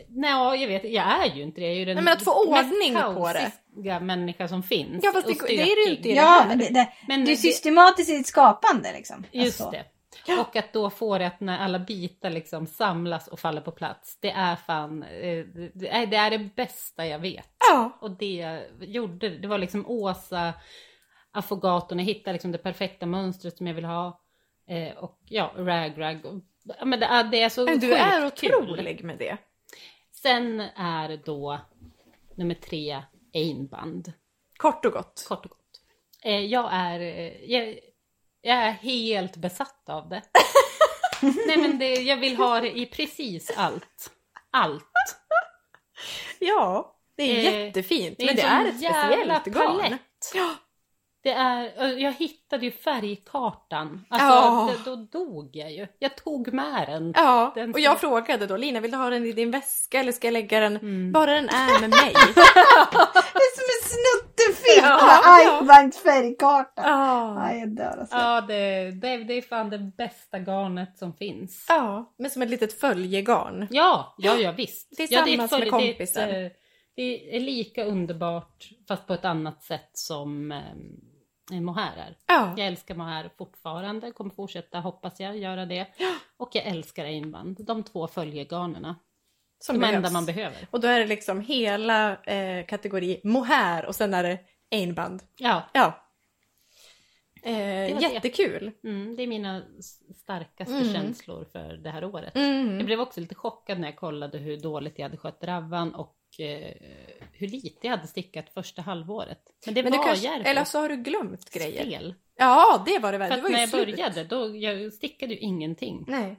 Nej, 0.08 0.62
jag 0.62 0.68
vet, 0.68 0.84
jag 0.84 1.26
är 1.28 1.36
ju 1.36 1.44
inte 1.44 1.62
det. 1.62 1.68
Jag 1.68 1.76
är 1.76 1.80
ju 1.80 1.86
den 1.86 1.96
Nej, 1.96 2.04
men 2.04 2.14
att 2.14 2.24
få 2.24 2.52
mest 2.52 2.64
ordning 2.74 2.94
på 2.96 3.32
det. 3.34 4.00
människa 4.00 4.48
som 4.48 4.64
finns. 4.64 5.04
Ja, 5.04 5.12
fast 5.12 5.28
det- 5.28 5.48
det 5.48 5.54
är 5.72 5.76
det 5.86 5.90
ju 5.92 5.98
inte 5.98 6.10
i 6.10 6.12
det 6.12 6.18
Ja, 6.18 6.24
här. 6.26 6.48
men 6.48 6.58
det, 6.60 6.70
det, 6.70 6.90
Men 7.08 7.26
det 7.26 7.32
är 7.32 7.36
systematiskt 7.36 8.10
i 8.10 8.18
ditt 8.18 8.28
skapande 8.28 8.92
liksom. 8.94 9.24
Just 9.32 9.62
Alltså. 9.62 9.72
det. 9.78 9.86
Och 10.40 10.56
att 10.56 10.74
då 10.74 10.90
få 10.90 11.18
det 11.18 11.28
att 11.28 11.40
när 11.40 11.58
alla 11.60 11.80
bitar 11.80 12.30
liksom 12.30 12.68
samlas 12.68 13.28
och 13.28 13.40
faller 13.40 13.62
på 13.62 13.72
plats. 13.72 14.18
Det 14.22 14.32
är 14.32 14.56
fan, 14.56 15.04
eh, 15.04 15.46
det 15.74 15.90
är 15.90 16.06
det, 16.08 16.18
är 16.18 16.32
det 16.32 16.50
bästa 16.56 17.08
jag 17.08 17.20
vet. 17.20 17.50
Ja. 17.60 17.98
Och 18.02 18.12
det 18.12 18.60
gjorde, 18.80 19.30
det 19.30 19.48
var 19.48 19.58
liksom 19.58 19.86
Åsa 19.88 20.54
affogatorn, 21.32 22.00
jag 22.00 22.06
hittade 22.06 22.34
liksom 22.34 22.52
det 22.52 22.58
perfekta 22.58 23.06
mönstret 23.06 23.58
som 23.58 23.68
jag 23.68 23.74
vill 23.74 23.86
ha. 23.86 24.22
Eh, 24.68 24.98
och 24.98 25.20
ja, 25.26 25.52
rag 25.56 26.02
rag. 26.02 26.26
Och, 26.26 26.42
ja, 26.64 26.86
men 26.86 27.00
det, 27.00 27.06
är, 27.06 27.24
det 27.24 27.42
är 27.42 27.50
så 27.50 27.66
Men 27.66 27.80
du 27.80 27.94
är 27.94 28.30
kul. 28.30 28.56
otrolig 28.56 29.04
med 29.04 29.18
det. 29.18 29.38
Sen 30.12 30.60
är 30.76 31.22
då 31.26 31.60
nummer 32.36 32.56
tre 32.56 33.04
Einband. 33.34 34.14
Kort 34.58 34.86
och 34.86 34.94
gott. 34.94 35.26
Kort 35.28 35.46
och 35.46 35.52
gott. 35.52 35.82
Eh, 36.24 36.46
jag 36.46 36.70
är, 36.72 37.00
jag, 37.52 37.80
jag 38.42 38.58
är 38.58 38.72
helt 38.72 39.36
besatt 39.38 39.90
av 39.90 40.10
det. 40.10 40.22
Nej 41.22 41.58
men 41.58 41.80
det, 41.80 41.94
jag 41.94 42.18
vill 42.18 42.38
ha 42.38 42.62
det 42.62 42.78
i 42.80 42.86
precis 42.86 43.52
allt. 43.58 44.12
Allt. 44.52 44.84
Ja, 46.40 46.96
det 47.18 47.24
är 47.24 47.54
Eh, 47.54 47.66
jättefint. 47.66 48.16
Det 48.18 48.24
är 48.24 48.28
men 48.28 48.36
det 48.36 48.42
är 48.42 48.66
ett 48.66 48.76
speciellt 48.78 49.46
garn. 49.46 49.98
Ja. 50.34 50.50
Det 51.24 51.30
är, 51.32 51.88
jag 51.98 52.14
hittade 52.14 52.66
ju 52.66 52.72
färgkartan. 52.72 54.06
Alltså, 54.10 54.28
Ja. 54.28 54.70
det, 54.78 54.90
då 54.92 54.96
dog 54.96 55.50
jag 55.54 55.72
ju. 55.72 55.88
Jag 56.00 56.16
tog 56.18 56.54
med 56.54 56.88
den. 56.88 57.14
Ja, 57.16 57.52
Den 57.56 57.74
och 57.74 57.80
jag 57.80 58.00
frågade 58.00 58.48
då 58.48 58.58
Lina, 58.58 58.80
vill 58.80 58.92
du 58.92 58.98
ha 58.98 59.10
den 59.10 59.26
i 59.26 59.32
din 59.32 59.52
väska 59.52 60.00
eller 60.00 60.12
ska 60.12 60.28
jag 60.28 60.32
lägga 60.34 60.60
den 60.60 60.76
Mm. 60.78 61.12
bara 61.12 61.34
den 61.34 61.50
är 61.50 61.80
med 61.82 61.90
mig? 61.90 62.14
Det 63.40 63.50
är 63.50 63.56
som 63.60 63.68
en 63.76 63.90
snuttefilm 63.90 64.86
Ja, 64.86 65.06
med 65.06 65.20
ja. 65.24 65.60
Eichbanks 65.60 65.98
färgkarta. 65.98 66.82
Ja. 66.86 67.50
Ja, 67.50 67.56
jag 67.56 67.70
dör 67.76 67.98
alltså. 68.00 68.16
Ja, 68.18 68.42
det, 68.42 68.92
det, 68.92 69.18
det 69.18 69.34
är 69.34 69.42
fan 69.42 69.70
det 69.70 69.80
bästa 69.80 70.40
garnet 70.40 70.98
som 70.98 71.14
finns. 71.14 71.66
ja, 71.70 72.14
men 72.18 72.32
som 72.32 72.42
ett 72.42 72.50
litet 72.50 72.80
följegarn. 72.80 73.68
Ja, 73.72 74.16
ja, 74.18 74.36
ja 74.36 74.52
visst. 74.52 74.96
Tillsammans 74.96 75.28
ja, 75.30 75.38
med 75.38 75.50
det 75.50 75.56
är 75.56 75.66
ett- 75.66 75.72
kompisar. 75.72 76.28
Det 76.28 76.34
är, 76.36 76.46
eh, 76.46 76.52
det 76.96 77.36
är 77.36 77.40
lika 77.40 77.84
underbart 77.86 78.70
fast 78.88 79.08
på 79.08 79.14
ett 79.14 79.26
annat 79.26 79.64
sätt 79.64 79.90
som 79.94 80.52
eh, 80.52 81.60
mohair 81.62 81.98
är. 81.98 82.16
Ja, 82.28 82.54
Jag 82.58 82.68
älskar 82.68 82.96
mohair 82.96 83.30
fortfarande, 83.38 84.12
kommer 84.12 84.32
fortsätta 84.36 84.80
hoppas 84.80 85.20
jag 85.20 85.38
göra 85.38 85.66
det. 85.66 85.88
Och 86.38 86.50
jag 86.54 86.66
älskar 86.66 87.06
einband, 87.06 87.58
de 87.66 87.84
två 87.84 88.08
följegarnerna. 88.08 88.96
Som 89.60 89.76
de 89.76 89.80
behövs. 89.80 89.96
enda 89.96 90.10
man 90.12 90.26
behöver. 90.26 90.68
Och 90.72 90.80
då 90.80 90.88
är 90.88 91.00
det 91.00 91.06
liksom 91.06 91.42
hela 91.42 92.24
eh, 92.24 92.66
kategori 92.66 93.22
mohair 93.24 93.86
och 93.86 93.96
sen 93.96 94.14
är 94.14 94.24
det 94.24 94.40
einband. 94.72 95.22
Ja, 95.38 95.70
Ja. 95.74 96.06
Eh, 97.44 98.02
jättekul. 98.02 98.72
mm, 98.84 99.16
det 99.16 99.24
är 99.24 99.28
mina 99.28 99.62
starkaste 100.16 100.74
Mm. 100.74 100.94
känslor 100.94 101.46
för 101.52 101.74
det 101.74 101.90
här 101.90 102.04
året. 102.04 102.36
Mm. 102.36 102.78
Jag 102.78 102.86
blev 102.86 103.00
också 103.02 103.20
lite 103.22 103.36
chockad 103.36 103.80
när 103.80 103.88
jag 103.88 103.96
kollade 103.96 104.38
hur 104.38 104.58
dåligt 104.58 105.00
jag 105.00 105.06
hade 105.06 105.18
skött 105.18 105.42
dravan 105.42 105.96
och 105.96 106.16
eh, 106.40 106.74
hur 107.34 107.48
lite 107.48 107.88
jag 107.88 107.92
hade 107.92 108.08
stickat 108.08 108.50
första 108.54 108.82
halvåret. 108.82 109.42
Men 109.66 109.74
det 109.76 109.84
Men 109.84 109.92
var 109.92 110.04
kanske, 110.06 110.26
Järfo. 110.28 110.50
eller 110.50 110.64
så 110.64 110.80
har 110.80 110.90
du 110.90 110.96
glömt 110.98 111.50
grejer. 111.52 111.84
Fel. 111.86 112.16
Ja, 112.36 112.84
det 112.86 113.00
var 113.00 113.12
det 113.12 113.18
väl. 113.18 113.30
För 113.30 113.36
Det 113.38 113.42
var 113.44 113.50
när 113.50 113.60
jag 113.60 113.70
slut. 113.70 113.86
började, 113.88 114.24
då, 114.24 114.56
jag 114.56 114.94
stickade 114.94 115.34
ju 115.34 115.40
ingenting. 115.40 116.06
Nej, 116.08 116.36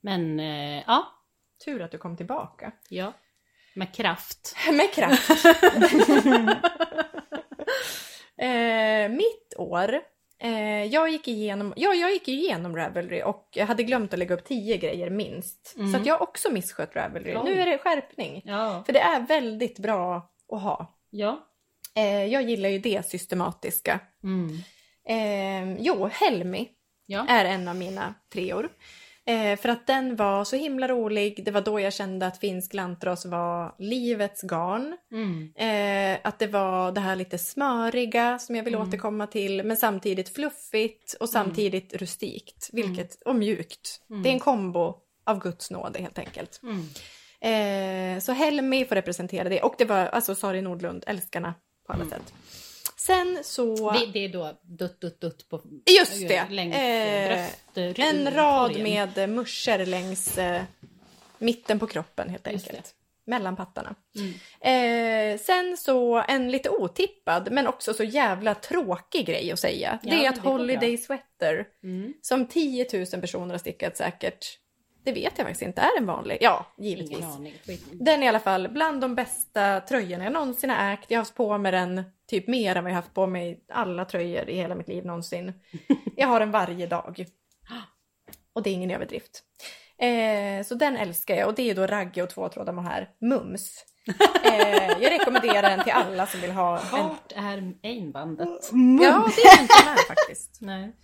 Men 0.00 0.40
eh, 0.40 0.82
ja, 0.86 1.06
tur 1.64 1.82
att 1.82 1.90
du 1.90 1.98
kom 1.98 2.16
tillbaka. 2.16 2.72
ja. 2.88 3.12
Med 3.74 3.94
kraft. 3.94 4.56
Med 4.72 4.92
kraft. 4.92 5.30
eh, 8.36 9.08
mitt 9.08 9.54
år. 9.56 10.00
Eh, 10.38 10.84
jag 10.84 11.08
gick 11.10 11.28
igenom, 11.28 11.72
ja, 11.76 11.94
jag 11.94 12.10
gick 12.12 12.28
igenom 12.28 12.76
Ravelry 12.76 13.22
och 13.22 13.48
jag 13.52 13.66
hade 13.66 13.82
glömt 13.82 14.12
att 14.12 14.18
lägga 14.18 14.34
upp 14.34 14.44
tio 14.44 14.76
grejer 14.76 15.10
minst. 15.10 15.74
Mm. 15.76 15.92
Så 15.92 15.98
att 15.98 16.06
jag 16.06 16.14
har 16.14 16.22
också 16.22 16.50
misskött 16.52 16.96
Ravelry. 16.96 17.36
Oj. 17.36 17.42
Nu 17.44 17.60
är 17.60 17.66
det 17.66 17.78
skärpning. 17.78 18.42
Ja. 18.44 18.82
För 18.86 18.92
det 18.92 19.00
är 19.00 19.20
väldigt 19.20 19.78
bra 19.78 20.30
att 20.52 20.62
ha. 20.62 20.98
Ja. 21.10 21.46
Eh, 21.94 22.24
jag 22.24 22.42
gillar 22.42 22.68
ju 22.68 22.78
det 22.78 23.06
systematiska. 23.10 24.00
Mm. 24.22 24.56
Eh, 25.08 25.76
jo, 25.80 26.06
Helmi 26.12 26.68
Ja. 27.06 27.26
är 27.28 27.44
en 27.44 27.68
av 27.68 27.76
mina 27.76 28.14
treor. 28.32 28.68
Eh, 29.30 29.56
för 29.58 29.68
att 29.68 29.86
den 29.86 30.16
var 30.16 30.44
så 30.44 30.56
himla 30.56 30.88
rolig. 30.88 31.44
Det 31.44 31.50
var 31.50 31.60
då 31.60 31.80
jag 31.80 31.92
kände 31.92 32.26
att 32.26 32.38
finsk 32.38 32.74
lantras 32.74 33.26
var 33.26 33.74
livets 33.78 34.42
garn. 34.42 34.96
Mm. 35.12 35.52
Eh, 35.56 36.18
att 36.24 36.38
det 36.38 36.46
var 36.46 36.92
det 36.92 37.00
här 37.00 37.16
lite 37.16 37.38
smöriga 37.38 38.38
som 38.38 38.56
jag 38.56 38.62
vill 38.64 38.74
Mm. 38.74 38.88
återkomma 38.88 39.26
till. 39.26 39.62
Men 39.64 39.76
samtidigt 39.76 40.34
fluffigt 40.34 41.14
och 41.20 41.28
samtidigt 41.28 41.94
rustikt. 41.94 42.70
Vilket, 42.72 43.22
Och 43.24 43.34
mjukt. 43.34 44.00
Mm. 44.10 44.22
Det 44.22 44.28
är 44.28 44.32
en 44.32 44.40
kombo 44.40 44.96
av 45.24 45.38
Guds 45.40 45.70
nåde 45.70 45.98
helt 46.00 46.18
enkelt. 46.18 46.60
Mm. 46.62 46.80
Eh, 47.40 48.20
så 48.20 48.32
Helmi 48.32 48.84
får 48.84 48.94
representera 48.94 49.48
det. 49.48 49.62
Och 49.62 49.74
det 49.78 49.84
var 49.84 50.06
alltså 50.06 50.34
Sari 50.34 50.62
Nordlund, 50.62 51.04
älskarna 51.06 51.54
på 51.86 51.92
alla 51.92 52.04
sätt. 52.04 52.32
Sen 53.06 53.38
så... 53.42 53.90
Det, 53.90 54.06
det 54.06 54.24
är 54.24 54.28
då 54.28 54.58
dutt, 54.62 55.00
dutt, 55.00 55.20
dutt 55.20 55.48
på 55.48 55.60
Just 55.98 56.28
det. 56.28 56.48
längs 56.50 56.74
Eh, 56.76 57.46
bröst, 57.74 57.98
En 57.98 58.30
rad 58.30 58.80
med 58.80 59.18
eh, 59.18 59.26
muscher 59.26 59.86
längs 59.86 60.38
eh, 60.38 60.62
mitten 61.38 61.78
på 61.78 61.86
kroppen 61.86 62.28
helt 62.28 62.46
enkelt. 62.46 62.94
Mellan 63.24 63.56
pattarna. 63.56 63.94
Mm. 64.60 65.34
Eh, 65.34 65.38
sen 65.40 65.76
så 65.76 66.24
en 66.28 66.50
lite 66.50 66.70
otippad 66.70 67.48
men 67.52 67.66
också 67.66 67.94
så 67.94 68.04
jävla 68.04 68.54
tråkig 68.54 69.26
grej 69.26 69.52
att 69.52 69.58
säga. 69.58 69.98
Ja, 70.02 70.10
det 70.10 70.24
är 70.24 70.28
att 70.28 70.34
det 70.34 70.48
Holiday 70.48 70.98
Sweater, 70.98 71.66
Mm. 71.82 72.14
som 72.22 72.46
10 72.46 72.86
000 72.92 73.20
personer 73.20 73.50
har 73.54 73.58
stickat 73.58 73.96
säkert, 73.96 74.58
det 75.04 75.12
vet 75.12 75.32
jag 75.36 75.46
faktiskt 75.46 75.62
inte, 75.62 75.80
är 75.80 75.98
en 75.98 76.06
vanlig. 76.06 76.38
Ja, 76.40 76.66
givetvis. 76.78 77.24
Den 77.92 78.22
är 78.22 78.26
i 78.26 78.28
alla 78.28 78.40
fall 78.40 78.68
bland 78.68 79.00
de 79.00 79.14
bästa 79.14 79.80
tröjorna 79.80 80.24
jag 80.24 80.32
någonsin 80.32 80.70
har 80.70 80.92
ägt. 80.92 81.10
Jag 81.10 81.18
har 81.18 81.20
haft 81.22 81.34
på 81.34 81.58
mig 81.58 81.72
den 81.72 82.02
typ 82.30 82.48
mer 82.48 82.76
än 82.76 82.84
vad 82.84 82.90
jag 82.90 82.96
haft 82.96 83.14
på 83.14 83.26
mig 83.26 83.64
alla 83.72 84.04
tröjor 84.04 84.48
i 84.48 84.56
hela 84.56 84.74
mitt 84.74 84.88
liv 84.88 85.06
någonsin. 85.06 85.52
Jag 86.16 86.28
har 86.28 86.40
den 86.40 86.50
varje 86.50 86.86
dag. 86.86 87.24
Och 88.52 88.62
det 88.62 88.70
är 88.70 88.74
ingen 88.74 88.90
överdrift. 88.90 89.42
Eh, 89.98 90.64
så 90.64 90.74
den 90.74 90.96
älskar 90.96 91.36
jag 91.36 91.48
och 91.48 91.54
det 91.54 91.70
är 91.70 91.74
då 91.74 91.86
ragge 91.86 92.22
och 92.22 92.30
tvåtrådar 92.30 92.72
mohair. 92.72 93.08
Mums. 93.20 93.84
Eh, 94.44 95.02
jag 95.02 95.12
rekommenderar 95.12 95.62
den 95.62 95.84
till 95.84 95.92
alla 95.92 96.26
som 96.26 96.40
vill 96.40 96.50
ha 96.50 96.78
en... 96.78 96.86
Vart 96.92 97.32
är 97.32 97.74
einbandet? 97.82 98.48
Ja, 99.02 99.30
det 99.36 99.42
är 99.42 99.62
inte 99.62 99.84
med 99.84 99.98
faktiskt. 100.08 100.58
Nej. 100.60 100.96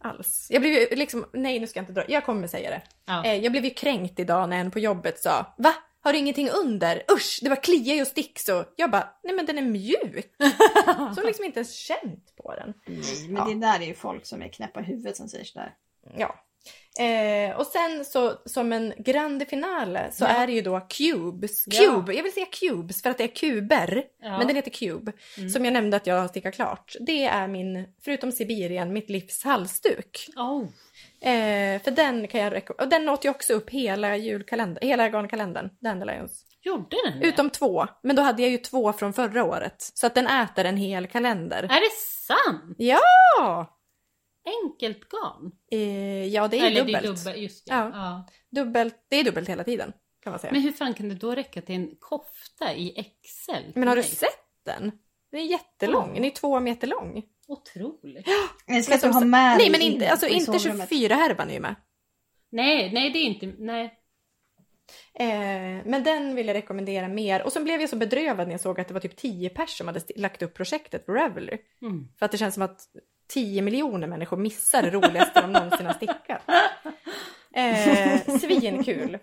Alls. 0.00 0.48
Jag 0.50 0.62
blev 0.62 0.72
ju 0.72 0.96
liksom, 0.96 1.24
nej 1.32 1.60
nu 1.60 1.66
ska 1.66 1.78
jag 1.78 1.82
inte 1.82 1.92
dra, 1.92 2.04
jag 2.08 2.24
kommer 2.24 2.46
säga 2.46 2.70
det. 2.70 2.82
Ja. 3.04 3.24
Eh, 3.24 3.34
jag 3.34 3.52
blev 3.52 3.64
ju 3.64 3.70
kränkt 3.70 4.18
idag 4.18 4.48
när 4.48 4.60
en 4.60 4.70
på 4.70 4.78
jobbet 4.78 5.18
sa 5.18 5.54
Va? 5.58 5.74
Har 6.04 6.12
du 6.12 6.18
ingenting 6.18 6.48
under? 6.50 7.02
Usch, 7.12 7.38
det 7.42 7.48
var 7.48 7.56
kliar 7.62 7.94
ju 7.94 8.00
och 8.00 8.06
stick 8.06 8.38
så. 8.38 8.64
Jag 8.76 8.90
bara, 8.90 9.08
nej 9.22 9.34
men 9.34 9.46
den 9.46 9.58
är 9.58 9.62
mjuk. 9.62 10.34
så 11.14 11.20
har 11.20 11.26
liksom 11.26 11.44
inte 11.44 11.58
ens 11.58 11.74
känt 11.74 12.36
på 12.36 12.54
den. 12.54 12.74
Nej, 12.86 13.28
men 13.28 13.60
det 13.60 13.66
där 13.66 13.80
är 13.80 13.86
ju 13.86 13.94
folk 13.94 14.26
som 14.26 14.42
är 14.42 14.48
knäppa 14.48 14.80
i 14.80 14.84
huvudet 14.84 15.16
som 15.16 15.28
säger 15.28 15.44
sådär. 15.44 15.74
Ja. 16.16 16.34
Eh, 17.04 17.56
och 17.56 17.66
sen 17.66 18.04
så 18.04 18.32
som 18.44 18.72
en 18.72 18.92
grande 18.98 19.46
finale 19.46 20.08
så 20.12 20.24
Ja. 20.24 20.28
är 20.28 20.46
det 20.46 20.52
ju 20.52 20.62
då 20.62 20.80
cubes. 20.80 21.64
Ja. 21.66 21.80
Cube, 21.80 22.14
jag 22.14 22.22
vill 22.22 22.32
säga 22.32 22.46
cubes 22.46 23.02
för 23.02 23.10
att 23.10 23.18
det 23.18 23.24
är 23.24 23.28
kuber. 23.28 24.04
Ja. 24.22 24.38
Men 24.38 24.46
den 24.46 24.56
heter 24.56 24.70
cube. 24.70 25.12
Mm. 25.36 25.50
Som 25.50 25.64
jag 25.64 25.72
nämnde 25.72 25.96
att 25.96 26.06
jag 26.06 26.20
har 26.20 26.28
stickat 26.28 26.54
klart. 26.54 26.96
Det 27.00 27.24
är 27.24 27.48
min, 27.48 27.86
förutom 28.04 28.32
Sibirien, 28.32 28.92
mitt 28.92 29.10
livs 29.10 29.44
halsduk. 29.44 30.28
Oh. 30.36 30.64
Eh, 31.22 31.82
för 31.82 31.90
den 31.90 32.28
kan 32.28 32.40
jag 32.40 32.52
rekommendera. 32.52 32.84
Och 32.84 32.90
den 32.90 33.08
åt 33.08 33.24
ju 33.24 33.30
också 33.30 33.52
upp 33.52 33.70
hela 33.70 34.16
julkalendern, 34.16 34.88
hela 34.88 35.08
garnkalendern, 35.08 35.70
Dandelions. 35.80 36.44
Gjorde 36.62 36.96
den 37.04 37.20
det? 37.20 37.26
Utom 37.26 37.50
två. 37.50 37.86
Men 38.02 38.16
då 38.16 38.22
hade 38.22 38.42
jag 38.42 38.50
ju 38.50 38.58
två 38.58 38.92
från 38.92 39.12
förra 39.12 39.44
året. 39.44 39.76
Så 39.78 40.06
att 40.06 40.14
den 40.14 40.26
äter 40.26 40.64
en 40.64 40.76
hel 40.76 41.06
kalender. 41.06 41.62
Är 41.62 41.68
det 41.80 41.96
sant? 42.26 42.76
Ja! 42.78 43.78
Enkelt 44.64 45.08
garn? 45.08 45.52
Eh, 45.70 46.26
ja, 46.26 46.48
det 46.48 46.58
är 46.58 46.66
Eller 46.66 46.84
dubbelt. 46.84 47.02
det 47.02 47.08
är 47.08 47.12
dubbelt, 47.14 47.36
just 47.42 47.66
det. 47.66 47.72
Ja. 47.74 47.90
Ja. 47.94 48.28
dubbelt. 48.50 48.94
Det 49.08 49.16
är 49.16 49.24
dubbelt 49.24 49.48
hela 49.48 49.64
tiden, 49.64 49.92
kan 50.22 50.30
man 50.30 50.40
säga. 50.40 50.52
Men 50.52 50.60
Men, 50.62 50.70
hur 50.70 50.76
fan 50.76 50.94
kan 50.94 51.08
det 51.08 51.14
då 51.14 51.34
räcka 51.34 51.62
till 51.62 51.74
en 51.74 51.96
kofta 52.00 52.74
i 52.74 53.14
XL? 53.24 53.78
har 53.88 53.96
du 53.96 54.02
sett 54.02 54.28
den? 54.64 54.92
Den 55.30 55.40
är 55.40 55.44
jättelång. 55.44 56.14
Den 56.14 56.24
är 56.24 56.30
två 56.30 56.60
meter 56.60 56.86
lång. 56.86 57.22
Otroligt. 57.52 58.26
Jag 58.26 58.74
Men 58.88 58.94
att 58.94 59.00
du 59.00 59.08
har 59.08 59.24
med 59.24 59.58
Nej 59.58 59.70
men 59.70 59.80
in 59.80 59.92
inte, 59.92 60.10
alltså 60.10 60.26
inte 60.26 60.58
sovrummet. 60.58 60.90
24-härvan 60.90 61.48
är 61.48 61.54
ju 61.54 61.60
med. 61.60 61.74
Nej, 62.50 62.92
nej 62.92 63.10
det 63.10 63.18
är 63.18 63.24
inte, 63.24 63.52
nej. 63.58 63.98
Eh, 65.14 65.84
men 65.84 66.04
den 66.04 66.34
vill 66.34 66.46
jag 66.46 66.54
rekommendera 66.54 67.08
mer. 67.08 67.42
Och 67.42 67.52
så 67.52 67.62
blev 67.62 67.80
jag 67.80 67.90
så 67.90 67.96
bedrövad 67.96 68.46
när 68.46 68.54
jag 68.54 68.60
såg 68.60 68.80
att 68.80 68.88
det 68.88 68.94
var 68.94 69.00
typ 69.00 69.16
10 69.16 69.48
personer 69.48 69.66
som 69.66 69.86
hade 69.88 70.00
lagt 70.16 70.42
upp 70.42 70.54
projektet 70.54 71.06
på 71.06 71.12
Ravelry. 71.12 71.58
Mm. 71.82 72.08
För 72.18 72.26
att 72.26 72.32
det 72.32 72.38
känns 72.38 72.54
som 72.54 72.62
att 72.62 72.80
10 73.28 73.62
miljoner 73.62 74.06
människor 74.06 74.36
missar 74.36 74.82
det 74.82 74.90
roligaste 74.90 75.40
de 75.40 75.52
någonsin 75.52 75.86
har 75.86 75.94
stickat. 75.94 76.42
Eh, 77.54 78.38
svinkul. 78.40 79.18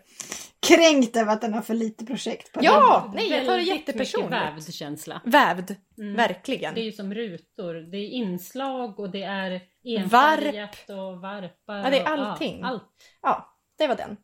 Kränkt 0.68 1.16
över 1.18 1.34
att 1.34 1.42
den 1.42 1.54
har 1.54 1.62
för 1.62 1.74
lite 1.74 2.06
projekt 2.06 2.52
på 2.54 2.60
Ja, 2.64 3.04
den. 3.06 3.16
nej 3.16 3.30
jag 3.30 3.46
tar 3.46 3.58
det 3.58 3.64
jättepersonligt. 3.64 4.32
vävd 4.34 4.74
känsla. 4.74 5.22
Vävd, 5.26 5.76
Mm. 5.98 6.16
verkligen. 6.16 6.74
Det 6.74 6.82
är 6.82 6.86
ju 6.86 6.92
som 6.92 7.14
rutor. 7.14 7.74
Det 7.92 7.98
är 7.98 8.08
inslag 8.10 9.00
och 9.00 9.10
det 9.12 9.24
är 9.24 9.62
enfärgat 9.84 10.90
och 10.90 11.22
varpar. 11.22 11.78
Ja, 11.84 11.90
det 11.90 12.00
är 12.00 12.04
och- 12.04 12.10
allting. 12.30 12.64
allt. 12.64 12.84
Ja, 13.22 13.58
det 13.78 13.88
var 13.88 13.96
den. 13.96 14.18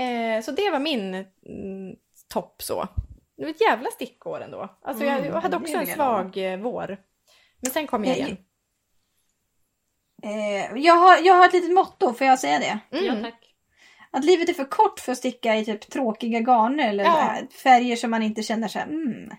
Eh, 0.00 0.42
så 0.42 0.50
det 0.50 0.70
var 0.70 0.78
min 0.80 1.14
mm, 1.14 1.26
topp 2.32 2.62
så. 2.62 2.88
Det 3.36 3.42
var 3.44 3.50
ett 3.50 3.60
jävla 3.60 3.90
stickår 3.90 4.40
ändå. 4.40 4.78
Alltså 4.82 5.04
jag, 5.04 5.18
Mm, 5.18 5.32
jag 5.32 5.40
hade 5.40 5.56
också 5.56 5.76
en 5.76 5.86
svag 5.86 6.56
vår. 6.62 6.96
Men 7.62 7.70
sen 7.70 7.86
kom 7.86 8.04
jag 8.04 8.10
Nej. 8.10 8.20
igen. 8.20 8.36
Eh, 10.22 10.76
jag, 10.76 10.94
har, 10.94 11.18
jag 11.26 11.34
har 11.34 11.46
ett 11.46 11.52
litet 11.52 11.72
motto, 11.74 12.12
får 12.14 12.26
jag 12.26 12.38
säga 12.38 12.58
det? 12.58 12.98
Mm. 12.98 13.04
Ja, 13.16 13.30
tack. 13.30 13.54
Att 14.10 14.24
livet 14.24 14.48
är 14.48 14.52
för 14.52 14.64
kort 14.64 15.00
för 15.00 15.12
att 15.12 15.18
sticka 15.18 15.56
i 15.56 15.64
typ 15.64 15.90
tråkiga 15.90 16.38
garner 16.40 16.88
eller 16.88 17.04
Ja. 17.04 17.36
äh, 17.38 17.48
färger 17.48 17.96
som 17.96 18.10
man 18.10 18.22
inte 18.22 18.42
känner 18.42 18.68
sig 18.68 18.82
mm. 18.82 19.30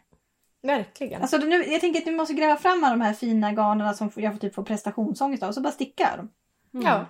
Verkligen. 0.61 1.21
Alltså 1.21 1.37
nu, 1.37 1.65
jag 1.65 1.81
tänker 1.81 1.99
att 1.99 2.05
du 2.05 2.11
måste 2.11 2.33
gräva 2.33 2.57
fram 2.57 2.83
alla 2.83 2.95
de 2.95 3.01
här 3.01 3.13
fina 3.13 3.51
garnerna 3.51 3.93
som 3.93 4.11
jag 4.15 4.33
får 4.33 4.39
typ 4.39 4.55
få 4.55 4.63
prestationsångest 4.63 5.43
av 5.43 5.49
och 5.49 5.55
så 5.55 5.61
bara 5.61 5.71
sticka 5.73 6.09
dem. 6.17 6.29
Mm. 6.73 6.85
Ja. 6.85 7.05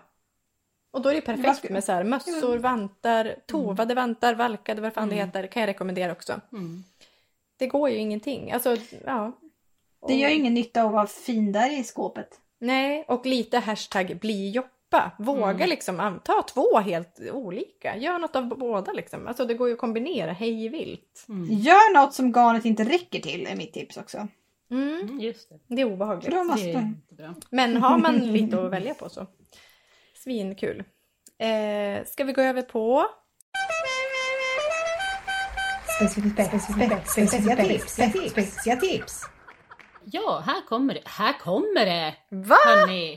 Och 0.91 1.01
då 1.01 1.09
är 1.09 1.13
det 1.13 1.21
perfekt 1.21 1.69
med 1.69 1.83
så 1.83 1.91
här 1.91 2.03
mössor, 2.03 2.57
vantar, 2.57 3.35
tovade 3.45 3.95
vantar, 3.95 4.35
valkade, 4.35 4.81
vad 4.81 4.93
fan 4.93 5.09
det 5.09 5.15
Mm. 5.15 5.27
heter. 5.27 5.47
Kan 5.47 5.61
jag 5.61 5.67
rekommendera 5.67 6.11
också. 6.11 6.41
Mm. 6.51 6.83
Det 7.57 7.67
går 7.67 7.89
ju 7.89 7.97
ingenting. 7.97 8.51
Alltså, 8.51 8.77
ja. 9.05 9.31
Det 10.07 10.13
gör 10.15 10.29
ju 10.29 10.35
ingen 10.35 10.53
nytta 10.53 10.83
att 10.83 10.91
vara 10.91 11.07
fin 11.07 11.51
där 11.51 11.79
i 11.79 11.83
skåpet. 11.83 12.39
Nej, 12.63 13.05
och 13.07 13.25
lite 13.25 13.59
hashtag 13.59 14.17
bli 14.21 14.49
joppa. 14.51 15.11
Våga 15.19 15.49
Mm. 15.51 15.69
liksom 15.69 15.99
an- 15.99 16.19
ta 16.23 16.41
två 16.53 16.77
helt 16.79 17.19
olika. 17.31 17.97
Gör 17.97 18.19
något 18.19 18.35
av 18.35 18.47
båda 18.47 18.91
liksom. 18.91 19.27
Alltså 19.27 19.45
det 19.45 19.53
går 19.53 19.67
ju 19.67 19.73
att 19.73 19.79
kombinera 19.79 20.31
hej 20.31 20.69
vilt. 20.69 21.25
Mm. 21.29 21.47
Gör 21.51 21.93
något 21.93 22.13
som 22.13 22.31
garnet 22.31 22.65
inte 22.65 22.83
räcker 22.83 23.19
till 23.19 23.47
är 23.47 23.55
mitt 23.55 23.73
tips 23.73 23.97
också. 23.97 24.27
Mm. 24.71 25.01
Mm, 25.01 25.19
just 25.19 25.49
det. 25.49 25.75
Det 25.75 25.81
är 25.81 25.85
obehagligt. 25.85 26.31
Det 27.09 27.23
är. 27.23 27.33
Men 27.49 27.77
har 27.77 27.97
man 27.97 28.17
lite 28.17 28.61
att 28.65 28.71
välja 28.71 28.93
på 28.93 29.09
så. 29.09 29.27
Svinkul. 30.23 30.83
Eh, 31.37 32.05
ska 32.05 32.23
vi 32.23 32.33
gå 32.33 32.41
över 32.41 32.61
på... 32.61 33.05
Speciatips. 38.29 39.25
Ja, 40.05 40.43
här 40.45 40.61
kommer 40.67 40.93
det. 40.93 41.01
Här 41.05 41.33
kommer 41.39 41.85
det! 41.85 42.15
Va? 42.29 42.55
Hörrni. 42.65 43.13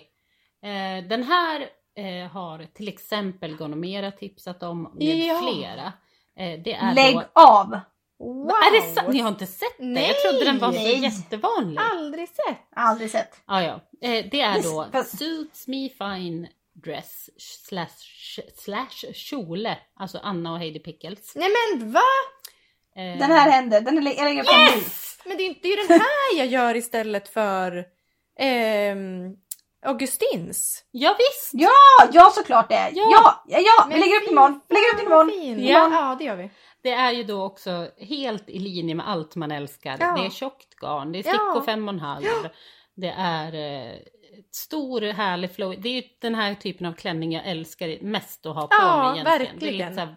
Eh, 0.63 1.09
den 1.09 1.23
här 1.23 1.61
eh, 1.97 2.31
har 2.31 2.67
till 2.75 2.89
exempel 2.89 3.57
Gonomera 3.57 4.11
tipsat 4.11 4.63
om 4.63 4.83
med 4.95 5.19
Ja. 5.19 5.41
flera. 5.43 5.93
Eh, 6.39 6.61
det 6.63 6.73
är 6.75 6.95
Lägg 6.95 7.15
då... 7.15 7.23
av! 7.35 7.79
Wow! 8.19 8.49
Är 8.51 8.81
det 8.81 8.95
sant? 8.95 9.09
Ni 9.13 9.19
har 9.21 9.29
inte 9.29 9.47
sett 9.47 9.79
det? 9.79 9.85
Nej. 9.85 10.07
Jag 10.07 10.23
trodde 10.23 10.45
den 10.45 10.59
var 10.59 10.73
så 10.73 10.79
jättevanlig. 10.89 11.81
Aldrig 11.93 12.29
sett. 12.29 12.59
Aldrig 12.77 13.11
sett. 13.11 13.41
Ah, 13.47 13.61
ja. 13.61 13.81
eh, 14.01 14.25
det 14.31 14.41
är 14.41 14.63
då 14.63 14.87
Fast- 14.93 15.19
Suits 15.19 15.69
Me 15.69 15.89
Fine 15.89 16.49
Dress 16.85 17.31
slash, 17.39 18.41
slash 18.57 19.13
kjole. 19.15 19.79
Alltså 19.97 20.19
Anna 20.23 20.53
och 20.53 20.59
Heidi 20.59 20.79
Pickles. 20.79 21.33
Nej 21.37 21.49
men 21.79 21.93
va? 21.93 22.01
Eh, 22.97 23.19
Den 23.19 23.31
här 23.31 23.51
händer. 23.51 23.81
Den 23.81 23.99
är, 23.99 24.03
jag 24.17 24.25
lägger 24.25 24.41
upp 24.43 24.49
den 24.49 24.79
nu. 24.79 24.85
Men 25.25 25.37
det 25.37 25.47
är, 25.47 25.55
det 25.63 25.69
är 25.73 25.77
ju 25.83 25.89
den 25.89 26.01
här 26.01 26.39
jag 26.39 26.47
gör 26.47 26.77
istället 26.77 27.29
för 27.29 27.85
ehm, 28.39 29.35
Augustins. 29.87 30.85
Ja, 30.91 31.17
visst! 31.19 31.51
Ja, 31.53 31.71
ja 32.13 32.31
såklart 32.35 32.69
det. 32.69 32.91
Ja, 32.93 33.09
Ja. 33.13 33.43
ja, 33.47 33.59
ja. 33.59 33.87
vi 33.91 34.01
lägger 34.01 34.17
upp 34.23 34.31
imorgon. 34.31 34.61
Vi 34.69 34.75
lägger 34.75 34.95
upp 34.95 35.07
imorgon. 35.07 35.31
fin. 35.31 35.67
Ja. 35.67 35.73
Ja. 35.79 35.91
ja, 35.93 36.17
det 36.19 36.25
gör 36.25 36.37
vi. 36.37 36.51
Det 36.83 36.91
är 36.93 37.13
ju 37.13 37.25
då 37.25 37.43
också 37.45 37.89
helt 37.99 38.49
i 38.51 38.59
linje 38.59 38.95
med 38.95 39.09
allt 39.09 39.37
man 39.37 39.51
älskar. 39.51 39.97
Ja. 40.01 40.17
Det 40.17 40.27
är 40.27 40.31
tjockt 40.31 40.75
garn, 40.81 41.13
det 41.13 41.19
är 41.19 41.23
stickor 41.23 41.53
Ja. 41.55 41.63
fem 41.67 41.89
och 41.89 41.95
en 41.95 42.01
halv. 42.01 42.25
Det 42.97 43.15
är 43.19 43.55
eh, 43.55 43.91
ett 44.39 44.55
stor 44.55 45.01
härlig 45.01 45.55
flow. 45.55 45.75
Det 45.79 45.89
är 45.89 45.93
ju 45.93 46.03
den 46.21 46.35
här 46.35 46.55
typen 46.55 46.87
av 46.87 46.93
klänning 46.93 47.33
jag 47.33 47.47
älskar 47.47 48.03
mest 48.05 48.47
att 48.47 48.55
ha 48.55 48.63
på 48.67 48.69
Ja, 48.79 48.97
mig 49.13 49.21
egentligen. 49.21 49.39
verkligen. 49.39 49.59
Det 49.79 49.85
är 49.85 49.89
lite 49.89 49.95
så 49.95 50.01
här, 50.01 50.17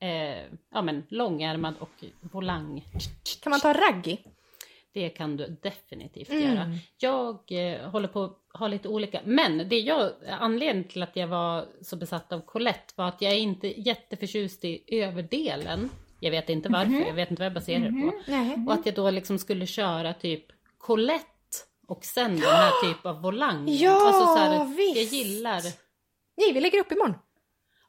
eh, 0.00 0.42
ja 0.72 0.82
men 0.82 1.06
långärmad 1.08 1.74
och 1.78 2.04
volang. 2.20 2.84
Kan 3.42 3.50
man 3.50 3.60
ta 3.60 3.72
raggi? 3.72 4.18
Det 4.92 5.08
kan 5.08 5.36
du 5.36 5.56
definitivt 5.62 6.28
Mm. 6.30 6.42
göra. 6.54 6.66
Jag 6.98 7.38
eh, 7.48 7.90
håller 7.90 8.08
på 8.08 8.24
att 8.24 8.38
ha 8.60 8.68
lite 8.68 8.88
olika, 8.88 9.20
men 9.24 9.68
det 9.68 9.78
jag, 9.78 10.10
anledningen 10.40 10.84
till 10.88 11.02
att 11.02 11.16
jag 11.16 11.26
var 11.28 11.66
så 11.82 11.96
besatt 11.96 12.32
av 12.32 12.40
Colette 12.40 12.92
var 12.96 13.08
att 13.08 13.22
jag 13.22 13.32
är 13.32 13.36
inte 13.38 13.80
jätteförtjust 13.80 14.64
i 14.64 14.82
överdelen. 15.02 15.90
Jag 16.20 16.30
vet 16.30 16.48
inte 16.48 16.68
varför, 16.68 16.90
Mhm. 16.90 17.06
jag 17.06 17.14
vet 17.14 17.30
inte 17.30 17.40
vad 17.40 17.46
jag 17.46 17.54
baserar 17.54 17.80
det 17.80 17.90
på. 18.02 18.12
Nej. 18.26 18.56
Och 18.66 18.72
att 18.72 18.86
jag 18.86 18.94
då 18.94 19.10
liksom 19.10 19.38
skulle 19.38 19.66
köra 19.66 20.12
typ 20.14 20.44
Colette 20.78 21.26
och 21.88 22.04
sen 22.04 22.30
den 22.40 22.50
här 22.50 22.70
typ 22.94 23.06
av 23.06 23.22
volang. 23.22 23.68
Ja, 23.68 24.06
alltså 24.08 24.26
så 24.26 24.36
här, 24.36 24.54
Jag 24.54 24.64
visst. 24.76 25.12
gillar... 25.12 25.62
Nej, 26.36 26.52
vi 26.52 26.60
lägger 26.60 26.78
upp 26.80 26.92
imorgon. 26.92 27.14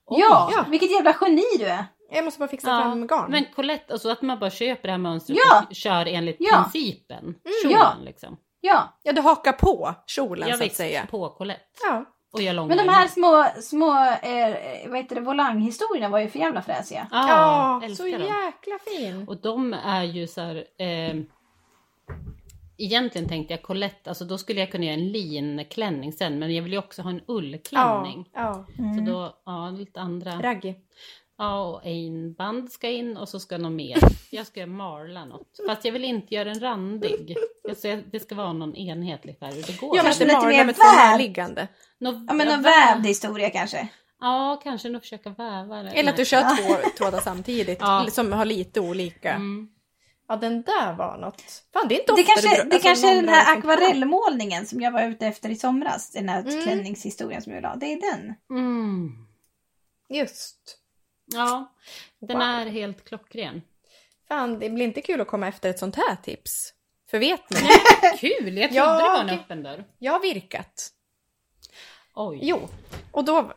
Oj, 0.06 0.20
Ja, 0.22 0.52
ja. 0.56 0.66
vilket 0.70 0.92
jävla 0.92 1.16
geni 1.22 1.44
du 1.60 1.66
är. 1.66 1.86
Jag 2.12 2.26
måste 2.26 2.40
bara 2.40 2.50
fixa 2.50 2.70
Ja, 2.70 2.82
fram 2.82 3.08
garn. 3.08 3.32
men 3.32 3.46
Colette, 3.56 3.94
alltså 3.94 4.10
att 4.10 4.22
man 4.22 4.40
bara 4.40 4.50
köper 4.50 4.88
det 4.88 4.92
här 4.92 4.98
mönstret 4.98 5.38
Ja. 5.50 5.66
och 5.70 5.76
kör 5.76 6.06
enligt 6.06 6.38
Ja. 6.40 6.64
principen. 6.72 7.36
Ja. 7.44 7.52
Kjolen 7.70 8.06
liksom. 8.06 8.38
Ja, 8.62 9.00
Ja, 9.04 9.14
du 9.14 9.22
hakar 9.22 9.52
på 9.54 9.96
kjolen 10.08 10.50
Jag 10.50 10.58
så 10.58 10.66
att 10.66 10.74
säga. 10.74 11.08
på 11.12 11.30
Colette. 11.30 11.62
Ja. 11.84 12.06
Och 12.34 12.42
jag 12.42 12.56
långa 12.56 12.68
men 12.76 12.78
de 12.86 12.92
här 12.94 13.08
små, 13.08 13.46
små 13.62 13.96
eh, 14.22 14.90
vad 14.90 14.98
heter 14.98 15.16
det, 15.16 15.22
volanghistorierna 15.22 16.10
var 16.10 16.20
ju 16.20 16.30
för 16.30 16.40
jävla 16.40 16.62
fräsiga. 16.62 17.08
Ja, 17.12 17.80
Ja, 17.88 17.96
så 17.96 18.04
dem. 18.04 18.12
jäkla 18.12 18.80
fin. 18.88 19.28
Och 19.28 19.42
de 19.42 19.74
är 19.74 20.04
ju 20.04 20.28
så 20.28 20.42
här... 20.42 20.56
Eh, 20.80 21.16
egentligen 22.78 23.28
tänkte 23.30 23.54
jag 23.54 23.64
Colette, 23.64 24.10
alltså 24.10 24.26
då 24.26 24.38
skulle 24.38 24.60
jag 24.60 24.72
kunna 24.72 24.84
göra 24.86 24.94
en 24.94 25.08
linklänning 25.12 26.14
sen. 26.14 26.40
Men 26.40 26.56
jag 26.56 26.64
vill 26.64 26.72
ju 26.74 26.80
också 26.80 27.02
ha 27.02 27.10
en 27.10 27.22
ullklänning. 27.28 28.30
Ja, 28.34 28.66
ja. 28.78 28.84
Mm. 28.84 29.06
Så 29.06 29.12
då, 29.12 29.34
ja, 29.46 29.70
lite 29.70 30.00
andra. 30.02 30.32
Raggi. 30.42 30.76
Ja, 31.38 31.66
och 31.66 31.86
en 31.86 32.34
band 32.34 32.72
ska 32.72 32.90
in 32.90 33.18
och 33.18 33.30
så 33.30 33.40
ska 33.40 33.58
någon 33.58 33.76
mer. 33.76 33.98
Jag 34.30 34.48
ska 34.48 34.66
marla 34.68 35.26
något. 35.26 35.60
Fast 35.68 35.86
jag 35.86 35.92
vill 35.92 36.04
inte 36.04 36.36
göra 36.36 36.50
den 36.50 36.60
randig. 36.60 37.36
Jag 37.64 37.78
ska, 37.78 37.96
det 38.12 38.20
ska 38.20 38.36
vara 38.36 38.54
någon 38.54 38.76
enhetlig 38.76 39.40
färg. 39.40 39.62
Det 39.62 39.80
går. 39.80 39.98
Ja, 39.98 40.04
men 40.04 40.04
Kanske 40.04 40.24
lite 40.24 40.36
marla 40.36 40.48
mer 40.50 40.66
med 40.66 40.76
närliggande. 40.78 41.68
Nå- 42.00 42.26
Ja 42.28 42.34
men 42.34 42.48
ja, 42.48 42.54
en 42.54 42.60
vä- 42.60 42.64
vävd 42.64 43.06
historia 43.06 43.50
kanske. 43.50 43.88
Ja, 44.20 44.60
kanske 44.64 44.90
nog 44.90 45.02
försöka 45.02 45.30
väva 45.30 45.84
det. 45.84 45.90
Eller 45.90 46.12
att 46.12 46.18
du 46.18 46.26
kör 46.26 46.42
två 46.42 46.90
trådar 46.98 47.20
samtidigt 47.20 47.78
Ja. 47.82 48.06
som 48.12 48.32
har 48.34 48.46
lite 48.46 48.80
olika. 48.82 49.32
Mm. 49.34 49.70
Ja, 50.28 50.36
den 50.36 50.62
där 50.64 50.94
var 50.94 51.18
något. 51.18 51.44
Fan, 51.74 51.88
det 51.90 51.96
är 51.96 52.00
inte 52.00 52.14
Det 52.16 52.24
kanske, 52.24 52.48
det 52.56 52.62
alltså, 52.62 52.80
kanske 52.88 53.08
är 53.12 53.16
någon 53.16 53.26
den 53.26 53.34
här 53.34 53.58
akvarellmålningen 53.58 54.66
som 54.66 54.82
jag 54.82 54.92
var 54.92 55.04
ute 55.04 55.28
efter 55.28 55.50
i 55.50 55.56
somras. 55.56 56.12
Den 56.12 56.30
här 56.30 56.42
Mm. 56.42 56.62
klänningshistorien 56.64 57.42
som 57.42 57.54
jag 57.54 57.62
ha. 57.62 57.76
Det 57.76 57.94
är 57.94 58.02
den. 58.12 58.34
Mm. 58.50 59.10
Just. 60.10 60.78
Ja, 61.34 61.74
den 62.20 62.38
Wow. 62.38 62.48
är 62.48 62.66
helt 62.66 63.06
klockren. 63.08 63.62
Fan, 64.28 64.60
det 64.60 64.70
blir 64.70 64.86
inte 64.86 65.02
kul 65.02 65.22
att 65.22 65.28
komma 65.28 65.48
efter 65.48 65.70
ett 65.70 65.80
sånt 65.80 65.96
här 65.96 66.16
tips. 66.24 66.74
För 67.10 67.20
vet 67.20 67.50
ni, 67.50 67.58
Kul! 68.20 68.58
Jag 68.58 68.70
trodde 68.72 68.76
Ja, 68.76 68.98
det 68.98 69.04
var 69.04 69.20
en 69.20 69.30
öppen 69.40 69.64
dörr. 69.64 69.84
jag 69.98 70.12
har 70.12 70.20
virkat. 70.20 70.90
Oj. 72.16 72.40
Jo, 72.42 72.68
och 73.12 73.26
då... 73.26 73.52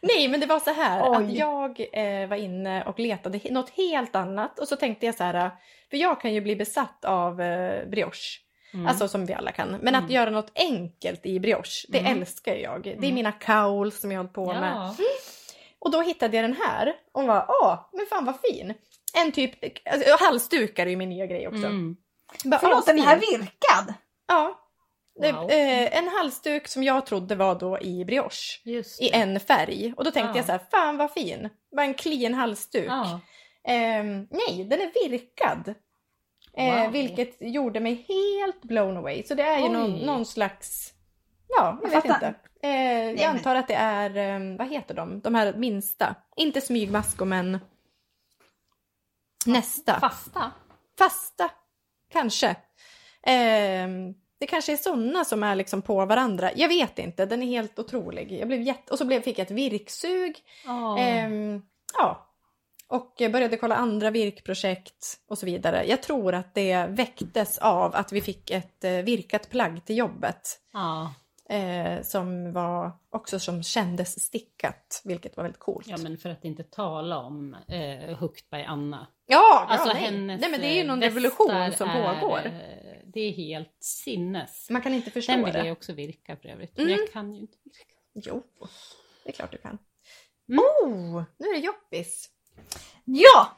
Nej, 0.00 0.28
men 0.28 0.40
det 0.40 0.46
var 0.46 0.60
så 0.60 0.72
här 0.72 1.00
att 1.00 1.18
Oj. 1.22 1.38
jag 1.38 1.80
eh, 1.92 2.28
var 2.28 2.36
inne 2.36 2.84
och 2.84 2.98
letade 2.98 3.40
något 3.50 3.70
helt 3.70 4.16
annat 4.16 4.58
och 4.58 4.68
så 4.68 4.76
tänkte 4.76 5.06
jag 5.06 5.14
så 5.14 5.24
här, 5.24 5.50
för 5.90 5.96
jag 5.96 6.20
kan 6.20 6.34
ju 6.34 6.40
bli 6.40 6.56
besatt 6.56 7.04
av 7.04 7.40
eh, 7.40 7.88
brioche. 7.88 8.40
Mm. 8.74 8.86
Alltså 8.86 9.08
som 9.08 9.26
vi 9.26 9.34
alla 9.34 9.52
kan. 9.52 9.68
Men 9.70 9.88
Mm. 9.94 10.04
att 10.04 10.10
göra 10.10 10.30
något 10.30 10.52
enkelt 10.54 11.26
i 11.26 11.40
brioche, 11.40 11.86
det 11.88 11.98
Mm. 11.98 12.18
älskar 12.18 12.54
jag. 12.54 12.82
Det 12.82 12.90
är 12.90 12.96
Mm. 12.96 13.14
mina 13.14 13.32
cowls 13.32 14.00
som 14.00 14.12
jag 14.12 14.20
har 14.20 14.28
på 14.28 14.46
med. 14.46 14.72
ja. 14.72 14.94
Och 15.80 15.90
då 15.90 16.00
hittade 16.02 16.36
jag 16.36 16.44
den 16.44 16.56
här 16.66 16.94
och 17.12 17.24
var 17.24 17.46
åh, 17.62 17.88
men 17.92 18.06
fan 18.06 18.24
vad 18.24 18.40
fin. 18.40 18.74
En 19.14 19.32
typ, 19.32 19.52
alltså, 19.92 20.24
halsdukar 20.24 20.86
är 20.86 20.90
ju 20.90 20.96
min 20.96 21.08
nya 21.08 21.26
grej 21.26 21.48
också. 21.48 21.66
Mm. 21.66 21.96
Bara, 22.44 22.60
Förlåt, 22.60 22.86
den 22.86 22.98
här 22.98 23.16
virkad? 23.16 23.94
Ja. 24.28 24.60
Wow. 25.20 25.50
eh, 25.50 25.98
en 25.98 26.08
halsduk 26.08 26.68
som 26.68 26.82
jag 26.82 27.06
trodde 27.06 27.34
var 27.34 27.54
då 27.54 27.80
i 27.80 28.04
brioche. 28.04 28.60
I 29.00 29.10
en 29.12 29.40
färg. 29.40 29.94
Och 29.96 30.04
då 30.04 30.10
tänkte 30.10 30.30
Ja. 30.30 30.36
jag 30.36 30.44
så 30.46 30.52
här, 30.52 30.60
fan 30.70 30.96
vad 30.96 31.12
fin. 31.12 31.48
Bara 31.76 31.84
en 31.86 31.94
clean 31.94 32.34
halsduk. 32.34 32.86
Ja. 32.88 33.20
Ehm, 33.68 34.26
nej, 34.30 34.64
den 34.64 34.80
är 34.80 35.08
virkad. 35.08 35.74
Eh, 36.58 36.82
Wow. 36.82 36.92
vilket 36.92 37.36
gjorde 37.40 37.80
mig 37.80 38.04
helt 38.08 38.62
blown 38.62 38.96
away. 38.96 39.22
Så 39.22 39.34
det 39.34 39.42
är 39.42 39.58
ju 39.58 39.68
någon, 39.68 39.92
någon 39.92 40.26
slags... 40.26 40.92
Ja, 41.48 41.78
jag 41.82 41.92
Jag 41.92 42.02
vet 42.02 42.12
fattar. 42.12 42.28
inte. 42.28 42.68
Eh, 42.68 43.10
jag 43.10 43.16
men- 43.16 43.30
antar 43.36 43.54
att 43.54 43.68
det 43.68 43.74
är, 43.74 44.16
eh, 44.16 44.56
vad 44.58 44.68
heter 44.68 44.94
de? 44.94 45.20
De 45.20 45.34
här 45.34 45.52
minsta. 45.56 46.14
Inte 46.36 46.60
smygmaskor 46.60 47.24
men 47.26 47.58
nästa. 49.46 50.00
Fasta? 50.00 50.52
Fasta, 50.98 51.50
kanske. 52.12 52.48
Eh, 53.22 53.88
det 54.40 54.46
kanske 54.48 54.72
är 54.72 54.76
sådana 54.76 55.24
som 55.24 55.42
är 55.42 55.54
liksom 55.54 55.82
på 55.82 56.04
varandra. 56.06 56.50
Jag 56.56 56.68
vet 56.68 56.98
inte, 56.98 57.26
den 57.26 57.42
är 57.42 57.46
helt 57.46 57.78
otrolig. 57.78 58.32
Jag 58.32 58.48
blev 58.48 58.62
jätte... 58.62 58.92
Och 58.92 58.98
så 58.98 59.04
blev, 59.04 59.20
fick 59.22 59.38
jag 59.38 59.44
ett 59.44 59.50
virksug. 59.50 60.36
Ja. 60.64 60.98
Ehm, 60.98 61.62
ja. 61.98 62.27
Och 62.90 63.14
började 63.18 63.56
kolla 63.56 63.74
andra 63.74 64.10
virkprojekt 64.10 65.20
och 65.28 65.38
så 65.38 65.46
vidare. 65.46 65.84
Jag 65.86 66.02
tror 66.02 66.34
att 66.34 66.54
det 66.54 66.86
väcktes 66.86 67.58
av 67.58 67.94
att 67.94 68.12
vi 68.12 68.20
fick 68.20 68.50
ett 68.50 68.84
eh, 68.84 68.92
virkat 68.92 69.50
plagg 69.50 69.84
till 69.84 69.96
jobbet. 69.98 70.60
ja. 70.72 71.14
Eh, 71.50 72.02
som 72.02 72.52
var 72.52 72.92
också 73.10 73.38
som 73.40 73.62
kändes 73.62 74.20
stickat, 74.26 75.02
vilket 75.04 75.36
var 75.36 75.44
väldigt 75.44 75.60
coolt. 75.60 75.86
ja, 75.86 75.96
men 75.96 76.18
för 76.18 76.28
att 76.30 76.44
inte 76.44 76.62
tala 76.62 77.18
om 77.18 77.54
eh, 77.68 78.18
Hooked 78.18 78.44
by 78.50 78.62
Anna. 78.62 79.06
ja, 79.26 79.66
Alltså 79.68 79.88
ja 79.88 79.94
nej. 79.94 80.02
hennes 80.02 80.40
nej 80.40 80.50
men 80.50 80.60
det 80.60 80.66
är 80.66 80.74
ju 80.76 80.84
någon 80.84 81.02
eh, 81.02 81.06
revolution 81.06 81.72
som 81.72 81.88
är, 81.88 82.20
pågår. 82.20 82.38
eh, 82.46 82.52
Det 83.06 83.20
är 83.20 83.32
helt 83.32 83.76
sinnes. 83.80 84.70
Man 84.70 84.82
kan 84.82 84.94
inte 84.94 85.10
förstå 85.10 85.32
Den 85.32 85.44
vill 85.44 85.52
det. 85.52 85.58
jag 85.66 85.72
också 85.72 85.92
virka 85.92 86.36
för 86.36 86.48
övrigt. 86.48 86.78
Mm. 86.78 86.90
Men 86.90 86.98
jag 87.00 87.12
kan 87.12 87.34
ju 87.34 87.40
inte 87.40 87.58
virka. 87.64 87.94
Jo, 88.30 88.42
det 89.24 89.30
är 89.30 89.32
klart 89.34 89.52
du 89.52 89.58
kan. 89.58 89.78
Mm. 90.48 90.58
Oh, 90.60 91.22
nu 91.38 91.46
är 91.46 91.52
det 91.60 91.66
jobbis. 91.66 92.28
Ja! 93.04 93.48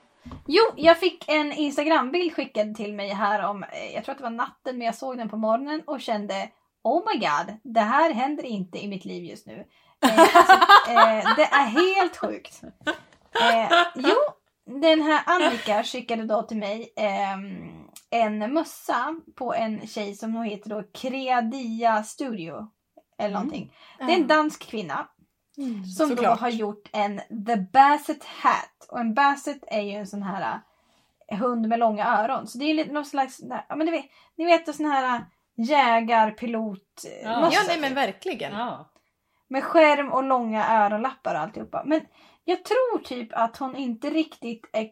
Jo, 0.46 0.62
jag 0.76 0.98
fick 0.98 1.28
en 1.28 1.52
Instagram-bild 1.52 2.34
skickad 2.34 2.74
till 2.74 2.94
mig 2.94 3.08
här 3.08 3.48
om, 3.50 3.62
eh, 3.62 3.94
jag 3.94 4.04
tror 4.04 4.12
att 4.12 4.18
det 4.18 4.24
var 4.24 4.30
natten, 4.30 4.78
men 4.78 4.86
jag 4.86 4.94
såg 4.94 5.18
den 5.18 5.28
på 5.28 5.36
morgonen 5.36 5.82
och 5.86 6.00
kände 6.00 6.48
Oh 6.82 7.02
my 7.06 7.18
god, 7.18 7.56
det 7.62 7.80
här 7.80 8.12
händer 8.12 8.44
inte 8.44 8.78
i 8.78 8.88
mitt 8.88 9.04
liv 9.04 9.24
just 9.24 9.46
nu. 9.46 9.66
Eh, 10.06 10.18
alltså, 10.18 10.52
eh, 10.90 11.36
det 11.36 11.44
är 11.44 11.64
helt 11.64 12.16
sjukt. 12.16 12.62
Eh, 13.40 13.72
jo, 13.94 14.16
den 14.80 15.02
här 15.02 15.22
Annika 15.26 15.82
skickade 15.82 16.24
då 16.24 16.42
till 16.42 16.56
mig 16.56 16.92
ehm, 16.96 17.88
en 18.10 18.52
mössa 18.52 19.20
på 19.36 19.54
en 19.54 19.86
tjej 19.86 20.14
som 20.14 20.42
heter 20.42 20.70
då 20.70 20.82
Creadia 20.94 22.02
Studio. 22.02 22.68
Eller 23.18 23.34
någonting. 23.34 23.72
Det 23.98 24.04
är 24.04 24.16
en 24.16 24.26
dansk 24.26 24.66
kvinna 24.66 25.08
Mm, 25.60 25.84
som 25.84 26.08
då 26.08 26.16
såklart. 26.16 26.40
har 26.40 26.48
gjort 26.48 26.88
en 26.92 27.20
The 27.46 27.56
Basset 27.56 28.24
Hat. 28.24 28.88
Och 28.88 29.00
en 29.00 29.14
Basset 29.14 29.58
är 29.66 29.80
ju 29.80 29.92
en 29.92 30.06
sån 30.06 30.22
här 30.22 30.60
eh, 31.28 31.38
hund 31.38 31.68
med 31.68 31.78
långa 31.78 32.06
öron. 32.06 32.46
Så 32.46 32.58
det 32.58 32.64
är 32.64 32.74
lite 32.74 32.92
någon 32.92 33.04
slags, 33.04 33.40
ja 33.68 33.76
men 33.76 33.86
ni 33.86 33.90
vet, 33.90 34.04
ni 34.36 34.44
vet 34.44 34.68
en 34.68 34.74
sån 34.74 34.86
här 34.86 35.16
eh, 35.16 35.22
jägarpilot 35.56 37.04
Ja. 37.22 37.50
Ja, 37.52 37.60
nej 37.68 37.80
men 37.80 37.94
verkligen. 37.94 38.52
Ja. 38.52 38.90
Med 39.48 39.64
skärm 39.64 40.12
och 40.12 40.24
långa 40.24 40.68
öronlappar 40.68 41.34
och 41.34 41.40
alltihopa. 41.40 41.82
Men 41.86 42.00
jag 42.44 42.64
tror 42.64 42.98
typ 43.04 43.28
att 43.32 43.56
hon 43.56 43.76
inte 43.76 44.10
riktigt 44.10 44.70
är 44.72 44.90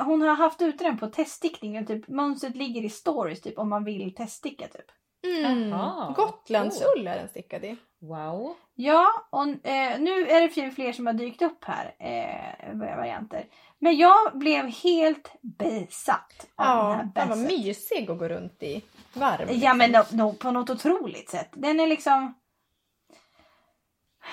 hon 0.00 0.22
har 0.22 0.34
haft 0.34 0.62
ute 0.62 0.84
den 0.84 0.98
på 0.98 1.06
teststickning. 1.06 1.78
och 1.78 1.86
Typ, 1.86 2.08
mönstret 2.08 2.56
ligger 2.56 2.84
i 2.84 2.88
stories 2.88 3.40
typ 3.40 3.58
om 3.58 3.68
man 3.68 3.84
vill 3.84 4.14
teststicka 4.14 4.68
typ. 4.68 4.86
Mm. 5.24 5.70
Gotlandsull 6.14 7.06
är 7.06 7.16
den 7.16 7.28
stickad 7.28 7.64
i. 7.64 7.76
Wow. 8.02 8.54
Ja, 8.74 9.26
och 9.30 9.66
eh, 9.66 10.00
nu 10.00 10.28
är 10.28 10.40
det 10.40 10.48
fler, 10.48 10.70
fler 10.70 10.92
som 10.92 11.06
har 11.06 11.12
dykt 11.12 11.42
upp 11.42 11.64
här. 11.64 11.94
Eh, 11.98 12.76
varianter. 12.76 13.46
Men 13.78 13.96
jag 13.96 14.38
blev 14.38 14.66
helt 14.66 15.32
besatt 15.40 16.46
av 16.56 16.66
den 16.66 16.76
Ja, 16.76 16.94
här 16.94 17.10
den 17.14 17.28
var 17.28 17.36
mysig 17.36 18.10
att 18.10 18.18
gå 18.18 18.28
runt 18.28 18.62
i. 18.62 18.82
Varm. 19.14 19.48
Ja 19.50 19.74
men 19.74 19.92
no, 19.92 20.02
no, 20.10 20.32
på 20.32 20.50
något 20.50 20.70
otroligt 20.70 21.30
sätt. 21.30 21.48
Den 21.52 21.80
är 21.80 21.86
liksom... 21.86 22.34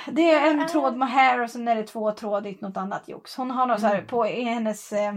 Det 0.07 0.31
är 0.31 0.51
en 0.51 0.67
tråd 0.67 0.97
med 0.97 1.09
här 1.09 1.39
och 1.39 1.49
sen 1.49 1.67
är 1.67 1.75
det 1.75 1.83
två 1.83 2.11
trådigt 2.11 2.61
något 2.61 2.77
annat 2.77 3.07
jox. 3.07 3.35
Hon 3.35 3.51
har 3.51 3.67
något 3.67 3.81
så 3.81 3.87
här 3.87 4.01
på 4.01 4.27
i 4.27 4.43
hennes 4.43 4.91
eh, 4.93 5.15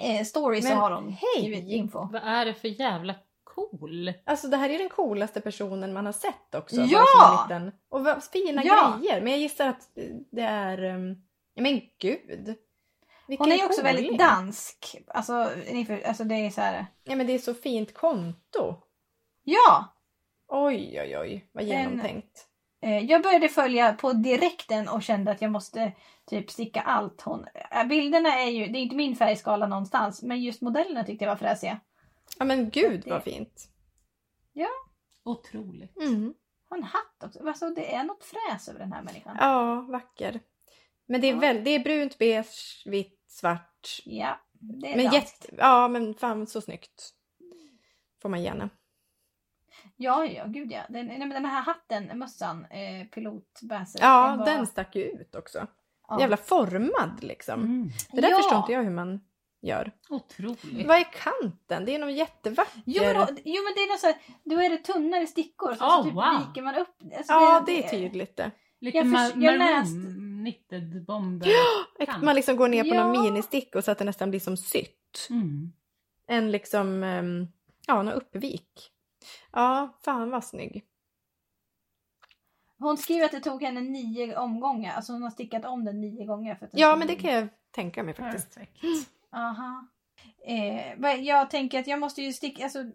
eh, 0.00 0.24
story 0.24 0.62
så 0.62 0.74
har 0.74 0.90
hon 0.90 1.16
hej! 1.36 1.74
info. 1.74 2.08
Vad 2.12 2.22
är 2.24 2.44
det 2.44 2.54
för 2.54 2.68
jävla 2.68 3.14
cool? 3.54 4.12
Alltså 4.24 4.48
det 4.48 4.56
här 4.56 4.70
är 4.70 4.78
den 4.78 4.88
coolaste 4.88 5.40
personen 5.40 5.92
man 5.92 6.06
har 6.06 6.12
sett 6.12 6.54
också. 6.54 6.76
Ja! 6.80 7.46
en 7.50 7.62
Liten, 7.64 7.78
och 7.88 8.04
vad 8.04 8.24
fina 8.24 8.64
Ja! 8.64 8.98
grejer. 9.00 9.20
Men 9.20 9.32
jag 9.32 9.40
gissar 9.40 9.68
att 9.68 9.88
det 10.30 10.42
är... 10.42 10.84
um, 10.84 11.22
Men 11.54 11.80
gud. 11.98 12.54
Vilken 13.28 13.44
Hon 13.44 13.52
är 13.52 13.56
ju 13.56 13.64
också 13.64 13.82
väldigt 13.82 14.18
dansk. 14.18 14.96
Alltså, 15.06 15.32
alltså 16.06 16.24
det 16.24 16.34
är 16.34 16.50
så 16.50 16.60
här. 16.60 16.86
Ja 17.04 17.16
men 17.16 17.26
det 17.26 17.32
är 17.32 17.38
så 17.38 17.54
fint 17.54 17.94
konto. 17.94 18.74
Ja! 19.44 19.94
Oj 20.48 21.00
oj 21.00 21.18
oj, 21.18 21.48
vad 21.52 21.64
genomtänkt. 21.64 22.46
Eh, 22.82 22.98
jag 22.98 23.22
började 23.22 23.48
följa 23.48 23.92
på 23.92 24.12
direkten 24.12 24.88
och 24.88 25.02
kände 25.02 25.30
att 25.30 25.42
jag 25.42 25.50
måste 25.50 25.92
typ 26.26 26.50
sticka 26.50 26.80
allt 26.80 27.22
hon... 27.22 27.46
Eh, 27.70 27.84
bilderna 27.84 28.28
är 28.28 28.50
ju, 28.50 28.66
det 28.66 28.78
är 28.78 28.80
inte 28.80 28.96
min 28.96 29.16
färgskala 29.16 29.66
någonstans 29.66 30.22
men 30.22 30.42
just 30.42 30.62
modellerna 30.62 31.04
tyckte 31.04 31.24
jag 31.24 31.30
var 31.30 31.36
fräsiga. 31.36 31.80
Ja 32.38 32.44
men 32.44 32.70
gud 32.70 33.00
det- 33.04 33.10
vad 33.10 33.22
fint. 33.22 33.68
Otroligt. 35.24 35.96
Mm. 35.96 36.34
Har 36.68 36.76
en 36.76 36.82
hatt 36.84 37.22
också. 37.24 37.48
Alltså, 37.48 37.70
det 37.70 37.94
är 37.94 38.04
något 38.04 38.24
fräs 38.24 38.68
över 38.68 38.78
den 38.78 38.92
här 38.92 39.02
människan. 39.02 39.36
Ja, 39.40 39.80
vacker. 39.80 40.40
Men 41.06 41.20
det 41.20 41.26
är, 41.26 41.32
Ja. 41.32 41.38
väl, 41.40 41.64
det 41.64 41.70
är 41.70 41.78
brunt, 41.84 42.18
beige, 42.18 42.82
vitt, 42.86 43.20
svart. 43.26 44.00
Ja, 44.04 44.40
det 44.52 44.92
är 44.92 44.96
Men 44.96 45.04
danskt. 45.10 45.44
jätte, 45.44 45.54
ja 45.58 45.88
men 45.88 46.14
fan 46.14 46.46
så 46.46 46.60
snyggt. 46.60 47.10
Får 48.22 48.28
man 48.28 48.42
gärna. 48.42 48.68
Ja, 49.96 50.24
ja, 50.26 50.44
gud 50.46 50.72
ja. 50.72 50.80
Den, 50.88 51.06
nej, 51.06 51.18
men 51.18 51.30
den 51.30 51.44
här 51.44 51.62
hatten, 51.62 52.18
mössan, 52.18 52.64
eh, 52.64 53.06
pilotbäset. 53.06 54.00
Ja, 54.00 54.36
var- 54.38 54.46
den 54.46 54.66
stack 54.66 54.96
ju 54.96 55.02
ut 55.02 55.34
också. 55.34 55.66
ja. 56.08 56.20
Jävla 56.20 56.36
formad 56.36 57.22
liksom. 57.22 57.60
Mm. 57.60 57.88
Det 58.12 58.20
där 58.20 58.30
Ja. 58.30 58.36
förstår 58.36 58.58
inte 58.58 58.72
jag 58.72 58.82
hur 58.82 58.90
man 58.90 59.20
gör. 59.62 59.92
Otroligt. 60.08 60.86
Vad 60.86 60.96
är 60.96 61.04
kanten? 61.22 61.84
Det 61.84 61.94
är 61.94 61.98
nog 61.98 62.10
jättevacker. 62.10 62.82
Jo 62.86 63.02
men, 63.02 63.26
jo 63.44 63.62
men 63.64 63.72
det 63.74 63.80
är 63.80 63.92
något 63.92 64.00
så 64.00 64.06
här, 64.06 64.16
då 64.44 64.56
är 64.62 64.70
det 64.70 64.76
tunnare 64.78 65.26
stickor. 65.26 65.74
Så, 65.74 65.84
Oh, 65.84 65.96
så 65.96 66.04
typ 66.04 66.12
wow. 66.14 66.24
viker 66.48 66.62
man 66.62 66.74
upp. 66.74 66.96
Alltså, 67.16 67.32
ja, 67.32 67.62
det 67.66 67.84
är 67.84 67.88
tydligt 67.88 68.36
det. 68.36 68.50
Lite 68.80 68.98
Jag 68.98 69.06
ma- 69.06 69.42
jag 69.42 69.84
knitted 69.86 71.04
bomber. 71.04 71.48
Att 72.08 72.22
Man 72.22 72.34
liksom 72.34 72.56
går 72.56 72.68
ner 72.68 72.82
på 72.82 72.94
Ja. 72.94 73.06
någon 73.06 73.22
ministickor 73.22 73.80
så 73.80 73.90
att 73.90 73.98
det 73.98 74.04
nästan 74.04 74.30
blir 74.30 74.40
som 74.40 74.56
sytt. 74.56 75.26
Mm. 75.30 75.72
En 76.26 76.50
liksom, 76.50 77.02
ehm, 77.02 77.46
ja, 77.86 78.02
någon 78.02 78.12
uppvik. 78.14 78.90
Ja, 79.52 79.98
fan 80.04 80.30
vad 80.30 80.44
snygg. 80.44 80.84
Hon 82.78 82.98
skriver 82.98 83.24
att 83.24 83.30
det 83.30 83.40
tog 83.40 83.62
henne 83.62 83.80
nio 83.80 84.36
omgångar. 84.36 84.94
Alltså 84.96 85.12
hon 85.12 85.22
har 85.22 85.30
stickat 85.30 85.64
om 85.64 85.84
den 85.84 86.00
nio 86.00 86.24
gånger. 86.26 86.54
För 86.54 86.64
att 86.66 86.72
den 86.72 86.80
Ja, 86.80 86.96
men 86.96 87.06
det 87.08 87.14
kan 87.14 87.32
jag 87.32 87.48
tänka 87.70 88.02
mig 88.02 88.14
faktiskt. 88.14 88.54
Perfekt. 88.54 88.82
Aha. 89.32 89.88
Eh, 90.46 91.14
jag 91.20 91.50
tänker 91.50 91.80
att 91.80 91.86
jag 91.86 92.00
måste 92.00 92.22
ju 92.22 92.32
sticka, 92.32 92.64
alltså, 92.64 92.78
eh, 92.78 92.86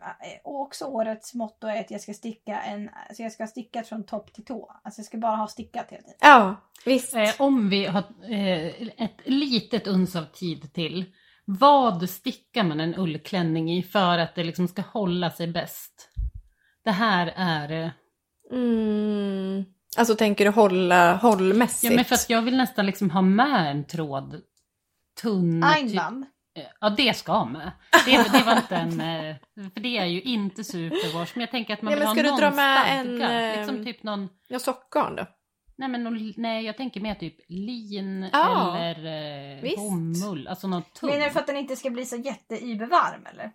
också 0.43 0.85
årets 0.85 1.33
motto 1.33 1.67
är 1.67 1.79
att 1.79 1.91
jag 1.91 2.01
ska 2.01 2.13
sticka 2.13 2.61
en, 2.61 2.89
alltså 3.07 3.23
jag 3.23 3.31
ska 3.31 3.47
sticka 3.47 3.83
från 3.83 4.05
topp 4.05 4.33
till 4.33 4.45
tå. 4.45 4.71
Alltså 4.83 4.99
jag 4.99 5.05
ska 5.05 5.17
bara 5.17 5.35
ha 5.35 5.47
stickat 5.47 5.91
hela 5.91 6.01
tiden. 6.01 6.17
Ja, 6.21 6.55
visst. 6.85 7.15
Eh, 7.15 7.29
om 7.39 7.69
vi 7.69 7.85
har 7.85 8.03
eh, 8.29 8.81
ett 9.03 9.21
litet 9.25 9.87
uns 9.87 10.15
av 10.15 10.23
tid 10.25 10.73
till. 10.73 11.05
Vad 11.45 12.09
stickar 12.09 12.63
man 12.63 12.79
en 12.79 12.95
ullklänning 12.95 13.71
i 13.77 13.83
för 13.83 14.17
att 14.17 14.35
det 14.35 14.43
liksom 14.43 14.67
ska 14.67 14.81
hålla 14.81 15.31
sig 15.31 15.47
bäst? 15.47 16.09
Det 16.83 16.91
här 16.91 17.33
är... 17.35 17.83
eh, 17.85 17.89
Mm. 18.51 19.65
Alltså 19.97 20.15
tänker 20.15 20.45
du 20.45 20.51
hålla 20.51 21.15
hållmässigt? 21.15 21.91
Ja 21.91 21.95
men 21.95 22.05
för 22.05 22.15
att 22.15 22.29
jag 22.29 22.41
vill 22.41 22.57
nästan 22.57 22.85
liksom 22.85 23.09
ha 23.09 23.21
med 23.21 23.71
en 23.71 23.85
tråd. 23.85 24.41
Tunn. 25.21 25.61
typ- 25.61 25.77
Einband. 25.77 26.23
Eh, 26.57 26.63
Ja 26.81 26.89
det 26.89 27.17
ska 27.17 27.45
med. 27.45 27.71
Det, 28.05 28.31
det 28.31 28.43
var 28.45 28.55
inte 28.57 28.75
en... 28.75 29.01
eh, 29.01 29.35
För 29.73 29.79
det 29.79 29.97
är 29.97 30.05
ju 30.05 30.21
inte 30.21 30.63
superwash. 30.63 31.31
Men 31.33 31.41
jag 31.41 31.51
tänker 31.51 31.73
att 31.73 31.81
man 31.81 31.93
Ja, 31.93 31.99
vill 31.99 32.07
ha 32.07 32.13
ska 32.13 32.23
du 32.23 32.29
någon 32.29 32.39
dra 32.39 32.51
med 32.51 32.77
stadga. 32.85 33.29
en, 33.29 33.51
eh, 33.51 33.57
Liksom 33.57 33.85
typ 33.85 34.03
någon... 34.03 34.29
Ja, 34.47 34.59
sockgarn 34.59 35.15
då? 35.15 35.25
Nej 35.77 35.89
men 35.89 36.03
någon- 36.03 36.33
nej 36.37 36.65
jag 36.65 36.77
tänker 36.77 37.01
mer 37.01 37.15
typ 37.15 37.35
lin 37.47 38.29
Ja, 38.33 38.77
eller 38.77 39.55
eh, 39.57 39.61
visst. 39.61 39.77
bomull. 39.77 40.47
Alltså 40.47 40.67
något 40.67 40.93
tunt. 40.93 41.11
Menar 41.13 41.25
du 41.25 41.31
för 41.31 41.39
att 41.39 41.47
den 41.47 41.57
inte 41.57 41.75
ska 41.75 41.89
bli 41.89 42.05
så 42.05 42.15
jätteybervarm 42.15 43.25
eller? 43.25 43.51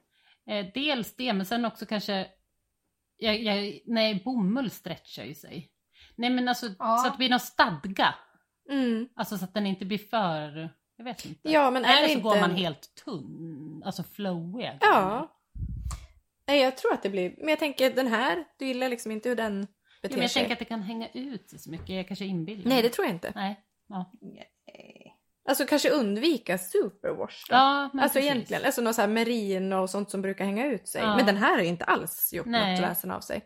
Eh, 0.51 0.67
dels 0.75 1.17
det, 1.17 1.33
men 1.33 1.47
sen 1.47 1.65
också 1.65 1.87
kanske... 1.87 2.27
Jag, 3.17 3.43
jag, 3.43 3.79
nej, 3.87 4.23
bomull 4.25 4.71
stretchar 4.71 5.25
ju 5.25 5.35
sig. 5.35 5.69
Nej 6.17 6.31
men 6.31 6.49
alltså 6.49 6.67
Ja. 6.79 6.97
så 6.99 7.07
att 7.07 7.15
det 7.15 7.19
blir 7.19 7.31
någon 7.31 7.41
stadga. 7.41 8.15
Mm. 8.71 9.09
Alltså 9.17 9.39
så 9.39 9.45
att 9.45 9.55
den 9.55 9.67
inte 9.67 9.85
blir 9.85 9.99
för... 9.99 10.71
Jag 11.03 11.15
vet 11.15 11.25
inte. 11.25 11.51
Ja, 11.51 11.71
men 11.71 11.85
Eller 11.85 12.03
det 12.03 12.07
så 12.09 12.13
inte... 12.13 12.23
går 12.23 12.41
man 12.41 12.51
helt 12.51 12.95
tunn. 13.05 13.83
Alltså 13.87 14.03
flowiga. 14.03 14.79
Ja. 14.81 15.37
Nej, 16.47 16.61
jag 16.61 16.77
tror 16.77 16.93
att 16.93 17.03
det 17.03 17.11
blir... 17.11 17.35
Men 17.39 17.49
jag 17.49 17.59
tänker 17.59 17.91
den 17.91 18.07
här, 18.07 18.45
du 18.59 18.67
gillar 18.67 18.89
liksom 18.89 19.13
inte 19.13 19.29
hur 19.29 19.37
den 19.37 19.61
Jo, 19.61 19.67
beter 20.03 20.15
men 20.15 20.23
jag 20.23 20.31
sig. 20.31 20.41
tänker 20.41 20.53
att 20.53 20.59
det 20.59 20.65
kan 20.65 20.83
hänga 20.83 21.09
ut 21.15 21.61
så 21.61 21.71
mycket. 21.71 21.89
Jag 21.89 22.07
kanske 22.09 22.25
inbillar 22.25 22.69
Nej, 22.69 22.83
det 22.83 22.89
tror 22.89 23.07
jag 23.07 23.15
inte. 23.15 23.33
Nej. 23.35 23.61
Ja. 23.89 24.11
Alltså 25.49 25.65
kanske 25.65 25.91
undvika 25.91 26.59
superwash 26.59 27.47
då. 27.49 27.55
Ja, 27.55 27.91
men 27.93 28.03
alltså 28.03 28.19
precis. 28.19 28.31
egentligen, 28.31 28.65
alltså 28.65 28.83
något 28.83 28.95
så 28.95 29.01
här 29.01 29.09
merin 29.09 29.73
och 29.73 29.91
sånt 29.91 30.11
som 30.11 30.23
brukar 30.23 30.45
hänga 30.45 30.67
ut 30.67 30.89
sig. 30.89 31.03
Ja. 31.03 31.17
Men 31.17 31.27
den 31.27 31.37
här 31.37 31.53
har 31.57 31.63
ju 31.63 31.69
inte 31.69 31.85
alls 31.85 32.33
gjort 32.33 32.47
Nej. 32.47 32.73
något 32.73 32.91
väsen 32.91 33.11
av 33.11 33.21
sig. 33.21 33.43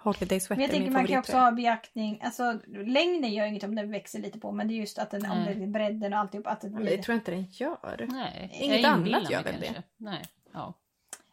Holiday 0.00 0.40
Sweater 0.40 0.56
Men 0.56 0.60
jag 0.62 0.68
är 0.68 0.72
tänker 0.72 0.84
min 0.84 0.92
man 0.92 1.06
kan 1.06 1.18
också 1.18 1.36
ha 1.36 1.50
beaktning, 1.52 2.20
alltså 2.22 2.60
längden 2.66 3.32
gör 3.32 3.46
inget 3.46 3.64
om 3.64 3.74
den 3.74 3.90
växer 3.90 4.18
lite 4.18 4.38
på 4.40 4.52
men 4.52 4.68
det 4.68 4.74
är 4.74 4.76
just 4.76 4.98
att 4.98 5.10
den, 5.10 5.30
om 5.30 5.38
Nej. 5.38 5.54
det 5.54 5.62
är 5.62 5.66
bredden 5.66 6.12
och 6.12 6.18
alltihop 6.18 6.46
att 6.46 6.60
det 6.60 6.70
Men 6.70 6.82
blir... 6.82 6.96
det 6.96 7.02
tror 7.02 7.12
jag 7.14 7.20
inte 7.20 7.30
den 7.30 7.44
gör. 7.50 8.06
Nej, 8.10 8.50
Inget 8.52 8.84
annat 8.84 9.30
gör 9.30 9.42
väl 9.42 9.60
det? 9.60 9.66
kanske. 9.66 9.82
Nej. 9.96 10.22
Ja. 10.52 10.74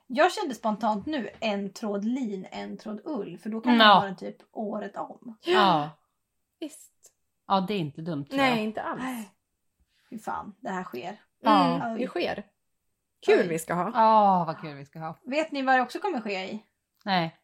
Jag 0.08 0.32
kände 0.34 0.56
spontant 0.56 1.06
nu 1.06 1.30
en 1.40 1.74
tråd 1.74 2.06
lin, 2.06 2.48
en 2.52 2.78
tråd 2.78 3.02
ull 3.06 3.38
för 3.38 3.50
då 3.50 3.62
kan 3.62 3.78
man 3.78 3.88
Ja. 3.88 3.94
ha 3.94 4.06
den 4.06 4.16
typ 4.16 4.38
året 4.52 4.96
om. 4.96 5.38
Ja. 5.46 5.90
Visst. 6.60 7.14
ja, 7.48 7.62
det 7.68 7.74
är 7.74 7.80
inte 7.80 8.02
dumt 8.02 8.26
tror 8.26 8.38
Nej, 8.38 8.50
jag. 8.56 8.64
inte 8.64 8.82
alls. 8.82 9.02
Nej. 9.04 9.30
Fy 10.10 10.20
fan, 10.20 10.56
det 10.60 10.70
här 10.70 10.84
sker. 10.84 11.22
Ja. 11.42 11.76
Mm, 11.86 11.98
det 11.98 12.08
sker. 12.08 12.44
Kul 13.26 13.40
Oj. 13.40 13.48
vi 13.48 13.60
ska 13.60 13.74
ha. 13.74 13.92
Ja, 13.94 14.44
vad 14.48 14.62
kul 14.62 14.76
vi 14.76 14.86
ska 14.86 15.00
ha. 15.00 15.20
Vet 15.24 15.52
ni 15.52 15.62
vad 15.62 15.76
det 15.76 15.82
också 15.82 16.00
kommer 16.00 16.22
ske 16.22 16.52
i? 16.52 16.64
Nej. 17.06 17.38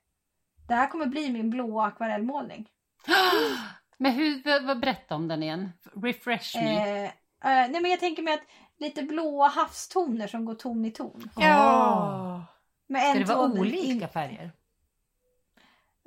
Det 0.68 0.74
här 0.76 0.88
kommer 0.88 1.06
bli 1.06 1.32
min 1.32 1.50
blåa 1.50 1.86
akvarellmålning. 1.86 2.70
Men 3.98 4.12
hur, 4.12 4.62
vad, 4.66 4.80
berätta 4.80 5.16
om 5.16 5.28
den 5.28 5.44
igen. 5.44 5.72
Refresh 6.04 6.58
me. 6.58 6.76
Eh, 6.78 7.06
eh, 7.06 7.12
nej 7.42 7.82
men 7.82 7.92
jag 7.92 8.00
tänker 8.00 8.24
mig 8.24 8.34
att 8.34 8.44
lite 8.78 9.04
blåa 9.04 9.48
havstoner 9.48 10.28
som 10.28 10.46
går 10.46 10.56
ton 10.56 10.86
i 10.86 10.92
ton. 10.92 11.30
Ja. 11.36 12.46
Med 12.88 13.02
Ska 13.02 13.12
en 13.12 13.18
det 13.18 13.34
vara 13.34 13.52
olika 13.52 13.78
in- 13.78 14.10
färger? 14.10 14.52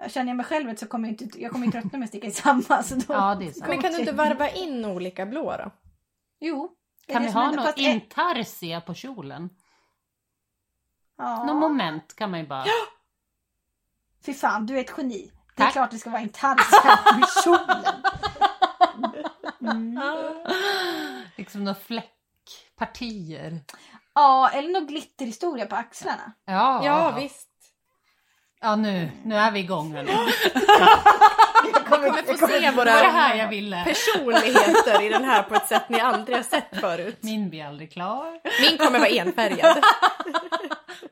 Känner 0.09 0.31
jag 0.31 0.37
mig 0.37 0.47
själv 0.47 0.67
vet 0.67 0.79
så 0.79 0.87
kommer 0.87 1.09
jag 1.09 1.23
inte, 1.23 1.43
jag 1.43 1.53
kommer 1.53 1.67
ju 1.67 1.73
tröttna 1.73 1.99
med 1.99 2.05
att 2.07 2.09
sticka 2.11 2.27
i 2.27 2.31
samma. 2.31 2.83
Så 2.83 2.95
då 2.95 3.15
Ja, 3.15 3.35
det 3.35 3.47
är 3.47 3.53
sant. 3.53 3.69
Men 3.69 3.83
kan 3.83 3.93
du 3.93 3.99
inte 3.99 4.13
varva 4.27 4.49
in 4.49 4.85
olika 4.85 5.27
blå 5.27 5.57
då? 5.57 5.71
Jo. 6.41 6.77
Kan 7.07 7.23
vi 7.23 7.31
ha 7.31 7.51
något 7.51 7.79
intarsia 7.79 8.81
på 8.81 8.95
kjolen? 8.95 9.51
ja. 11.19 11.45
Någon 11.45 11.57
moment 11.57 12.15
kan 12.17 12.31
man 12.31 12.41
ju 12.41 12.47
bara... 12.47 12.65
Fy 14.27 14.35
fan, 14.35 14.67
du 14.67 14.77
är 14.77 14.81
ett 14.81 14.95
geni. 14.97 15.31
Det 15.57 15.63
är 15.63 15.67
Tack. 15.67 15.73
klart 15.73 15.91
det 15.91 15.99
ska 15.99 16.11
vara 16.11 16.21
en 16.23 16.29
tarsia 16.29 16.99
med 17.19 17.29
kjolen. 17.45 17.85
Mm. 19.61 20.01
liksom 21.37 21.65
några 21.65 21.79
fläckpartier. 21.81 23.61
Ja, 24.15 24.51
eller 24.51 24.69
någon 24.69 24.87
glitterhistoria 24.87 25.67
på 25.67 25.77
axlarna. 25.77 26.33
Ja, 26.45 26.85
Ja, 26.85 27.11
visst. 27.11 27.47
Ja, 28.61 28.77
nu, 28.77 29.11
nu 29.25 29.35
är 29.37 29.51
vi 29.51 29.61
igång 29.61 29.95
hörni. 29.95 30.13
Vi 31.91 31.97
kommer 32.11 32.23
få 32.23 32.47
se 32.47 32.71
var 32.71 32.85
det 32.85 32.91
våra 32.91 33.11
här 33.11 33.37
jag 33.37 33.49
ville. 33.49 33.85
personligheter 33.85 35.03
i 35.03 35.09
den 35.09 35.25
här 35.25 35.43
på 35.43 35.55
ett 35.55 35.69
sätt 35.69 35.89
ni 35.89 36.01
aldrig 36.01 36.37
har 36.37 36.43
sett 36.45 36.81
förut. 36.81 37.17
Min 37.21 37.51
blir 37.51 37.65
aldrig 37.65 37.93
klar. 37.93 38.41
Min 38.69 38.79
kommer 38.79 38.99
vara 38.99 39.09
enfärgad. 39.09 39.77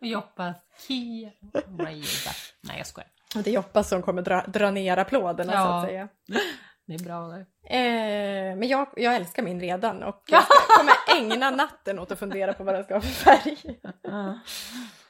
Och 0.01 0.07
Joppas 0.07 0.57
Kia 0.89 1.31
Raider. 1.79 2.37
Nej, 2.61 2.79
jag 2.79 2.87
skojar. 2.87 3.09
Och 3.37 3.43
det 3.43 3.51
är 3.51 3.55
Joppa 3.55 3.83
som 3.85 4.03
kommer 4.03 4.23
dra, 4.23 4.43
dra 4.47 4.71
ner 4.71 4.97
applåderna 4.97 5.53
så 5.53 5.59
Ja. 5.59 5.79
att 5.81 5.87
säga. 5.89 6.09
Det 6.87 6.95
är 6.95 6.99
bra 7.05 7.21
där. 7.29 7.41
Eh, 7.71 8.57
men 8.57 8.69
jag, 8.69 8.89
jag 8.97 9.15
älskar 9.15 9.43
min 9.43 9.61
redan 9.61 10.03
och 10.03 10.23
jag 10.29 10.43
ska, 10.43 10.55
kommer 10.79 10.95
ägna 11.17 11.51
natten 11.51 11.99
åt 11.99 12.13
att 12.13 12.19
fundera 12.19 12.53
på 12.53 12.65
vad 12.65 12.75
den 12.75 12.85
ska 12.85 12.95
ha 12.95 13.01
för 13.01 13.09
färg. 13.09 13.57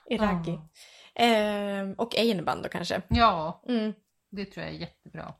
I 0.07 0.17
raggi. 0.19 0.59
Eh, 1.15 1.91
och 1.97 2.17
Einband 2.19 2.63
då 2.63 2.69
kanske. 2.69 3.03
Ja, 3.09 3.63
Mm. 3.69 3.93
det 4.31 4.45
tror 4.45 4.67
jag 4.67 4.75
är 4.75 4.79
jättebra. 4.79 5.35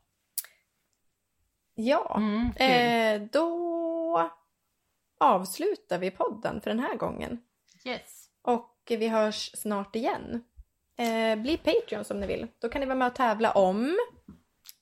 Ja, 1.81 2.15
Mm, 2.17 2.51
eh, 2.55 3.21
då 3.31 4.31
avslutar 5.19 5.97
vi 5.97 6.11
podden 6.11 6.61
för 6.61 6.69
den 6.69 6.79
här 6.79 6.95
gången. 6.95 7.41
Yes. 7.85 8.25
Och 8.41 8.75
vi 8.87 9.07
hörs 9.07 9.51
snart 9.57 9.95
igen. 9.95 10.43
Eh, 10.97 11.35
bli 11.41 11.57
Patreon 11.57 12.05
om 12.09 12.19
ni 12.19 12.27
vill. 12.27 12.47
Då 12.59 12.69
kan 12.69 12.79
ni 12.81 12.85
vara 12.87 12.95
med 12.97 13.07
och 13.07 13.15
tävla 13.15 13.51
om 13.51 13.97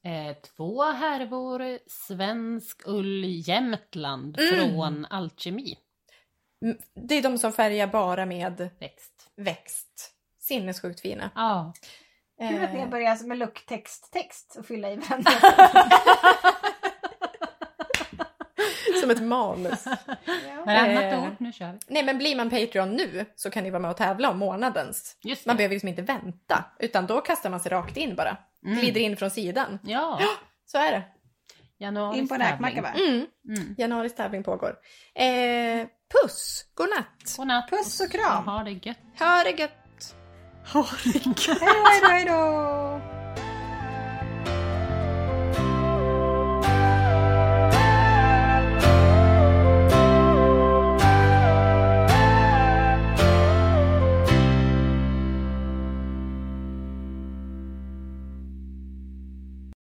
Eh, 0.03 0.36
två 0.57 0.84
härvor 0.84 1.80
svensk 1.90 2.82
ull 2.86 3.24
Jämtland 3.48 4.40
Mm. 4.40 4.69
från 4.69 5.06
Alkemi. 5.06 5.78
Det 6.94 7.15
är 7.15 7.22
de 7.22 7.38
som 7.38 7.53
färgar 7.53 7.88
bara 7.88 8.26
med 8.26 8.69
Växt. 8.80 9.30
växt. 9.36 10.11
Sinnessjukt 10.40 10.99
fina. 10.99 11.30
Ja. 11.36 11.74
Kul 12.40 12.64
att 12.64 12.74
ni 12.74 12.80
har 12.80 12.86
Eh, 12.86 12.90
börjat 12.90 13.22
med 13.26 13.38
lucktext 13.38 14.11
text 14.14 14.56
och 14.60 14.65
fylla 14.65 14.91
i 14.91 14.95
varandra. 14.95 15.32
som 19.07 19.23
ett 19.23 19.23
manus. 19.29 19.85
Varannat 20.65 21.03
Eh. 21.03 21.23
ord, 21.23 21.35
nu 21.39 21.51
kör 21.53 21.71
vi. 21.71 21.77
Nej 21.88 22.03
men 22.03 22.17
blir 22.17 22.35
man 22.35 22.49
Patreon 22.49 22.91
nu 22.95 23.25
så 23.35 23.49
kan 23.49 23.63
ni 23.63 23.69
vara 23.69 23.79
med 23.81 23.91
och 23.91 23.97
tävla 23.97 24.29
om 24.29 24.38
månadens. 24.38 25.15
Man 25.45 25.57
behöver 25.57 25.75
liksom 25.75 25.89
inte 25.89 26.01
vänta. 26.01 26.63
Utan 26.79 27.07
då 27.07 27.21
kastar 27.21 27.49
man 27.49 27.59
sig 27.59 27.71
rakt 27.71 27.97
in 27.97 28.15
bara. 28.15 28.38
Mm. 28.65 28.79
Glider 28.79 29.01
in 29.01 29.17
från 29.17 29.29
sidan. 29.31 29.79
Ja, 29.84 30.19
Så 30.65 30.77
är 30.77 30.91
det. 30.91 31.03
januari 31.77 32.17
In 32.17 32.27
på 32.27 32.35
räkmacka 32.35 32.81
va? 32.81 32.89
Mm. 32.89 33.25
Mm. 33.49 33.75
Januaris 33.77 34.15
tävling 34.15 34.43
pågår. 34.43 34.75
Eh, 35.15 35.88
puss! 36.23 36.65
Godnatt! 36.73 37.35
Godnatt. 37.38 37.69
Puss 37.69 37.99
och 38.01 38.11
kram. 38.11 38.45
Ha 38.47 38.63
det 38.63 38.71
gött. 38.71 38.97
Ha 39.19 39.43
det 39.43 39.59
gött! 39.61 40.15
Ha 40.73 40.85
det 41.03 41.25
gött! 41.25 41.59
Då, 41.59 42.07
hej 42.09 42.25
då. 42.25 43.16